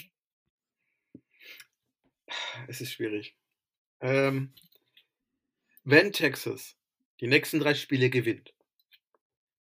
Es 2.69 2.81
ist 2.81 2.93
schwierig. 2.93 3.37
Ähm, 4.01 4.53
wenn 5.85 6.13
Texas 6.13 6.77
die 7.21 7.29
nächsten 7.29 7.61
drei 7.61 7.75
Spiele 7.75 8.11
gewinnt, 8.11 8.55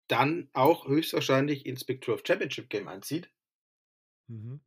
dann 0.08 0.50
auch 0.52 0.88
höchstwahrscheinlich 0.88 1.66
ins 1.66 1.84
Big 1.84 2.04
12 2.04 2.22
Championship 2.26 2.68
Game 2.68 2.88
einzieht. 2.88 3.30
Mhm. 4.26 4.60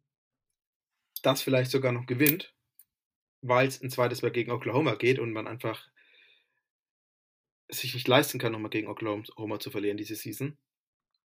Das 1.21 1.41
vielleicht 1.41 1.71
sogar 1.71 1.91
noch 1.91 2.05
gewinnt, 2.05 2.53
weil 3.41 3.67
es 3.67 3.81
ein 3.81 3.89
zweites 3.89 4.21
Mal 4.21 4.31
gegen 4.31 4.51
Oklahoma 4.51 4.95
geht 4.95 5.19
und 5.19 5.31
man 5.33 5.47
einfach 5.47 5.89
sich 7.69 7.93
nicht 7.93 8.07
leisten 8.07 8.39
kann, 8.39 8.51
nochmal 8.51 8.69
gegen 8.69 8.87
Oklahoma 8.87 9.59
zu 9.59 9.71
verlieren 9.71 9.97
diese 9.97 10.15
Season. 10.15 10.57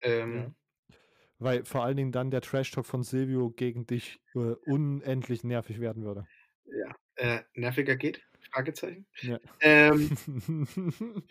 Ähm, 0.02 0.36
ja. 0.36 0.96
Weil 1.40 1.66
vor 1.66 1.84
allen 1.84 1.98
Dingen 1.98 2.12
dann 2.12 2.32
der 2.32 2.42
Trash-Talk 2.42 2.86
von 2.86 3.04
Silvio 3.04 3.50
gegen 3.50 3.86
dich 3.86 4.22
äh, 4.36 4.56
unendlich 4.66 5.44
nervig 5.44 5.80
werden 5.80 6.04
würde. 6.04 6.28
Ja, 6.66 6.96
äh, 7.16 7.44
nerviger 7.54 7.96
geht? 7.96 8.22
Fragezeichen. 8.52 9.06
Ja. 9.22 9.40
Ähm, 9.62 10.18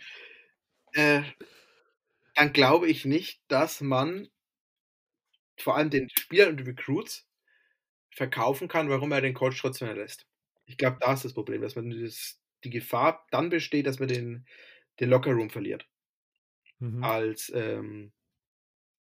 äh, 0.93 1.23
dann 2.35 2.53
glaube 2.53 2.89
ich 2.89 3.05
nicht, 3.05 3.43
dass 3.49 3.81
man 3.81 4.29
vor 5.59 5.77
allem 5.77 5.91
den 5.91 6.09
Spielern 6.11 6.51
und 6.51 6.67
Recruits 6.67 7.29
verkaufen 8.11 8.69
kann, 8.69 8.89
warum 8.89 9.13
er 9.13 9.21
den 9.21 9.35
Coach 9.35 9.61
trotzdem 9.61 9.89
erlässt. 9.89 10.27
Ich 10.67 10.77
glaube, 10.77 10.99
da 11.01 11.13
ist 11.13 11.25
das 11.25 11.35
Problem, 11.35 11.63
dass 11.63 11.77
man 11.77 11.91
das, 11.91 12.41
die 12.65 12.71
Gefahr 12.71 13.27
dann 13.31 13.51
besteht, 13.51 13.87
dass 13.87 13.99
man 13.99 14.09
den, 14.09 14.47
den 15.01 15.11
Lockerroom 15.11 15.51
verliert. 15.51 15.87
Mhm. 16.79 17.03
Als 17.03 17.51
ähm, 17.55 18.13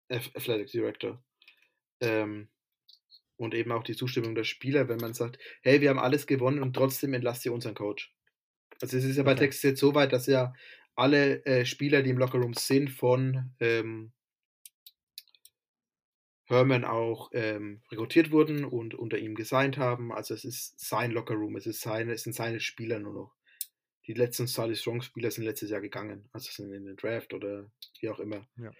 Athletic 0.09 0.71
Director. 0.71 1.23
Ähm, 1.99 2.49
und 3.37 3.53
eben 3.53 3.71
auch 3.71 3.83
die 3.83 3.95
Zustimmung 3.95 4.35
der 4.35 4.43
Spieler, 4.43 4.87
wenn 4.87 4.97
man 4.97 5.13
sagt, 5.13 5.39
hey, 5.61 5.81
wir 5.81 5.89
haben 5.89 5.99
alles 5.99 6.27
gewonnen 6.27 6.61
und 6.61 6.73
trotzdem 6.73 7.13
entlasst 7.13 7.45
ihr 7.45 7.53
unseren 7.53 7.75
Coach. 7.75 8.13
Also 8.81 8.97
es 8.97 9.03
ist 9.03 9.17
ja 9.17 9.23
bei 9.23 9.33
okay. 9.33 9.45
Texas 9.45 9.63
jetzt 9.63 9.79
so 9.79 9.95
weit, 9.95 10.13
dass 10.13 10.27
ja 10.27 10.53
alle 10.95 11.45
äh, 11.45 11.65
Spieler, 11.65 12.01
die 12.01 12.09
im 12.09 12.17
Lockerroom 12.17 12.53
sind, 12.53 12.89
von 12.89 13.53
ähm, 13.59 14.13
Herman 16.47 16.85
auch 16.85 17.31
ähm, 17.33 17.81
rekrutiert 17.91 18.31
wurden 18.31 18.65
und 18.65 18.93
unter 18.93 19.17
ihm 19.17 19.35
gesigned 19.35 19.77
haben. 19.77 20.13
Also 20.13 20.33
es 20.33 20.45
ist 20.45 20.79
sein 20.79 21.11
Lockerroom, 21.11 21.55
es, 21.55 21.65
ist 21.65 21.81
seine, 21.81 22.13
es 22.13 22.23
sind 22.23 22.33
seine 22.33 22.59
Spieler 22.59 22.99
nur 22.99 23.13
noch. 23.13 23.35
Die 24.07 24.13
letzten 24.13 24.47
Starly 24.47 24.75
Strong 24.75 25.01
Spieler 25.01 25.31
sind 25.31 25.45
letztes 25.45 25.71
Jahr 25.71 25.81
gegangen, 25.81 26.29
also 26.31 26.51
sind 26.51 26.71
in 26.71 26.85
den 26.85 26.95
Draft 26.95 27.33
oder 27.33 27.71
wie 27.99 28.09
auch 28.09 28.19
immer. 28.19 28.47
Ja. 28.57 28.71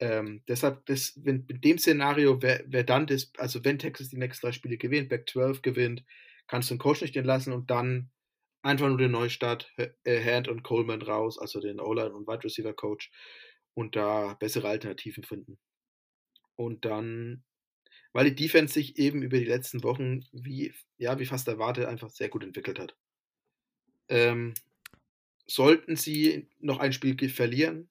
Ähm, 0.00 0.42
deshalb, 0.48 0.86
das, 0.86 1.12
wenn, 1.22 1.44
in 1.46 1.60
dem 1.60 1.78
Szenario 1.78 2.40
wäre 2.40 2.64
wär 2.66 2.84
dann 2.84 3.06
das, 3.06 3.30
also 3.36 3.62
wenn 3.64 3.78
Texas 3.78 4.08
die 4.08 4.16
nächsten 4.16 4.46
drei 4.46 4.52
Spiele 4.52 4.78
gewinnt, 4.78 5.10
Back 5.10 5.28
12 5.28 5.60
gewinnt, 5.60 6.04
kannst 6.46 6.70
du 6.70 6.74
den 6.74 6.80
Coach 6.80 7.02
nicht 7.02 7.16
entlassen 7.16 7.52
und 7.52 7.70
dann 7.70 8.10
einfach 8.62 8.88
nur 8.88 8.96
den 8.96 9.10
Neustart, 9.10 9.72
äh, 9.76 10.24
Hand 10.24 10.48
und 10.48 10.62
Coleman 10.62 11.02
raus, 11.02 11.38
also 11.38 11.60
den 11.60 11.80
O-Line 11.80 12.14
und 12.14 12.26
Wide 12.26 12.44
Receiver 12.44 12.72
Coach 12.72 13.10
und 13.74 13.94
da 13.94 14.34
bessere 14.34 14.68
Alternativen 14.68 15.22
finden. 15.22 15.58
Und 16.56 16.86
dann, 16.86 17.44
weil 18.12 18.24
die 18.30 18.34
Defense 18.34 18.74
sich 18.74 18.98
eben 18.98 19.22
über 19.22 19.38
die 19.38 19.44
letzten 19.44 19.82
Wochen, 19.82 20.24
wie, 20.32 20.72
ja, 20.96 21.18
wie 21.18 21.26
fast 21.26 21.46
erwartet, 21.46 21.86
einfach 21.86 22.08
sehr 22.08 22.30
gut 22.30 22.42
entwickelt 22.42 22.78
hat. 22.78 22.96
Ähm, 24.08 24.54
sollten 25.46 25.96
sie 25.96 26.48
noch 26.58 26.78
ein 26.78 26.92
Spiel 26.92 27.28
verlieren, 27.28 27.89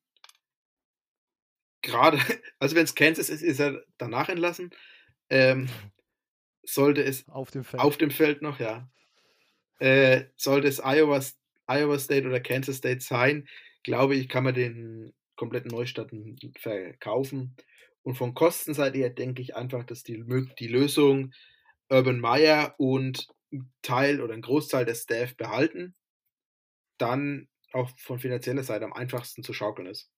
gerade, 1.81 2.19
also 2.60 2.76
wenn 2.76 2.85
es 2.85 2.95
Kansas 2.95 3.30
ist, 3.30 3.41
ist 3.41 3.60
er 3.60 3.84
danach 3.97 4.30
entlassen. 4.30 4.72
Ähm, 5.30 5.69
sollte 6.64 7.03
es 7.03 7.27
auf 7.30 7.51
dem 7.51 7.64
Feld, 7.64 7.81
auf 7.81 7.97
dem 7.97 8.11
Feld 8.11 8.41
noch, 8.41 8.60
ja. 8.60 8.89
Äh, 9.80 10.26
sollte 10.35 10.68
es 10.68 10.80
Iowa, 10.80 11.22
Iowa 11.68 11.99
State 11.99 12.27
oder 12.27 12.39
Kansas 12.39 12.77
State 12.77 13.01
sein, 13.01 13.47
glaube 13.84 14.15
ich, 14.15 14.30
kann 14.30 14.43
man 14.43 14.53
den 14.53 15.14
kompletten 15.35 15.72
Neustart 15.72 16.11
verkaufen. 16.57 17.56
Und 18.03 18.15
von 18.15 18.34
Kostenseite 18.34 18.97
her 18.97 19.10
denke 19.10 19.41
ich 19.41 19.56
einfach, 19.56 19.84
dass 19.85 20.03
die, 20.03 20.23
die 20.60 20.68
Lösung 20.68 21.34
Urban 21.89 22.19
Meyer 22.19 22.76
und 22.77 23.27
ein 23.51 23.72
Teil 23.81 24.22
oder 24.22 24.34
ein 24.34 24.41
Großteil 24.41 24.85
der 24.85 24.95
Staff 24.95 25.35
behalten. 25.38 25.95
dann 26.99 27.47
auch 27.72 27.89
von 27.97 28.19
finanzieller 28.19 28.64
Seite 28.64 28.85
am 28.85 28.93
einfachsten 28.93 29.43
zu 29.43 29.53
schaukeln 29.53 29.88
ist. 29.88 30.10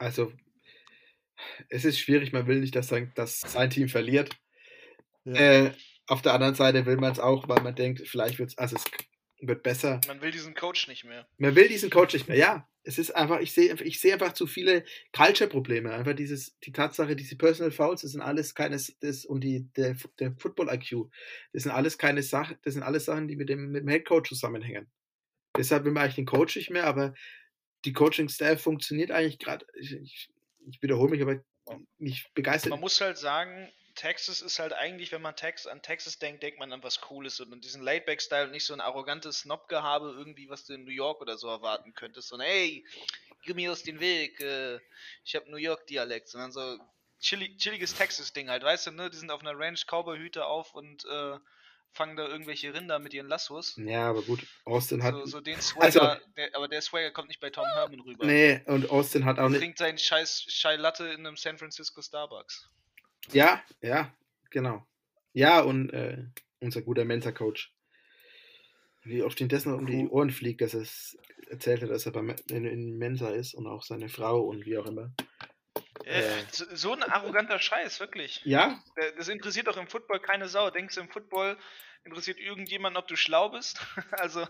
Also, 0.00 0.32
es 1.68 1.84
ist 1.84 1.98
schwierig, 1.98 2.32
man 2.32 2.46
will 2.46 2.60
nicht, 2.60 2.74
dass 2.74 2.88
sein, 2.88 3.12
dass 3.14 3.40
sein 3.40 3.68
Team 3.68 3.88
verliert. 3.88 4.30
Ja. 5.24 5.34
Äh, 5.34 5.72
auf 6.06 6.22
der 6.22 6.32
anderen 6.32 6.54
Seite 6.54 6.86
will 6.86 6.96
man 6.96 7.12
es 7.12 7.20
auch, 7.20 7.48
weil 7.48 7.62
man 7.62 7.74
denkt, 7.74 8.08
vielleicht 8.08 8.38
wird 8.38 8.50
es, 8.50 8.58
also 8.58 8.76
es 8.76 8.84
wird 9.46 9.62
besser. 9.62 10.00
Man 10.06 10.22
will 10.22 10.30
diesen 10.30 10.54
Coach 10.54 10.88
nicht 10.88 11.04
mehr. 11.04 11.28
Man 11.36 11.54
will 11.54 11.68
diesen 11.68 11.90
Coach 11.90 12.14
nicht 12.14 12.28
mehr, 12.28 12.38
ja. 12.38 12.66
Es 12.82 12.98
ist 12.98 13.14
einfach, 13.14 13.40
ich 13.40 13.52
sehe 13.52 13.74
ich 13.74 14.00
sehe 14.00 14.14
einfach 14.14 14.32
zu 14.32 14.46
viele 14.46 14.84
Culture-Probleme. 15.12 15.92
Einfach 15.92 16.14
dieses, 16.14 16.58
die 16.60 16.72
Tatsache, 16.72 17.14
diese 17.14 17.36
Personal 17.36 17.70
Fouls, 17.70 18.00
das 18.00 18.12
sind 18.12 18.22
alles 18.22 18.54
keine, 18.54 18.80
das, 19.00 19.24
und 19.26 19.42
die, 19.42 19.68
der, 19.76 19.96
der 20.18 20.34
Football-IQ, 20.38 21.10
das 21.52 21.64
sind 21.64 21.72
alles 21.72 21.98
keine 21.98 22.22
Sachen, 22.22 22.56
das 22.62 22.72
sind 22.72 22.82
alles 22.82 23.04
Sachen, 23.04 23.28
die 23.28 23.36
mit 23.36 23.50
dem, 23.50 23.70
mit 23.70 23.82
dem 23.82 23.88
Headcoach 23.88 24.28
zusammenhängen. 24.28 24.90
Deshalb 25.58 25.84
will 25.84 25.92
man 25.92 26.04
eigentlich 26.04 26.14
den 26.14 26.26
Coach 26.26 26.56
nicht 26.56 26.70
mehr, 26.70 26.86
aber 26.86 27.12
die 27.84 27.92
Coaching-Staff 27.92 28.62
funktioniert 28.62 29.10
eigentlich 29.10 29.38
gerade, 29.38 29.66
ich, 29.74 29.92
ich, 29.92 30.30
ich 30.66 30.82
wiederhole 30.82 31.10
mich, 31.10 31.22
aber 31.22 31.42
nicht 31.98 32.32
begeistert. 32.34 32.70
Man 32.70 32.80
muss 32.80 33.00
halt 33.00 33.18
sagen, 33.18 33.72
Texas 33.94 34.40
ist 34.40 34.58
halt 34.58 34.72
eigentlich, 34.72 35.12
wenn 35.12 35.22
man 35.22 35.36
Tex 35.36 35.66
an 35.66 35.82
Texas 35.82 36.18
denkt, 36.18 36.42
denkt 36.42 36.58
man 36.58 36.72
an 36.72 36.82
was 36.82 37.00
Cooles 37.00 37.40
und 37.40 37.64
diesen 37.64 37.82
Laidback-Style 37.82 38.46
und 38.46 38.52
nicht 38.52 38.64
so 38.64 38.72
ein 38.72 38.80
arrogantes 38.80 39.40
Snob-Gehabe 39.40 40.14
irgendwie, 40.16 40.48
was 40.48 40.64
du 40.64 40.74
in 40.74 40.84
New 40.84 40.90
York 40.90 41.20
oder 41.20 41.36
so 41.36 41.48
erwarten 41.48 41.94
könntest. 41.94 42.28
So, 42.28 42.40
hey, 42.40 42.84
gib 43.44 43.56
mir 43.56 43.72
aus 43.72 43.82
den 43.82 44.00
Weg, 44.00 44.40
äh, 44.40 44.78
ich 45.24 45.34
habe 45.34 45.50
New 45.50 45.56
York-Dialekt, 45.56 46.28
sondern 46.28 46.52
so 46.52 46.78
chillig, 47.20 47.58
chilliges 47.58 47.94
Texas-Ding 47.94 48.48
halt, 48.48 48.62
weißt 48.62 48.88
du, 48.88 48.90
ne? 48.92 49.10
Die 49.10 49.16
sind 49.16 49.30
auf 49.30 49.40
einer 49.40 49.58
Ranch, 49.58 49.86
Cowboy-Hüte 49.86 50.46
auf 50.46 50.74
und 50.74 51.04
äh, 51.04 51.38
fangen 51.92 52.16
da 52.16 52.26
irgendwelche 52.26 52.72
Rinder 52.72 52.98
mit 52.98 53.14
ihren 53.14 53.28
Lassos. 53.28 53.76
Ja, 53.76 54.08
aber 54.08 54.22
gut, 54.22 54.46
Austin 54.64 55.02
hat. 55.02 55.14
So, 55.14 55.26
so 55.26 55.40
den 55.40 55.60
Swagger, 55.60 56.12
also, 56.12 56.24
der, 56.36 56.54
aber 56.54 56.68
der 56.68 56.80
Swagger 56.80 57.10
kommt 57.10 57.28
nicht 57.28 57.40
bei 57.40 57.50
Tom 57.50 57.66
Herman 57.74 58.00
rüber. 58.00 58.26
Nee, 58.26 58.60
und 58.66 58.90
Austin 58.90 59.24
hat 59.24 59.38
auch 59.38 59.48
nicht. 59.48 59.60
trinkt 59.60 59.78
seinen 59.78 59.98
scheiß 59.98 60.46
Chai 60.48 60.76
Latte 60.76 61.06
in 61.08 61.26
einem 61.26 61.36
San 61.36 61.58
Francisco 61.58 62.00
Starbucks. 62.00 62.68
Ja, 63.32 63.62
ja, 63.82 64.12
genau. 64.50 64.86
Ja, 65.32 65.60
und 65.60 65.90
äh, 65.90 66.24
unser 66.60 66.82
guter 66.82 67.04
Mensa-Coach. 67.04 67.72
Wie 69.02 69.22
oft 69.22 69.40
ihm 69.40 69.48
das 69.48 69.64
noch 69.64 69.78
um 69.78 69.86
die 69.86 70.06
Ohren 70.08 70.30
fliegt, 70.30 70.60
dass 70.60 70.74
er 70.74 70.84
erzählt 71.50 71.82
hat, 71.82 71.90
dass 71.90 72.06
er 72.06 72.12
bei, 72.12 72.36
in, 72.50 72.66
in 72.66 72.98
Mensa 72.98 73.30
ist 73.30 73.54
und 73.54 73.66
auch 73.66 73.82
seine 73.82 74.08
Frau 74.08 74.42
und 74.42 74.66
wie 74.66 74.76
auch 74.76 74.86
immer. 74.86 75.12
Äh, 76.10 76.44
so 76.50 76.92
ein 76.92 77.02
arroganter 77.02 77.58
Scheiß, 77.58 78.00
wirklich. 78.00 78.42
Ja? 78.44 78.82
Das 79.16 79.28
interessiert 79.28 79.68
doch 79.68 79.76
im 79.76 79.86
Football 79.86 80.20
keine 80.20 80.48
Sau. 80.48 80.70
Denkst 80.70 80.96
du, 80.96 81.02
im 81.02 81.08
Football 81.08 81.56
interessiert 82.04 82.38
irgendjemand, 82.38 82.96
ob 82.96 83.06
du 83.06 83.16
schlau 83.16 83.50
bist? 83.50 83.80
also. 84.12 84.46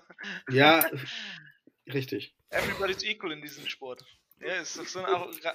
Ja, 0.50 0.88
richtig. 1.92 2.34
Everybody's 2.48 3.02
equal 3.02 3.32
in 3.32 3.42
diesem 3.42 3.66
Sport. 3.68 4.04
Ja, 4.42 4.62
ist 4.62 4.78
doch 4.78 4.86
so 4.86 5.00
ein 5.00 5.04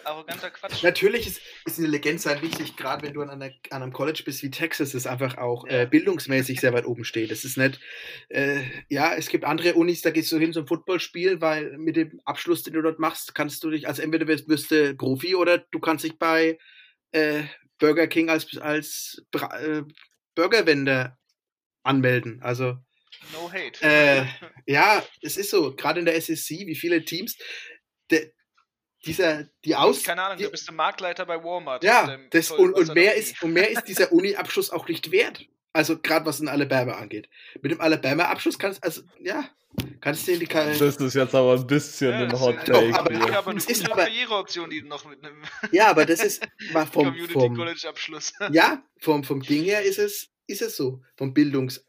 arroganter 0.04 0.52
Quatsch. 0.52 0.84
Natürlich 0.84 1.26
ist, 1.26 1.42
ist 1.66 1.80
eine 1.80 2.20
sein 2.20 2.42
wichtig, 2.44 2.76
gerade 2.76 3.06
wenn 3.06 3.14
du 3.14 3.24
an, 3.24 3.32
einer, 3.32 3.52
an, 3.72 3.82
einem 3.82 3.92
College 3.92 4.22
bist 4.24 4.44
wie 4.44 4.52
Texas, 4.52 4.92
das 4.92 5.08
einfach 5.08 5.38
auch 5.38 5.66
ja. 5.66 5.82
äh, 5.82 5.86
bildungsmäßig 5.88 6.62
sehr 6.62 6.72
weit 6.72 6.86
oben 6.86 7.04
steht. 7.04 7.32
Das 7.32 7.46
ist 7.46 7.58
nicht, 7.58 7.80
äh, 8.30 8.62
ja, 8.88 9.16
es 9.16 9.30
gibt 9.30 9.44
andere 9.44 9.74
Unis, 9.74 10.04
da 10.04 10.12
gehst 10.12 10.32
du 10.32 10.38
hin 10.38 10.54
zum 10.54 10.68
Footballspiel, 10.68 11.42
weil 11.42 11.78
mit 11.80 11.96
dem 11.96 12.22
Abschluss, 12.26 12.62
den 12.62 12.74
du 12.74 12.84
dort 12.84 13.00
machst, 13.00 13.34
kannst 13.34 13.64
du 13.64 13.72
dich, 13.72 13.88
also 13.88 14.04
entweder 14.04 14.28
wirst, 14.28 14.48
wirst 14.48 14.70
du 14.70 14.96
Profi 14.96 15.34
oder 15.34 15.58
du 15.58 15.80
kannst 15.80 16.04
dich 16.04 16.20
bei 16.20 16.60
äh, 17.12 17.44
Burger 17.80 18.06
King 18.06 18.30
als, 18.30 18.56
als 18.58 19.26
äh, 19.34 19.82
Burgerwender 20.36 21.18
anmelden. 21.82 22.40
Also. 22.44 22.78
No 23.34 23.52
hate. 23.52 23.82
Äh, 23.82 24.26
ja, 24.68 25.04
es 25.22 25.38
ist 25.38 25.50
so, 25.50 25.76
gerade 25.76 26.02
in 26.02 26.06
der 26.06 26.22
SEC, 26.22 26.68
wie 26.68 26.76
viele 26.76 27.04
Teams, 27.04 27.36
der, 28.12 28.30
dieser, 29.06 29.46
die 29.64 29.76
Aus. 29.76 30.04
Keine 30.04 30.24
Ahnung, 30.24 30.38
die, 30.38 30.44
du 30.44 30.52
bist 30.52 30.70
ein 30.70 30.76
Marktleiter 30.76 31.26
bei 31.26 31.42
Walmart. 31.44 31.84
Ja, 31.84 32.18
das, 32.32 32.52
und, 32.52 32.74
und, 32.74 32.94
mehr 32.94 33.16
ist, 33.16 33.42
und 33.42 33.54
mehr 33.54 33.70
ist 33.70 33.88
dieser 33.88 34.12
Uni-Abschluss 34.12 34.72
auch 34.72 34.88
nicht 34.88 35.12
wert. 35.12 35.46
Also 35.74 36.00
gerade 36.00 36.26
was 36.26 36.40
in 36.40 36.48
Alabama 36.48 36.94
angeht. 36.94 37.30
Mit 37.62 37.72
dem 37.72 37.82
Alabama-Abschluss 37.82 38.58
kannst 38.58 38.82
also 38.82 39.02
ja, 39.20 39.50
kannst 40.00 40.26
du 40.26 40.32
in 40.32 40.40
die 40.40 40.46
Kal 40.46 40.74
Das 40.78 40.96
ist 40.96 41.14
jetzt 41.14 41.36
aber 41.36 41.54
ein 41.54 41.68
bisschen 41.68 42.12
ja, 42.12 42.20
ein 42.20 42.40
Hot 42.40 42.56
Take. 42.66 42.72
Doch, 42.72 43.00
aber, 43.00 43.12
ja, 43.12 43.40
aber 43.40 43.54
das 43.54 43.66
ist 43.66 43.84
eine 43.84 43.94
Karriereoption, 43.94 44.70
die 44.70 44.82
du 44.82 44.88
noch 44.88 45.06
mitnimmst. 45.06 45.52
Ja, 45.72 45.90
aber 45.90 46.06
das 46.06 46.24
ist 46.24 46.48
war 46.72 46.88
vom, 46.92 47.08
Community 47.08 47.34
vom 47.34 47.56
College 47.56 47.90
Abschluss. 47.90 48.34
Ja, 48.52 48.84
vom, 49.00 49.24
vom 49.24 49.42
Ding 49.42 49.64
her 49.64 49.82
ist 49.82 50.00
es, 50.00 50.30
ist 50.48 50.62
es 50.62 50.78
so. 50.78 51.02
Vom 51.18 51.34
Bildungs, 51.34 51.86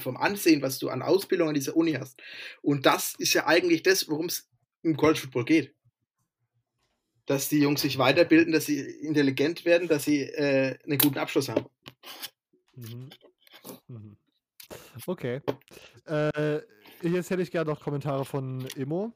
vom 0.00 0.18
Ansehen, 0.18 0.60
was 0.60 0.78
du 0.78 0.90
an 0.90 1.00
Ausbildung 1.00 1.48
an 1.48 1.54
dieser 1.54 1.74
Uni 1.74 1.94
hast. 1.94 2.20
Und 2.60 2.84
das 2.84 3.14
ist 3.16 3.32
ja 3.32 3.46
eigentlich 3.46 3.82
das, 3.82 4.10
worum 4.10 4.26
es 4.26 4.46
im 4.82 4.94
College 4.94 5.20
Football 5.20 5.46
geht 5.46 5.74
dass 7.26 7.48
die 7.48 7.60
Jungs 7.60 7.82
sich 7.82 7.98
weiterbilden, 7.98 8.52
dass 8.52 8.66
sie 8.66 8.80
intelligent 8.80 9.64
werden, 9.64 9.88
dass 9.88 10.04
sie 10.04 10.22
äh, 10.22 10.78
einen 10.84 10.98
guten 10.98 11.18
Abschluss 11.18 11.48
haben. 11.48 11.66
Mhm. 12.74 13.10
Mhm. 13.88 14.16
Okay. 15.06 15.40
Äh, 16.06 16.60
jetzt 17.02 17.30
hätte 17.30 17.42
ich 17.42 17.50
gerne 17.50 17.70
noch 17.70 17.80
Kommentare 17.80 18.24
von 18.24 18.66
Immo 18.76 19.12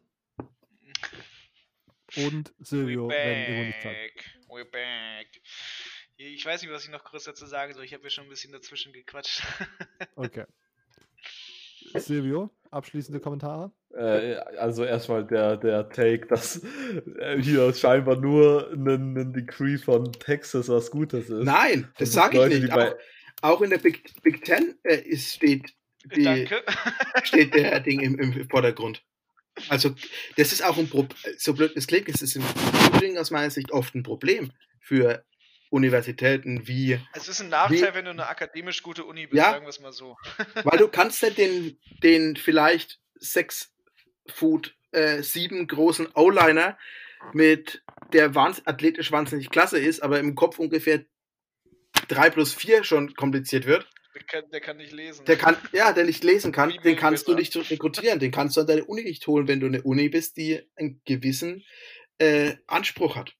und 2.16 2.52
Silvio, 2.58 3.08
wenn 3.08 3.54
Immo 3.54 3.64
nicht 3.64 3.84
hat. 3.84 3.94
We're 4.48 4.70
back. 4.70 5.26
Ich 6.16 6.46
weiß 6.46 6.62
nicht, 6.62 6.70
was 6.70 6.84
ich 6.84 6.90
noch 6.90 7.02
kurz 7.02 7.24
dazu 7.24 7.46
sagen 7.46 7.74
soll. 7.74 7.84
Ich 7.84 7.92
habe 7.92 8.04
ja 8.04 8.10
schon 8.10 8.24
ein 8.24 8.30
bisschen 8.30 8.52
dazwischen 8.52 8.92
gequatscht. 8.92 9.42
okay. 10.16 10.44
Silvio, 12.00 12.50
abschließende 12.70 13.20
Kommentare? 13.20 13.72
Äh, 13.96 14.34
also 14.58 14.84
erstmal 14.84 15.24
der, 15.24 15.56
der 15.56 15.88
Take, 15.88 16.26
dass 16.26 16.62
äh, 17.18 17.40
hier 17.40 17.72
scheinbar 17.72 18.16
nur 18.16 18.70
ein, 18.72 19.16
ein 19.16 19.32
Decree 19.32 19.78
von 19.78 20.10
Texas 20.12 20.68
was 20.68 20.90
Gutes 20.90 21.30
ist. 21.30 21.44
Nein, 21.44 21.92
das 21.98 22.12
sage 22.12 22.44
ich 22.46 22.62
nicht. 22.62 22.72
Auch, 22.72 22.94
auch, 23.42 23.62
in 23.62 23.70
der 23.70 23.78
Big, 23.78 24.04
Big 24.22 24.44
Ten 24.44 24.74
äh, 24.82 24.96
ist, 24.96 25.34
steht, 25.34 25.72
die, 26.16 26.48
steht 27.22 27.54
der 27.54 27.80
Ding 27.80 28.00
im, 28.00 28.18
im 28.18 28.48
Vordergrund. 28.48 29.02
Also, 29.68 29.94
das 30.36 30.52
ist 30.52 30.64
auch 30.64 30.76
ein 30.76 30.88
Problem, 30.88 31.16
so 31.36 31.54
blöd 31.54 31.72
es 31.76 31.86
klingt, 31.86 32.08
es 32.08 32.20
ist 32.20 32.34
im 32.34 32.42
Übrigen 32.88 33.18
aus 33.18 33.30
meiner 33.30 33.50
Sicht 33.50 33.70
oft 33.70 33.94
ein 33.94 34.02
Problem 34.02 34.50
für 34.80 35.24
Universitäten 35.74 36.68
wie. 36.68 37.00
Es 37.14 37.26
ist 37.26 37.40
ein 37.40 37.48
Nachteil, 37.48 37.90
wie, 37.90 37.94
wenn 37.94 38.04
du 38.04 38.12
eine 38.12 38.28
akademisch 38.28 38.82
gute 38.82 39.04
Uni 39.04 39.26
bist, 39.26 39.36
ja, 39.36 39.50
sagen 39.50 39.64
wir 39.64 39.70
es 39.70 39.80
mal 39.80 39.92
so. 39.92 40.16
weil 40.62 40.78
du 40.78 40.86
kannst 40.88 41.20
nicht 41.22 41.36
den, 41.36 41.78
den 42.02 42.36
vielleicht 42.36 43.00
sechs 43.16 43.74
Foot 44.28 44.76
äh, 44.92 45.22
sieben 45.22 45.66
großen 45.66 46.08
O-Liner 46.14 46.78
mit 47.32 47.82
der 48.12 48.36
wahns 48.36 48.64
athletisch 48.66 49.10
wahnsinnig 49.10 49.50
klasse 49.50 49.78
ist, 49.78 50.00
aber 50.00 50.20
im 50.20 50.36
Kopf 50.36 50.60
ungefähr 50.60 51.04
3 52.08 52.30
plus 52.30 52.54
4 52.54 52.84
schon 52.84 53.14
kompliziert 53.14 53.66
wird. 53.66 53.88
Der 54.14 54.22
kann, 54.22 54.50
der 54.52 54.60
kann 54.60 54.76
nicht 54.76 54.92
lesen. 54.92 55.24
Der 55.24 55.36
kann, 55.36 55.56
ja, 55.72 55.92
der 55.92 56.04
nicht 56.04 56.22
lesen 56.22 56.52
kann, 56.52 56.70
Wie 56.70 56.78
den 56.78 56.96
kannst 56.96 57.26
du 57.26 57.34
nicht 57.34 57.56
rekrutieren. 57.68 58.20
Den 58.20 58.30
kannst 58.30 58.56
du 58.56 58.60
an 58.60 58.68
deine 58.68 58.84
Uni 58.84 59.02
nicht 59.02 59.26
holen, 59.26 59.48
wenn 59.48 59.58
du 59.58 59.66
eine 59.66 59.82
Uni 59.82 60.08
bist, 60.08 60.36
die 60.36 60.62
einen 60.76 61.02
gewissen 61.04 61.64
äh, 62.18 62.54
Anspruch 62.68 63.16
hat. 63.16 63.34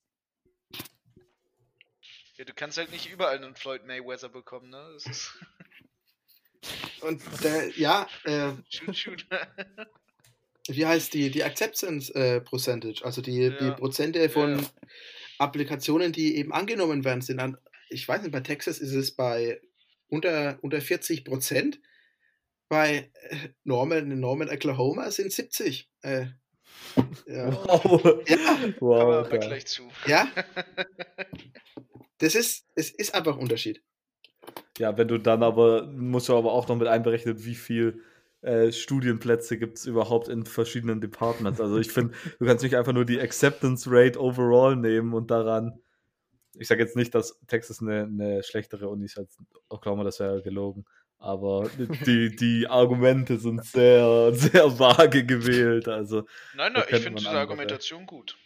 Ja, 2.36 2.44
du 2.44 2.52
kannst 2.52 2.78
halt 2.78 2.90
nicht 2.90 3.11
überall 3.11 3.36
einen 3.36 3.55
Floyd 3.55 3.86
Mayweather 3.86 4.28
bekommen, 4.28 4.70
ne? 4.70 4.90
Das 4.94 5.06
ist 5.06 5.39
Und 7.02 7.23
äh, 7.44 7.70
ja, 7.73 8.09
äh, 8.24 8.52
shoot, 8.69 8.97
shoot. 8.97 9.27
wie 10.69 10.86
heißt 10.86 11.12
die, 11.15 11.31
die 11.31 11.44
Acceptance 11.44 12.15
äh, 12.15 12.40
Percentage, 12.40 13.05
also 13.05 13.20
die, 13.20 13.39
ja. 13.39 13.51
die 13.51 13.70
Prozente 13.73 14.28
von 14.31 14.59
ja. 14.59 14.65
Applikationen, 15.39 16.12
die 16.12 16.36
eben 16.36 16.52
angenommen 16.52 17.05
werden, 17.05 17.20
sind 17.20 17.40
an, 17.40 17.59
ich 17.90 18.09
weiß 18.09 18.23
nicht, 18.23 18.32
bei 18.32 18.40
Texas 18.40 18.78
ist 18.78 18.94
es 18.94 19.15
bei 19.15 19.61
unter, 20.09 20.59
unter 20.62 20.81
40 20.81 21.24
Prozent, 21.24 21.81
bei 22.69 23.11
äh, 23.28 23.36
Norman, 23.65 24.19
Norman, 24.19 24.48
Oklahoma 24.48 25.11
sind 25.11 25.32
70. 25.32 25.90
Äh, 26.02 26.27
ja. 27.27 27.51
Wow. 27.66 28.23
Ja. 28.27 28.74
Wow, 28.81 29.28
gleich 29.28 29.66
zu. 29.66 29.89
Ja. 30.06 30.28
Das 32.19 32.35
ist, 32.35 32.66
es 32.74 32.91
ist 32.91 33.15
einfach 33.15 33.35
ein 33.35 33.41
Unterschied. 33.41 33.82
Ja, 34.78 34.97
wenn 34.97 35.09
du 35.09 35.19
dann 35.19 35.43
aber, 35.43 35.86
musst 35.86 36.28
du 36.28 36.36
aber 36.36 36.53
auch 36.53 36.69
noch 36.69 36.77
mit 36.77 36.89
einberechnen, 36.89 37.45
wie 37.45 37.55
viel 37.55 38.03
äh, 38.43 38.73
Studienplätze 38.73 39.57
gibt 39.57 39.78
es 39.78 39.86
überhaupt 39.86 40.28
in 40.28 40.45
verschiedenen 40.45 41.01
Departments. 41.01 41.61
Also 41.61 41.78
ich 41.78 41.91
finde, 41.91 42.15
du 42.39 42.47
kannst 42.47 42.62
nicht 42.62 42.77
einfach 42.77 42.93
nur 42.93 43.05
die 43.05 43.20
Acceptance 43.20 43.89
Rate 43.91 44.20
overall 44.20 44.77
nehmen 44.77 45.15
und 45.15 45.31
daran, 45.31 45.81
ich 46.55 46.69
sage 46.69 46.82
jetzt 46.82 46.97
nicht, 46.97 47.15
dass 47.15 47.41
Texas 47.47 47.81
eine, 47.81 48.03
eine 48.03 48.43
schlechtere 48.43 48.89
Uni 48.89 49.07
ist 49.07 49.19
als 49.19 49.39
Oklahoma, 49.69 50.05
das 50.05 50.20
wäre 50.20 50.43
gelogen. 50.43 50.85
Aber 51.19 51.70
die, 52.07 52.36
die 52.36 52.66
Argumente 52.69 53.39
sind 53.39 53.65
sehr, 53.65 54.32
sehr 54.35 54.78
vage 54.78 55.24
gewählt. 55.24 55.89
Also, 55.89 56.27
nein, 56.55 56.73
nein, 56.74 56.85
ich 56.89 57.01
finde 57.01 57.20
diese 57.20 57.31
Argumentation 57.31 58.07
gut 58.07 58.36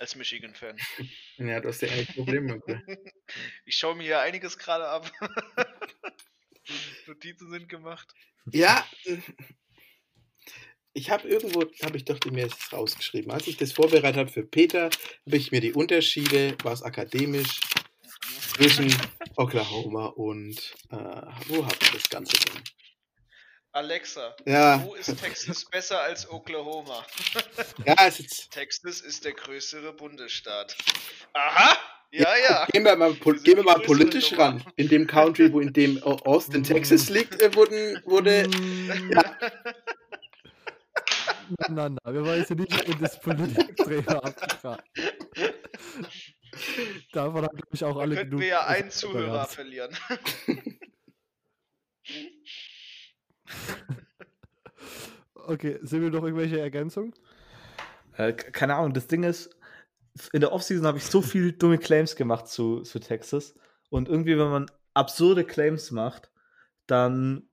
als 0.00 0.16
Michigan-Fan. 0.16 0.76
Ja, 1.36 1.60
du 1.60 1.68
hast 1.68 1.82
ja 1.82 1.88
eigentlich 1.88 2.14
Probleme. 2.14 2.60
ich 3.66 3.76
schaue 3.76 3.94
mir 3.94 4.04
hier 4.04 4.20
einiges 4.20 4.58
gerade 4.58 4.88
ab. 4.88 5.12
Notizen 7.06 7.50
sind 7.50 7.68
gemacht. 7.68 8.12
Ja, 8.52 8.86
ich 10.92 11.10
habe 11.10 11.28
irgendwo, 11.28 11.64
habe 11.84 11.96
ich 11.96 12.04
doch 12.04 12.18
mir 12.30 12.48
das 12.48 12.72
rausgeschrieben. 12.72 13.30
Als 13.30 13.46
ich 13.46 13.56
das 13.56 13.72
vorbereitet 13.72 14.16
habe 14.16 14.30
für 14.30 14.44
Peter, 14.44 14.84
habe 14.84 15.36
ich 15.36 15.52
mir 15.52 15.60
die 15.60 15.72
Unterschiede, 15.72 16.56
was 16.62 16.82
akademisch, 16.82 17.60
zwischen 18.54 18.94
Oklahoma 19.36 20.06
und, 20.06 20.74
äh, 20.90 20.96
wo 21.46 21.64
habe 21.64 21.76
ich 21.82 21.90
das 21.90 22.08
Ganze 22.08 22.36
denn? 22.38 22.62
Alexa, 23.72 24.34
ja. 24.46 24.82
wo 24.84 24.94
ist 24.94 25.16
Texas 25.20 25.64
besser 25.64 26.00
als 26.00 26.28
Oklahoma? 26.28 27.04
ja, 27.86 27.94
es 28.06 28.18
ist 28.18 28.50
Texas 28.50 29.00
ist 29.00 29.24
der 29.24 29.32
größere 29.32 29.92
Bundesstaat. 29.92 30.76
Aha! 31.32 31.76
Ja, 32.10 32.28
ja. 32.48 32.66
Gehen 32.72 32.84
wir 32.84 32.96
mal, 32.96 33.14
wir 33.14 33.34
gehen 33.34 33.58
wir 33.58 33.62
mal 33.62 33.78
politisch 33.78 34.32
Nummer. 34.32 34.44
ran. 34.44 34.64
In 34.74 34.88
dem 34.88 35.06
Country, 35.06 35.52
wo 35.52 35.60
in 35.60 35.72
dem 35.72 36.02
Austin, 36.02 36.64
Texas 36.64 37.08
liegt, 37.08 37.40
äh, 37.40 37.54
wurden, 37.54 38.02
wurde. 38.04 38.48
ja. 39.14 39.38
Nein, 41.68 41.96
nein, 42.04 42.14
wir 42.14 42.24
wollen 42.24 42.40
jetzt 42.40 42.50
nicht 42.50 42.88
in 42.88 43.00
das 43.00 43.20
Politikthema 43.20 44.12
abgefahren. 44.18 44.82
Davon 47.12 47.44
haben, 47.44 47.56
glaube 47.56 47.68
ich, 47.72 47.84
auch 47.84 47.94
da 47.94 48.00
alle 48.00 48.16
könnten 48.16 48.40
wir 48.40 48.46
ja 48.46 48.66
einen 48.66 48.90
Zuhörer 48.90 49.46
verlieren. 49.46 49.96
okay, 55.34 55.78
sind 55.82 56.02
wir 56.02 56.10
noch 56.10 56.24
irgendwelche 56.24 56.60
Ergänzungen? 56.60 57.12
Äh, 58.16 58.32
keine 58.32 58.76
Ahnung, 58.76 58.94
das 58.94 59.06
Ding 59.06 59.22
ist, 59.22 59.50
in 60.32 60.40
der 60.40 60.52
Offseason 60.52 60.86
habe 60.86 60.98
ich 60.98 61.06
so 61.06 61.22
viele 61.22 61.52
dumme 61.52 61.78
Claims 61.78 62.16
gemacht 62.16 62.48
zu, 62.48 62.82
zu 62.82 62.98
Texas. 62.98 63.54
Und 63.90 64.08
irgendwie, 64.08 64.38
wenn 64.38 64.50
man 64.50 64.66
absurde 64.94 65.44
Claims 65.44 65.90
macht, 65.90 66.30
dann 66.86 67.48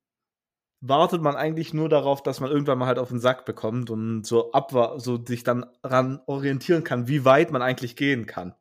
wartet 0.81 1.21
man 1.21 1.35
eigentlich 1.35 1.73
nur 1.73 1.89
darauf, 1.89 2.21
dass 2.21 2.39
man 2.39 2.51
irgendwann 2.51 2.77
mal 2.77 2.87
halt 2.87 2.99
auf 2.99 3.09
den 3.09 3.19
Sack 3.19 3.45
bekommt 3.45 3.89
und 3.89 4.25
so 4.25 4.51
abwa 4.51 4.99
so 4.99 5.23
sich 5.23 5.43
dann 5.43 5.65
ran 5.83 6.21
orientieren 6.27 6.83
kann, 6.83 7.07
wie 7.07 7.25
weit 7.25 7.51
man 7.51 7.61
eigentlich 7.61 7.95
gehen 7.95 8.25
kann. 8.25 8.53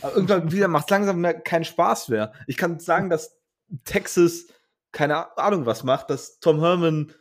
Aber 0.00 0.14
irgendwann 0.14 0.52
wieder 0.52 0.68
macht 0.68 0.84
es 0.84 0.90
langsam 0.90 1.20
mehr 1.20 1.34
keinen 1.34 1.64
Spaß 1.64 2.08
mehr. 2.08 2.32
Ich 2.46 2.56
kann 2.56 2.78
sagen, 2.78 3.10
dass 3.10 3.40
Texas 3.84 4.46
keine 4.92 5.36
Ahnung 5.38 5.66
was 5.66 5.84
macht, 5.84 6.10
dass 6.10 6.38
Tom 6.38 6.60
Herman 6.60 7.12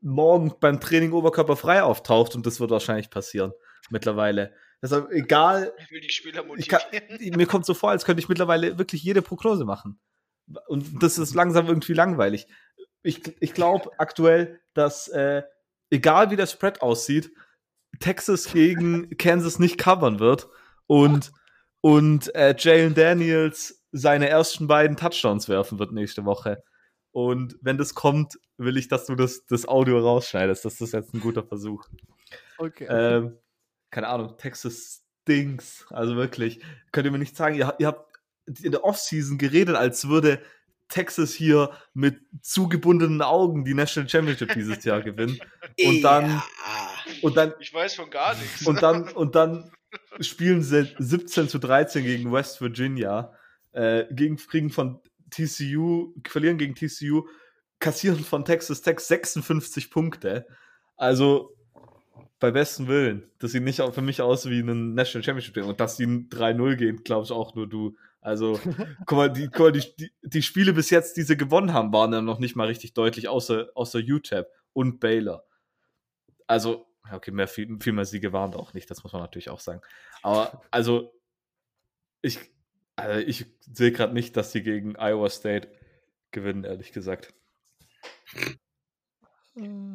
morgen 0.00 0.54
beim 0.60 0.80
Training 0.80 1.12
oberkörperfrei 1.12 1.82
auftaucht 1.82 2.34
und 2.34 2.46
das 2.46 2.60
wird 2.60 2.70
wahrscheinlich 2.70 3.10
passieren 3.10 3.52
mittlerweile. 3.90 4.54
Deshalb 4.82 5.10
egal. 5.10 5.72
Ich 5.78 5.90
will 5.90 6.00
die 6.00 6.10
Spieler 6.10 6.44
motivieren. 6.44 6.80
Kann, 6.90 7.36
mir 7.36 7.46
kommt 7.46 7.66
so 7.66 7.74
vor, 7.74 7.90
als 7.90 8.04
könnte 8.04 8.20
ich 8.20 8.28
mittlerweile 8.28 8.78
wirklich 8.78 9.02
jede 9.02 9.22
Prognose 9.22 9.64
machen. 9.64 9.98
Und 10.66 11.02
das 11.02 11.18
ist 11.18 11.34
langsam 11.34 11.66
irgendwie 11.66 11.94
langweilig. 11.94 12.46
Ich, 13.02 13.22
ich 13.40 13.54
glaube 13.54 13.90
aktuell, 13.98 14.60
dass 14.74 15.08
äh, 15.08 15.42
egal 15.90 16.30
wie 16.30 16.36
der 16.36 16.46
Spread 16.46 16.82
aussieht, 16.82 17.30
Texas 18.00 18.52
gegen 18.52 19.16
Kansas 19.16 19.58
nicht 19.58 19.78
covern 19.78 20.20
wird 20.20 20.48
und, 20.86 21.32
und 21.80 22.34
äh, 22.34 22.54
Jalen 22.56 22.94
Daniels 22.94 23.86
seine 23.90 24.28
ersten 24.28 24.66
beiden 24.68 24.96
Touchdowns 24.96 25.48
werfen 25.48 25.78
wird 25.78 25.92
nächste 25.92 26.24
Woche. 26.24 26.62
Und 27.12 27.56
wenn 27.60 27.78
das 27.78 27.94
kommt, 27.94 28.38
will 28.58 28.76
ich, 28.76 28.88
dass 28.88 29.06
du 29.06 29.14
das, 29.14 29.46
das 29.46 29.66
Audio 29.66 29.98
rausschneidest. 29.98 30.64
Das 30.64 30.80
ist 30.80 30.92
jetzt 30.92 31.14
ein 31.14 31.20
guter 31.20 31.42
Versuch. 31.42 31.86
Okay. 32.58 32.86
Ähm, 32.88 33.38
keine 33.90 34.08
Ahnung, 34.08 34.36
Texas 34.36 35.02
stinks. 35.22 35.86
Also 35.90 36.16
wirklich. 36.16 36.60
Könnt 36.92 37.06
ihr 37.06 37.10
mir 37.10 37.18
nicht 37.18 37.36
sagen, 37.36 37.54
ihr, 37.54 37.74
ihr 37.78 37.86
habt 37.86 38.18
in 38.62 38.72
der 38.72 38.84
Offseason 38.84 39.38
geredet, 39.38 39.76
als 39.76 40.08
würde 40.08 40.40
Texas 40.88 41.34
hier 41.34 41.70
mit 41.92 42.18
zugebundenen 42.40 43.22
Augen 43.22 43.64
die 43.64 43.74
National 43.74 44.08
Championship 44.08 44.54
dieses 44.54 44.84
Jahr 44.84 45.02
gewinnen. 45.02 45.38
Und 45.84 46.02
dann. 46.02 46.30
Ja. 46.30 46.44
Und 47.22 47.36
dann 47.36 47.54
ich 47.60 47.72
weiß 47.72 47.94
von 47.94 48.10
gar 48.10 48.34
nichts. 48.34 48.66
Und 48.66 48.82
dann, 48.82 49.08
und 49.08 49.34
dann 49.34 49.70
spielen 50.20 50.62
sie 50.62 50.94
17 50.98 51.48
zu 51.48 51.58
13 51.58 52.04
gegen 52.04 52.32
West 52.32 52.60
Virginia. 52.60 53.32
Äh, 53.72 54.06
gegen, 54.10 54.36
kriegen 54.36 54.70
von 54.70 55.00
TCU, 55.30 56.14
verlieren 56.26 56.58
gegen 56.58 56.74
TCU, 56.74 57.26
kassieren 57.78 58.18
von 58.20 58.44
Texas 58.44 58.82
Tech 58.82 59.00
56 59.00 59.90
Punkte. 59.90 60.46
Also 60.96 61.54
bei 62.38 62.50
besten 62.50 62.86
Willen. 62.86 63.30
Das 63.38 63.52
sieht 63.52 63.62
nicht 63.62 63.80
für 63.80 64.02
mich 64.02 64.22
aus 64.22 64.48
wie 64.48 64.60
ein 64.60 64.94
National 64.94 65.24
Championship 65.24 65.54
Game. 65.54 65.66
Und 65.66 65.80
dass 65.80 65.96
die 65.96 66.06
3-0 66.06 66.76
gehen, 66.76 67.04
glaube 67.04 67.24
ich 67.24 67.32
auch 67.32 67.54
nur 67.54 67.68
du. 67.68 67.96
Also, 68.20 68.60
guck 69.06 69.18
mal, 69.18 69.32
die, 69.32 69.46
guck 69.48 69.58
mal 69.58 69.72
die, 69.72 69.84
die, 69.96 70.12
die, 70.22 70.42
Spiele 70.42 70.72
bis 70.72 70.90
jetzt, 70.90 71.16
die 71.16 71.22
sie 71.22 71.36
gewonnen 71.36 71.72
haben, 71.72 71.92
waren 71.92 72.12
ja 72.12 72.20
noch 72.20 72.38
nicht 72.38 72.56
mal 72.56 72.66
richtig 72.66 72.94
deutlich, 72.94 73.28
außer, 73.28 73.68
außer 73.74 74.00
UTEP 74.00 74.46
und 74.72 75.00
Baylor. 75.00 75.44
Also, 76.46 76.86
okay, 77.10 77.30
mehr, 77.30 77.48
viel, 77.48 77.78
viel 77.80 77.92
mehr 77.92 78.04
Siege 78.04 78.32
waren 78.32 78.52
da 78.52 78.58
auch 78.58 78.74
nicht, 78.74 78.90
das 78.90 79.02
muss 79.02 79.12
man 79.12 79.22
natürlich 79.22 79.50
auch 79.50 79.60
sagen. 79.60 79.80
Aber, 80.22 80.62
also, 80.70 81.12
ich, 82.22 82.38
also 82.98 83.20
ich 83.20 83.46
sehe 83.72 83.92
gerade 83.92 84.12
nicht, 84.12 84.36
dass 84.36 84.52
sie 84.52 84.62
gegen 84.62 84.96
Iowa 84.96 85.30
State 85.30 85.68
gewinnen, 86.30 86.64
ehrlich 86.64 86.92
gesagt. 86.92 87.32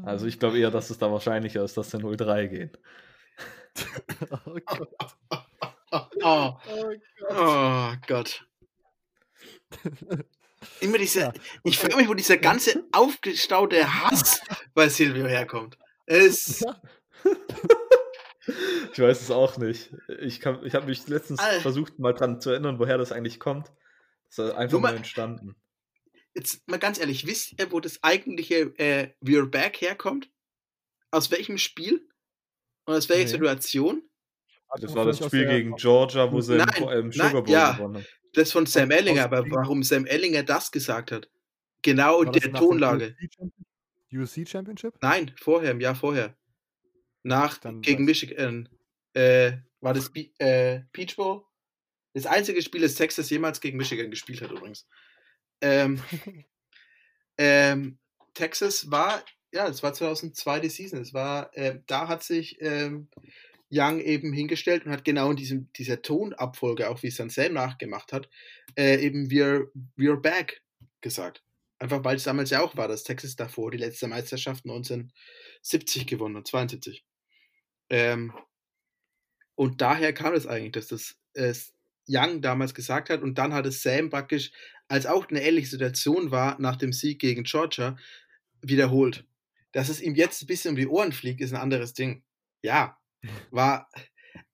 Also 0.04 0.26
ich 0.26 0.40
glaube 0.40 0.60
eher, 0.60 0.72
dass 0.72 0.90
es 0.90 0.98
da 0.98 1.12
wahrscheinlicher 1.12 1.64
ist, 1.64 1.78
dass 1.78 1.92
sie 1.92 1.98
0-3 1.98 2.48
gehen. 2.48 2.72
oh 4.46 4.58
Gott. 4.66 4.96
Oh, 5.92 6.00
oh 6.22 6.54
Gott. 6.60 7.02
Oh 7.30 7.94
Gott. 8.08 8.46
Immer 10.80 10.98
diese, 10.98 11.20
ja. 11.20 11.34
ich 11.64 11.78
frage 11.78 11.96
mich, 11.98 12.08
wo 12.08 12.14
dieser 12.14 12.38
ganze 12.38 12.84
aufgestaute 12.92 13.86
Hass 14.02 14.42
bei 14.74 14.90
Silvio 14.90 15.28
herkommt. 15.28 15.78
Es, 16.06 16.64
ich 18.92 19.00
weiß 19.00 19.22
es 19.22 19.32
auch 19.32 19.58
nicht. 19.58 19.94
Ich, 20.20 20.42
ich 20.46 20.76
habe 20.76 20.86
mich 20.86 21.08
letztens 21.08 21.40
Alter. 21.40 21.62
versucht, 21.62 22.00
mal 22.00 22.14
dran 22.14 22.42
zu 22.42 22.50
erinnern, 22.52 22.80
woher 22.80 22.98
das 22.98 23.12
eigentlich 23.12 23.40
kommt. 23.40 23.72
Das 24.36 24.48
ist 24.48 24.56
einfach 24.56 24.80
nur 24.80 24.90
entstanden. 24.90 25.56
Jetzt 26.34 26.68
mal 26.68 26.80
ganz 26.80 27.00
ehrlich, 27.00 27.28
wisst 27.28 27.60
ihr, 27.60 27.72
wo 27.72 27.80
das 27.80 28.04
eigentliche 28.04 28.74
äh, 28.78 29.14
We're 29.22 29.46
Back 29.46 29.82
herkommt? 29.82 30.30
Aus 31.12 31.30
welchem 31.30 31.58
Spiel? 31.58 32.08
Und 32.86 32.96
aus 32.96 33.08
welcher 33.08 33.24
nee. 33.24 33.30
Situation? 33.30 34.02
Das 34.80 34.96
war 34.96 35.06
das 35.06 35.24
Spiel 35.24 35.48
gegen 35.48 35.76
Georgia, 35.76 36.32
wo 36.32 36.42
sie 36.42 36.56
nein, 36.56 36.90
im, 36.90 37.12
Sugar 37.12 37.44
Bowl 37.44 37.50
ja, 37.50 37.74
gewonnen 37.74 37.98
haben. 37.98 38.06
Das 38.34 38.52
von 38.52 38.66
Sam 38.66 38.90
Ellinger, 38.90 39.26
aber 39.26 39.46
warum 39.52 39.84
Sam 39.84 40.08
Ellinger 40.08 40.42
das 40.42 40.72
gesagt 40.72 41.12
hat? 41.12 41.30
Genau 41.84 42.24
in 42.24 42.32
der 42.32 42.52
Tonlage. 42.52 43.16
USC 44.12 44.48
Championship? 44.48 44.96
Nein, 45.02 45.32
vorher, 45.40 45.72
im 45.72 45.82
Jahr 45.82 45.96
vorher. 45.96 46.36
Nach 47.24 47.58
Dann 47.58 47.82
gegen 47.82 48.06
Michigan. 48.06 48.70
Äh, 49.14 49.54
war 49.80 49.94
das 49.94 50.12
Be 50.12 50.30
äh, 50.40 50.82
Peach 50.92 51.16
Bowl? 51.16 51.44
Das 52.14 52.26
einzige 52.26 52.62
Spiel, 52.62 52.82
das 52.82 52.96
Texas 52.96 53.30
jemals 53.30 53.60
gegen 53.60 53.78
Michigan 53.78 54.12
gespielt 54.12 54.42
hat, 54.42 54.52
übrigens. 54.52 54.88
Ähm, 55.62 56.02
ähm, 57.38 57.98
Texas 58.34 58.92
war, 58.92 59.24
ja, 59.52 59.68
es 59.68 59.82
war 59.82 59.94
2002 59.94 60.60
die 60.60 60.70
Season. 60.70 61.02
Es 61.02 61.14
war, 61.14 61.56
äh, 61.58 61.80
da 61.88 62.08
hat 62.08 62.24
sich 62.24 62.58
ähm, 62.62 63.10
Young 63.72 64.00
eben 64.00 64.32
hingestellt 64.32 64.86
und 64.86 64.92
hat 64.92 65.06
genau 65.06 65.32
in 65.32 65.38
diesem, 65.38 65.72
dieser 65.74 66.02
Tonabfolge, 66.02 66.90
auch 66.90 67.02
wie 67.02 67.08
es 67.08 67.18
dann 67.18 67.30
Sam 67.30 67.54
nachgemacht 67.54 68.14
hat, 68.14 68.30
äh, 68.76 69.04
eben 69.04 69.30
we're, 69.30 69.70
we're 69.98 70.20
back 70.20 70.62
gesagt. 71.02 71.44
Einfach 71.80 72.04
weil 72.04 72.16
es 72.16 72.24
damals 72.24 72.52
ja 72.52 72.62
auch 72.62 72.78
war, 72.78 72.88
dass 72.88 73.04
Texas 73.04 73.36
davor 73.36 73.72
die 73.72 73.78
letzte 73.78 74.08
Meisterschaft 74.08 74.64
1970 74.66 76.08
gewonnen 76.08 76.38
hat, 76.38 76.48
72. 76.48 77.04
Ähm, 77.94 78.34
und 79.54 79.82
daher 79.82 80.14
kam 80.14 80.34
es 80.34 80.48
eigentlich, 80.48 80.72
dass 80.72 80.88
das 80.88 81.16
äh, 81.36 81.54
Young 82.10 82.42
damals 82.42 82.74
gesagt 82.74 83.12
hat 83.12 83.22
und 83.22 83.38
dann 83.38 83.54
hat 83.54 83.68
es 83.68 83.84
Sam 83.84 84.10
praktisch, 84.10 84.52
als 84.88 85.06
auch 85.06 85.30
eine 85.30 85.44
ähnliche 85.44 85.70
Situation 85.70 86.32
war 86.32 86.60
nach 86.60 86.76
dem 86.76 86.92
Sieg 86.92 87.20
gegen 87.20 87.44
Georgia, 87.44 87.96
wiederholt. 88.64 89.26
Dass 89.74 89.90
es 89.90 90.02
ihm 90.02 90.16
jetzt 90.16 90.42
ein 90.42 90.48
bisschen 90.48 90.72
um 90.72 90.76
die 90.76 90.88
Ohren 90.88 91.12
fliegt, 91.12 91.40
ist 91.40 91.54
ein 91.54 91.62
anderes 91.62 91.94
Ding. 91.94 92.24
Ja, 92.64 92.98
war, 93.52 93.88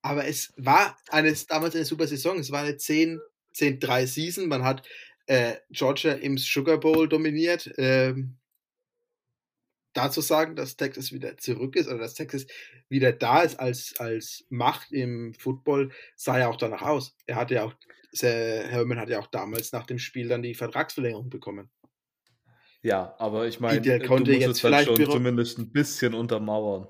aber 0.01 0.25
es 0.25 0.51
war 0.57 0.97
eines, 1.07 1.47
damals 1.47 1.75
eine 1.75 1.85
super 1.85 2.07
Saison. 2.07 2.39
Es 2.39 2.51
war 2.51 2.63
eine 2.63 2.75
10-3 2.75 4.05
Season. 4.05 4.49
Man 4.49 4.65
hat 4.65 4.85
äh, 5.27 5.55
Georgia 5.69 6.11
im 6.11 6.37
Sugar 6.37 6.77
Bowl 6.77 7.07
dominiert. 7.07 7.71
Ähm, 7.77 8.38
dazu 9.93 10.21
sagen, 10.21 10.55
dass 10.55 10.77
Texas 10.77 11.11
wieder 11.11 11.37
zurück 11.37 11.75
ist 11.75 11.87
oder 11.87 11.99
dass 11.99 12.13
Texas 12.13 12.45
wieder 12.89 13.11
da 13.11 13.41
ist 13.41 13.59
als, 13.59 13.95
als 13.99 14.45
Macht 14.49 14.91
im 14.91 15.33
Football, 15.33 15.91
sah 16.15 16.39
ja 16.39 16.47
auch 16.49 16.57
danach 16.57 16.81
aus. 16.81 17.15
Er 17.25 17.35
hatte 17.35 17.55
ja 17.55 17.63
auch, 17.65 17.73
Herman 18.21 18.99
hat 18.99 19.09
ja 19.09 19.19
auch 19.19 19.27
damals 19.27 19.71
nach 19.71 19.85
dem 19.85 19.99
Spiel 19.99 20.27
dann 20.27 20.41
die 20.41 20.55
Vertragsverlängerung 20.55 21.29
bekommen. 21.29 21.69
Ja, 22.81 23.15
aber 23.17 23.47
ich 23.47 23.59
meine, 23.59 23.81
du 23.81 24.07
musst 24.07 24.27
jetzt 24.27 24.63
es 24.63 24.71
halt 24.71 24.87
schon 24.87 25.11
zumindest 25.11 25.57
ein 25.57 25.71
bisschen 25.71 26.13
untermauern. 26.13 26.87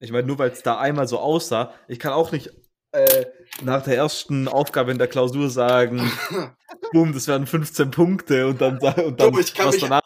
Ich 0.00 0.10
meine, 0.10 0.26
nur 0.26 0.38
weil 0.38 0.50
es 0.50 0.62
da 0.62 0.78
einmal 0.78 1.06
so 1.06 1.18
aussah, 1.20 1.72
ich 1.86 2.00
kann 2.00 2.12
auch 2.12 2.32
nicht 2.32 2.50
äh, 2.90 3.24
nach 3.62 3.82
der 3.84 3.96
ersten 3.96 4.48
Aufgabe 4.48 4.90
in 4.90 4.98
der 4.98 5.06
Klausur 5.06 5.48
sagen, 5.48 6.10
boom, 6.92 7.12
das 7.12 7.28
werden 7.28 7.46
15 7.46 7.90
Punkte 7.90 8.48
und 8.48 8.60
dann, 8.60 8.78
und 8.78 9.20
dann 9.20 9.32
du, 9.32 9.38
was 9.38 9.54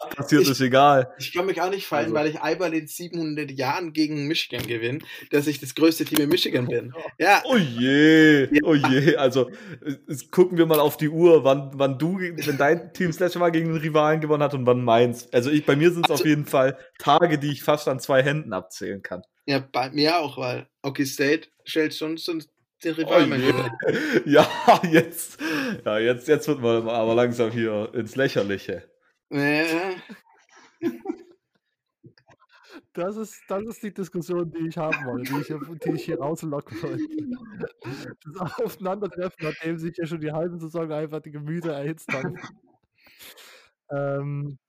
passiert, 0.15 0.43
ich, 0.43 0.49
ist 0.49 0.61
egal. 0.61 1.13
Ich 1.17 1.33
kann 1.33 1.45
mich 1.45 1.61
auch 1.61 1.69
nicht 1.69 1.87
fallen, 1.87 2.05
also. 2.05 2.15
weil 2.15 2.27
ich 2.27 2.41
einmal 2.41 2.73
in 2.73 2.87
700 2.87 3.51
Jahren 3.51 3.93
gegen 3.93 4.27
Michigan 4.27 4.65
gewinne, 4.65 4.99
dass 5.31 5.47
ich 5.47 5.59
das 5.59 5.75
größte 5.75 6.05
Team 6.05 6.19
in 6.19 6.29
Michigan 6.29 6.67
bin. 6.67 6.93
Ja. 7.17 7.41
Oh 7.45 7.57
je, 7.57 8.47
oh 8.63 8.73
je. 8.73 9.15
Also 9.15 9.49
gucken 10.31 10.57
wir 10.57 10.65
mal 10.65 10.79
auf 10.79 10.97
die 10.97 11.09
Uhr, 11.09 11.43
wann, 11.43 11.71
wann 11.73 11.97
du, 11.97 12.19
wenn 12.19 12.57
dein 12.57 12.93
Team 12.93 13.07
das 13.07 13.19
letzte 13.19 13.39
Mal 13.39 13.51
gegen 13.51 13.69
einen 13.69 13.77
Rivalen 13.77 14.21
gewonnen 14.21 14.43
hat 14.43 14.53
und 14.53 14.65
wann 14.65 14.83
meins. 14.83 15.31
Also 15.33 15.49
ich, 15.49 15.65
bei 15.65 15.75
mir 15.75 15.91
sind 15.91 16.05
es 16.05 16.11
also, 16.11 16.23
auf 16.23 16.27
jeden 16.27 16.45
Fall 16.45 16.77
Tage, 16.99 17.37
die 17.37 17.51
ich 17.51 17.63
fast 17.63 17.87
an 17.87 17.99
zwei 17.99 18.23
Händen 18.23 18.53
abzählen 18.53 19.01
kann. 19.01 19.23
Ja, 19.45 19.59
bei 19.59 19.89
mir 19.91 20.19
auch, 20.19 20.37
weil 20.37 20.67
Okie 20.83 21.05
State 21.05 21.47
stellt 21.63 21.93
schon 21.93 22.17
so 22.17 22.33
den 22.83 22.93
Rivalen. 22.93 23.33
Oh 23.33 23.89
ja, 24.25 24.47
jetzt, 24.91 25.39
ja, 25.85 25.97
jetzt, 25.99 26.27
jetzt 26.27 26.47
wird 26.47 26.61
man 26.61 26.87
aber 26.87 27.15
langsam 27.15 27.51
hier 27.51 27.89
ins 27.93 28.15
Lächerliche. 28.15 28.83
Das 32.93 33.15
ist, 33.15 33.41
das 33.47 33.63
ist 33.63 33.81
die 33.83 33.93
Diskussion, 33.93 34.51
die 34.51 34.67
ich 34.67 34.77
haben 34.77 35.05
wollte, 35.05 35.31
die 35.31 35.39
ich, 35.39 35.47
die 35.79 35.91
ich 35.91 36.03
hier 36.05 36.19
rauslocken 36.19 36.81
wollte. 36.81 37.07
Das 38.25 38.59
Aufeinandertreffen, 38.59 39.45
nachdem 39.45 39.77
sich 39.77 39.95
ja 39.97 40.05
schon 40.05 40.19
die 40.19 40.31
halbe 40.31 40.57
Saison 40.57 40.91
einfach 40.91 41.21
die 41.21 41.31
Gemüter 41.31 41.71
erhitzt 41.73 42.11
haben. 42.11 42.37
Ähm, 43.89 44.59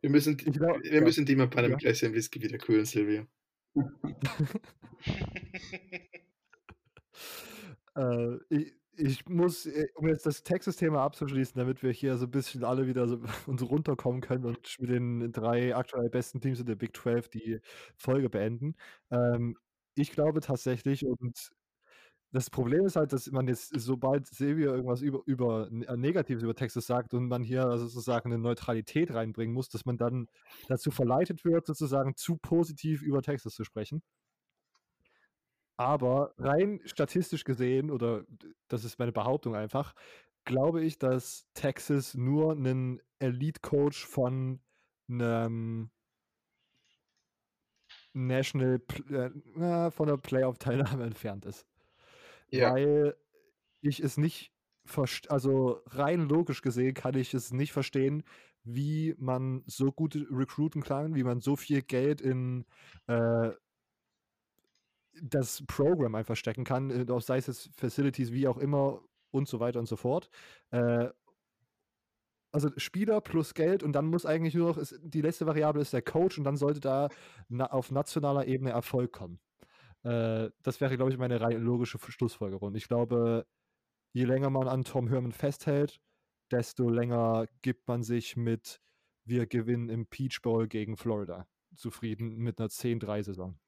wir 0.00 0.10
müssen, 0.10 0.36
glaub, 0.36 0.82
wir 0.82 0.92
ja. 0.92 1.00
müssen 1.00 1.26
die 1.26 1.36
mal 1.36 1.48
bei 1.48 1.58
einem 1.58 1.72
ja. 1.72 1.76
Gläschen 1.76 2.14
Whisky 2.14 2.40
wieder 2.42 2.58
kühlen, 2.58 2.84
Silvia. 2.84 3.26
äh, 7.96 8.36
ich, 8.48 8.74
ich 9.00 9.26
muss, 9.28 9.66
äh, 9.66 9.88
um 9.94 10.08
jetzt 10.08 10.26
das 10.26 10.42
Texas-Thema 10.42 11.02
abzuschließen, 11.02 11.58
damit 11.58 11.82
wir 11.82 11.90
hier 11.92 12.16
so 12.18 12.26
ein 12.26 12.30
bisschen 12.30 12.64
alle 12.64 12.86
wieder 12.86 13.08
so 13.08 13.20
uns 13.46 13.62
runterkommen 13.62 14.20
können 14.20 14.44
und 14.44 14.76
mit 14.80 14.90
den 14.90 15.32
drei 15.32 15.74
aktuell 15.74 16.10
besten 16.10 16.40
Teams 16.40 16.60
in 16.60 16.66
der 16.66 16.76
Big 16.76 16.96
12 16.96 17.28
die 17.28 17.60
Folge 17.96 18.30
beenden. 18.30 18.74
Ähm, 19.10 19.56
ich 19.96 20.12
glaube 20.12 20.40
tatsächlich, 20.40 21.04
und 21.06 21.50
das 22.32 22.50
Problem 22.50 22.86
ist 22.86 22.96
halt, 22.96 23.12
dass 23.12 23.30
man 23.32 23.48
jetzt, 23.48 23.72
sobald 23.76 24.26
Silvia 24.28 24.70
irgendwas 24.72 25.02
über, 25.02 25.22
über 25.26 25.68
äh, 25.70 25.96
Negatives 25.96 26.42
über 26.44 26.54
Texas 26.54 26.86
sagt 26.86 27.14
und 27.14 27.28
man 27.28 27.42
hier 27.42 27.64
also 27.66 27.86
sozusagen 27.88 28.32
eine 28.32 28.40
Neutralität 28.42 29.12
reinbringen 29.12 29.54
muss, 29.54 29.68
dass 29.68 29.84
man 29.86 29.98
dann 29.98 30.28
dazu 30.68 30.90
verleitet 30.92 31.44
wird, 31.44 31.66
sozusagen 31.66 32.16
zu 32.16 32.36
positiv 32.36 33.02
über 33.02 33.22
Texas 33.22 33.54
zu 33.54 33.64
sprechen. 33.64 34.02
Aber 35.80 36.34
rein 36.36 36.78
statistisch 36.84 37.42
gesehen, 37.42 37.90
oder 37.90 38.26
das 38.68 38.84
ist 38.84 38.98
meine 38.98 39.12
Behauptung 39.12 39.54
einfach, 39.54 39.94
glaube 40.44 40.84
ich, 40.84 40.98
dass 40.98 41.46
Texas 41.54 42.14
nur 42.14 42.52
einen 42.52 43.00
Elite-Coach 43.18 44.04
von 44.04 44.60
einem 45.08 45.90
National, 48.12 48.82
äh, 49.08 49.90
von 49.90 50.06
der 50.06 50.18
Playoff-Teilnahme 50.18 51.04
entfernt 51.06 51.46
ist. 51.46 51.66
Ja. 52.50 52.74
Weil 52.74 53.16
ich 53.80 54.00
es 54.00 54.18
nicht, 54.18 54.52
also 55.28 55.80
rein 55.86 56.28
logisch 56.28 56.60
gesehen 56.60 56.92
kann 56.92 57.16
ich 57.16 57.32
es 57.32 57.54
nicht 57.54 57.72
verstehen, 57.72 58.22
wie 58.64 59.14
man 59.16 59.62
so 59.64 59.92
gut 59.92 60.14
recruiten 60.30 60.82
kann, 60.82 61.14
wie 61.14 61.24
man 61.24 61.40
so 61.40 61.56
viel 61.56 61.80
Geld 61.80 62.20
in 62.20 62.66
äh, 63.06 63.52
das 65.22 65.64
Programm 65.66 66.14
einfach 66.14 66.36
stecken 66.36 66.64
kann, 66.64 66.90
äh, 66.90 67.20
sei 67.20 67.38
es 67.38 67.46
jetzt 67.46 67.70
Facilities, 67.76 68.32
wie 68.32 68.48
auch 68.48 68.58
immer 68.58 69.02
und 69.30 69.48
so 69.48 69.60
weiter 69.60 69.78
und 69.78 69.86
so 69.86 69.96
fort. 69.96 70.30
Äh, 70.70 71.08
also 72.52 72.70
Spieler 72.76 73.20
plus 73.20 73.54
Geld 73.54 73.82
und 73.82 73.92
dann 73.92 74.06
muss 74.06 74.26
eigentlich 74.26 74.54
nur 74.54 74.68
noch, 74.68 74.78
ist, 74.78 74.98
die 75.02 75.20
letzte 75.20 75.46
Variable 75.46 75.82
ist 75.82 75.92
der 75.92 76.02
Coach 76.02 76.38
und 76.38 76.44
dann 76.44 76.56
sollte 76.56 76.80
da 76.80 77.08
na, 77.48 77.66
auf 77.66 77.90
nationaler 77.90 78.46
Ebene 78.46 78.70
Erfolg 78.70 79.12
kommen. 79.12 79.38
Äh, 80.02 80.50
das 80.62 80.80
wäre, 80.80 80.96
glaube 80.96 81.12
ich, 81.12 81.18
meine 81.18 81.38
logische 81.38 81.98
Schlussfolgerung. 81.98 82.74
Ich 82.74 82.88
glaube, 82.88 83.46
je 84.12 84.24
länger 84.24 84.50
man 84.50 84.68
an 84.68 84.84
Tom 84.84 85.08
Herman 85.08 85.32
festhält, 85.32 86.00
desto 86.50 86.88
länger 86.88 87.46
gibt 87.62 87.86
man 87.86 88.02
sich 88.02 88.36
mit 88.36 88.80
wir 89.24 89.46
gewinnen 89.46 89.88
im 89.88 90.06
Peach 90.06 90.42
Bowl 90.42 90.66
gegen 90.66 90.96
Florida 90.96 91.46
zufrieden 91.76 92.36
mit 92.38 92.58
einer 92.58 92.68
10-3-Saison. 92.68 93.58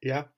Ja, 0.00 0.32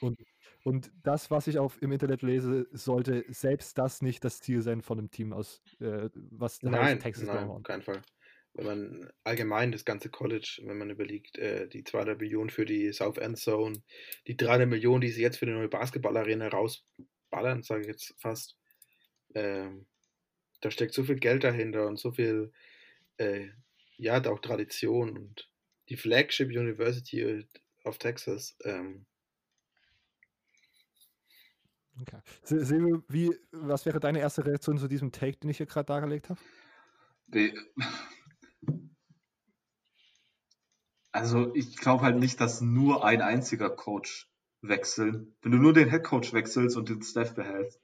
und, 0.00 0.18
und 0.64 0.92
das, 1.02 1.30
was 1.30 1.46
ich 1.46 1.58
auf, 1.58 1.80
im 1.82 1.92
Internet 1.92 2.22
lese, 2.22 2.68
sollte 2.72 3.24
selbst 3.28 3.78
das 3.78 4.02
nicht 4.02 4.24
das 4.24 4.40
Ziel 4.40 4.62
sein 4.62 4.82
von 4.82 4.98
einem 4.98 5.10
Team 5.10 5.32
aus, 5.32 5.62
äh, 5.80 6.08
was 6.14 6.62
nein, 6.62 6.98
Texas 7.00 7.26
nein, 7.26 7.48
auf 7.48 7.62
keinen 7.62 7.82
Fall. 7.82 8.02
Wenn 8.54 8.66
man 8.66 9.10
allgemein 9.22 9.70
das 9.70 9.84
ganze 9.84 10.10
College, 10.10 10.60
wenn 10.64 10.76
man 10.76 10.90
überlegt, 10.90 11.38
äh, 11.38 11.68
die 11.68 11.84
200 11.84 12.20
Millionen 12.20 12.50
für 12.50 12.64
die 12.64 12.92
South 12.92 13.18
End 13.18 13.38
Zone, 13.38 13.82
die 14.26 14.36
300 14.36 14.68
Millionen, 14.68 15.02
die 15.02 15.10
sie 15.10 15.22
jetzt 15.22 15.38
für 15.38 15.46
die 15.46 15.52
neue 15.52 15.68
Basketballarena 15.68 16.48
rausballern, 16.48 17.62
sage 17.62 17.82
ich 17.82 17.86
jetzt 17.86 18.14
fast, 18.18 18.56
ähm, 19.34 19.86
da 20.60 20.70
steckt 20.70 20.94
so 20.94 21.04
viel 21.04 21.16
Geld 21.16 21.44
dahinter 21.44 21.86
und 21.86 21.98
so 21.98 22.10
viel, 22.12 22.52
äh, 23.18 23.48
ja, 23.96 24.24
auch 24.26 24.40
Tradition 24.40 25.16
und 25.16 25.50
die 25.88 25.96
Flagship 25.96 26.48
University 26.48 27.46
of 27.84 27.98
Texas, 27.98 28.56
ähm, 28.64 29.06
Okay. 32.00 32.20
Silvio, 32.42 33.02
wie, 33.08 33.36
was 33.52 33.84
wäre 33.84 34.00
deine 34.00 34.20
erste 34.20 34.44
Reaktion 34.46 34.78
zu 34.78 34.88
diesem 34.88 35.12
Take, 35.12 35.38
den 35.38 35.50
ich 35.50 35.58
hier 35.58 35.66
gerade 35.66 35.86
dargelegt 35.86 36.30
habe? 36.30 36.40
Also 41.12 41.54
ich 41.54 41.76
glaube 41.76 42.02
halt 42.04 42.18
nicht, 42.18 42.40
dass 42.40 42.60
nur 42.60 43.04
ein 43.04 43.22
einziger 43.22 43.70
Coach 43.70 44.30
wechseln. 44.62 45.34
Wenn 45.42 45.52
du 45.52 45.58
nur 45.58 45.72
den 45.72 45.90
Head 45.90 46.04
Coach 46.04 46.32
wechselst 46.32 46.76
und 46.76 46.88
den 46.88 47.02
Staff 47.02 47.34
behältst, 47.34 47.80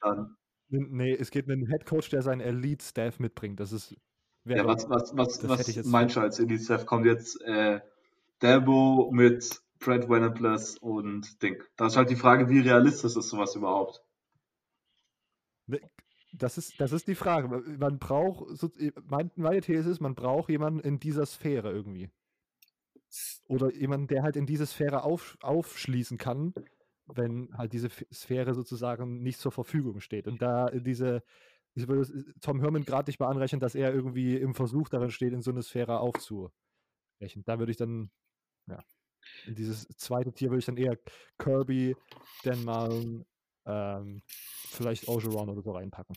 dann. 0.00 0.36
Nee, 0.68 1.14
es 1.14 1.30
geht 1.30 1.46
um 1.46 1.52
einen 1.52 1.66
Head 1.66 1.86
Coach, 1.86 2.10
der 2.10 2.22
seinen 2.22 2.40
Elite-Staff 2.40 3.18
mitbringt. 3.20 3.58
Das 3.60 3.72
ist. 3.72 3.96
Ja, 4.44 4.66
was, 4.66 4.88
was, 4.88 5.16
was, 5.16 5.46
was 5.46 5.84
meinst 5.84 6.16
du 6.16 6.20
als 6.20 6.38
Elite-Staff? 6.38 6.86
Kommt 6.86 7.06
jetzt 7.06 7.40
äh, 7.42 7.80
Dabo 8.38 9.10
mit 9.12 9.60
Brad 9.78 10.08
Venables 10.08 10.78
und 10.78 11.42
Ding. 11.42 11.62
Da 11.76 11.86
ist 11.86 11.96
halt 11.96 12.10
die 12.10 12.16
Frage, 12.16 12.48
wie 12.48 12.60
realistisch 12.60 13.16
ist 13.16 13.28
sowas 13.28 13.54
überhaupt? 13.54 14.02
Das 16.32 16.58
ist, 16.58 16.80
das 16.80 16.92
ist 16.92 17.08
die 17.08 17.14
Frage. 17.14 17.48
Man 17.78 17.98
braucht, 17.98 18.46
meine 19.06 19.60
These 19.60 19.90
ist, 19.90 20.00
man 20.00 20.14
braucht 20.14 20.50
jemanden 20.50 20.80
in 20.80 20.98
dieser 20.98 21.26
Sphäre 21.26 21.72
irgendwie. 21.72 22.10
Oder 23.46 23.72
jemanden, 23.74 24.08
der 24.08 24.22
halt 24.22 24.36
in 24.36 24.46
diese 24.46 24.66
Sphäre 24.66 25.02
auf, 25.02 25.38
aufschließen 25.40 26.18
kann, 26.18 26.52
wenn 27.06 27.56
halt 27.56 27.72
diese 27.72 27.88
Sphäre 28.12 28.54
sozusagen 28.54 29.22
nicht 29.22 29.40
zur 29.40 29.52
Verfügung 29.52 30.00
steht. 30.00 30.26
Und 30.26 30.42
da 30.42 30.68
diese, 30.70 31.22
ich 31.74 31.88
würde 31.88 32.34
Tom 32.40 32.60
Herman 32.60 32.84
gerade 32.84 33.08
nicht 33.08 33.20
mal 33.20 33.28
anrechnen, 33.28 33.60
dass 33.60 33.74
er 33.74 33.94
irgendwie 33.94 34.36
im 34.36 34.54
Versuch 34.54 34.88
darin 34.90 35.10
steht, 35.10 35.32
in 35.32 35.40
so 35.40 35.50
eine 35.50 35.62
Sphäre 35.62 36.00
aufzurechnen. 36.00 37.44
Da 37.44 37.58
würde 37.58 37.70
ich 37.70 37.78
dann, 37.78 38.10
ja. 38.66 38.84
In 39.46 39.54
dieses 39.54 39.88
zweite 39.96 40.32
Tier 40.32 40.50
würde 40.50 40.60
ich 40.60 40.66
dann 40.66 40.76
eher 40.76 40.98
Kirby, 41.38 41.96
Dan 42.44 42.64
Mullen, 42.64 43.24
ähm, 43.66 44.22
vielleicht 44.70 45.08
Ogeron 45.08 45.48
oder 45.48 45.62
so 45.62 45.72
reinpacken. 45.72 46.16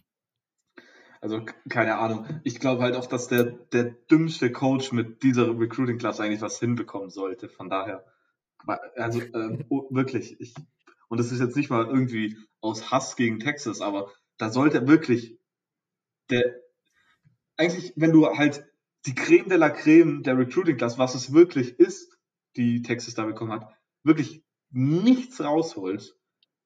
Also 1.21 1.45
keine 1.69 1.97
Ahnung. 1.97 2.41
Ich 2.43 2.59
glaube 2.59 2.81
halt 2.81 2.95
auch, 2.95 3.05
dass 3.05 3.27
der, 3.27 3.43
der 3.43 3.83
dümmste 3.83 4.51
Coach 4.51 4.91
mit 4.91 5.21
dieser 5.21 5.47
Recruiting-Klasse 5.57 6.23
eigentlich 6.23 6.41
was 6.41 6.59
hinbekommen 6.59 7.11
sollte. 7.11 7.47
Von 7.47 7.69
daher, 7.69 8.03
also 8.95 9.21
ähm, 9.21 9.65
oh, 9.69 9.87
wirklich, 9.91 10.39
ich, 10.41 10.55
und 11.09 11.19
das 11.19 11.31
ist 11.31 11.39
jetzt 11.39 11.55
nicht 11.55 11.69
mal 11.69 11.85
irgendwie 11.85 12.37
aus 12.59 12.89
Hass 12.89 13.15
gegen 13.15 13.39
Texas, 13.39 13.81
aber 13.81 14.11
da 14.37 14.49
sollte 14.49 14.87
wirklich 14.87 15.37
der, 16.31 16.55
eigentlich, 17.55 17.93
wenn 17.95 18.11
du 18.11 18.25
halt 18.25 18.65
die 19.05 19.13
Creme 19.13 19.49
de 19.49 19.57
la 19.57 19.69
Creme 19.69 20.23
der 20.23 20.37
Recruiting-Klasse, 20.37 20.97
was 20.97 21.13
es 21.13 21.33
wirklich 21.33 21.79
ist, 21.79 22.17
die 22.55 22.81
Texas 22.81 23.13
da 23.15 23.25
bekommen 23.25 23.51
hat, 23.51 23.73
wirklich 24.03 24.43
nichts 24.71 25.41
rausholt, 25.41 26.15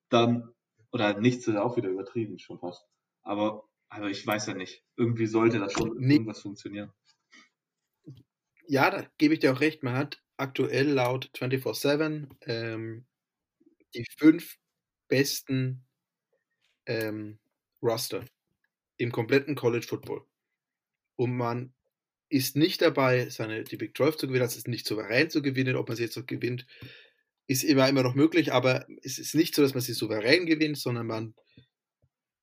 dann, 0.10 0.54
oder 0.92 1.20
nichts 1.20 1.48
ist 1.48 1.56
auch 1.56 1.78
wieder 1.78 1.90
übertrieben 1.90 2.40
schon 2.40 2.60
fast. 2.60 2.86
Aber, 3.24 3.68
also 3.90 4.08
ich 4.08 4.26
weiß 4.26 4.48
ja 4.48 4.54
nicht. 4.54 4.84
Irgendwie 4.96 5.26
sollte 5.26 5.60
das 5.60 5.74
schon 5.74 5.98
nee. 5.98 6.16
irgendwas 6.16 6.42
funktionieren. 6.42 6.94
Ja, 8.68 8.90
da 8.90 9.08
gebe 9.18 9.34
ich 9.34 9.40
dir 9.40 9.54
auch 9.54 9.62
recht. 9.62 9.84
Man 9.84 9.96
hat 9.96 10.24
aktuell 10.38 10.88
laut 10.90 11.30
24-7 11.36 12.30
ähm, 12.42 13.06
die 13.94 14.06
fünf 14.18 14.58
besten 15.08 15.86
ähm, 16.86 17.40
Roster 17.82 18.26
im 18.98 19.12
kompletten 19.12 19.56
College 19.56 19.86
Football. 19.88 20.26
Und 21.16 21.36
man 21.36 21.74
ist 22.30 22.56
nicht 22.56 22.82
dabei, 22.82 23.30
seine, 23.30 23.64
die 23.64 23.78
Big 23.78 23.96
12 23.96 24.18
zu 24.18 24.28
gewinnen, 24.28 24.44
das 24.44 24.58
ist 24.58 24.68
nicht 24.68 24.86
souverän 24.88 25.30
zu 25.30 25.42
gewinnen, 25.42 25.76
ob 25.76 25.88
man 25.88 25.98
sie 25.98 26.04
jetzt 26.04 26.18
noch 26.18 26.26
gewinnt, 26.26 26.66
ist 27.48 27.64
immer, 27.64 27.88
immer 27.88 28.04
noch 28.04 28.16
möglich, 28.16 28.54
aber 28.54 28.86
es 29.04 29.20
ist 29.20 29.36
nicht 29.36 29.56
so, 29.56 29.62
dass 29.62 29.74
man 29.74 29.82
sie 29.82 29.94
souverän 29.94 30.46
gewinnt, 30.46 30.78
sondern 30.78 31.08
man 31.08 31.36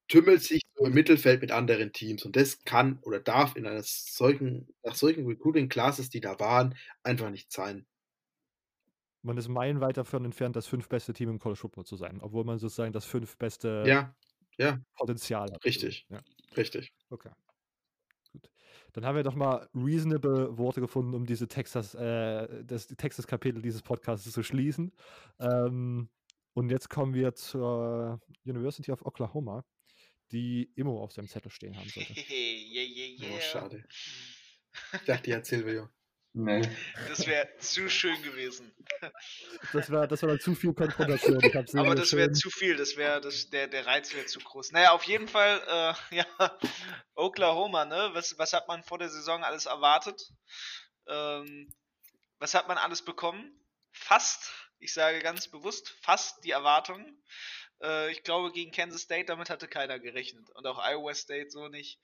tümmelt 0.09 0.43
sich 0.43 0.63
so 0.75 0.85
im 0.87 0.95
Mittelfeld 0.95 1.41
mit 1.41 1.51
anderen 1.51 1.93
Teams 1.93 2.25
und 2.25 2.37
das 2.37 2.65
kann 2.65 2.99
oder 3.03 3.19
darf 3.21 3.57
in 3.57 3.67
einer 3.67 3.83
solchen, 3.83 4.69
nach 4.83 4.95
solchen 4.95 5.27
Recruiting 5.27 5.69
Classes, 5.69 6.11
die 6.11 6.21
da 6.21 6.39
waren, 6.39 6.77
einfach 7.03 7.31
nicht 7.31 7.51
sein. 7.53 7.87
Man 9.23 9.37
ist 9.39 9.49
meilenweit 9.49 9.97
davon 9.97 10.25
entfernt, 10.25 10.57
das 10.57 10.67
fünf 10.67 10.89
beste 10.89 11.13
Team 11.13 11.29
im 11.31 11.39
College 11.39 11.61
Football 11.61 11.85
zu 11.85 11.97
sein, 11.97 12.21
obwohl 12.21 12.45
man 12.45 12.59
sozusagen 12.59 12.93
das 12.93 13.05
fünf 13.05 13.37
beste 13.39 13.85
ja, 13.87 14.15
ja. 14.59 14.81
Potenzial 14.97 15.49
hat. 15.53 15.65
Richtig. 15.65 16.07
Ja. 16.11 16.21
Richtig. 16.57 16.93
Okay. 17.09 17.31
Dann 18.93 19.07
haben 19.07 19.17
wir 19.17 19.23
doch 19.23 19.35
mal 19.35 19.69
reasonable 19.75 20.57
Worte 20.59 20.81
gefunden, 20.81 21.15
um 21.15 21.25
diese 21.25 21.49
Texas, 21.49 21.95
äh, 21.95 22.65
das 22.65 22.89
Texas-Kapitel 22.89 23.63
dieses 23.63 23.83
Podcasts 23.83 24.31
zu 24.31 24.43
schließen. 24.43 24.93
Ähm, 25.39 26.09
und 26.55 26.71
jetzt 26.71 26.91
kommen 26.91 27.15
wir 27.15 27.35
zur 27.35 28.21
University 28.45 28.93
of 28.93 29.05
Oklahoma, 29.07 29.65
die 30.31 30.71
Immo 30.77 31.03
auf 31.03 31.13
seinem 31.13 31.29
Zettel 31.29 31.51
stehen 31.51 31.77
haben 31.77 31.89
sollte. 31.89 32.13
yeah, 32.31 32.85
yeah, 32.85 33.21
yeah. 33.21 33.37
Oh, 33.37 33.41
schade. 33.41 33.85
Ich 34.93 35.05
dachte, 35.07 35.23
die 35.23 35.35
hat 35.35 35.47
Silvio. 35.47 35.89
Nee. 36.35 36.63
Das 37.09 37.27
wäre 37.27 37.47
zu 37.59 37.91
schön 37.91 38.23
gewesen. 38.23 38.75
Das 39.73 39.91
wäre 39.91 40.09
das 40.09 40.23
wär 40.23 40.29
dann 40.31 40.41
zu 40.41 40.55
viel 40.55 40.73
Konfrontation. 40.73 41.39
Aber 41.79 41.95
das 41.95 42.15
wäre 42.15 42.33
zu 42.33 42.49
viel, 42.49 42.77
das 42.77 42.97
wäre 42.97 43.21
der, 43.53 43.69
der 43.69 43.87
Reiz 43.87 44.15
wäre 44.15 44.25
zu 44.25 44.39
groß. 44.41 44.73
Naja, 44.73 44.93
auf 44.93 45.05
jeden 45.05 45.29
Fall, 45.29 45.61
äh, 46.11 46.17
ja, 46.17 46.59
Oklahoma, 47.15 47.85
ne? 47.85 48.11
Was, 48.15 48.39
was 48.39 48.55
hat 48.55 48.67
man 48.67 48.83
vor 48.83 48.99
der 48.99 49.11
Saison 49.11 49.45
alles 49.45 49.67
erwartet? 49.67 50.33
Ähm, 51.07 51.71
was 52.39 52.55
hat 52.55 52.67
man 52.67 52.79
alles 52.79 53.03
bekommen? 53.03 53.53
Fast, 53.91 54.51
ich 54.79 54.95
sage 54.95 55.21
ganz 55.21 55.49
bewusst, 55.49 55.91
fast 56.01 56.45
die 56.45 56.53
Erwartungen. 56.53 57.23
Äh, 57.83 58.11
ich 58.11 58.23
glaube, 58.23 58.53
gegen 58.53 58.73
Kansas 58.73 59.03
State, 59.03 59.27
damit 59.27 59.51
hatte 59.51 59.69
keiner 59.69 59.99
gerechnet. 59.99 60.49
Und 60.51 60.67
auch 60.67 60.79
Iowa 60.79 61.13
State 61.15 61.51
so 61.51 61.69
nicht. 61.69 62.01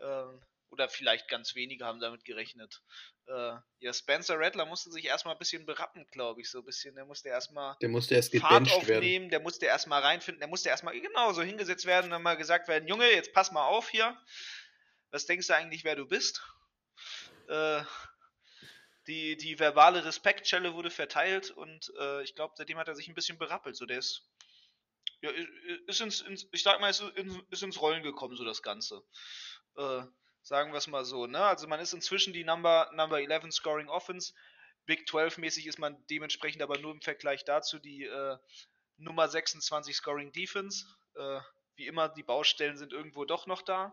Ähm, 0.00 0.40
oder 0.70 0.88
vielleicht 0.88 1.28
ganz 1.28 1.54
wenige 1.54 1.84
haben 1.84 2.00
damit 2.00 2.24
gerechnet. 2.24 2.82
Äh, 3.26 3.56
ja, 3.80 3.92
Spencer 3.92 4.38
Rattler 4.38 4.66
musste 4.66 4.90
sich 4.90 5.04
erstmal 5.04 5.34
ein 5.34 5.38
bisschen 5.38 5.66
berappen, 5.66 6.06
glaube 6.10 6.40
ich, 6.40 6.50
so 6.50 6.58
ein 6.58 6.64
bisschen. 6.64 6.94
Der 6.94 7.04
musste 7.04 7.28
erstmal 7.28 7.76
der 7.80 7.88
musste 7.88 8.14
erst 8.14 8.36
Fahrt 8.36 8.70
aufnehmen, 8.70 8.86
werden. 8.86 9.30
der 9.30 9.40
musste 9.40 9.66
erstmal 9.66 10.02
reinfinden, 10.02 10.40
der 10.40 10.48
musste 10.48 10.68
erstmal 10.68 10.98
genau 11.00 11.32
so 11.32 11.42
hingesetzt 11.42 11.86
werden 11.86 12.06
und 12.06 12.10
dann 12.10 12.22
mal 12.22 12.36
gesagt 12.36 12.68
werden, 12.68 12.88
Junge, 12.88 13.10
jetzt 13.10 13.32
pass 13.32 13.52
mal 13.52 13.66
auf 13.66 13.88
hier. 13.88 14.16
Was 15.10 15.26
denkst 15.26 15.46
du 15.46 15.54
eigentlich, 15.54 15.84
wer 15.84 15.96
du 15.96 16.06
bist? 16.06 16.42
Äh, 17.48 17.82
die, 19.06 19.36
die 19.38 19.58
verbale 19.58 20.04
Respektschelle 20.04 20.74
wurde 20.74 20.90
verteilt 20.90 21.50
und 21.50 21.92
äh, 21.98 22.22
ich 22.22 22.34
glaube, 22.34 22.54
seitdem 22.56 22.76
hat 22.76 22.88
er 22.88 22.94
sich 22.94 23.08
ein 23.08 23.14
bisschen 23.14 23.38
berappelt. 23.38 23.74
So, 23.74 23.86
der 23.86 23.98
ist, 23.98 24.28
ja, 25.22 25.30
ist 25.86 26.00
ins, 26.02 26.20
ins 26.20 26.46
ich 26.52 26.62
sag 26.62 26.78
mal, 26.80 26.90
ist, 26.90 27.02
ist 27.50 27.62
ins 27.62 27.80
Rollen 27.80 28.02
gekommen, 28.02 28.36
so 28.36 28.44
das 28.44 28.62
Ganze. 28.62 29.02
Äh, 29.76 30.02
Sagen 30.42 30.72
wir 30.72 30.78
es 30.78 30.86
mal 30.86 31.04
so. 31.04 31.26
Ne? 31.26 31.40
Also 31.40 31.66
man 31.66 31.80
ist 31.80 31.92
inzwischen 31.92 32.32
die 32.32 32.44
Number, 32.44 32.90
Number 32.94 33.20
11 33.20 33.52
Scoring 33.52 33.88
Offense. 33.88 34.32
Big 34.86 35.06
12 35.08 35.38
mäßig 35.38 35.66
ist 35.66 35.78
man 35.78 35.96
dementsprechend 36.08 36.62
aber 36.62 36.78
nur 36.78 36.92
im 36.92 37.02
Vergleich 37.02 37.44
dazu 37.44 37.78
die 37.78 38.04
äh, 38.04 38.36
Nummer 38.96 39.28
26 39.28 39.94
Scoring 39.94 40.32
Defense. 40.32 40.86
Äh, 41.14 41.40
wie 41.76 41.86
immer, 41.86 42.08
die 42.08 42.22
Baustellen 42.22 42.78
sind 42.78 42.92
irgendwo 42.92 43.24
doch 43.24 43.46
noch 43.46 43.62
da. 43.62 43.92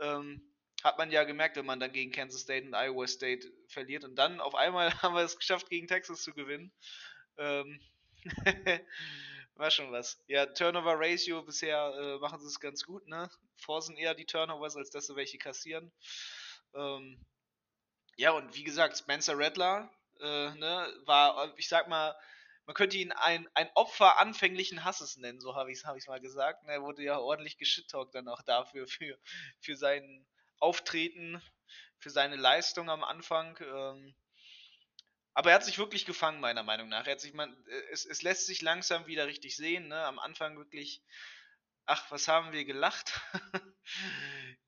Ähm, 0.00 0.42
hat 0.82 0.98
man 0.98 1.10
ja 1.10 1.24
gemerkt, 1.24 1.56
wenn 1.56 1.66
man 1.66 1.80
dann 1.80 1.92
gegen 1.92 2.12
Kansas 2.12 2.42
State 2.42 2.66
und 2.66 2.74
Iowa 2.74 3.06
State 3.06 3.50
verliert. 3.68 4.04
Und 4.04 4.16
dann 4.16 4.40
auf 4.40 4.54
einmal 4.54 4.92
haben 5.02 5.14
wir 5.14 5.22
es 5.22 5.38
geschafft, 5.38 5.70
gegen 5.70 5.86
Texas 5.86 6.22
zu 6.22 6.32
gewinnen. 6.32 6.72
Ähm 7.38 7.80
War 9.56 9.70
schon 9.70 9.92
was. 9.92 10.20
Ja, 10.26 10.46
Turnover 10.46 10.94
Ratio 10.98 11.42
bisher 11.42 11.94
äh, 11.96 12.18
machen 12.18 12.40
sie 12.40 12.46
es 12.46 12.58
ganz 12.58 12.84
gut, 12.84 13.06
ne? 13.06 13.30
Forcen 13.56 13.96
eher 13.96 14.14
die 14.14 14.26
Turnovers, 14.26 14.76
als 14.76 14.90
dass 14.90 15.06
sie 15.06 15.14
welche 15.14 15.38
kassieren. 15.38 15.92
Ähm, 16.74 17.24
ja, 18.16 18.32
und 18.32 18.54
wie 18.54 18.64
gesagt, 18.64 18.98
Spencer 18.98 19.38
Rattler, 19.38 19.90
äh, 20.20 20.50
ne, 20.54 20.92
war, 21.04 21.56
ich 21.56 21.68
sag 21.68 21.88
mal, 21.88 22.16
man 22.66 22.74
könnte 22.74 22.96
ihn 22.96 23.12
ein, 23.12 23.48
ein 23.54 23.70
Opfer 23.74 24.18
anfänglichen 24.18 24.84
Hasses 24.84 25.16
nennen, 25.18 25.40
so 25.40 25.54
habe 25.54 25.70
ich 25.70 25.78
es 25.78 25.84
hab 25.84 25.96
mal 26.08 26.20
gesagt. 26.20 26.64
Ne, 26.64 26.72
er 26.72 26.82
wurde 26.82 27.02
ja 27.02 27.18
ordentlich 27.18 27.56
geschittalkt 27.58 28.14
dann 28.14 28.28
auch 28.28 28.42
dafür, 28.42 28.86
für, 28.88 29.18
für 29.60 29.76
sein 29.76 30.26
Auftreten, 30.58 31.40
für 31.98 32.10
seine 32.10 32.36
Leistung 32.36 32.90
am 32.90 33.04
Anfang. 33.04 33.56
Ähm, 33.60 34.14
aber 35.34 35.50
er 35.50 35.56
hat 35.56 35.64
sich 35.64 35.78
wirklich 35.78 36.06
gefangen, 36.06 36.40
meiner 36.40 36.62
Meinung 36.62 36.88
nach. 36.88 37.06
Er 37.06 37.12
hat 37.12 37.20
sich, 37.20 37.34
man, 37.34 37.52
äh, 37.66 37.82
es, 37.90 38.06
es 38.06 38.22
lässt 38.22 38.46
sich 38.46 38.62
langsam 38.62 39.06
wieder 39.06 39.26
richtig 39.26 39.56
sehen. 39.56 39.88
Ne? 39.88 40.04
Am 40.04 40.20
Anfang 40.20 40.56
wirklich, 40.56 41.02
ach, 41.86 42.10
was 42.10 42.28
haben 42.28 42.52
wir 42.52 42.64
gelacht 42.64 43.20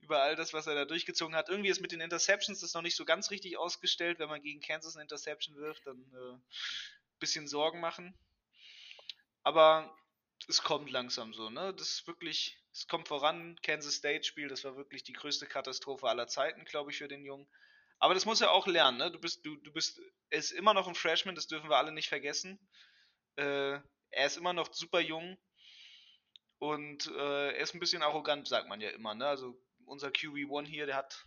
über 0.00 0.22
all 0.22 0.34
das, 0.34 0.52
was 0.52 0.66
er 0.66 0.74
da 0.74 0.84
durchgezogen 0.84 1.36
hat. 1.36 1.48
Irgendwie 1.48 1.70
ist 1.70 1.80
mit 1.80 1.92
den 1.92 2.00
Interceptions 2.00 2.60
das 2.60 2.74
noch 2.74 2.82
nicht 2.82 2.96
so 2.96 3.04
ganz 3.04 3.30
richtig 3.30 3.56
ausgestellt. 3.56 4.18
Wenn 4.18 4.28
man 4.28 4.42
gegen 4.42 4.60
Kansas 4.60 4.96
eine 4.96 5.02
Interception 5.02 5.56
wirft, 5.56 5.86
dann 5.86 5.98
äh, 6.12 6.38
bisschen 7.20 7.46
Sorgen 7.46 7.80
machen. 7.80 8.18
Aber 9.44 9.96
es 10.48 10.62
kommt 10.62 10.90
langsam 10.90 11.32
so, 11.32 11.48
ne? 11.48 11.72
Das 11.74 11.90
ist 11.90 12.06
wirklich, 12.08 12.58
es 12.72 12.88
kommt 12.88 13.06
voran. 13.06 13.56
Kansas 13.62 13.94
State 13.94 14.24
Spiel, 14.24 14.48
das 14.48 14.64
war 14.64 14.76
wirklich 14.76 15.04
die 15.04 15.12
größte 15.12 15.46
Katastrophe 15.46 16.08
aller 16.08 16.26
Zeiten, 16.26 16.64
glaube 16.64 16.90
ich, 16.90 16.98
für 16.98 17.08
den 17.08 17.24
Jungen. 17.24 17.46
Aber 17.98 18.14
das 18.14 18.26
muss 18.26 18.40
er 18.40 18.52
auch 18.52 18.66
lernen, 18.66 18.98
ne? 18.98 19.10
Du 19.10 19.18
bist, 19.20 19.44
du, 19.44 19.56
du 19.56 19.72
bist, 19.72 20.00
er 20.30 20.38
ist 20.38 20.50
immer 20.52 20.74
noch 20.74 20.86
ein 20.88 20.94
Freshman, 20.94 21.34
das 21.34 21.46
dürfen 21.46 21.70
wir 21.70 21.76
alle 21.76 21.92
nicht 21.92 22.08
vergessen. 22.08 22.58
Äh, 23.36 23.80
er 24.10 24.26
ist 24.26 24.36
immer 24.36 24.52
noch 24.52 24.72
super 24.72 25.00
jung 25.00 25.38
und 26.58 27.06
äh, 27.08 27.52
er 27.52 27.58
ist 27.58 27.74
ein 27.74 27.80
bisschen 27.80 28.02
arrogant, 28.02 28.48
sagt 28.48 28.68
man 28.68 28.80
ja 28.80 28.90
immer, 28.90 29.14
ne? 29.14 29.26
Also 29.26 29.58
unser 29.86 30.08
QB1 30.08 30.66
hier, 30.66 30.86
der 30.86 30.96
hat, 30.96 31.24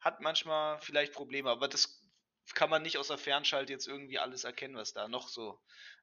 hat 0.00 0.20
manchmal 0.20 0.80
vielleicht 0.80 1.12
Probleme, 1.12 1.50
aber 1.50 1.68
das 1.68 2.00
kann 2.54 2.70
man 2.70 2.82
nicht 2.82 2.98
aus 2.98 3.08
der 3.08 3.18
Fernschalt 3.18 3.70
jetzt 3.70 3.86
irgendwie 3.86 4.18
alles 4.18 4.44
erkennen, 4.44 4.76
was 4.76 4.92
da 4.92 5.08
noch 5.08 5.28
so 5.28 5.60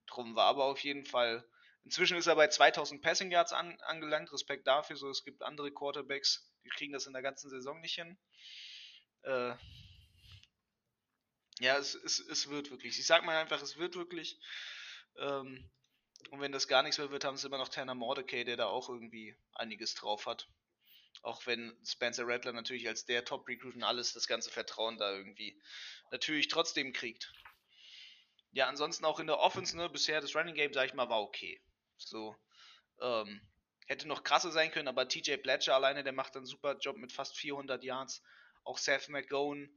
drum 0.08 0.36
war. 0.36 0.46
Aber 0.46 0.66
auf 0.66 0.80
jeden 0.80 1.06
Fall, 1.06 1.48
inzwischen 1.84 2.18
ist 2.18 2.28
er 2.28 2.36
bei 2.36 2.48
2000 2.48 3.02
Passing 3.02 3.32
Yards 3.32 3.54
an, 3.54 3.80
angelangt, 3.82 4.32
Respekt 4.32 4.66
dafür. 4.68 4.96
So, 4.96 5.10
es 5.10 5.24
gibt 5.24 5.44
andere 5.44 5.72
Quarterbacks, 5.72 6.50
die 6.64 6.70
kriegen 6.70 6.94
das 6.94 7.08
in 7.08 7.14
der 7.14 7.22
ganzen 7.22 7.50
Saison 7.50 7.82
nicht 7.82 7.96
hin. 7.96 8.18
Äh, 9.24 9.54
ja, 11.60 11.78
es, 11.78 11.96
es, 11.96 12.20
es 12.20 12.50
wird 12.50 12.70
wirklich. 12.72 13.00
Ich 13.00 13.06
sag 13.06 13.26
mal 13.26 13.38
einfach, 13.38 13.62
es 13.62 13.78
wird 13.78 13.96
wirklich. 13.96 14.40
Ähm, 15.18 15.70
und 16.30 16.42
wenn 16.42 16.52
das 16.52 16.68
gar 16.68 16.84
nichts 16.84 16.98
mehr 16.98 17.12
wird, 17.12 17.24
haben 17.24 17.38
sie 17.38 17.48
immer 17.48 17.58
noch 17.58 17.70
Tanner 17.70 17.96
Mordecai, 17.96 18.44
der 18.44 18.58
da 18.58 18.68
auch 18.68 18.90
irgendwie 18.90 19.36
einiges 19.54 19.96
drauf 19.96 20.26
hat. 20.26 20.48
Auch 21.24 21.46
wenn 21.48 21.76
Spencer 21.86 22.28
Rattler 22.28 22.54
natürlich 22.54 22.88
als 22.88 23.06
der 23.06 23.26
Top-Recruit 23.26 23.76
und 23.76 23.84
alles 23.84 24.14
das 24.14 24.28
ganze 24.28 24.52
Vertrauen 24.52 24.98
da 24.98 25.12
irgendwie 25.12 25.60
natürlich 26.12 26.48
trotzdem 26.48 26.94
kriegt. 26.94 27.34
Ja, 28.52 28.68
ansonsten 28.68 29.06
auch 29.06 29.20
in 29.20 29.28
der 29.28 29.40
Offense, 29.40 29.76
ne, 29.76 29.90
bisher 29.90 30.22
das 30.22 30.36
Running 30.36 30.56
Game, 30.56 30.74
sag 30.74 30.86
ich 30.88 30.94
mal, 30.94 31.10
war 31.10 31.22
okay. 31.22 31.62
So, 31.98 32.36
ähm, 33.02 33.42
hätte 33.88 34.08
noch 34.08 34.24
krasser 34.24 34.52
sein 34.52 34.72
können, 34.72 34.88
aber 34.88 35.08
TJ 35.08 35.38
Bledger 35.38 35.76
alleine, 35.76 36.04
der 36.04 36.14
macht 36.14 36.36
einen 36.36 36.46
super 36.46 36.78
Job 36.78 36.98
mit 36.98 37.12
fast 37.12 37.38
400 37.38 37.84
Yards 37.84 38.22
auch 38.68 38.78
Seth 38.78 39.10
McGowan, 39.10 39.70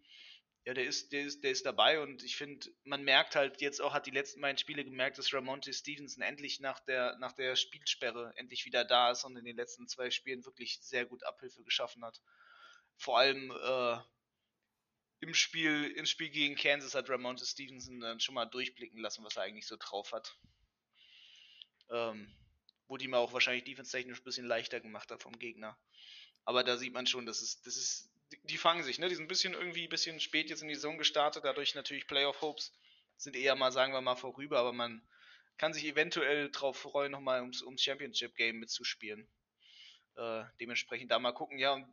ja, 0.64 0.74
der 0.74 0.84
ist, 0.84 1.12
der 1.12 1.22
ist, 1.22 1.42
der 1.42 1.52
ist 1.52 1.64
dabei 1.64 2.00
und 2.00 2.22
ich 2.22 2.36
finde, 2.36 2.68
man 2.84 3.02
merkt 3.02 3.34
halt 3.34 3.62
jetzt 3.62 3.80
auch, 3.80 3.94
hat 3.94 4.06
die 4.06 4.10
letzten 4.10 4.42
beiden 4.42 4.58
Spiele 4.58 4.84
gemerkt, 4.84 5.16
dass 5.16 5.32
Ramonte 5.32 5.72
Stevenson 5.72 6.22
endlich 6.22 6.60
nach 6.60 6.80
der, 6.80 7.16
nach 7.18 7.32
der 7.32 7.56
Spielsperre 7.56 8.34
endlich 8.36 8.66
wieder 8.66 8.84
da 8.84 9.10
ist 9.10 9.24
und 9.24 9.36
in 9.36 9.44
den 9.44 9.56
letzten 9.56 9.88
zwei 9.88 10.10
Spielen 10.10 10.44
wirklich 10.44 10.78
sehr 10.82 11.06
gut 11.06 11.24
Abhilfe 11.24 11.64
geschaffen 11.64 12.04
hat. 12.04 12.20
Vor 12.98 13.18
allem 13.18 13.50
äh, 13.50 13.98
im 15.20 15.32
Spiel, 15.32 15.92
im 15.96 16.04
Spiel 16.04 16.28
gegen 16.28 16.56
Kansas 16.56 16.94
hat 16.94 17.08
Ramonte 17.08 17.46
Stevenson 17.46 18.00
dann 18.00 18.20
schon 18.20 18.34
mal 18.34 18.46
durchblicken 18.46 19.00
lassen, 19.00 19.24
was 19.24 19.36
er 19.36 19.44
eigentlich 19.44 19.66
so 19.66 19.76
drauf 19.78 20.12
hat. 20.12 20.36
Ähm, 21.90 22.30
wo 22.86 22.96
die 22.96 23.08
mir 23.08 23.18
auch 23.18 23.32
wahrscheinlich 23.32 23.64
defense-technisch 23.64 24.20
ein 24.20 24.24
bisschen 24.24 24.46
leichter 24.46 24.80
gemacht 24.80 25.10
hat 25.10 25.22
vom 25.22 25.38
Gegner. 25.38 25.78
Aber 26.44 26.64
da 26.64 26.76
sieht 26.76 26.92
man 26.92 27.06
schon, 27.06 27.24
dass 27.24 27.40
es, 27.40 27.62
das 27.62 27.76
ist 27.76 28.09
die, 28.44 28.56
fangen 28.58 28.82
sich, 28.82 28.98
ne? 28.98 29.08
Die 29.08 29.14
sind 29.14 29.24
ein 29.24 29.28
bisschen 29.28 29.54
irgendwie 29.54 29.84
ein 29.84 29.90
bisschen 29.90 30.20
spät 30.20 30.50
jetzt 30.50 30.62
in 30.62 30.68
die 30.68 30.74
Saison 30.74 30.98
gestartet, 30.98 31.44
dadurch 31.44 31.74
natürlich 31.74 32.06
Playoff 32.06 32.40
Hopes 32.40 32.72
sind 33.16 33.36
eher 33.36 33.54
mal, 33.54 33.72
sagen 33.72 33.92
wir 33.92 34.00
mal, 34.00 34.16
vorüber, 34.16 34.58
aber 34.58 34.72
man 34.72 35.02
kann 35.58 35.74
sich 35.74 35.84
eventuell 35.84 36.50
drauf 36.50 36.78
freuen, 36.78 37.12
nochmal 37.12 37.42
ums, 37.42 37.62
ums 37.62 37.82
Championship 37.82 38.34
Game 38.36 38.60
mitzuspielen. 38.60 39.28
Äh, 40.16 40.44
dementsprechend 40.60 41.10
da 41.10 41.18
mal 41.18 41.32
gucken, 41.32 41.58
ja, 41.58 41.86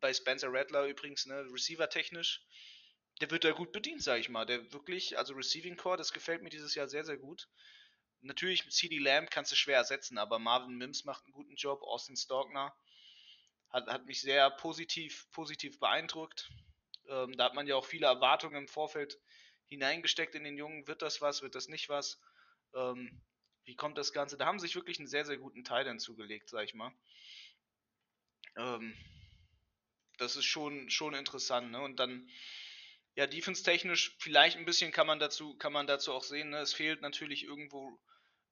bei 0.00 0.14
Spencer 0.14 0.48
Rattler 0.50 0.86
übrigens, 0.86 1.26
ne, 1.26 1.46
Receiver 1.52 1.88
technisch, 1.90 2.42
der 3.20 3.30
wird 3.30 3.44
da 3.44 3.52
gut 3.52 3.72
bedient, 3.72 4.02
sag 4.02 4.18
ich 4.20 4.30
mal. 4.30 4.46
Der 4.46 4.72
wirklich, 4.72 5.18
also 5.18 5.34
Receiving 5.34 5.76
Core, 5.76 5.98
das 5.98 6.12
gefällt 6.12 6.42
mir 6.42 6.48
dieses 6.48 6.74
Jahr 6.74 6.88
sehr, 6.88 7.04
sehr 7.04 7.18
gut. 7.18 7.48
Natürlich, 8.22 8.68
CD 8.70 8.98
Lamb 8.98 9.30
kannst 9.30 9.52
du 9.52 9.56
schwer 9.56 9.76
ersetzen, 9.76 10.16
aber 10.18 10.38
Marvin 10.38 10.76
Mims 10.76 11.04
macht 11.04 11.24
einen 11.24 11.32
guten 11.32 11.56
Job, 11.56 11.82
Austin 11.82 12.16
Storkner 12.16 12.74
hat, 13.70 13.86
hat 13.86 14.06
mich 14.06 14.20
sehr 14.20 14.50
positiv, 14.50 15.26
positiv 15.32 15.78
beeindruckt. 15.78 16.50
Ähm, 17.08 17.36
da 17.36 17.44
hat 17.44 17.54
man 17.54 17.66
ja 17.66 17.76
auch 17.76 17.86
viele 17.86 18.06
Erwartungen 18.06 18.56
im 18.56 18.68
Vorfeld 18.68 19.18
hineingesteckt 19.66 20.34
in 20.34 20.44
den 20.44 20.56
Jungen. 20.56 20.86
Wird 20.86 21.02
das 21.02 21.20
was, 21.20 21.42
wird 21.42 21.54
das 21.54 21.68
nicht 21.68 21.88
was? 21.88 22.20
Ähm, 22.74 23.20
wie 23.64 23.76
kommt 23.76 23.98
das 23.98 24.12
Ganze? 24.12 24.36
Da 24.36 24.46
haben 24.46 24.58
sich 24.58 24.74
wirklich 24.74 24.98
einen 24.98 25.08
sehr, 25.08 25.24
sehr 25.24 25.38
guten 25.38 25.64
Teil 25.64 25.84
dann 25.84 25.98
zugelegt, 25.98 26.48
sag 26.48 26.64
ich 26.64 26.74
mal. 26.74 26.92
Ähm, 28.56 28.96
das 30.18 30.36
ist 30.36 30.44
schon, 30.44 30.90
schon 30.90 31.14
interessant, 31.14 31.70
ne? 31.70 31.80
Und 31.80 31.98
dann, 31.98 32.28
ja, 33.14 33.26
defense-technisch, 33.26 34.16
vielleicht 34.18 34.56
ein 34.56 34.64
bisschen 34.64 34.92
kann 34.92 35.06
man 35.06 35.18
dazu, 35.18 35.56
kann 35.56 35.72
man 35.72 35.86
dazu 35.86 36.12
auch 36.12 36.24
sehen, 36.24 36.50
ne? 36.50 36.58
Es 36.58 36.74
fehlt 36.74 37.00
natürlich 37.00 37.44
irgendwo, 37.44 37.98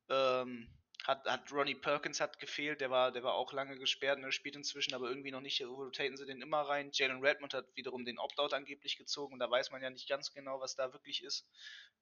ähm, 0.08 0.68
hat, 1.08 1.24
hat 1.24 1.50
Ronnie 1.50 1.74
Perkins 1.74 2.20
hat 2.20 2.38
gefehlt, 2.38 2.82
der 2.82 2.90
war, 2.90 3.10
der 3.10 3.22
war 3.22 3.32
auch 3.32 3.54
lange 3.54 3.78
gesperrt, 3.78 4.18
ne, 4.18 4.30
spielt 4.30 4.56
inzwischen, 4.56 4.92
aber 4.92 5.08
irgendwie 5.08 5.30
noch 5.30 5.40
nicht, 5.40 5.60
rotaten 5.62 6.18
sie 6.18 6.26
den 6.26 6.42
immer 6.42 6.60
rein. 6.60 6.90
Jalen 6.92 7.24
Redmond 7.24 7.54
hat 7.54 7.64
wiederum 7.74 8.04
den 8.04 8.18
Opt-out 8.18 8.52
angeblich 8.52 8.98
gezogen, 8.98 9.32
und 9.32 9.38
da 9.38 9.50
weiß 9.50 9.70
man 9.70 9.82
ja 9.82 9.88
nicht 9.88 10.06
ganz 10.06 10.34
genau, 10.34 10.60
was 10.60 10.76
da 10.76 10.92
wirklich 10.92 11.24
ist. 11.24 11.48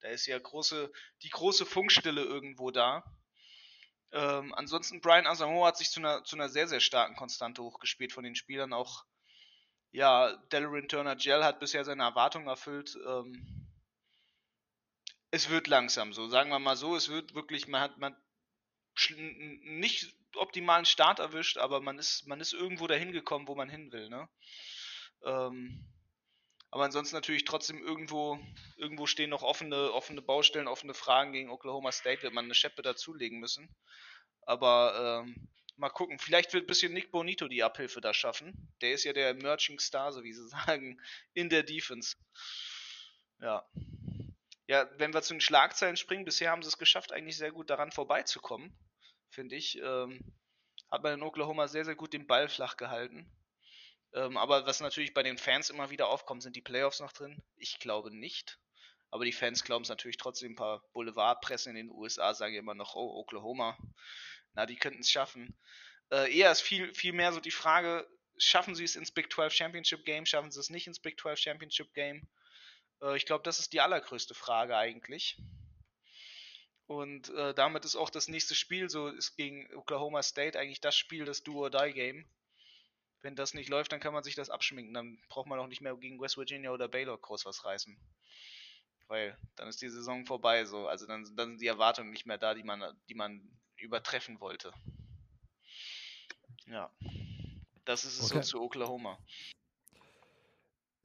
Da 0.00 0.08
ist 0.08 0.26
ja 0.26 0.36
große, 0.36 0.92
die 1.22 1.30
große 1.30 1.64
Funkstille 1.64 2.22
irgendwo 2.22 2.72
da. 2.72 3.04
Ähm, 4.10 4.52
ansonsten 4.54 5.00
Brian 5.00 5.28
Asamoah 5.28 5.68
hat 5.68 5.76
sich 5.76 5.90
zu 5.90 6.00
einer, 6.00 6.24
zu 6.24 6.34
einer 6.34 6.48
sehr, 6.48 6.66
sehr 6.66 6.80
starken 6.80 7.14
Konstante 7.14 7.62
hochgespielt 7.62 8.12
von 8.12 8.24
den 8.24 8.34
Spielern. 8.34 8.72
Auch, 8.72 9.04
ja, 9.92 10.36
Delarin 10.50 10.88
Turner 10.88 11.14
Gel 11.14 11.44
hat 11.44 11.60
bisher 11.60 11.84
seine 11.84 12.02
Erwartungen 12.02 12.48
erfüllt. 12.48 12.98
Ähm, 13.06 13.68
es 15.30 15.48
wird 15.48 15.68
langsam 15.68 16.12
so, 16.12 16.26
sagen 16.28 16.50
wir 16.50 16.58
mal 16.58 16.76
so, 16.76 16.96
es 16.96 17.08
wird 17.08 17.34
wirklich, 17.34 17.68
man 17.68 17.80
hat, 17.80 17.98
man 17.98 18.16
nicht 19.16 20.14
optimalen 20.34 20.84
Start 20.84 21.18
erwischt, 21.18 21.58
aber 21.58 21.80
man 21.80 21.98
ist, 21.98 22.26
man 22.26 22.40
ist 22.40 22.52
irgendwo 22.52 22.86
dahin 22.86 23.12
gekommen, 23.12 23.48
wo 23.48 23.54
man 23.54 23.68
hin 23.68 23.92
will, 23.92 24.08
ne? 24.08 24.28
Ähm, 25.24 25.84
aber 26.70 26.84
ansonsten 26.84 27.16
natürlich 27.16 27.44
trotzdem 27.44 27.82
irgendwo, 27.82 28.38
irgendwo 28.76 29.06
stehen 29.06 29.30
noch 29.30 29.42
offene, 29.42 29.92
offene 29.92 30.20
Baustellen, 30.20 30.68
offene 30.68 30.94
Fragen 30.94 31.32
gegen 31.32 31.50
Oklahoma 31.50 31.92
State, 31.92 32.22
wird 32.22 32.34
man 32.34 32.44
eine 32.44 32.54
Scheppe 32.54 32.82
dazulegen 32.82 33.38
müssen. 33.38 33.68
Aber 34.42 35.24
ähm, 35.24 35.48
mal 35.76 35.90
gucken, 35.90 36.18
vielleicht 36.18 36.52
wird 36.52 36.64
ein 36.64 36.66
bisschen 36.66 36.92
Nick 36.92 37.10
Bonito 37.10 37.48
die 37.48 37.62
Abhilfe 37.62 38.00
da 38.00 38.12
schaffen. 38.12 38.68
Der 38.80 38.92
ist 38.92 39.04
ja 39.04 39.12
der 39.12 39.30
Emerging 39.30 39.78
Star, 39.78 40.12
so 40.12 40.22
wie 40.22 40.32
sie 40.32 40.48
sagen, 40.66 41.00
in 41.34 41.48
der 41.48 41.62
Defense. 41.62 42.16
Ja. 43.40 43.64
Ja, 44.68 44.88
wenn 44.98 45.14
wir 45.14 45.22
zu 45.22 45.34
den 45.34 45.40
Schlagzeilen 45.40 45.96
springen, 45.96 46.24
bisher 46.24 46.50
haben 46.50 46.62
sie 46.62 46.68
es 46.68 46.78
geschafft, 46.78 47.12
eigentlich 47.12 47.36
sehr 47.36 47.52
gut 47.52 47.70
daran 47.70 47.92
vorbeizukommen 47.92 48.76
finde 49.30 49.56
ich. 49.56 49.78
Ähm, 49.78 50.20
hat 50.90 51.02
man 51.02 51.14
in 51.14 51.22
Oklahoma 51.22 51.68
sehr, 51.68 51.84
sehr 51.84 51.94
gut 51.94 52.12
den 52.12 52.26
Ball 52.26 52.48
flach 52.48 52.76
gehalten. 52.76 53.30
Ähm, 54.14 54.36
aber 54.36 54.66
was 54.66 54.80
natürlich 54.80 55.14
bei 55.14 55.22
den 55.22 55.38
Fans 55.38 55.70
immer 55.70 55.90
wieder 55.90 56.08
aufkommt, 56.08 56.42
sind 56.42 56.56
die 56.56 56.62
Playoffs 56.62 57.00
noch 57.00 57.12
drin? 57.12 57.42
Ich 57.56 57.78
glaube 57.78 58.14
nicht. 58.14 58.58
Aber 59.10 59.24
die 59.24 59.32
Fans 59.32 59.62
glauben 59.62 59.82
es 59.82 59.88
natürlich 59.88 60.16
trotzdem. 60.16 60.52
Ein 60.52 60.56
paar 60.56 60.82
Boulevardpressen 60.92 61.76
in 61.76 61.86
den 61.86 61.90
USA 61.90 62.34
sagen 62.34 62.54
immer 62.54 62.74
noch, 62.74 62.94
oh, 62.94 63.20
Oklahoma, 63.20 63.76
na, 64.54 64.66
die 64.66 64.76
könnten 64.76 65.00
es 65.00 65.10
schaffen. 65.10 65.56
Äh, 66.10 66.34
eher 66.36 66.50
ist 66.50 66.62
viel, 66.62 66.92
viel 66.94 67.12
mehr 67.12 67.32
so 67.32 67.40
die 67.40 67.50
Frage, 67.50 68.08
schaffen 68.38 68.74
sie 68.74 68.84
es 68.84 68.96
ins 68.96 69.12
Big 69.12 69.32
12 69.32 69.52
Championship 69.52 70.04
Game, 70.04 70.24
schaffen 70.24 70.50
sie 70.50 70.60
es 70.60 70.70
nicht 70.70 70.86
ins 70.86 71.00
Big 71.00 71.20
12 71.20 71.38
Championship 71.38 71.92
Game? 71.94 72.26
Äh, 73.02 73.16
ich 73.16 73.26
glaube, 73.26 73.44
das 73.44 73.58
ist 73.58 73.72
die 73.72 73.80
allergrößte 73.80 74.34
Frage 74.34 74.76
eigentlich. 74.76 75.38
Und 76.86 77.30
äh, 77.30 77.52
damit 77.54 77.84
ist 77.84 77.96
auch 77.96 78.10
das 78.10 78.28
nächste 78.28 78.54
Spiel, 78.54 78.88
so 78.88 79.08
ist 79.08 79.36
gegen 79.36 79.72
Oklahoma 79.74 80.22
State 80.22 80.58
eigentlich 80.58 80.80
das 80.80 80.96
Spiel, 80.96 81.24
das 81.24 81.42
Do-or-Die-Game. 81.42 82.24
Wenn 83.22 83.34
das 83.34 83.54
nicht 83.54 83.68
läuft, 83.68 83.90
dann 83.90 83.98
kann 83.98 84.12
man 84.12 84.22
sich 84.22 84.36
das 84.36 84.50
abschminken. 84.50 84.94
Dann 84.94 85.18
braucht 85.28 85.48
man 85.48 85.58
auch 85.58 85.66
nicht 85.66 85.80
mehr 85.80 85.96
gegen 85.96 86.20
West 86.20 86.36
Virginia 86.36 86.70
oder 86.70 86.86
Baylor 86.86 87.18
groß 87.18 87.44
was 87.44 87.64
reißen. 87.64 87.98
Weil 89.08 89.36
dann 89.56 89.68
ist 89.68 89.82
die 89.82 89.88
Saison 89.88 90.26
vorbei, 90.26 90.64
so. 90.64 90.86
Also 90.86 91.06
dann, 91.06 91.24
dann 91.34 91.50
sind 91.50 91.60
die 91.60 91.66
Erwartungen 91.66 92.10
nicht 92.10 92.26
mehr 92.26 92.38
da, 92.38 92.54
die 92.54 92.62
man, 92.62 92.82
die 93.08 93.14
man 93.14 93.40
übertreffen 93.76 94.40
wollte. 94.40 94.72
Ja. 96.66 96.90
Das 97.84 98.04
ist 98.04 98.18
es 98.18 98.30
okay. 98.30 98.42
so 98.42 98.48
zu 98.48 98.62
Oklahoma. 98.62 99.18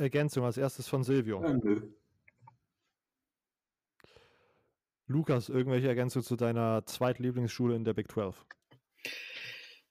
Ergänzung 0.01 0.45
als 0.45 0.57
erstes 0.57 0.87
von 0.87 1.03
Silvio. 1.03 1.41
Ja, 1.43 1.53
nö. 1.53 1.81
Lukas, 5.07 5.49
irgendwelche 5.49 5.87
Ergänzungen 5.87 6.25
zu 6.25 6.35
deiner 6.35 6.85
Zweitlieblingsschule 6.85 7.75
in 7.75 7.83
der 7.83 7.93
Big 7.93 8.11
12? 8.11 8.45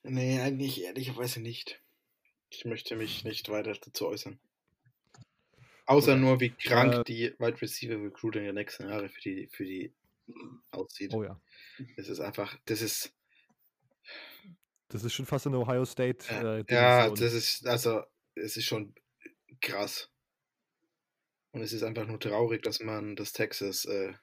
Nee, 0.02 0.40
eigentlich 0.40 0.82
ehrlicherweise 0.82 1.40
nicht. 1.40 1.82
Ich 2.48 2.64
möchte 2.64 2.96
mich 2.96 3.24
nicht 3.24 3.48
weiter 3.50 3.74
dazu 3.74 4.08
äußern. 4.08 4.40
Außer 5.86 6.12
Oder, 6.12 6.20
nur, 6.20 6.40
wie 6.40 6.50
krank 6.50 6.94
äh, 6.94 7.04
die 7.04 7.34
Wide 7.38 7.60
Receiver 7.60 8.02
Recruiting 8.02 8.44
der 8.44 8.52
nächsten 8.52 8.88
Jahre 8.88 9.08
für 9.08 9.20
die, 9.20 9.48
für 9.48 9.64
die 9.64 9.92
aussieht. 10.70 11.12
Oh 11.12 11.24
ja. 11.24 11.40
Das 11.96 12.08
ist 12.08 12.20
einfach, 12.20 12.56
das 12.64 12.80
ist. 12.80 13.12
Das 14.88 15.04
ist 15.04 15.12
schon 15.12 15.26
fast 15.26 15.46
ein 15.46 15.54
Ohio 15.54 15.84
State. 15.84 16.26
Äh, 16.30 16.64
ja, 16.72 17.10
das 17.10 17.32
ist, 17.32 17.66
also, 17.66 18.02
es 18.34 18.56
ist 18.56 18.64
schon 18.64 18.94
krass. 19.60 20.10
Und 21.52 21.62
es 21.62 21.72
ist 21.72 21.82
einfach 21.82 22.06
nur 22.06 22.20
traurig, 22.20 22.62
dass 22.62 22.80
man 22.80 23.16
das 23.16 23.32
Texas 23.32 23.84
äh, 23.84 24.14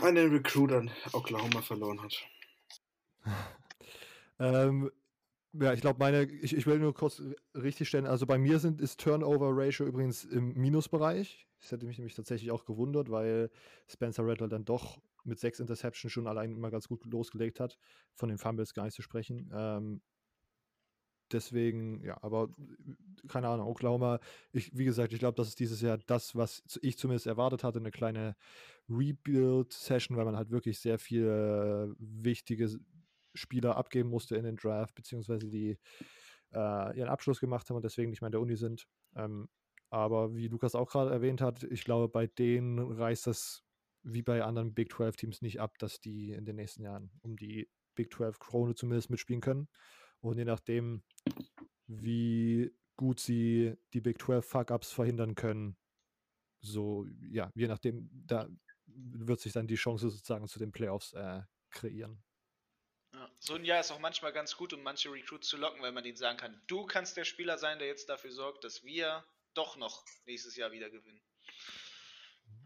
einen 0.00 0.30
Recruit 0.30 0.72
an 0.72 0.90
Oklahoma 1.12 1.62
verloren 1.62 2.02
hat. 2.02 2.26
ähm, 4.38 4.90
ja, 5.52 5.72
ich 5.72 5.80
glaube, 5.80 5.98
meine, 5.98 6.24
ich, 6.24 6.56
ich 6.56 6.66
will 6.66 6.78
nur 6.78 6.94
kurz 6.94 7.22
richtig 7.54 7.88
stellen. 7.88 8.06
Also 8.06 8.26
bei 8.26 8.38
mir 8.38 8.58
sind, 8.58 8.80
ist 8.80 9.00
Turnover 9.00 9.50
Ratio 9.52 9.86
übrigens 9.86 10.24
im 10.24 10.52
Minusbereich. 10.54 11.46
Das 11.60 11.72
hätte 11.72 11.86
mich 11.86 11.98
nämlich 11.98 12.14
tatsächlich 12.14 12.50
auch 12.50 12.64
gewundert, 12.64 13.10
weil 13.10 13.50
Spencer 13.88 14.26
Rattler 14.26 14.48
dann 14.48 14.64
doch 14.64 15.00
mit 15.24 15.38
sechs 15.38 15.60
Interceptions 15.60 16.12
schon 16.12 16.26
allein 16.26 16.52
immer 16.52 16.70
ganz 16.70 16.88
gut 16.88 17.04
losgelegt 17.06 17.60
hat. 17.60 17.78
Von 18.14 18.28
den 18.28 18.38
Fumbles 18.38 18.74
gar 18.74 18.84
nicht 18.84 18.94
zu 18.94 19.02
sprechen. 19.02 19.50
Ähm, 19.54 20.02
deswegen, 21.32 22.02
ja, 22.04 22.18
aber 22.22 22.48
keine 23.28 23.48
Ahnung, 23.48 23.68
Oklahoma, 23.68 24.20
ich, 24.52 24.76
wie 24.76 24.84
gesagt, 24.84 25.12
ich 25.12 25.18
glaube, 25.18 25.36
das 25.36 25.48
ist 25.48 25.60
dieses 25.60 25.80
Jahr 25.80 25.98
das, 26.06 26.34
was 26.34 26.62
ich 26.82 26.98
zumindest 26.98 27.26
erwartet 27.26 27.64
hatte, 27.64 27.78
eine 27.78 27.90
kleine 27.90 28.36
Rebuild-Session, 28.88 30.16
weil 30.16 30.24
man 30.24 30.36
halt 30.36 30.50
wirklich 30.50 30.78
sehr 30.78 30.98
viele 30.98 31.94
wichtige 31.98 32.68
Spieler 33.34 33.76
abgeben 33.76 34.10
musste 34.10 34.36
in 34.36 34.44
den 34.44 34.56
Draft, 34.56 34.94
beziehungsweise 34.94 35.48
die 35.48 35.78
äh, 36.52 36.98
ihren 36.98 37.08
Abschluss 37.08 37.40
gemacht 37.40 37.68
haben 37.68 37.76
und 37.76 37.84
deswegen 37.84 38.10
nicht 38.10 38.20
mehr 38.20 38.28
in 38.28 38.32
der 38.32 38.40
Uni 38.40 38.56
sind. 38.56 38.86
Ähm, 39.16 39.48
aber 39.90 40.34
wie 40.34 40.48
Lukas 40.48 40.74
auch 40.74 40.90
gerade 40.90 41.10
erwähnt 41.10 41.40
hat, 41.40 41.62
ich 41.64 41.84
glaube, 41.84 42.08
bei 42.08 42.26
denen 42.26 42.78
reißt 42.78 43.26
das 43.26 43.64
wie 44.02 44.22
bei 44.22 44.42
anderen 44.42 44.74
Big 44.74 44.92
12 44.92 45.16
Teams 45.16 45.42
nicht 45.42 45.60
ab, 45.60 45.78
dass 45.78 46.00
die 46.00 46.32
in 46.32 46.44
den 46.44 46.56
nächsten 46.56 46.82
Jahren 46.82 47.10
um 47.22 47.36
die 47.36 47.70
Big 47.94 48.12
12 48.12 48.38
Krone 48.38 48.74
zumindest 48.74 49.10
mitspielen 49.10 49.40
können. 49.40 49.68
Und 50.24 50.38
je 50.38 50.44
nachdem, 50.44 51.02
wie 51.86 52.74
gut 52.96 53.20
sie 53.20 53.76
die 53.92 54.00
Big 54.00 54.20
12 54.20 54.46
Fuck-Ups 54.46 54.90
verhindern 54.90 55.34
können, 55.34 55.76
so, 56.60 57.06
ja, 57.30 57.50
je 57.54 57.66
nachdem, 57.66 58.08
da 58.10 58.48
wird 58.86 59.40
sich 59.40 59.52
dann 59.52 59.66
die 59.66 59.74
Chance 59.74 60.08
sozusagen 60.08 60.48
zu 60.48 60.58
den 60.58 60.72
Playoffs 60.72 61.12
äh, 61.12 61.42
kreieren. 61.70 62.24
Ja, 63.12 63.30
so 63.38 63.54
ein 63.54 63.64
Jahr 63.66 63.80
ist 63.80 63.90
auch 63.90 63.98
manchmal 63.98 64.32
ganz 64.32 64.56
gut, 64.56 64.72
um 64.72 64.82
manche 64.82 65.12
Recruits 65.12 65.48
zu 65.48 65.58
locken, 65.58 65.82
weil 65.82 65.92
man 65.92 66.04
ihnen 66.06 66.16
sagen 66.16 66.38
kann, 66.38 66.62
du 66.68 66.86
kannst 66.86 67.18
der 67.18 67.24
Spieler 67.24 67.58
sein, 67.58 67.78
der 67.78 67.88
jetzt 67.88 68.08
dafür 68.08 68.32
sorgt, 68.32 68.64
dass 68.64 68.82
wir 68.82 69.24
doch 69.52 69.76
noch 69.76 70.04
nächstes 70.24 70.56
Jahr 70.56 70.72
wieder 70.72 70.88
gewinnen. 70.88 71.20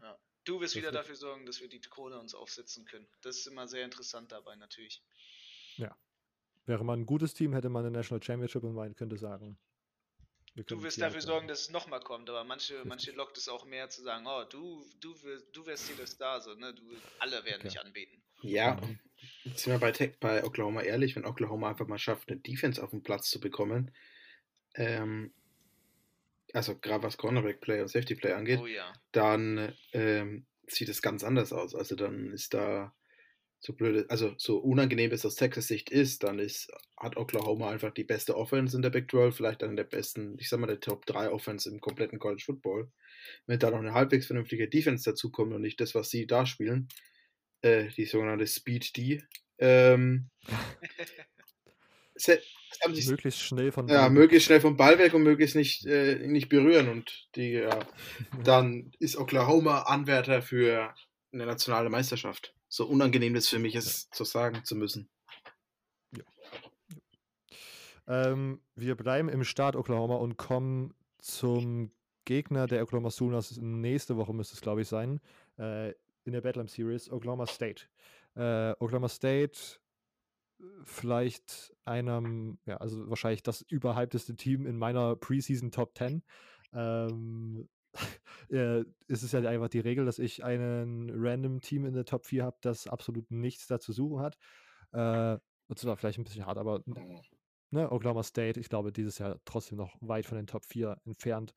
Ja. 0.01 0.17
Du 0.45 0.61
wirst 0.61 0.75
das 0.75 0.81
wieder 0.81 0.91
dafür 0.93 1.17
sorgen, 1.17 1.45
dass 1.45 1.59
wir 1.59 1.67
die 1.67 1.81
Krone 1.81 2.17
uns 2.17 2.33
aufsetzen 2.33 2.85
können. 2.85 3.07
Das 3.21 3.37
ist 3.37 3.47
immer 3.47 3.67
sehr 3.67 3.83
interessant 3.83 4.31
dabei 4.31 4.55
natürlich. 4.55 5.03
Ja. 5.75 5.95
Wäre 6.69 6.85
man 6.85 6.99
ein 6.99 7.05
gutes 7.07 7.33
Team, 7.33 7.53
hätte 7.53 7.67
man 7.67 7.83
eine 7.83 7.97
National 7.97 8.21
Championship 8.21 8.63
und 8.63 8.75
man 8.75 8.95
könnte 8.95 9.17
sagen, 9.17 9.57
Du 10.67 10.83
wirst 10.83 11.01
dafür 11.01 11.21
sorgen, 11.21 11.47
dass 11.47 11.61
es 11.61 11.69
nochmal 11.71 11.99
kommt, 11.99 12.29
aber 12.29 12.43
manche, 12.43 12.83
manche 12.85 13.11
lockt 13.11 13.37
es 13.37 13.47
auch 13.47 13.65
mehr 13.65 13.89
zu 13.89 14.03
sagen, 14.03 14.25
oh, 14.27 14.43
du, 14.43 14.85
du, 14.99 15.15
du 15.53 15.65
wärst 15.65 15.87
hier 15.87 15.95
der 15.95 16.05
Star, 16.05 16.41
so, 16.41 16.53
ne? 16.53 16.73
Du, 16.75 16.83
alle 17.19 17.43
werden 17.45 17.61
okay. 17.61 17.69
dich 17.69 17.79
anbeten. 17.79 18.21
Ja, 18.41 18.79
jetzt 19.45 19.63
sind 19.63 19.73
wir 19.73 19.79
bei, 19.79 19.91
Tech, 19.91 20.19
bei 20.19 20.43
Oklahoma 20.43 20.81
ehrlich, 20.81 21.15
wenn 21.15 21.25
Oklahoma 21.25 21.69
einfach 21.69 21.87
mal 21.87 21.97
schafft, 21.97 22.29
eine 22.29 22.39
Defense 22.39 22.83
auf 22.83 22.91
den 22.91 23.01
Platz 23.01 23.31
zu 23.31 23.39
bekommen, 23.39 23.91
ähm, 24.75 25.33
also 26.53 26.77
gerade 26.77 27.03
was 27.03 27.17
Cornerback-Play 27.17 27.81
und 27.81 27.87
Safety-Play 27.87 28.33
angeht, 28.33 28.59
oh, 28.61 28.67
ja. 28.67 28.93
dann 29.11 29.73
ähm, 29.93 30.45
sieht 30.67 30.89
es 30.89 31.01
ganz 31.01 31.23
anders 31.23 31.51
aus. 31.51 31.73
Also 31.73 31.95
dann 31.95 32.31
ist 32.31 32.53
da 32.53 32.93
so 33.61 33.73
blöd, 33.73 34.09
also 34.09 34.33
so 34.37 34.57
unangenehm 34.57 35.11
es 35.11 35.25
aus 35.25 35.35
Texas 35.35 35.67
Sicht 35.67 35.89
ist, 35.89 36.23
dann 36.23 36.39
ist, 36.39 36.71
hat 36.97 37.17
Oklahoma 37.17 37.69
einfach 37.69 37.91
die 37.91 38.05
beste 38.05 38.37
Offense 38.37 38.75
in 38.75 38.81
der 38.81 38.89
Big 38.89 39.11
12, 39.11 39.35
vielleicht 39.35 39.63
eine 39.63 39.75
der 39.75 39.83
besten, 39.83 40.37
ich 40.39 40.47
sag 40.47 40.59
mal, 40.59 40.67
der 40.67 40.79
Top 40.79 41.05
3 41.05 41.29
Offense 41.29 41.69
im 41.69 41.81
kompletten 41.81 42.19
College 42.19 42.43
Football. 42.45 42.89
Wenn 43.47 43.59
da 43.59 43.69
noch 43.69 43.79
eine 43.79 43.93
halbwegs 43.93 44.27
vernünftige 44.27 44.69
Defense 44.69 45.09
dazu 45.09 45.29
kommt 45.29 45.53
und 45.53 45.61
nicht 45.61 45.81
das, 45.81 45.93
was 45.93 46.09
sie 46.09 46.25
da 46.25 46.45
spielen, 46.45 46.87
äh, 47.61 47.89
die 47.97 48.05
sogenannte 48.05 48.47
Speed 48.47 48.95
D, 48.95 49.23
ähm, 49.57 50.29
möglichst 52.87 53.41
schnell 53.41 53.73
von 53.73 53.89
ja, 53.89 54.09
möglichst 54.09 54.45
schnell 54.45 54.61
vom 54.61 54.77
Ball 54.77 54.97
weg 54.99 55.13
und 55.13 55.23
möglichst 55.23 55.57
nicht, 55.57 55.85
äh, 55.85 56.15
nicht 56.27 56.47
berühren 56.47 56.87
und 56.87 57.27
die, 57.35 57.51
ja, 57.51 57.77
dann 58.45 58.93
ist 58.99 59.17
Oklahoma 59.17 59.81
Anwärter 59.81 60.41
für 60.41 60.95
eine 61.33 61.45
nationale 61.45 61.89
Meisterschaft 61.89 62.53
so 62.69 62.85
unangenehm 62.85 63.33
das 63.33 63.49
für 63.49 63.59
mich 63.59 63.75
ist, 63.75 64.05
ja. 64.05 64.11
zu 64.11 64.23
sagen 64.23 64.63
zu 64.63 64.75
müssen. 64.75 65.09
Ja. 66.15 66.23
Ähm, 68.07 68.61
wir 68.75 68.95
bleiben 68.95 69.27
im 69.27 69.43
Start 69.43 69.75
Oklahoma 69.75 70.15
und 70.15 70.37
kommen 70.37 70.93
zum 71.17 71.91
Gegner 72.25 72.67
der 72.67 72.83
Oklahoma 72.83 73.09
Sooners. 73.09 73.57
Nächste 73.57 74.15
Woche 74.15 74.33
müsste 74.33 74.55
es, 74.55 74.61
glaube 74.61 74.81
ich, 74.81 74.87
sein. 74.87 75.19
Äh, 75.57 75.89
in 76.23 76.33
der 76.33 76.41
Bedlam 76.41 76.67
Series, 76.67 77.11
Oklahoma 77.11 77.47
State. 77.47 77.87
Äh, 78.35 78.71
Oklahoma 78.79 79.09
State 79.09 79.79
vielleicht 80.83 81.73
einem, 81.85 82.59
ja, 82.65 82.77
also 82.77 83.09
wahrscheinlich 83.09 83.43
das 83.43 83.61
überhypteste 83.61 84.35
Team 84.35 84.65
in 84.65 84.77
meiner 84.77 85.15
Preseason 85.15 85.71
Top 85.71 85.97
10. 85.97 86.23
Ähm, 86.73 87.67
äh, 88.49 88.81
ist 89.07 89.23
es 89.23 89.31
ja 89.31 89.39
einfach 89.41 89.69
die 89.69 89.79
Regel, 89.79 90.05
dass 90.05 90.19
ich 90.19 90.43
einen 90.43 91.11
random 91.13 91.61
Team 91.61 91.85
in 91.85 91.93
der 91.93 92.05
Top 92.05 92.25
4 92.25 92.43
habe, 92.43 92.57
das 92.61 92.87
absolut 92.87 93.29
nichts 93.31 93.67
da 93.67 93.79
zu 93.79 93.93
suchen 93.93 94.21
hat. 94.21 94.37
Äh, 94.91 95.39
das 95.67 95.85
war 95.85 95.97
vielleicht 95.97 96.17
ein 96.17 96.23
bisschen 96.23 96.45
hart, 96.45 96.57
aber 96.57 96.83
ne, 97.71 97.91
Oklahoma 97.91 98.23
State, 98.23 98.59
ich 98.59 98.69
glaube, 98.69 98.91
dieses 98.91 99.19
Jahr 99.19 99.39
trotzdem 99.45 99.77
noch 99.77 99.95
weit 100.01 100.25
von 100.25 100.37
den 100.37 100.47
Top 100.47 100.65
4 100.65 100.99
entfernt. 101.05 101.53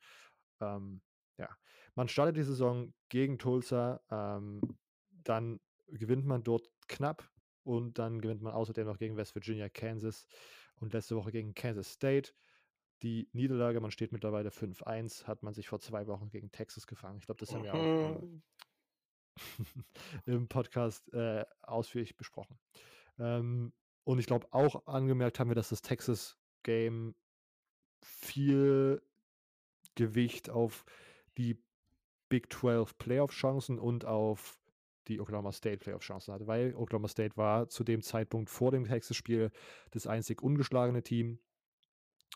Ähm, 0.61 1.01
ja, 1.37 1.49
man 1.95 2.07
startet 2.07 2.37
die 2.37 2.43
Saison 2.43 2.93
gegen 3.09 3.39
Tulsa, 3.39 4.01
ähm, 4.11 4.61
dann 5.09 5.59
gewinnt 5.87 6.25
man 6.25 6.43
dort 6.43 6.69
knapp 6.87 7.27
und 7.63 7.97
dann 7.97 8.21
gewinnt 8.21 8.41
man 8.41 8.53
außerdem 8.53 8.85
noch 8.85 8.97
gegen 8.97 9.17
West 9.17 9.35
Virginia, 9.35 9.69
Kansas 9.69 10.27
und 10.75 10.93
letzte 10.93 11.15
Woche 11.15 11.31
gegen 11.31 11.53
Kansas 11.53 11.91
State. 11.91 12.33
Die 13.03 13.27
Niederlage, 13.33 13.81
man 13.81 13.91
steht 13.91 14.11
mittlerweile 14.13 14.49
5-1, 14.49 15.25
hat 15.25 15.43
man 15.43 15.53
sich 15.53 15.67
vor 15.67 15.79
zwei 15.79 16.07
Wochen 16.07 16.29
gegen 16.29 16.51
Texas 16.51 16.87
gefangen. 16.87 17.17
Ich 17.19 17.25
glaube, 17.25 17.39
das 17.39 17.53
haben 17.53 17.63
wir 17.63 17.73
auch 17.73 18.23
äh, 18.23 18.41
im 20.25 20.47
Podcast 20.47 21.11
äh, 21.13 21.45
ausführlich 21.61 22.15
besprochen. 22.15 22.57
Ähm, 23.19 23.73
und 24.05 24.19
ich 24.19 24.25
glaube, 24.25 24.47
auch 24.51 24.87
angemerkt 24.87 25.39
haben 25.39 25.49
wir, 25.49 25.55
dass 25.55 25.69
das 25.69 25.81
Texas-Game 25.81 27.15
viel 28.03 29.01
Gewicht 29.95 30.49
auf 30.49 30.85
die 31.37 31.61
Big 32.29 32.51
12 32.51 32.97
Playoff-Chancen 32.97 33.79
und 33.79 34.05
auf 34.05 34.59
die 35.07 35.19
Oklahoma 35.19 35.51
State 35.51 35.77
Playoff-Chancen 35.77 36.33
hatte, 36.33 36.47
weil 36.47 36.73
Oklahoma 36.75 37.07
State 37.07 37.35
war 37.35 37.67
zu 37.67 37.83
dem 37.83 38.01
Zeitpunkt 38.01 38.49
vor 38.49 38.71
dem 38.71 38.85
Texas-Spiel 38.85 39.51
das 39.91 40.07
einzig 40.07 40.41
ungeschlagene 40.41 41.03
Team. 41.03 41.39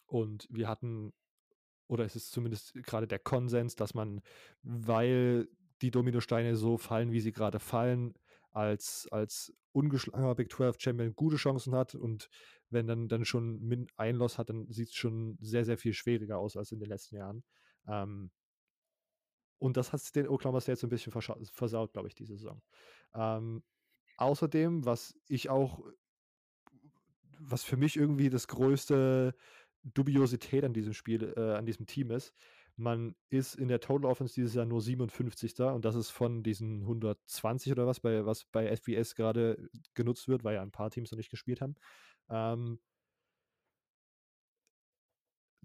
Und 0.08 0.48
wir 0.50 0.68
hatten, 0.68 1.14
oder 1.88 2.06
es 2.06 2.16
ist 2.16 2.32
zumindest 2.32 2.74
gerade 2.84 3.08
der 3.08 3.20
Konsens, 3.20 3.76
dass 3.76 3.94
man, 3.94 4.22
weil 4.64 5.48
die 5.82 5.92
Dominosteine 5.92 6.56
so 6.56 6.78
fallen, 6.78 7.12
wie 7.12 7.20
sie 7.20 7.32
gerade 7.32 7.60
fallen, 7.60 8.14
als, 8.52 9.08
als 9.12 9.54
ungeschlagener 9.74 10.34
Big 10.34 10.52
12 10.52 10.78
Champion 10.80 11.16
gute 11.16 11.36
Chancen 11.36 11.76
hat. 11.76 11.94
Und 11.94 12.30
wenn 12.70 12.88
dann, 12.88 13.08
dann 13.08 13.26
schon 13.26 13.88
ein 13.98 14.16
Loss 14.16 14.38
hat, 14.38 14.50
dann 14.50 14.72
sieht 14.72 14.90
es 14.90 14.96
schon 14.96 15.38
sehr, 15.40 15.66
sehr 15.66 15.78
viel 15.78 15.94
schwieriger 15.94 16.40
aus 16.40 16.58
als 16.58 16.72
in 16.72 16.80
den 16.80 16.90
letzten 16.90 17.18
Jahren. 17.18 17.44
Ähm, 17.88 18.32
und 19.60 19.78
das 19.78 19.94
hat 19.94 20.16
den 20.16 20.28
Oklahoma 20.28 20.62
State 20.62 20.80
so 20.80 20.88
ein 20.88 20.90
bisschen 20.90 21.12
versaut, 21.12 21.94
glaube 21.94 22.08
ich, 22.08 22.16
diese 22.16 22.36
Saison. 22.36 22.62
Ähm, 23.14 23.64
außerdem, 24.18 24.86
was 24.86 25.16
ich 25.28 25.50
auch, 25.50 25.80
was 27.40 27.64
für 27.64 27.78
mich 27.78 27.98
irgendwie 27.98 28.30
das 28.30 28.48
größte 28.48 29.36
Dubiosität 29.94 30.64
an 30.64 30.74
diesem 30.74 30.94
Spiel, 30.94 31.34
äh, 31.36 31.56
an 31.56 31.66
diesem 31.66 31.86
Team 31.86 32.12
ist, 32.12 32.34
man 32.78 33.16
ist 33.30 33.56
in 33.56 33.68
der 33.68 33.80
Total 33.80 34.10
Offense 34.10 34.36
dieses 34.36 34.54
Jahr 34.54 34.66
nur 34.66 34.82
57. 34.82 35.60
und 35.74 35.84
das 35.84 35.96
ist 35.96 36.12
von 36.12 36.44
diesen 36.44 36.82
120 36.82 37.72
oder 37.72 37.88
was, 37.88 38.00
bei, 38.00 38.26
was 38.26 38.46
bei 38.46 38.68
FBS 38.68 39.16
gerade 39.16 39.70
genutzt 39.96 40.28
wird, 40.28 40.44
weil 40.44 40.56
ja 40.56 40.62
ein 40.62 40.72
paar 40.72 40.92
Teams 40.92 41.12
noch 41.12 41.18
nicht 41.18 41.32
gespielt 41.32 41.62
haben. 41.62 41.76
Ähm, 42.30 42.80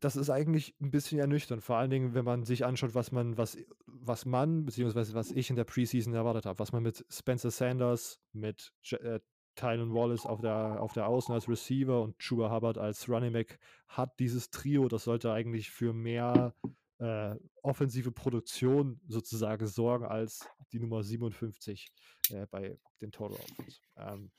das 0.02 0.16
ist 0.16 0.30
eigentlich 0.30 0.74
ein 0.80 0.90
bisschen 0.90 1.20
ernüchternd, 1.20 1.62
vor 1.62 1.76
allen 1.76 1.90
Dingen, 1.90 2.14
wenn 2.14 2.24
man 2.24 2.44
sich 2.44 2.64
anschaut, 2.64 2.94
was 2.94 3.12
man, 3.12 3.36
was, 3.38 3.56
was 3.86 4.26
man, 4.26 4.64
beziehungsweise 4.64 5.14
was 5.14 5.30
ich 5.30 5.48
in 5.48 5.56
der 5.56 5.64
Preseason 5.64 6.14
erwartet 6.14 6.46
habe, 6.46 6.58
was 6.58 6.72
man 6.72 6.82
mit 6.82 7.04
Spencer 7.08 7.50
Sanders, 7.50 8.20
mit 8.32 8.72
äh, 8.90 9.20
Tylen 9.54 9.92
Wallace 9.94 10.26
auf 10.26 10.40
der, 10.40 10.80
auf 10.80 10.92
der 10.92 11.06
Außen 11.06 11.34
als 11.34 11.48
Receiver 11.48 12.02
und 12.02 12.18
Chuba 12.18 12.50
Hubbard 12.50 12.78
als 12.78 13.08
Running 13.08 13.32
Back 13.32 13.58
hat 13.88 14.18
dieses 14.18 14.50
Trio, 14.50 14.88
das 14.88 15.04
sollte 15.04 15.32
eigentlich 15.32 15.70
für 15.70 15.92
mehr 15.92 16.54
äh, 16.98 17.36
offensive 17.62 18.12
Produktion 18.12 19.00
sozusagen 19.06 19.66
sorgen 19.66 20.04
als 20.06 20.48
die 20.72 20.80
Nummer 20.80 21.02
57 21.02 21.92
äh, 22.30 22.46
bei 22.46 22.78
den 23.00 23.12
Total 23.12 23.36
Offense. 23.36 23.80
Ähm, 23.96 24.30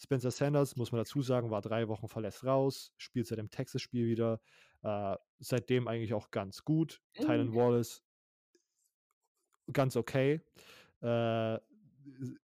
Spencer 0.00 0.30
Sanders, 0.30 0.76
muss 0.76 0.92
man 0.92 1.00
dazu 1.00 1.22
sagen, 1.22 1.50
war 1.50 1.60
drei 1.60 1.88
Wochen 1.88 2.08
verlässt 2.08 2.44
raus, 2.44 2.92
spielt 2.96 3.26
seit 3.26 3.38
dem 3.38 3.50
Texas-Spiel 3.50 4.06
wieder. 4.06 4.40
Äh, 4.82 5.16
seitdem 5.40 5.88
eigentlich 5.88 6.14
auch 6.14 6.30
ganz 6.30 6.64
gut. 6.64 7.02
Mhm. 7.18 7.24
Tylen 7.24 7.54
Wallace 7.54 8.02
ganz 9.72 9.96
okay. 9.96 10.40
Äh, 11.00 11.58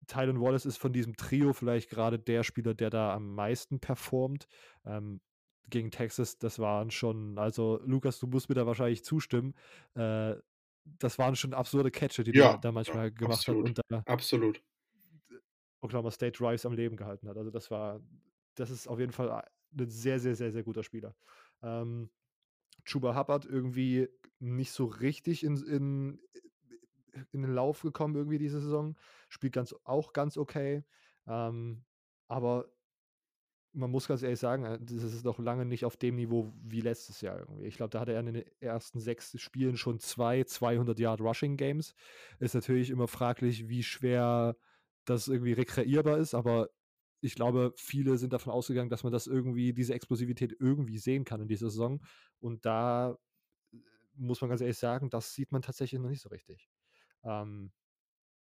Tylen 0.06 0.40
Wallace 0.40 0.66
ist 0.66 0.78
von 0.78 0.92
diesem 0.92 1.16
Trio 1.16 1.52
vielleicht 1.52 1.90
gerade 1.90 2.18
der 2.18 2.42
Spieler, 2.42 2.74
der 2.74 2.90
da 2.90 3.14
am 3.14 3.34
meisten 3.34 3.80
performt. 3.80 4.46
Ähm, 4.84 5.20
gegen 5.68 5.90
Texas, 5.90 6.38
das 6.38 6.58
waren 6.58 6.90
schon, 6.90 7.38
also 7.38 7.80
Lukas, 7.84 8.18
du 8.18 8.26
musst 8.26 8.48
mir 8.48 8.54
da 8.54 8.66
wahrscheinlich 8.66 9.04
zustimmen. 9.04 9.54
Äh, 9.94 10.34
das 10.84 11.18
waren 11.18 11.36
schon 11.36 11.54
absurde 11.54 11.90
Catches, 11.90 12.24
die 12.24 12.36
ja, 12.36 12.52
der 12.52 12.58
da 12.58 12.72
manchmal 12.72 13.12
gemacht 13.12 13.38
absolut, 13.38 13.68
hat. 13.68 13.78
Und 13.78 13.80
da 13.88 14.12
absolut. 14.12 14.62
Oklahoma 15.80 16.10
State 16.10 16.38
Drives 16.38 16.66
am 16.66 16.72
Leben 16.72 16.96
gehalten 16.96 17.28
hat. 17.28 17.36
Also 17.36 17.50
das 17.50 17.70
war, 17.70 18.00
das 18.54 18.70
ist 18.70 18.88
auf 18.88 18.98
jeden 18.98 19.12
Fall 19.12 19.30
ein 19.30 19.88
sehr, 19.88 20.18
sehr, 20.18 20.34
sehr, 20.34 20.52
sehr 20.52 20.62
guter 20.62 20.82
Spieler. 20.82 21.14
Ähm, 21.62 22.10
Chuba 22.84 23.16
Hubbard 23.16 23.44
irgendwie 23.44 24.08
nicht 24.38 24.72
so 24.72 24.86
richtig 24.86 25.44
in, 25.44 25.56
in, 25.66 26.20
in 27.32 27.42
den 27.42 27.54
Lauf 27.54 27.82
gekommen 27.82 28.16
irgendwie 28.16 28.38
diese 28.38 28.60
Saison. 28.60 28.96
Spielt 29.28 29.52
ganz, 29.52 29.74
auch 29.84 30.12
ganz 30.12 30.36
okay. 30.36 30.84
Ähm, 31.26 31.84
aber 32.28 32.66
man 33.74 33.90
muss 33.90 34.06
ganz 34.08 34.22
ehrlich 34.22 34.38
sagen, 34.38 34.64
äh, 34.64 34.78
das 34.80 35.02
ist 35.02 35.24
noch 35.24 35.38
lange 35.38 35.64
nicht 35.64 35.84
auf 35.84 35.96
dem 35.96 36.16
Niveau 36.16 36.52
wie 36.62 36.80
letztes 36.80 37.20
Jahr 37.20 37.38
irgendwie. 37.38 37.64
Ich 37.64 37.76
glaube, 37.76 37.90
da 37.90 38.00
hatte 38.00 38.12
er 38.12 38.20
in 38.20 38.32
den 38.32 38.44
ersten 38.60 39.00
sechs 39.00 39.38
Spielen 39.40 39.76
schon 39.76 39.98
zwei 39.98 40.44
200 40.44 40.98
Yard 40.98 41.20
Rushing 41.20 41.56
Games. 41.56 41.94
Ist 42.38 42.54
natürlich 42.54 42.90
immer 42.90 43.08
fraglich, 43.08 43.68
wie 43.68 43.82
schwer 43.82 44.56
das 45.04 45.28
irgendwie 45.28 45.52
rekreierbar 45.52 46.18
ist, 46.18 46.34
aber 46.34 46.68
ich 47.22 47.34
glaube, 47.34 47.72
viele 47.76 48.18
sind 48.18 48.32
davon 48.32 48.52
ausgegangen, 48.52 48.90
dass 48.90 49.04
man 49.04 49.12
das 49.12 49.26
irgendwie, 49.28 49.72
diese 49.72 49.94
Explosivität 49.94 50.56
irgendwie 50.58 50.98
sehen 50.98 51.24
kann 51.24 51.40
in 51.40 51.48
dieser 51.48 51.70
Saison. 51.70 52.00
Und 52.40 52.64
da 52.66 53.16
äh, 53.72 53.76
muss 54.16 54.40
man 54.40 54.50
ganz 54.50 54.60
ehrlich 54.60 54.78
sagen, 54.78 55.08
das 55.10 55.34
sieht 55.34 55.52
man 55.52 55.62
tatsächlich 55.62 56.00
noch 56.00 56.10
nicht 56.10 56.22
so 56.22 56.28
richtig. 56.30 56.68
Ähm, 57.24 57.72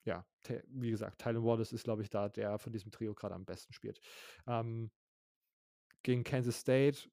ja, 0.06 0.26
wie 0.68 0.92
gesagt, 0.92 1.22
Tylen 1.22 1.44
Wallace 1.44 1.72
ist, 1.72 1.84
glaube 1.86 2.02
ich, 2.04 2.10
da, 2.10 2.30
der 2.30 2.60
von 2.60 2.74
diesem 2.74 2.92
Trio 2.92 3.14
gerade 3.14 3.36
am 3.36 3.46
besten 3.46 3.74
spielt. 3.74 4.00
Ähm, 4.48 4.92
gegen 6.04 6.24
Kansas 6.24 6.60
State, 6.60 7.10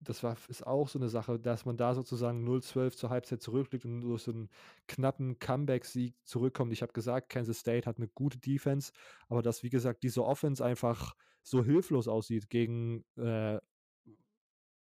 das 0.00 0.22
war, 0.22 0.36
ist 0.48 0.66
auch 0.66 0.88
so 0.88 0.98
eine 0.98 1.10
Sache, 1.10 1.38
dass 1.38 1.66
man 1.66 1.76
da 1.76 1.94
sozusagen 1.94 2.42
0-12 2.44 2.96
zur 2.96 3.10
Halbzeit 3.10 3.42
zurückliegt 3.42 3.84
und 3.84 4.00
durch 4.00 4.22
so 4.22 4.32
einen 4.32 4.48
knappen 4.88 5.38
Comeback-Sieg 5.38 6.16
zurückkommt. 6.24 6.72
Ich 6.72 6.80
habe 6.80 6.92
gesagt, 6.92 7.28
Kansas 7.28 7.58
State 7.58 7.86
hat 7.86 7.98
eine 7.98 8.08
gute 8.08 8.38
Defense, 8.38 8.92
aber 9.28 9.42
dass, 9.42 9.62
wie 9.62 9.68
gesagt, 9.68 10.02
diese 10.02 10.24
Offense 10.24 10.64
einfach 10.64 11.14
so 11.42 11.62
hilflos 11.62 12.08
aussieht 12.08 12.48
gegen 12.48 13.04
äh, 13.16 13.58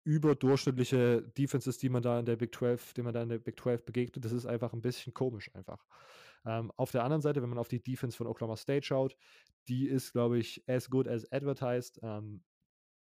überdurchschnittliche 0.03 1.21
Defenses, 1.37 1.77
die 1.77 1.89
man 1.89 2.01
da 2.01 2.19
in 2.19 2.25
der 2.25 2.35
Big 2.35 2.53
12, 2.55 2.93
die 2.93 3.01
man 3.01 3.13
da 3.13 3.21
in 3.21 3.29
der 3.29 3.39
Big 3.39 3.59
12 3.59 3.85
begegnet, 3.85 4.25
das 4.25 4.31
ist 4.31 4.45
einfach 4.45 4.73
ein 4.73 4.81
bisschen 4.81 5.13
komisch 5.13 5.53
einfach. 5.53 5.85
Ähm, 6.45 6.71
auf 6.75 6.91
der 6.91 7.03
anderen 7.03 7.21
Seite, 7.21 7.41
wenn 7.41 7.49
man 7.49 7.59
auf 7.59 7.67
die 7.67 7.81
Defense 7.81 8.17
von 8.17 8.27
Oklahoma 8.27 8.57
State 8.57 8.85
schaut, 8.85 9.15
die 9.67 9.87
ist, 9.87 10.11
glaube 10.11 10.39
ich, 10.39 10.63
as 10.67 10.89
good 10.89 11.07
as 11.07 11.31
advertised. 11.31 11.99
Ähm, 12.01 12.43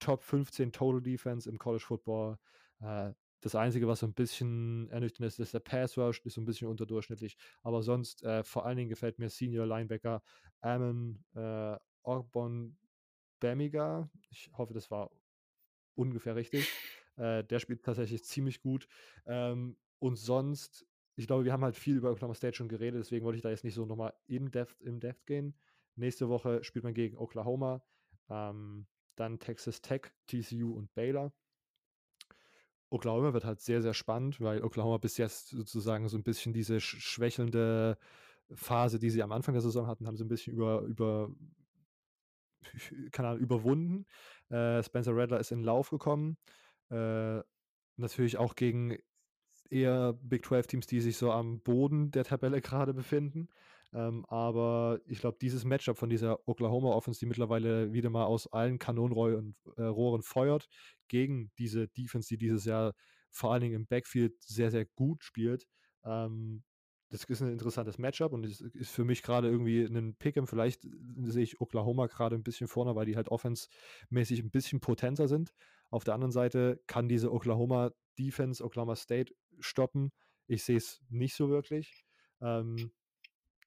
Top 0.01 0.23
15 0.23 0.73
Total 0.73 1.01
Defense 1.01 1.49
im 1.49 1.59
College 1.59 1.85
Football. 1.85 2.39
Äh, 2.81 3.13
das 3.41 3.55
Einzige, 3.55 3.87
was 3.87 4.01
so 4.01 4.07
ein 4.07 4.15
bisschen 4.15 4.91
ernüchternd 4.91 5.27
ist, 5.29 5.39
ist 5.39 5.55
der 5.55 5.61
Pass 5.61 5.97
Rush, 5.97 6.21
ist 6.25 6.35
so 6.35 6.41
ein 6.41 6.45
bisschen 6.45 6.69
unterdurchschnittlich. 6.69 7.37
Aber 7.63 7.83
sonst, 7.83 8.25
äh, 8.25 8.43
vor 8.43 8.67
allen 8.67 8.77
Dingen 8.77 8.89
gefällt 8.89 9.19
mir 9.19 9.29
Senior 9.29 9.67
Linebacker 9.67 10.23
Amon 10.61 11.25
äh, 11.35 11.77
Orbon 12.03 12.77
Bamiga. 13.39 14.11
Ich 14.31 14.51
hoffe, 14.57 14.75
das 14.75 14.91
war 14.91 15.11
ungefähr 15.99 16.37
richtig. 16.37 16.69
Äh, 17.17 17.45
der 17.45 17.59
spielt 17.59 17.85
tatsächlich 17.85 18.25
ziemlich 18.25 18.63
gut. 18.63 18.87
Ähm, 19.27 19.77
und 19.99 20.17
sonst, 20.17 20.87
ich 21.17 21.27
glaube, 21.27 21.45
wir 21.45 21.53
haben 21.53 21.65
halt 21.65 21.77
viel 21.77 21.97
über 21.97 22.13
Oklahoma 22.13 22.35
State 22.35 22.57
schon 22.57 22.69
geredet, 22.69 23.01
deswegen 23.01 23.25
wollte 23.25 23.37
ich 23.37 23.43
da 23.43 23.51
jetzt 23.51 23.65
nicht 23.65 23.75
so 23.75 23.85
nochmal 23.85 24.15
in 24.27 24.51
Depth, 24.51 24.81
im 24.81 25.01
Depth 25.01 25.27
gehen. 25.27 25.55
Nächste 25.97 26.29
Woche 26.29 26.63
spielt 26.63 26.85
man 26.85 26.95
gegen 26.95 27.17
Oklahoma. 27.17 27.83
Ähm, 28.31 28.87
dann 29.17 29.41
Texas 29.41 29.83
Tech, 29.83 30.13
TCU 30.29 30.73
und 30.73 30.95
Baylor. 30.95 31.33
Oklahoma 32.91 33.33
wird 33.35 33.45
halt 33.45 33.61
sehr, 33.61 33.83
sehr 33.83 33.95
spannend, 33.95 34.41
weil 34.41 34.63
Oklahoma 34.63 34.99
bis 34.99 35.19
jetzt 35.19 35.49
sozusagen 35.49 36.09
so 36.09 36.17
ein 36.17 36.23
bisschen 36.23 36.53
diese 36.53 36.81
schwächelnde 36.81 37.99
Phase, 38.55 38.99
die 38.99 39.11
sie 39.11 39.23
am 39.23 39.33
Anfang 39.33 39.55
der 39.55 39.61
Saison 39.61 39.87
hatten, 39.87 40.07
haben 40.07 40.17
sie 40.17 40.25
ein 40.25 40.29
bisschen 40.29 40.55
über, 40.55 40.83
über 40.83 41.31
keine 43.13 43.29
Ahnung, 43.29 43.41
überwunden. 43.41 44.07
Äh, 44.51 44.83
Spencer 44.83 45.17
Rattler 45.17 45.41
ist 45.41 45.53
in 45.53 45.63
Lauf 45.63 45.91
gekommen. 45.91 46.37
Äh, 46.91 47.41
natürlich 47.97 48.37
auch 48.39 48.55
gegen 48.55 48.99
eher 49.71 50.15
Big 50.23 50.45
12 50.45 50.67
Teams, 50.67 50.87
die 50.87 51.01
sich 51.01 51.17
so 51.17 51.33
am 51.33 51.61
Boden 51.61 52.11
der 52.11 52.25
Tabelle 52.25 52.61
gerade 52.61 52.95
befinden. 52.95 53.49
Ähm, 53.93 54.25
aber 54.29 55.01
ich 55.07 55.21
glaube, 55.21 55.39
dieses 55.41 55.65
Matchup 55.65 55.97
von 55.97 56.11
dieser 56.11 56.47
Oklahoma 56.47 56.91
Offense, 56.91 57.21
die 57.21 57.27
mittlerweile 57.27 57.93
wieder 57.93 58.11
mal 58.11 58.25
aus 58.25 58.47
allen 58.53 58.79
Kanonenrohren 58.79 59.57
äh, 59.77 60.23
feuert, 60.23 60.69
gegen 61.09 61.51
diese 61.59 61.89
Defense, 61.89 62.29
die 62.29 62.39
dieses 62.39 62.65
Jahr 62.65 62.95
vor 63.31 63.53
allen 63.53 63.63
Dingen 63.63 63.75
im 63.75 63.87
Backfield 63.87 64.35
sehr, 64.43 64.71
sehr 64.71 64.85
gut 64.85 65.25
spielt, 65.25 65.67
ähm, 66.05 66.63
das 67.11 67.25
ist 67.25 67.41
ein 67.41 67.53
interessantes 67.53 67.99
Matchup 67.99 68.33
und 68.33 68.45
es 68.45 68.61
ist 68.61 68.91
für 68.91 69.05
mich 69.05 69.23
gerade 69.23 69.49
irgendwie 69.49 69.83
ein 69.85 70.17
Pick'em. 70.19 70.47
Vielleicht 70.47 70.83
sehe 71.23 71.43
ich 71.43 71.61
Oklahoma 71.61 72.07
gerade 72.07 72.37
ein 72.37 72.43
bisschen 72.43 72.69
vorne, 72.69 72.95
weil 72.95 73.07
die 73.07 73.17
halt 73.17 73.29
offense-mäßig 73.29 74.43
ein 74.43 74.51
bisschen 74.51 74.81
potenter 74.81 75.27
sind. 75.27 75.55
Auf 75.91 76.05
der 76.05 76.15
anderen 76.15 76.33
Seite 76.33 76.83
kann 76.87 77.09
diese 77.09 77.33
Oklahoma 77.33 77.93
Defense, 78.19 78.63
Oklahoma 78.63 78.97
State 78.97 79.35
stoppen. 79.59 80.13
Ich 80.47 80.65
sehe 80.65 80.77
es 80.77 81.01
nicht 81.09 81.35
so 81.35 81.49
wirklich. 81.49 82.05
Ähm, 82.41 82.91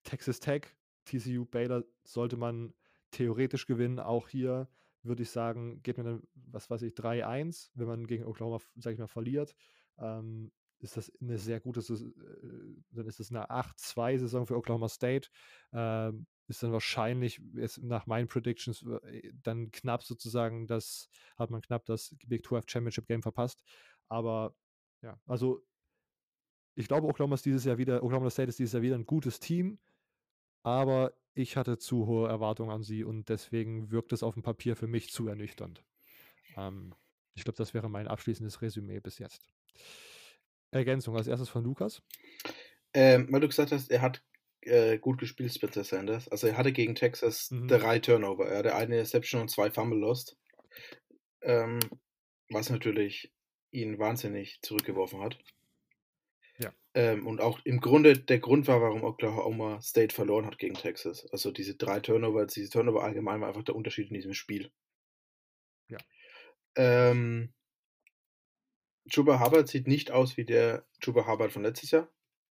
Texas 0.04 0.40
Tech, 0.40 0.76
TCU, 1.06 1.46
Baylor 1.46 1.84
sollte 2.04 2.38
man 2.38 2.74
theoretisch 3.12 3.66
gewinnen. 3.66 4.00
Auch 4.00 4.30
hier 4.30 4.70
würde 5.04 5.24
ich 5.24 5.32
sagen, 5.32 5.82
geht 5.82 5.98
mir 5.98 6.04
dann, 6.04 6.24
was 6.36 6.70
weiß 6.70 6.84
ich, 6.84 6.94
3-1, 6.94 7.72
wenn 7.74 7.88
man 7.88 8.06
gegen 8.06 8.26
Oklahoma, 8.26 8.60
sag 8.76 8.94
ich 8.94 9.00
mal, 9.00 9.08
verliert. 9.08 9.56
Ähm, 9.98 10.52
ist 10.82 10.98
das 10.98 11.12
eine 11.22 11.38
sehr 11.38 11.60
gute, 11.60 11.80
äh, 11.80 12.76
dann 12.92 13.08
ist 13.08 13.20
es 13.20 13.32
eine 13.32 13.50
8-2-Saison 13.50 14.48
für 14.48 14.58
Oklahoma 14.58 14.90
State. 14.90 15.30
Ähm, 15.74 16.26
ist 16.48 16.64
dann 16.64 16.72
wahrscheinlich 16.74 17.42
ist 17.56 17.82
nach 17.82 18.08
meinen 18.08 18.28
Predictions 18.28 18.84
äh, 19.04 19.32
dann 19.42 19.72
knapp 19.72 20.04
sozusagen, 20.04 20.68
das 20.68 21.10
hat 21.38 21.50
man 21.50 21.62
knapp 21.62 21.86
das 21.86 22.16
Big 22.28 22.46
12 22.46 22.66
Championship 22.68 23.08
Game 23.08 23.22
verpasst. 23.22 23.64
Aber 24.10 24.56
ja, 25.02 25.20
also 25.26 25.64
ich 26.76 26.88
glaube, 26.88 27.08
Oklahoma 27.08 27.36
ist 27.36 27.46
dieses 27.46 27.64
Jahr 27.66 27.78
wieder, 27.78 28.04
Oklahoma 28.04 28.30
State 28.30 28.50
ist 28.50 28.60
dieses 28.60 28.74
Jahr 28.74 28.82
wieder 28.82 28.96
ein 28.96 29.06
gutes 29.06 29.40
Team, 29.40 29.80
aber 30.64 31.14
ich 31.34 31.58
hatte 31.58 31.78
zu 31.78 32.08
hohe 32.08 32.28
Erwartungen 32.28 32.72
an 32.72 32.84
sie 32.84 33.04
und 33.04 33.30
deswegen 33.30 33.92
wirkt 33.92 34.14
es 34.14 34.24
auf 34.24 34.34
dem 34.34 34.44
Papier 34.44 34.76
für 34.76 34.88
mich 34.88 35.12
zu 35.12 35.28
ernüchternd. 35.28 35.84
Ähm, 36.58 36.94
ich 37.34 37.44
glaube, 37.44 37.58
das 37.58 37.74
wäre 37.74 37.90
mein 37.90 38.08
abschließendes 38.08 38.62
Resümee 38.62 39.00
bis 39.00 39.20
jetzt. 39.20 39.46
Ergänzung 40.72 41.16
als 41.16 41.28
erstes 41.28 41.50
von 41.50 41.64
Lukas. 41.64 42.02
Ähm, 42.94 43.28
weil 43.32 43.42
du 43.42 43.48
gesagt 43.48 43.72
hast, 43.72 43.90
er 43.92 44.02
hat 44.02 44.24
äh, 44.62 44.98
gut 44.98 45.20
gespielt, 45.20 45.54
Spencer 45.54 45.84
Sanders. 45.84 46.28
Also 46.28 46.48
er 46.48 46.58
hatte 46.58 46.72
gegen 46.72 46.96
Texas 46.96 47.52
mhm. 47.52 47.68
drei 47.68 48.00
Turnover. 48.00 48.48
Er 48.48 48.60
hatte 48.60 48.76
eine 48.76 48.96
Interception 48.96 49.42
und 49.42 49.50
zwei 49.50 49.72
Fumble 49.72 50.00
lost. 50.00 50.38
Ähm, 51.42 51.80
was 52.50 52.70
natürlich 52.70 53.32
ihn 53.72 53.98
wahnsinnig 53.98 54.60
zurückgeworfen 54.62 55.22
hat. 55.22 55.38
Ja. 56.60 56.74
Ähm, 56.94 57.26
und 57.26 57.42
auch 57.42 57.60
im 57.64 57.80
Grunde 57.80 58.18
der 58.18 58.40
Grund 58.40 58.68
war, 58.68 58.82
warum 58.82 59.04
Oklahoma 59.04 59.82
State 59.82 60.14
verloren 60.14 60.46
hat 60.46 60.60
gegen 60.60 60.76
Texas. 60.76 61.26
Also 61.32 61.52
diese 61.52 61.76
drei 61.76 62.00
Turnover, 62.00 62.46
diese 62.46 62.70
Turnover 62.70 63.04
allgemein 63.04 63.42
war 63.42 63.48
einfach 63.48 63.64
der 63.64 63.76
Unterschied 63.76 64.10
in 64.10 64.16
diesem 64.16 64.34
Spiel. 64.34 64.70
Ja. 65.88 65.98
Ähm, 66.76 67.54
Chuba 69.10 69.40
Hubbard 69.40 69.68
sieht 69.68 69.88
nicht 69.88 70.12
aus 70.12 70.38
wie 70.38 70.46
der 70.46 70.86
Chuba 71.00 71.28
Hubbard 71.28 71.52
von 71.52 71.64
letztes 71.64 71.92
Jahr. 71.92 72.10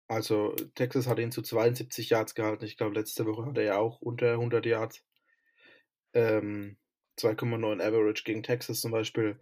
Also 0.08 0.54
Texas 0.74 1.06
hat 1.06 1.18
ihn 1.18 1.32
zu 1.32 1.42
72 1.42 2.10
Yards 2.10 2.34
gehalten. 2.34 2.64
Ich 2.64 2.76
glaube, 2.78 2.94
letzte 2.94 3.26
Woche 3.26 3.44
hat 3.46 3.58
er 3.58 3.64
ja 3.64 3.78
auch 3.78 4.00
unter 4.00 4.32
100 4.32 4.64
Yards. 4.64 5.04
Ähm, 6.14 6.78
2,9 7.18 7.82
Average 7.82 8.24
gegen 8.24 8.42
Texas 8.42 8.80
zum 8.80 8.92
Beispiel 8.92 9.38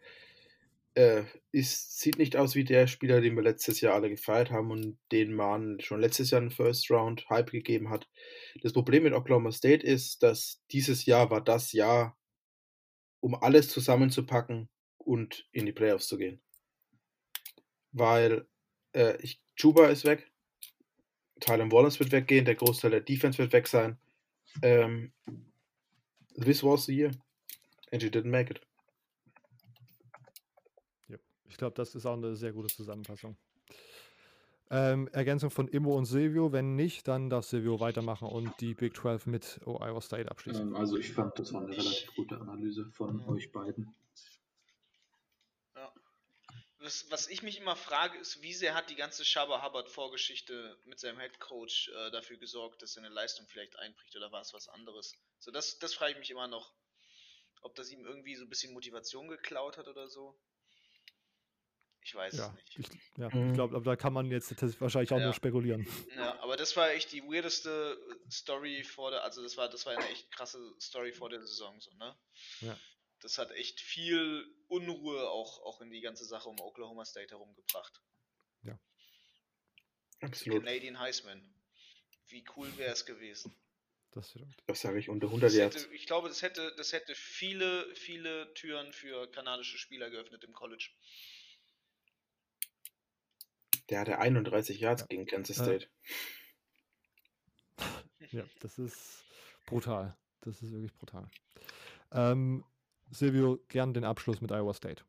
äh, 0.97 1.25
ist, 1.53 2.01
sieht 2.01 2.19
nicht 2.19 2.37
aus 2.37 2.55
wie 2.55 2.65
der 2.65 2.87
Spieler, 2.87 3.21
den 3.21 3.37
wir 3.37 3.43
letztes 3.43 3.81
Jahr 3.81 3.95
alle 3.95 4.09
gefeiert 4.09 4.51
haben 4.51 4.71
und 4.71 4.99
den 5.13 5.35
man 5.35 5.79
schon 5.81 6.01
letztes 6.01 6.31
Jahr 6.31 6.41
einen 6.41 6.51
First 6.51 6.91
Round 6.91 7.29
Hype 7.29 7.51
gegeben 7.51 7.91
hat. 7.91 8.09
Das 8.63 8.73
Problem 8.73 9.05
mit 9.05 9.13
Oklahoma 9.13 9.53
State 9.53 9.87
ist, 9.87 10.23
dass 10.23 10.63
dieses 10.73 11.05
Jahr 11.07 11.31
war 11.31 11.43
das 11.43 11.73
Jahr, 11.73 12.19
um 13.21 13.35
alles 13.35 13.69
zusammenzupacken 13.69 14.69
und 14.99 15.47
in 15.53 15.67
die 15.67 15.73
Playoffs 15.73 16.09
zu 16.09 16.17
gehen. 16.17 16.41
Weil 17.97 18.47
äh, 18.93 19.17
ich, 19.23 19.41
Chuba 19.57 19.87
ist 19.87 20.05
weg, 20.05 20.31
Tylen 21.41 21.73
Wallace 21.73 21.99
wird 21.99 22.13
weggehen, 22.13 22.45
der 22.45 22.55
Großteil 22.55 22.91
der 22.91 23.01
Defense 23.01 23.39
wird 23.39 23.53
weg 23.53 23.67
sein. 23.67 23.99
Ähm, 24.63 25.13
this 26.39 26.63
was 26.63 26.85
the 26.85 26.95
year 26.95 27.11
and 27.91 28.03
you 28.03 28.11
didn't 28.11 28.31
make 28.31 28.51
it. 28.51 28.61
Ich 31.49 31.57
glaube, 31.57 31.75
das 31.75 31.95
ist 31.95 32.05
auch 32.05 32.19
eine 32.19 32.37
sehr 32.37 32.53
gute 32.53 32.69
Zusammenfassung. 32.69 33.35
Ähm, 34.69 35.09
Ergänzung 35.13 35.51
von 35.51 35.69
Immo 35.69 35.97
und 35.97 36.05
Silvio. 36.05 36.53
Wenn 36.53 36.77
nicht, 36.77 37.09
dann 37.09 37.31
darf 37.31 37.47
Silvio 37.47 37.81
weitermachen 37.81 38.29
und 38.29 38.53
die 38.61 38.75
Big 38.75 38.95
12 38.95 39.27
mit 39.27 39.61
Iowa 39.65 40.03
State 40.03 40.31
abschließen. 40.31 40.69
Ähm, 40.69 40.77
also 40.77 40.99
ich 40.99 41.13
fand, 41.13 41.39
das 41.39 41.55
war 41.55 41.63
eine 41.63 41.75
relativ 41.75 42.15
gute 42.15 42.39
Analyse 42.39 42.85
von 42.93 43.25
euch 43.27 43.51
beiden. 43.53 43.95
Ja. 46.87 46.93
Was, 46.93 47.11
was, 47.11 47.29
ich 47.29 47.43
mich 47.43 47.59
immer 47.59 47.77
frage, 47.77 48.19
ist, 48.19 48.43
wie 48.43 48.55
sehr 48.55 48.75
hat 48.75 48.91
die 48.91 48.95
ganze 48.95 49.25
Shabba 49.25 49.65
Hubbard 49.65 49.91
Vorgeschichte 49.91 50.79
mit 50.85 51.01
seinem 51.01 51.19
Head 51.19 51.41
Coach 51.41 51.89
äh, 51.89 52.11
dafür 52.11 52.37
gesorgt, 52.37 52.83
dass 52.83 52.95
seine 52.95 53.09
Leistung 53.09 53.47
vielleicht 53.49 53.77
einbricht 53.79 54.15
oder 54.17 54.31
war 54.31 54.41
es 54.41 54.55
was 54.55 54.69
anderes? 54.69 55.15
So, 55.39 55.51
das, 55.51 55.79
das 55.79 55.95
frage 55.95 56.13
ich 56.13 56.19
mich 56.19 56.31
immer 56.31 56.49
noch. 56.49 56.73
Ob 57.63 57.75
das 57.75 57.91
ihm 57.91 58.05
irgendwie 58.05 58.37
so 58.37 58.45
ein 58.45 58.49
bisschen 58.49 58.73
Motivation 58.73 59.29
geklaut 59.29 59.77
hat 59.77 59.89
oder 59.89 60.09
so. 60.09 60.39
Ich 62.03 62.15
weiß 62.15 62.37
ja, 62.37 62.47
es 62.47 62.55
nicht. 62.55 62.79
Ich, 62.79 63.01
ja, 63.19 63.29
mhm. 63.35 63.49
ich 63.49 63.55
glaube, 63.55 63.81
da 63.83 63.97
kann 63.97 64.13
man 64.13 64.31
jetzt 64.31 64.53
wahrscheinlich 64.81 65.11
auch 65.11 65.19
ja. 65.19 65.25
nur 65.25 65.35
spekulieren. 65.35 65.89
Ja, 66.15 66.39
aber 66.41 66.57
das 66.57 66.77
war 66.77 66.91
echt 66.91 67.11
die 67.11 67.23
weirdeste 67.25 67.99
Story 68.31 68.85
vor 68.85 69.11
der, 69.11 69.25
also 69.25 69.43
das 69.43 69.57
war, 69.57 69.69
das 69.69 69.87
war 69.87 69.97
eine 69.97 70.09
echt 70.09 70.31
krasse 70.31 70.73
Story 70.81 71.11
vor 71.11 71.31
der 71.31 71.41
Saison, 71.41 71.81
so, 71.81 71.93
ne? 71.95 72.17
Ja. 72.61 72.79
Das 73.23 73.39
hat 73.39 73.51
echt 73.51 73.81
viel 73.81 74.47
Unruhe 74.69 75.29
auch, 75.31 75.63
auch 75.63 75.81
in 75.81 75.91
die 75.91 76.01
ganze 76.01 76.25
Sache 76.25 76.49
um 76.49 76.59
Oklahoma 76.61 77.05
State 77.05 77.31
herumgebracht. 77.31 78.03
Ja. 78.63 78.79
Absolut. 80.21 80.65
Canadian 80.65 80.99
Heisman. 80.99 81.55
Wie 82.29 82.45
cool 82.57 82.77
wäre 82.77 82.93
es 82.93 83.07
gewesen? 83.07 83.55
Das, 84.13 84.35
das 84.67 84.81
sage 84.81 84.99
ich 84.99 85.11
unter 85.11 85.27
100 85.27 85.53
Yards. 85.53 85.89
Ich 85.93 86.07
glaube, 86.07 86.29
das 86.29 86.41
hätte, 86.41 86.75
das 86.77 86.93
hätte 86.93 87.15
viele, 87.15 87.95
viele 87.95 88.53
Türen 88.55 88.93
für 88.93 89.31
kanadische 89.31 89.77
Spieler 89.77 90.09
geöffnet 90.09 90.43
im 90.45 90.55
College. 90.55 90.91
Der 93.91 94.01
hatte 94.01 94.19
31 94.19 94.81
Yards 94.81 95.03
ja. 95.03 95.07
gegen 95.09 95.27
Kansas 95.27 95.57
State. 95.57 95.89
Ja, 98.31 98.45
das 98.61 98.79
ist 98.79 99.25
brutal. 99.67 100.17
Das 100.41 100.63
ist 100.63 100.73
wirklich 100.73 100.95
brutal. 100.95 101.31
Ähm, 102.13 102.65
Silvio, 103.11 103.59
gern 103.69 103.95
den 103.95 104.05
Abschluss 104.05 104.41
mit 104.41 104.51
Iowa 104.51 104.75
State. 104.75 105.03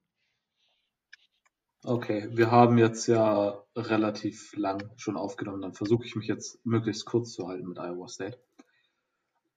Okay, 1.84 2.28
wir 2.32 2.52
haben 2.52 2.78
jetzt 2.78 3.08
ja 3.08 3.64
relativ 3.76 4.56
lang 4.56 4.92
schon 4.98 5.16
aufgenommen. 5.16 5.62
Dann 5.62 5.74
versuche 5.74 6.06
ich 6.06 6.16
mich 6.16 6.28
jetzt 6.28 6.60
möglichst 6.66 7.06
kurz 7.06 7.34
zu 7.34 7.48
halten 7.48 7.68
mit 7.68 7.78
Iowa 7.78 8.08
State. 8.08 8.40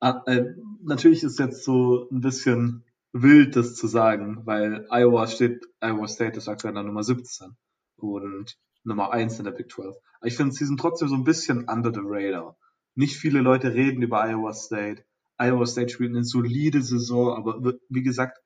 Ah, 0.01 0.23
äh, 0.27 0.55
natürlich 0.83 1.23
ist 1.23 1.39
jetzt 1.39 1.65
so 1.65 2.09
ein 2.11 2.21
bisschen 2.21 2.85
wild, 3.12 3.57
das 3.57 3.75
zu 3.75 3.87
sagen, 3.87 4.47
weil 4.47 4.87
Iowa 4.91 5.27
steht, 5.27 5.67
Iowa 5.81 6.09
State 6.09 6.39
ist 6.39 6.49
aktuell 6.49 6.77
an 6.77 6.87
Nummer 6.87 7.03
17. 7.03 7.57
Und 7.97 8.59
Nummer 8.85 9.12
1 9.12 9.39
in 9.39 9.45
der 9.45 9.53
Big 9.53 9.71
12. 9.71 9.97
Aber 10.21 10.27
ich 10.27 10.37
finde, 10.37 10.55
sie 10.55 10.65
sind 10.65 10.81
trotzdem 10.81 11.09
so 11.09 11.15
ein 11.15 11.25
bisschen 11.25 11.69
under 11.69 11.93
the 11.93 12.01
radar. 12.03 12.57
Nicht 12.95 13.17
viele 13.17 13.41
Leute 13.41 13.75
reden 13.75 14.03
über 14.03 14.25
Iowa 14.25 14.53
State. 14.55 15.05
Iowa 15.41 15.67
State 15.67 15.89
spielt 15.89 16.11
eine 16.11 16.25
solide 16.25 16.83
Saison, 16.83 17.35
aber 17.35 17.75
wie 17.89 18.03
gesagt, 18.03 18.43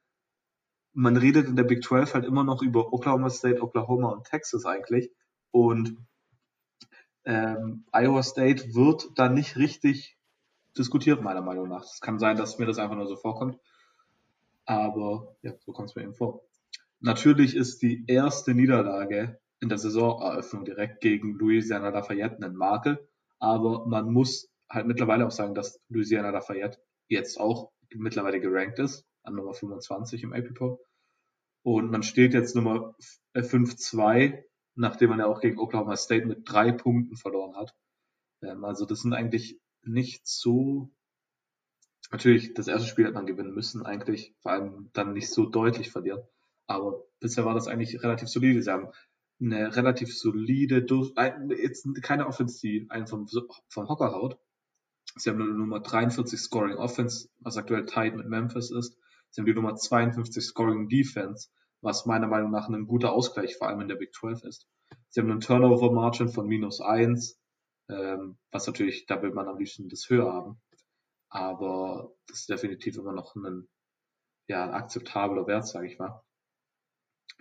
man 0.93 1.17
redet 1.17 1.49
in 1.49 1.57
der 1.57 1.65
Big 1.65 1.83
12 1.83 2.15
halt 2.15 2.25
immer 2.25 2.45
noch 2.45 2.63
über 2.63 2.93
Oklahoma 2.93 3.31
State, 3.31 3.61
Oklahoma 3.61 4.11
und 4.11 4.25
Texas 4.27 4.65
eigentlich. 4.65 5.11
Und 5.51 5.97
ähm, 7.25 7.85
Iowa 7.93 8.23
State 8.23 8.75
wird 8.75 9.11
da 9.17 9.29
nicht 9.29 9.57
richtig 9.57 10.17
diskutiert, 10.79 11.21
meiner 11.21 11.43
Meinung 11.43 11.69
nach. 11.69 11.83
Es 11.83 12.01
kann 12.01 12.21
sein, 12.21 12.37
dass 12.37 12.59
mir 12.59 12.67
das 12.67 12.79
einfach 12.79 12.97
nur 12.97 13.09
so 13.09 13.17
vorkommt. 13.17 13.59
Aber 14.65 15.37
ja, 15.43 15.53
so 15.59 15.73
kommt 15.73 15.91
es 15.91 15.97
mir 15.97 16.03
eben 16.03 16.15
vor. 16.15 16.43
Natürlich 17.01 17.57
ist 17.57 17.83
die 17.83 18.05
erste 18.07 18.55
Niederlage 18.55 19.41
in 19.61 19.69
der 19.69 19.79
Saisoneröffnung 19.79 20.65
direkt 20.65 21.01
gegen 21.01 21.35
Louisiana 21.35 21.89
Lafayette 21.89 22.37
einen 22.37 22.57
Makel. 22.57 23.09
Aber 23.41 23.87
man 23.87 24.13
muss 24.13 24.54
halt 24.71 24.87
mittlerweile 24.87 25.27
auch 25.27 25.31
sagen, 25.31 25.55
dass 25.55 25.81
Louisiana 25.89 26.31
Lafayette 26.31 26.79
jetzt 27.09 27.39
auch 27.39 27.73
mittlerweile 27.95 28.41
gerankt 28.41 28.79
ist, 28.79 29.05
an 29.23 29.35
Nummer 29.35 29.55
25 29.55 30.23
im 30.23 30.33
AP 30.33 30.55
Poll. 30.55 30.79
Und 31.63 31.91
man 31.91 32.03
steht 32.03 32.35
jetzt 32.35 32.55
Nummer 32.55 32.95
5-2, 33.35 34.21
äh, 34.21 34.45
nachdem 34.75 35.11
man 35.11 35.21
ja 35.21 35.27
auch 35.27 35.41
gegen 35.41 35.59
Oklahoma 35.59 35.97
State 35.97 36.27
mit 36.27 36.41
drei 36.45 36.73
Punkten 36.73 37.17
verloren 37.17 37.57
hat. 37.57 37.75
Ähm, 38.43 38.65
also 38.65 38.85
das 38.85 39.01
sind 39.01 39.15
eigentlich 39.15 39.59
nicht 39.83 40.27
so. 40.27 40.91
Natürlich, 42.11 42.55
das 42.55 42.69
erste 42.69 42.87
Spiel 42.87 43.07
hat 43.07 43.15
man 43.15 43.27
gewinnen 43.27 43.55
müssen, 43.55 43.85
eigentlich, 43.85 44.35
vor 44.41 44.53
allem 44.53 44.91
dann 44.93 45.15
nicht 45.15 45.31
so 45.31 45.47
deutlich 45.47 45.91
verlieren. 45.91 46.23
Aber 46.67 47.03
bisher 47.19 47.45
war 47.45 47.55
das 47.55 47.67
eigentlich 47.67 48.03
relativ 48.03 48.29
solide. 48.29 48.63
Sie 48.63 48.71
haben 48.71 48.89
eine 49.41 49.75
relativ 49.75 50.17
solide, 50.17 50.83
durch, 50.83 51.13
jetzt 51.59 51.87
keine 52.03 52.27
Offense, 52.27 52.61
die 52.61 52.87
einen 52.91 53.07
vom, 53.07 53.27
vom 53.69 53.89
Hocker 53.89 54.13
haut. 54.13 54.39
Sie 55.17 55.31
haben 55.31 55.41
eine 55.41 55.53
Nummer 55.53 55.81
43 55.81 56.41
Scoring 56.41 56.77
Offense, 56.77 57.29
was 57.39 57.57
aktuell 57.57 57.87
tight 57.87 58.17
mit 58.17 58.27
Memphis 58.27 58.73
ist. 58.73 58.99
Sie 59.31 59.41
haben 59.41 59.47
die 59.47 59.55
Nummer 59.55 59.77
52 59.77 60.45
Scoring 60.45 60.89
Defense, 60.89 61.51
was 61.81 62.05
meiner 62.05 62.27
Meinung 62.27 62.51
nach 62.51 62.69
ein 62.69 62.87
guter 62.87 63.13
Ausgleich 63.13 63.57
vor 63.57 63.69
allem 63.69 63.81
in 63.81 63.89
der 63.89 63.95
Big 63.95 64.13
12 64.13 64.43
ist. 64.43 64.67
Sie 65.11 65.21
haben 65.21 65.31
einen 65.31 65.41
Turnover 65.41 65.93
Margin 65.93 66.29
von 66.29 66.49
minus 66.49 66.81
1, 66.81 67.39
ähm, 67.89 68.39
was 68.51 68.67
natürlich, 68.67 69.07
da 69.07 69.23
will 69.23 69.33
man 69.33 69.47
am 69.47 69.59
liebsten 69.59 69.89
das 69.89 70.09
höher 70.09 70.33
haben. 70.33 70.61
Aber 71.29 72.13
das 72.27 72.41
ist 72.41 72.49
definitiv 72.49 72.97
immer 72.97 73.13
noch 73.13 73.37
ein, 73.37 73.69
ja, 74.49 74.65
ein 74.65 74.75
akzeptabler 74.75 75.47
Wert, 75.47 75.69
sage 75.69 75.87
ich 75.87 75.99
mal. 75.99 76.23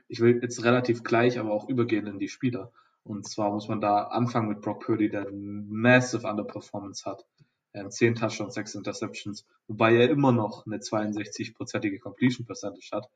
Ich 0.08 0.20
will 0.20 0.40
jetzt 0.44 0.64
relativ 0.64 1.04
gleich, 1.04 1.40
aber 1.40 1.52
auch 1.52 1.70
übergehen 1.70 2.06
in 2.06 2.20
die 2.20 2.30
Spieler. 2.30 2.72
Und 3.04 3.28
zwar 3.28 3.52
muss 3.52 3.68
man 3.68 3.82
da 3.82 4.04
anfangen 4.04 4.50
mit 4.50 4.62
Brock 4.62 4.86
Purdy, 4.86 5.10
der 5.10 5.28
massive 5.32 6.28
Underperformance 6.28 7.06
hat. 7.10 7.26
Ähm, 7.74 7.90
10 7.90 8.16
Touchdowns, 8.16 8.54
6 8.54 8.76
Interceptions, 8.76 9.45
wobei 9.68 9.95
er 9.95 10.10
immer 10.10 10.32
noch 10.32 10.66
eine 10.66 10.78
62-prozentige 10.78 12.00
Completion 12.00 12.45
Percentage 12.45 12.90
hat. 12.91 13.10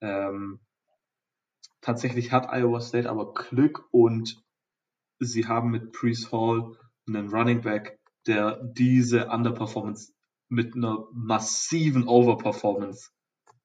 Ähm, 0.00 0.60
tatsächlich 1.80 2.32
hat 2.32 2.52
Iowa 2.52 2.80
State 2.80 3.10
aber 3.10 3.34
Glück 3.34 3.88
und 3.90 4.42
sie 5.18 5.46
haben 5.46 5.70
mit 5.70 5.92
Priest 5.92 6.32
Hall 6.32 6.76
einen 7.06 7.28
Running 7.28 7.62
Back, 7.62 7.98
der 8.26 8.62
diese 8.62 9.28
Underperformance 9.28 10.12
mit 10.48 10.74
einer 10.74 11.06
massiven 11.12 12.06
Overperformance 12.06 13.10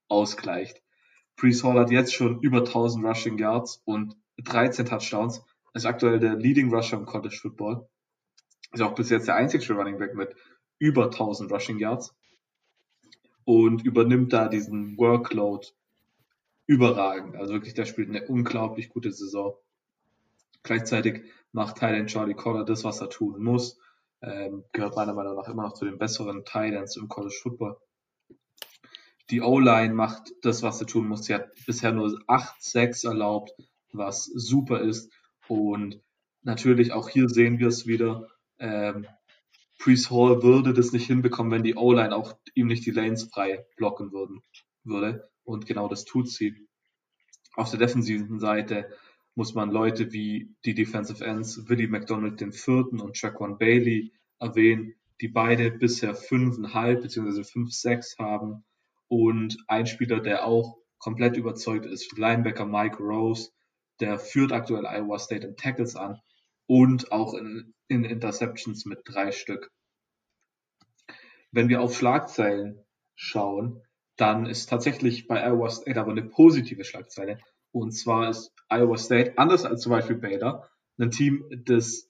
ausgleicht. 0.07 0.81
Priest 1.35 1.64
Hall 1.64 1.80
hat 1.80 1.91
jetzt 1.91 2.14
schon 2.14 2.39
über 2.41 2.60
1000 2.60 3.06
Rushing 3.06 3.38
Yards 3.38 3.81
und 3.85 4.15
13 4.38 4.85
Touchdowns. 4.85 5.43
Ist 5.73 5.85
aktuell 5.85 6.19
der 6.19 6.35
Leading 6.35 6.73
Rusher 6.73 6.97
im 6.97 7.06
College 7.06 7.38
Football. 7.41 7.89
Ist 8.76 8.81
auch 8.81 8.93
bis 8.93 9.10
jetzt 9.10 9.30
der 9.30 9.38
einzige 9.38 9.73
Running 9.73 9.97
Back 9.97 10.15
mit 10.15 10.35
über 10.80 11.06
1000 11.06 11.49
Rushing 11.49 11.80
Yards. 11.80 12.14
Und 13.45 13.85
übernimmt 13.85 14.34
da 14.34 14.49
diesen 14.49 14.97
Workload 14.97 15.68
überragend. 16.68 17.38
Also 17.38 17.53
wirklich, 17.53 17.73
der 17.73 17.85
spielt 17.85 18.10
eine 18.10 18.27
unglaublich 18.27 18.89
gute 18.89 19.14
Saison. 19.14 19.56
Gleichzeitig 20.64 21.23
macht 21.53 21.77
Thailand 21.77 22.10
Charlie 22.10 22.34
Collar 22.34 22.65
das, 22.65 22.84
was 22.84 22.99
er 22.99 23.10
tun 23.10 23.41
muss. 23.41 23.80
Ähm, 24.22 24.65
gehört 24.73 24.97
meiner 24.97 25.14
Meinung 25.14 25.38
nach 25.38 25.47
immer 25.47 25.64
noch 25.64 25.73
zu 25.76 25.85
den 25.85 25.97
besseren 25.97 26.43
Thailands 26.43 26.97
im 26.97 27.07
College 27.07 27.39
Football. 27.41 27.77
Die 29.30 29.39
O-Line 29.39 29.93
macht 29.93 30.34
das, 30.41 30.64
was 30.64 30.80
sie 30.80 30.85
tun 30.85 31.07
muss. 31.07 31.23
Sie 31.23 31.34
hat 31.34 31.49
bisher 31.65 31.93
nur 31.93 32.10
8-6 32.27 33.07
erlaubt, 33.07 33.53
was 33.93 34.26
super 34.26 34.81
ist. 34.81 35.14
Und 35.47 36.02
natürlich 36.41 36.91
auch 36.91 37.07
hier 37.07 37.30
sehen 37.30 37.57
wir 37.57 37.68
es 37.68 37.88
wieder. 37.88 38.27
Ähm, 38.60 39.07
Priest 39.80 40.10
Hall 40.10 40.41
würde 40.41 40.73
das 40.73 40.94
nicht 40.94 41.07
hinbekommen, 41.07 41.52
wenn 41.52 41.64
die 41.64 41.76
O-Line 41.76 42.15
auch 42.15 42.38
ihm 42.53 42.68
nicht 42.68 42.86
die 42.86 42.91
Lanes 42.91 43.26
frei 43.26 43.65
blocken 43.77 44.11
würden, 44.11 44.41
würde. 44.84 45.30
Und 45.44 45.65
genau 45.65 45.88
das 45.88 46.06
tut 46.06 46.30
sie. 46.30 46.68
Auf 47.56 47.69
der 47.69 47.80
defensiven 47.80 48.40
Seite 48.40 48.90
muss 49.36 49.53
man 49.53 49.69
Leute 49.69 50.11
wie 50.11 50.56
die 50.64 50.73
Defensive 50.73 51.23
Ends 51.23 51.69
Willie 51.69 51.88
McDonald 51.88 52.40
den 52.40 52.53
vierten 52.53 52.99
und 52.99 53.22
Jaquan 53.22 53.57
Bailey 53.57 54.14
erwähnen, 54.40 54.95
die 55.22 55.27
beide 55.27 55.72
bisher 55.72 56.15
fünfeinhalb 56.15 57.02
bzw. 57.02 57.44
fünf, 57.44 57.72
sechs 57.73 58.18
haben. 58.18 58.64
Und 59.07 59.57
ein 59.68 59.86
Spieler, 59.86 60.19
der 60.19 60.45
auch 60.45 60.77
komplett 60.98 61.38
überzeugt 61.38 61.86
ist, 61.86 62.18
Linebacker 62.18 62.65
Mike 62.65 62.98
Rose, 62.98 63.52
der 63.99 64.18
führt 64.19 64.52
aktuell 64.52 64.86
Iowa 64.86 65.19
State 65.19 65.45
in 65.45 65.56
Tackles 65.56 65.95
an 65.95 66.19
und 66.65 67.11
auch 67.11 67.34
in, 67.36 67.74
in 67.87 68.03
Interceptions 68.03 68.85
mit 68.85 69.01
drei 69.05 69.31
Stück. 69.31 69.71
Wenn 71.51 71.69
wir 71.69 71.81
auf 71.81 71.95
Schlagzeilen 71.95 72.83
schauen, 73.15 73.81
dann 74.17 74.45
ist 74.45 74.69
tatsächlich 74.69 75.27
bei 75.27 75.43
Iowa 75.43 75.69
State 75.69 75.99
aber 75.99 76.11
eine 76.11 76.23
positive 76.23 76.83
Schlagzeile. 76.83 77.39
Und 77.71 77.91
zwar 77.91 78.29
ist 78.29 78.53
Iowa 78.69 78.97
State, 78.97 79.37
anders 79.37 79.65
als 79.65 79.81
zum 79.81 79.91
Beispiel 79.91 80.15
Baylor, 80.15 80.69
ein 80.97 81.11
Team, 81.11 81.45
das 81.65 82.09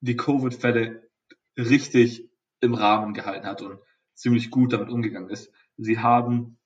die 0.00 0.16
Covid-Fälle 0.16 1.08
richtig 1.56 2.28
im 2.60 2.74
Rahmen 2.74 3.14
gehalten 3.14 3.46
hat 3.46 3.62
und 3.62 3.78
ziemlich 4.14 4.50
gut 4.50 4.72
damit 4.72 4.88
umgegangen 4.88 5.30
ist. 5.30 5.52
Sie 5.76 5.98
haben, 5.98 6.58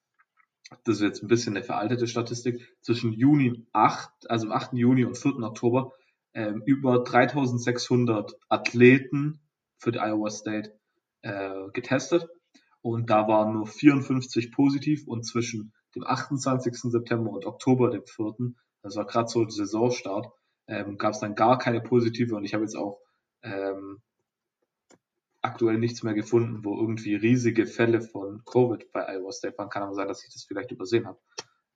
das 0.85 0.97
ist 0.97 1.03
jetzt 1.03 1.23
ein 1.23 1.29
bisschen 1.29 1.57
eine 1.57 1.65
veraltete 1.65 2.07
Statistik, 2.07 2.77
zwischen 2.83 3.13
Juni 3.13 3.67
8, 3.73 4.31
also 4.31 4.51
8. 4.51 4.75
Juni 4.75 5.05
und 5.05 5.17
4. 5.17 5.37
Oktober 5.39 5.93
ähm, 6.39 6.63
über 6.67 7.03
3600 7.03 8.33
Athleten 8.49 9.41
für 9.77 9.91
die 9.91 9.99
Iowa 9.99 10.31
State 10.31 10.79
äh, 11.23 11.69
getestet 11.73 12.29
und 12.81 13.11
da 13.11 13.27
waren 13.27 13.55
nur 13.55 13.67
54 13.67 14.53
positiv 14.53 15.09
und 15.09 15.25
zwischen 15.25 15.73
dem 15.97 16.07
28. 16.07 16.75
September 16.93 17.33
und 17.33 17.45
Oktober, 17.45 17.91
dem 17.91 18.07
4., 18.07 18.53
das 18.83 18.95
war 18.95 19.07
gerade 19.07 19.29
so 19.29 19.43
der 19.43 19.51
Saisonstart, 19.51 20.29
ähm, 20.69 20.97
gab 20.97 21.15
es 21.15 21.19
dann 21.19 21.35
gar 21.35 21.59
keine 21.59 21.81
positive 21.81 22.37
und 22.37 22.45
ich 22.45 22.55
habe 22.55 22.63
jetzt 22.63 22.77
auch 22.77 23.01
ähm, 23.43 24.01
aktuell 25.43 25.79
nichts 25.79 26.05
mehr 26.05 26.15
gefunden, 26.15 26.65
wo 26.65 26.81
irgendwie 26.81 27.17
riesige 27.17 27.67
Fälle 27.67 28.01
von 28.01 28.45
Covid 28.45 28.93
bei 28.93 29.09
Iowa 29.09 29.33
State 29.33 29.59
waren. 29.59 29.71
Kann 29.71 29.83
aber 29.83 29.95
sein, 29.95 30.07
dass 30.07 30.25
ich 30.25 30.33
das 30.33 30.45
vielleicht 30.45 30.71
übersehen 30.71 31.07
habe. 31.07 31.19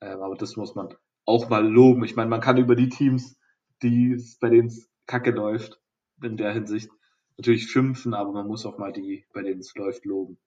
Ähm, 0.01 0.21
aber 0.21 0.37
das 0.37 0.57
muss 0.57 0.77
man 0.77 0.95
auch 1.25 1.49
mal 1.49 1.67
loben. 1.67 2.05
Ich 2.05 2.15
meine, 2.15 2.31
man 2.31 2.41
kann 2.41 2.59
über 2.59 2.77
die 2.77 2.91
Teams, 2.91 3.37
die 3.83 4.23
bei 4.41 4.49
denen 4.49 4.69
es 4.69 4.89
kacke 5.07 5.31
läuft, 5.31 5.81
in 6.23 6.37
der 6.37 6.53
Hinsicht 6.53 6.91
natürlich 7.37 7.71
schimpfen, 7.71 8.15
aber 8.15 8.33
man 8.33 8.47
muss 8.47 8.67
auch 8.67 8.79
mal 8.79 8.93
die, 8.93 9.27
bei 9.33 9.43
denen 9.43 9.61
es 9.61 9.75
läuft, 9.75 10.05
loben. 10.05 10.39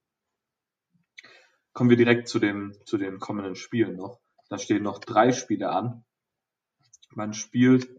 Kommen 1.74 1.90
wir 1.90 1.98
direkt 1.98 2.28
zu, 2.28 2.40
dem, 2.40 2.74
zu 2.86 2.98
den 2.98 3.20
kommenden 3.20 3.56
Spielen 3.56 3.98
noch. 3.98 4.20
Da 4.50 4.58
stehen 4.58 4.84
noch 4.84 5.00
drei 5.00 5.32
Spiele 5.32 5.70
an. 5.70 6.06
Man 7.12 7.34
spielt 7.34 7.90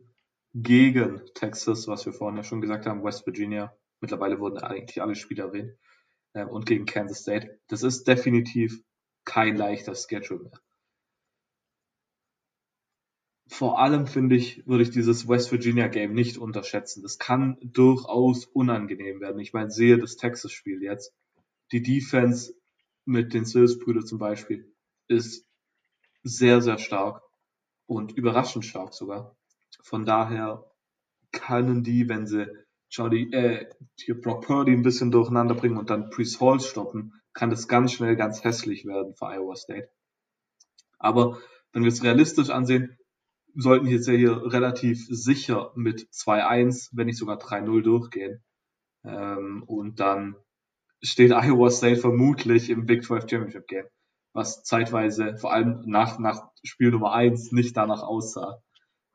gegen 0.55 1.23
Texas, 1.35 1.87
was 1.87 2.07
wir 2.07 2.15
vorhin 2.15 2.39
ja 2.39 2.43
schon 2.43 2.63
gesagt 2.63 2.87
haben, 2.87 3.05
West 3.05 3.27
Virginia. 3.27 3.77
Mittlerweile 4.01 4.41
wurden 4.41 4.59
eigentlich 4.59 5.03
alle 5.03 5.15
Spiele 5.15 5.43
erwähnt. 5.43 5.77
Ähm, 6.33 6.49
und 6.49 6.67
gegen 6.67 6.87
Kansas 6.87 7.21
State. 7.21 7.61
Das 7.69 7.83
ist 7.83 8.09
definitiv 8.09 8.83
kein 9.25 9.57
leichter 9.57 9.95
Schedule 9.95 10.45
mehr. 10.45 10.61
Vor 13.49 13.79
allem 13.79 14.07
finde 14.07 14.35
ich, 14.35 14.67
würde 14.67 14.83
ich 14.83 14.91
dieses 14.91 15.29
West 15.29 15.53
Virginia 15.53 15.87
Game 15.87 16.15
nicht 16.15 16.37
unterschätzen. 16.37 17.03
Das 17.03 17.19
kann 17.19 17.59
durchaus 17.63 18.45
unangenehm 18.47 19.21
werden. 19.21 19.41
Ich 19.41 19.53
meine, 19.53 19.71
sehe 19.71 19.99
das 19.99 20.17
Texas 20.17 20.53
Spiel 20.53 20.83
jetzt. 20.83 21.15
Die 21.73 21.83
Defense 21.83 22.55
mit 23.05 23.35
den 23.35 23.45
Sills-Brüdern 23.45 24.05
zum 24.05 24.19
Beispiel 24.19 24.75
ist 25.07 25.47
sehr, 26.25 26.61
sehr 26.61 26.79
stark 26.79 27.23
und 27.87 28.13
überraschend 28.13 28.65
stark 28.65 28.95
sogar. 28.95 29.37
Von 29.83 30.05
daher 30.05 30.69
können 31.31 31.85
die, 31.85 32.09
wenn 32.09 32.27
sie 32.27 32.49
Charlie, 32.89 33.31
äh, 33.33 33.69
hier 33.99 34.21
Brock 34.21 34.47
Purdy 34.47 34.73
ein 34.73 34.83
bisschen 34.83 35.11
durcheinander 35.11 35.55
bringen 35.55 35.77
und 35.77 35.91
dann 35.91 36.11
Priest 36.11 36.41
Hall 36.41 36.61
stoppen, 36.61 37.15
kann 37.33 37.51
das 37.51 37.69
ganz 37.69 37.93
schnell 37.93 38.17
ganz 38.17 38.43
hässlich 38.43 38.87
werden 38.87 39.15
für 39.15 39.27
Iowa 39.27 39.55
State. 39.55 39.89
Aber 40.99 41.39
wenn 41.73 41.83
wir 41.83 41.89
es 41.89 42.03
realistisch 42.03 42.51
ansehen, 42.51 42.99
sollten 43.57 43.87
jetzt 43.87 44.07
ja 44.07 44.15
hier 44.15 44.53
relativ 44.53 45.07
sicher 45.09 45.73
mit 45.75 46.09
2-1, 46.13 46.91
wenn 46.93 47.07
nicht 47.07 47.19
sogar 47.19 47.39
3-0 47.39 47.83
durchgehen. 47.83 48.45
Ähm, 49.05 49.63
und 49.67 49.99
dann 49.99 50.37
steht 51.03 51.33
Iowa 51.33 51.71
State 51.71 52.01
vermutlich 52.01 52.71
im 52.71 52.87
Big 52.87 53.03
12 53.05 53.29
Championship 53.29 53.67
Game, 53.67 53.87
was 54.33 54.63
zeitweise 54.63 55.37
vor 55.39 55.53
allem 55.53 55.83
nach, 55.87 56.19
nach 56.19 56.51
Spiel 56.63 56.91
Nummer 56.91 57.13
1 57.13 57.53
nicht 57.53 57.77
danach 57.77 58.03
aussah. 58.03 58.63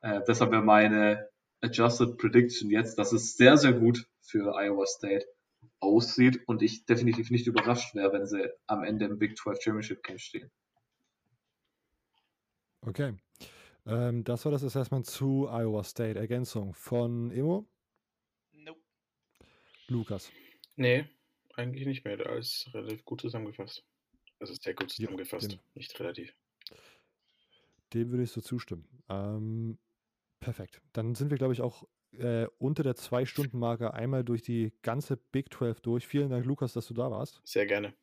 Äh, 0.00 0.20
deshalb 0.26 0.50
wäre 0.50 0.62
meine 0.62 1.28
Adjusted 1.60 2.18
Prediction 2.18 2.70
jetzt, 2.70 2.98
dass 2.98 3.12
es 3.12 3.36
sehr, 3.36 3.56
sehr 3.56 3.72
gut 3.72 4.06
für 4.20 4.56
Iowa 4.56 4.86
State 4.86 5.24
aussieht 5.78 6.40
und 6.46 6.62
ich 6.62 6.84
definitiv 6.86 7.30
nicht 7.30 7.46
überrascht 7.46 7.94
wäre, 7.94 8.12
wenn 8.12 8.26
sie 8.26 8.48
am 8.66 8.82
Ende 8.82 9.04
im 9.04 9.18
Big 9.18 9.36
12 9.36 9.62
Championship 9.62 10.02
Game 10.02 10.18
stehen. 10.18 10.50
Okay. 12.80 13.14
Ähm, 13.86 14.24
das 14.24 14.44
war 14.44 14.52
das 14.52 14.64
Assessment 14.64 15.06
zu 15.06 15.48
Iowa 15.48 15.82
State. 15.84 16.18
Ergänzung 16.18 16.72
von 16.74 17.30
Emo? 17.30 17.68
Nope. 18.52 18.80
Lukas? 19.88 20.30
Nee, 20.76 21.06
eigentlich 21.54 21.86
nicht 21.86 22.04
mehr. 22.04 22.18
Alles 22.26 22.70
relativ 22.72 23.04
gut 23.04 23.20
zusammengefasst. 23.20 23.84
Also 24.38 24.54
sehr 24.54 24.74
gut 24.74 24.90
zusammengefasst, 24.90 25.52
ja, 25.52 25.58
nicht 25.74 25.98
relativ. 26.00 26.34
Dem 27.94 28.10
würde 28.10 28.24
ich 28.24 28.32
so 28.32 28.40
zustimmen. 28.40 28.88
Ähm, 29.08 29.78
perfekt. 30.40 30.80
Dann 30.92 31.14
sind 31.14 31.30
wir, 31.30 31.38
glaube 31.38 31.52
ich, 31.52 31.60
auch 31.60 31.86
äh, 32.12 32.46
unter 32.58 32.82
der 32.82 32.96
Zwei-Stunden-Marke 32.96 33.94
einmal 33.94 34.24
durch 34.24 34.42
die 34.42 34.72
ganze 34.82 35.16
Big 35.16 35.52
12 35.52 35.80
durch. 35.80 36.06
Vielen 36.06 36.30
Dank, 36.30 36.44
Lukas, 36.44 36.72
dass 36.72 36.88
du 36.88 36.94
da 36.94 37.10
warst. 37.10 37.40
Sehr 37.44 37.66
gerne. 37.66 37.94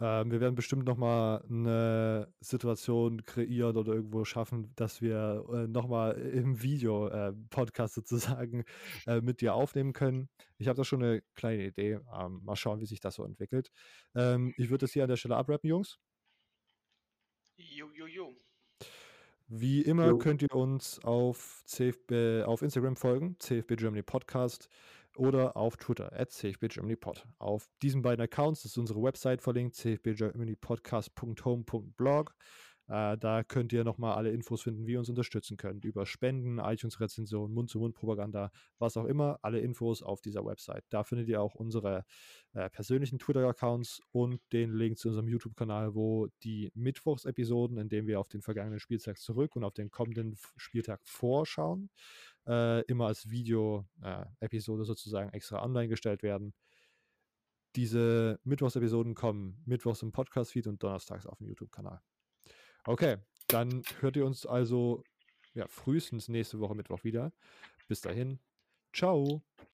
Ähm, 0.00 0.30
wir 0.30 0.40
werden 0.40 0.54
bestimmt 0.54 0.84
nochmal 0.84 1.44
eine 1.48 2.32
Situation 2.40 3.24
kreieren 3.24 3.76
oder 3.76 3.94
irgendwo 3.94 4.24
schaffen, 4.24 4.72
dass 4.76 5.02
wir 5.02 5.44
äh, 5.52 5.66
nochmal 5.66 6.12
im 6.12 6.62
Video-Podcast 6.62 7.96
äh, 7.96 8.00
sozusagen 8.00 8.64
äh, 9.06 9.20
mit 9.20 9.40
dir 9.40 9.54
aufnehmen 9.54 9.92
können. 9.92 10.28
Ich 10.58 10.68
habe 10.68 10.76
da 10.76 10.84
schon 10.84 11.02
eine 11.02 11.22
kleine 11.34 11.66
Idee. 11.66 12.00
Ähm, 12.16 12.40
mal 12.44 12.56
schauen, 12.56 12.80
wie 12.80 12.86
sich 12.86 13.00
das 13.00 13.16
so 13.16 13.24
entwickelt. 13.24 13.70
Ähm, 14.14 14.54
ich 14.56 14.70
würde 14.70 14.86
es 14.86 14.92
hier 14.92 15.02
an 15.02 15.08
der 15.08 15.16
Stelle 15.16 15.36
abrappen, 15.36 15.68
Jungs. 15.68 15.98
Jo, 17.56 17.90
jo, 17.92 18.06
jo. 18.06 18.36
Wie 19.48 19.80
immer 19.80 20.08
jo. 20.08 20.18
könnt 20.18 20.42
ihr 20.42 20.54
uns 20.54 21.02
auf, 21.02 21.62
CFB, 21.64 22.44
auf 22.46 22.62
Instagram 22.62 22.96
folgen, 22.96 23.36
CFB 23.40 23.76
Germany 23.76 24.02
Podcast 24.02 24.68
oder 25.18 25.56
auf 25.56 25.76
Twitter, 25.76 26.12
at 26.12 26.30
cfbgermanypod. 26.30 27.26
Auf 27.38 27.68
diesen 27.82 28.02
beiden 28.02 28.22
Accounts 28.22 28.64
ist 28.64 28.78
unsere 28.78 29.02
Website 29.02 29.42
verlinkt, 29.42 29.74
cfbgermanypodcast.home.blog. 29.76 32.36
Äh, 32.88 33.18
da 33.18 33.44
könnt 33.44 33.72
ihr 33.74 33.84
nochmal 33.84 34.14
alle 34.14 34.30
Infos 34.30 34.62
finden, 34.62 34.86
wie 34.86 34.92
ihr 34.92 34.98
uns 34.98 35.10
unterstützen 35.10 35.58
könnt. 35.58 35.84
Über 35.84 36.06
Spenden, 36.06 36.58
iTunes-Rezensionen, 36.58 37.54
Mund-zu-Mund-Propaganda, 37.54 38.50
was 38.78 38.96
auch 38.96 39.04
immer. 39.04 39.38
Alle 39.42 39.60
Infos 39.60 40.02
auf 40.02 40.22
dieser 40.22 40.44
Website. 40.44 40.84
Da 40.88 41.04
findet 41.04 41.28
ihr 41.28 41.42
auch 41.42 41.54
unsere 41.54 42.04
äh, 42.54 42.70
persönlichen 42.70 43.18
Twitter-Accounts 43.18 44.00
und 44.10 44.40
den 44.52 44.72
Link 44.72 44.98
zu 44.98 45.08
unserem 45.08 45.28
YouTube-Kanal, 45.28 45.94
wo 45.94 46.28
die 46.42 46.70
Mittwochsepisoden, 46.74 47.76
in 47.76 47.90
denen 47.90 48.06
wir 48.06 48.20
auf 48.20 48.28
den 48.28 48.40
vergangenen 48.40 48.80
Spieltag 48.80 49.18
zurück 49.18 49.54
und 49.54 49.64
auf 49.64 49.74
den 49.74 49.90
kommenden 49.90 50.36
Spieltag 50.56 51.00
vorschauen, 51.04 51.90
äh, 52.48 52.80
immer 52.82 53.06
als 53.06 53.30
Video-Episode 53.30 54.82
äh, 54.82 54.86
sozusagen 54.86 55.30
extra 55.30 55.62
online 55.62 55.88
gestellt 55.88 56.22
werden. 56.22 56.54
Diese 57.76 58.40
Mittwochsepisoden 58.44 59.14
kommen 59.14 59.62
mittwochs 59.66 60.02
im 60.02 60.10
Podcast-Feed 60.10 60.66
und 60.66 60.82
donnerstags 60.82 61.26
auf 61.26 61.38
dem 61.38 61.48
YouTube-Kanal. 61.48 62.00
Okay, 62.84 63.18
dann 63.48 63.82
hört 64.00 64.16
ihr 64.16 64.24
uns 64.24 64.46
also 64.46 65.04
ja, 65.54 65.66
frühestens 65.68 66.28
nächste 66.28 66.58
Woche 66.60 66.74
Mittwoch 66.74 67.04
wieder. 67.04 67.32
Bis 67.86 68.00
dahin, 68.00 68.40
ciao. 68.92 69.42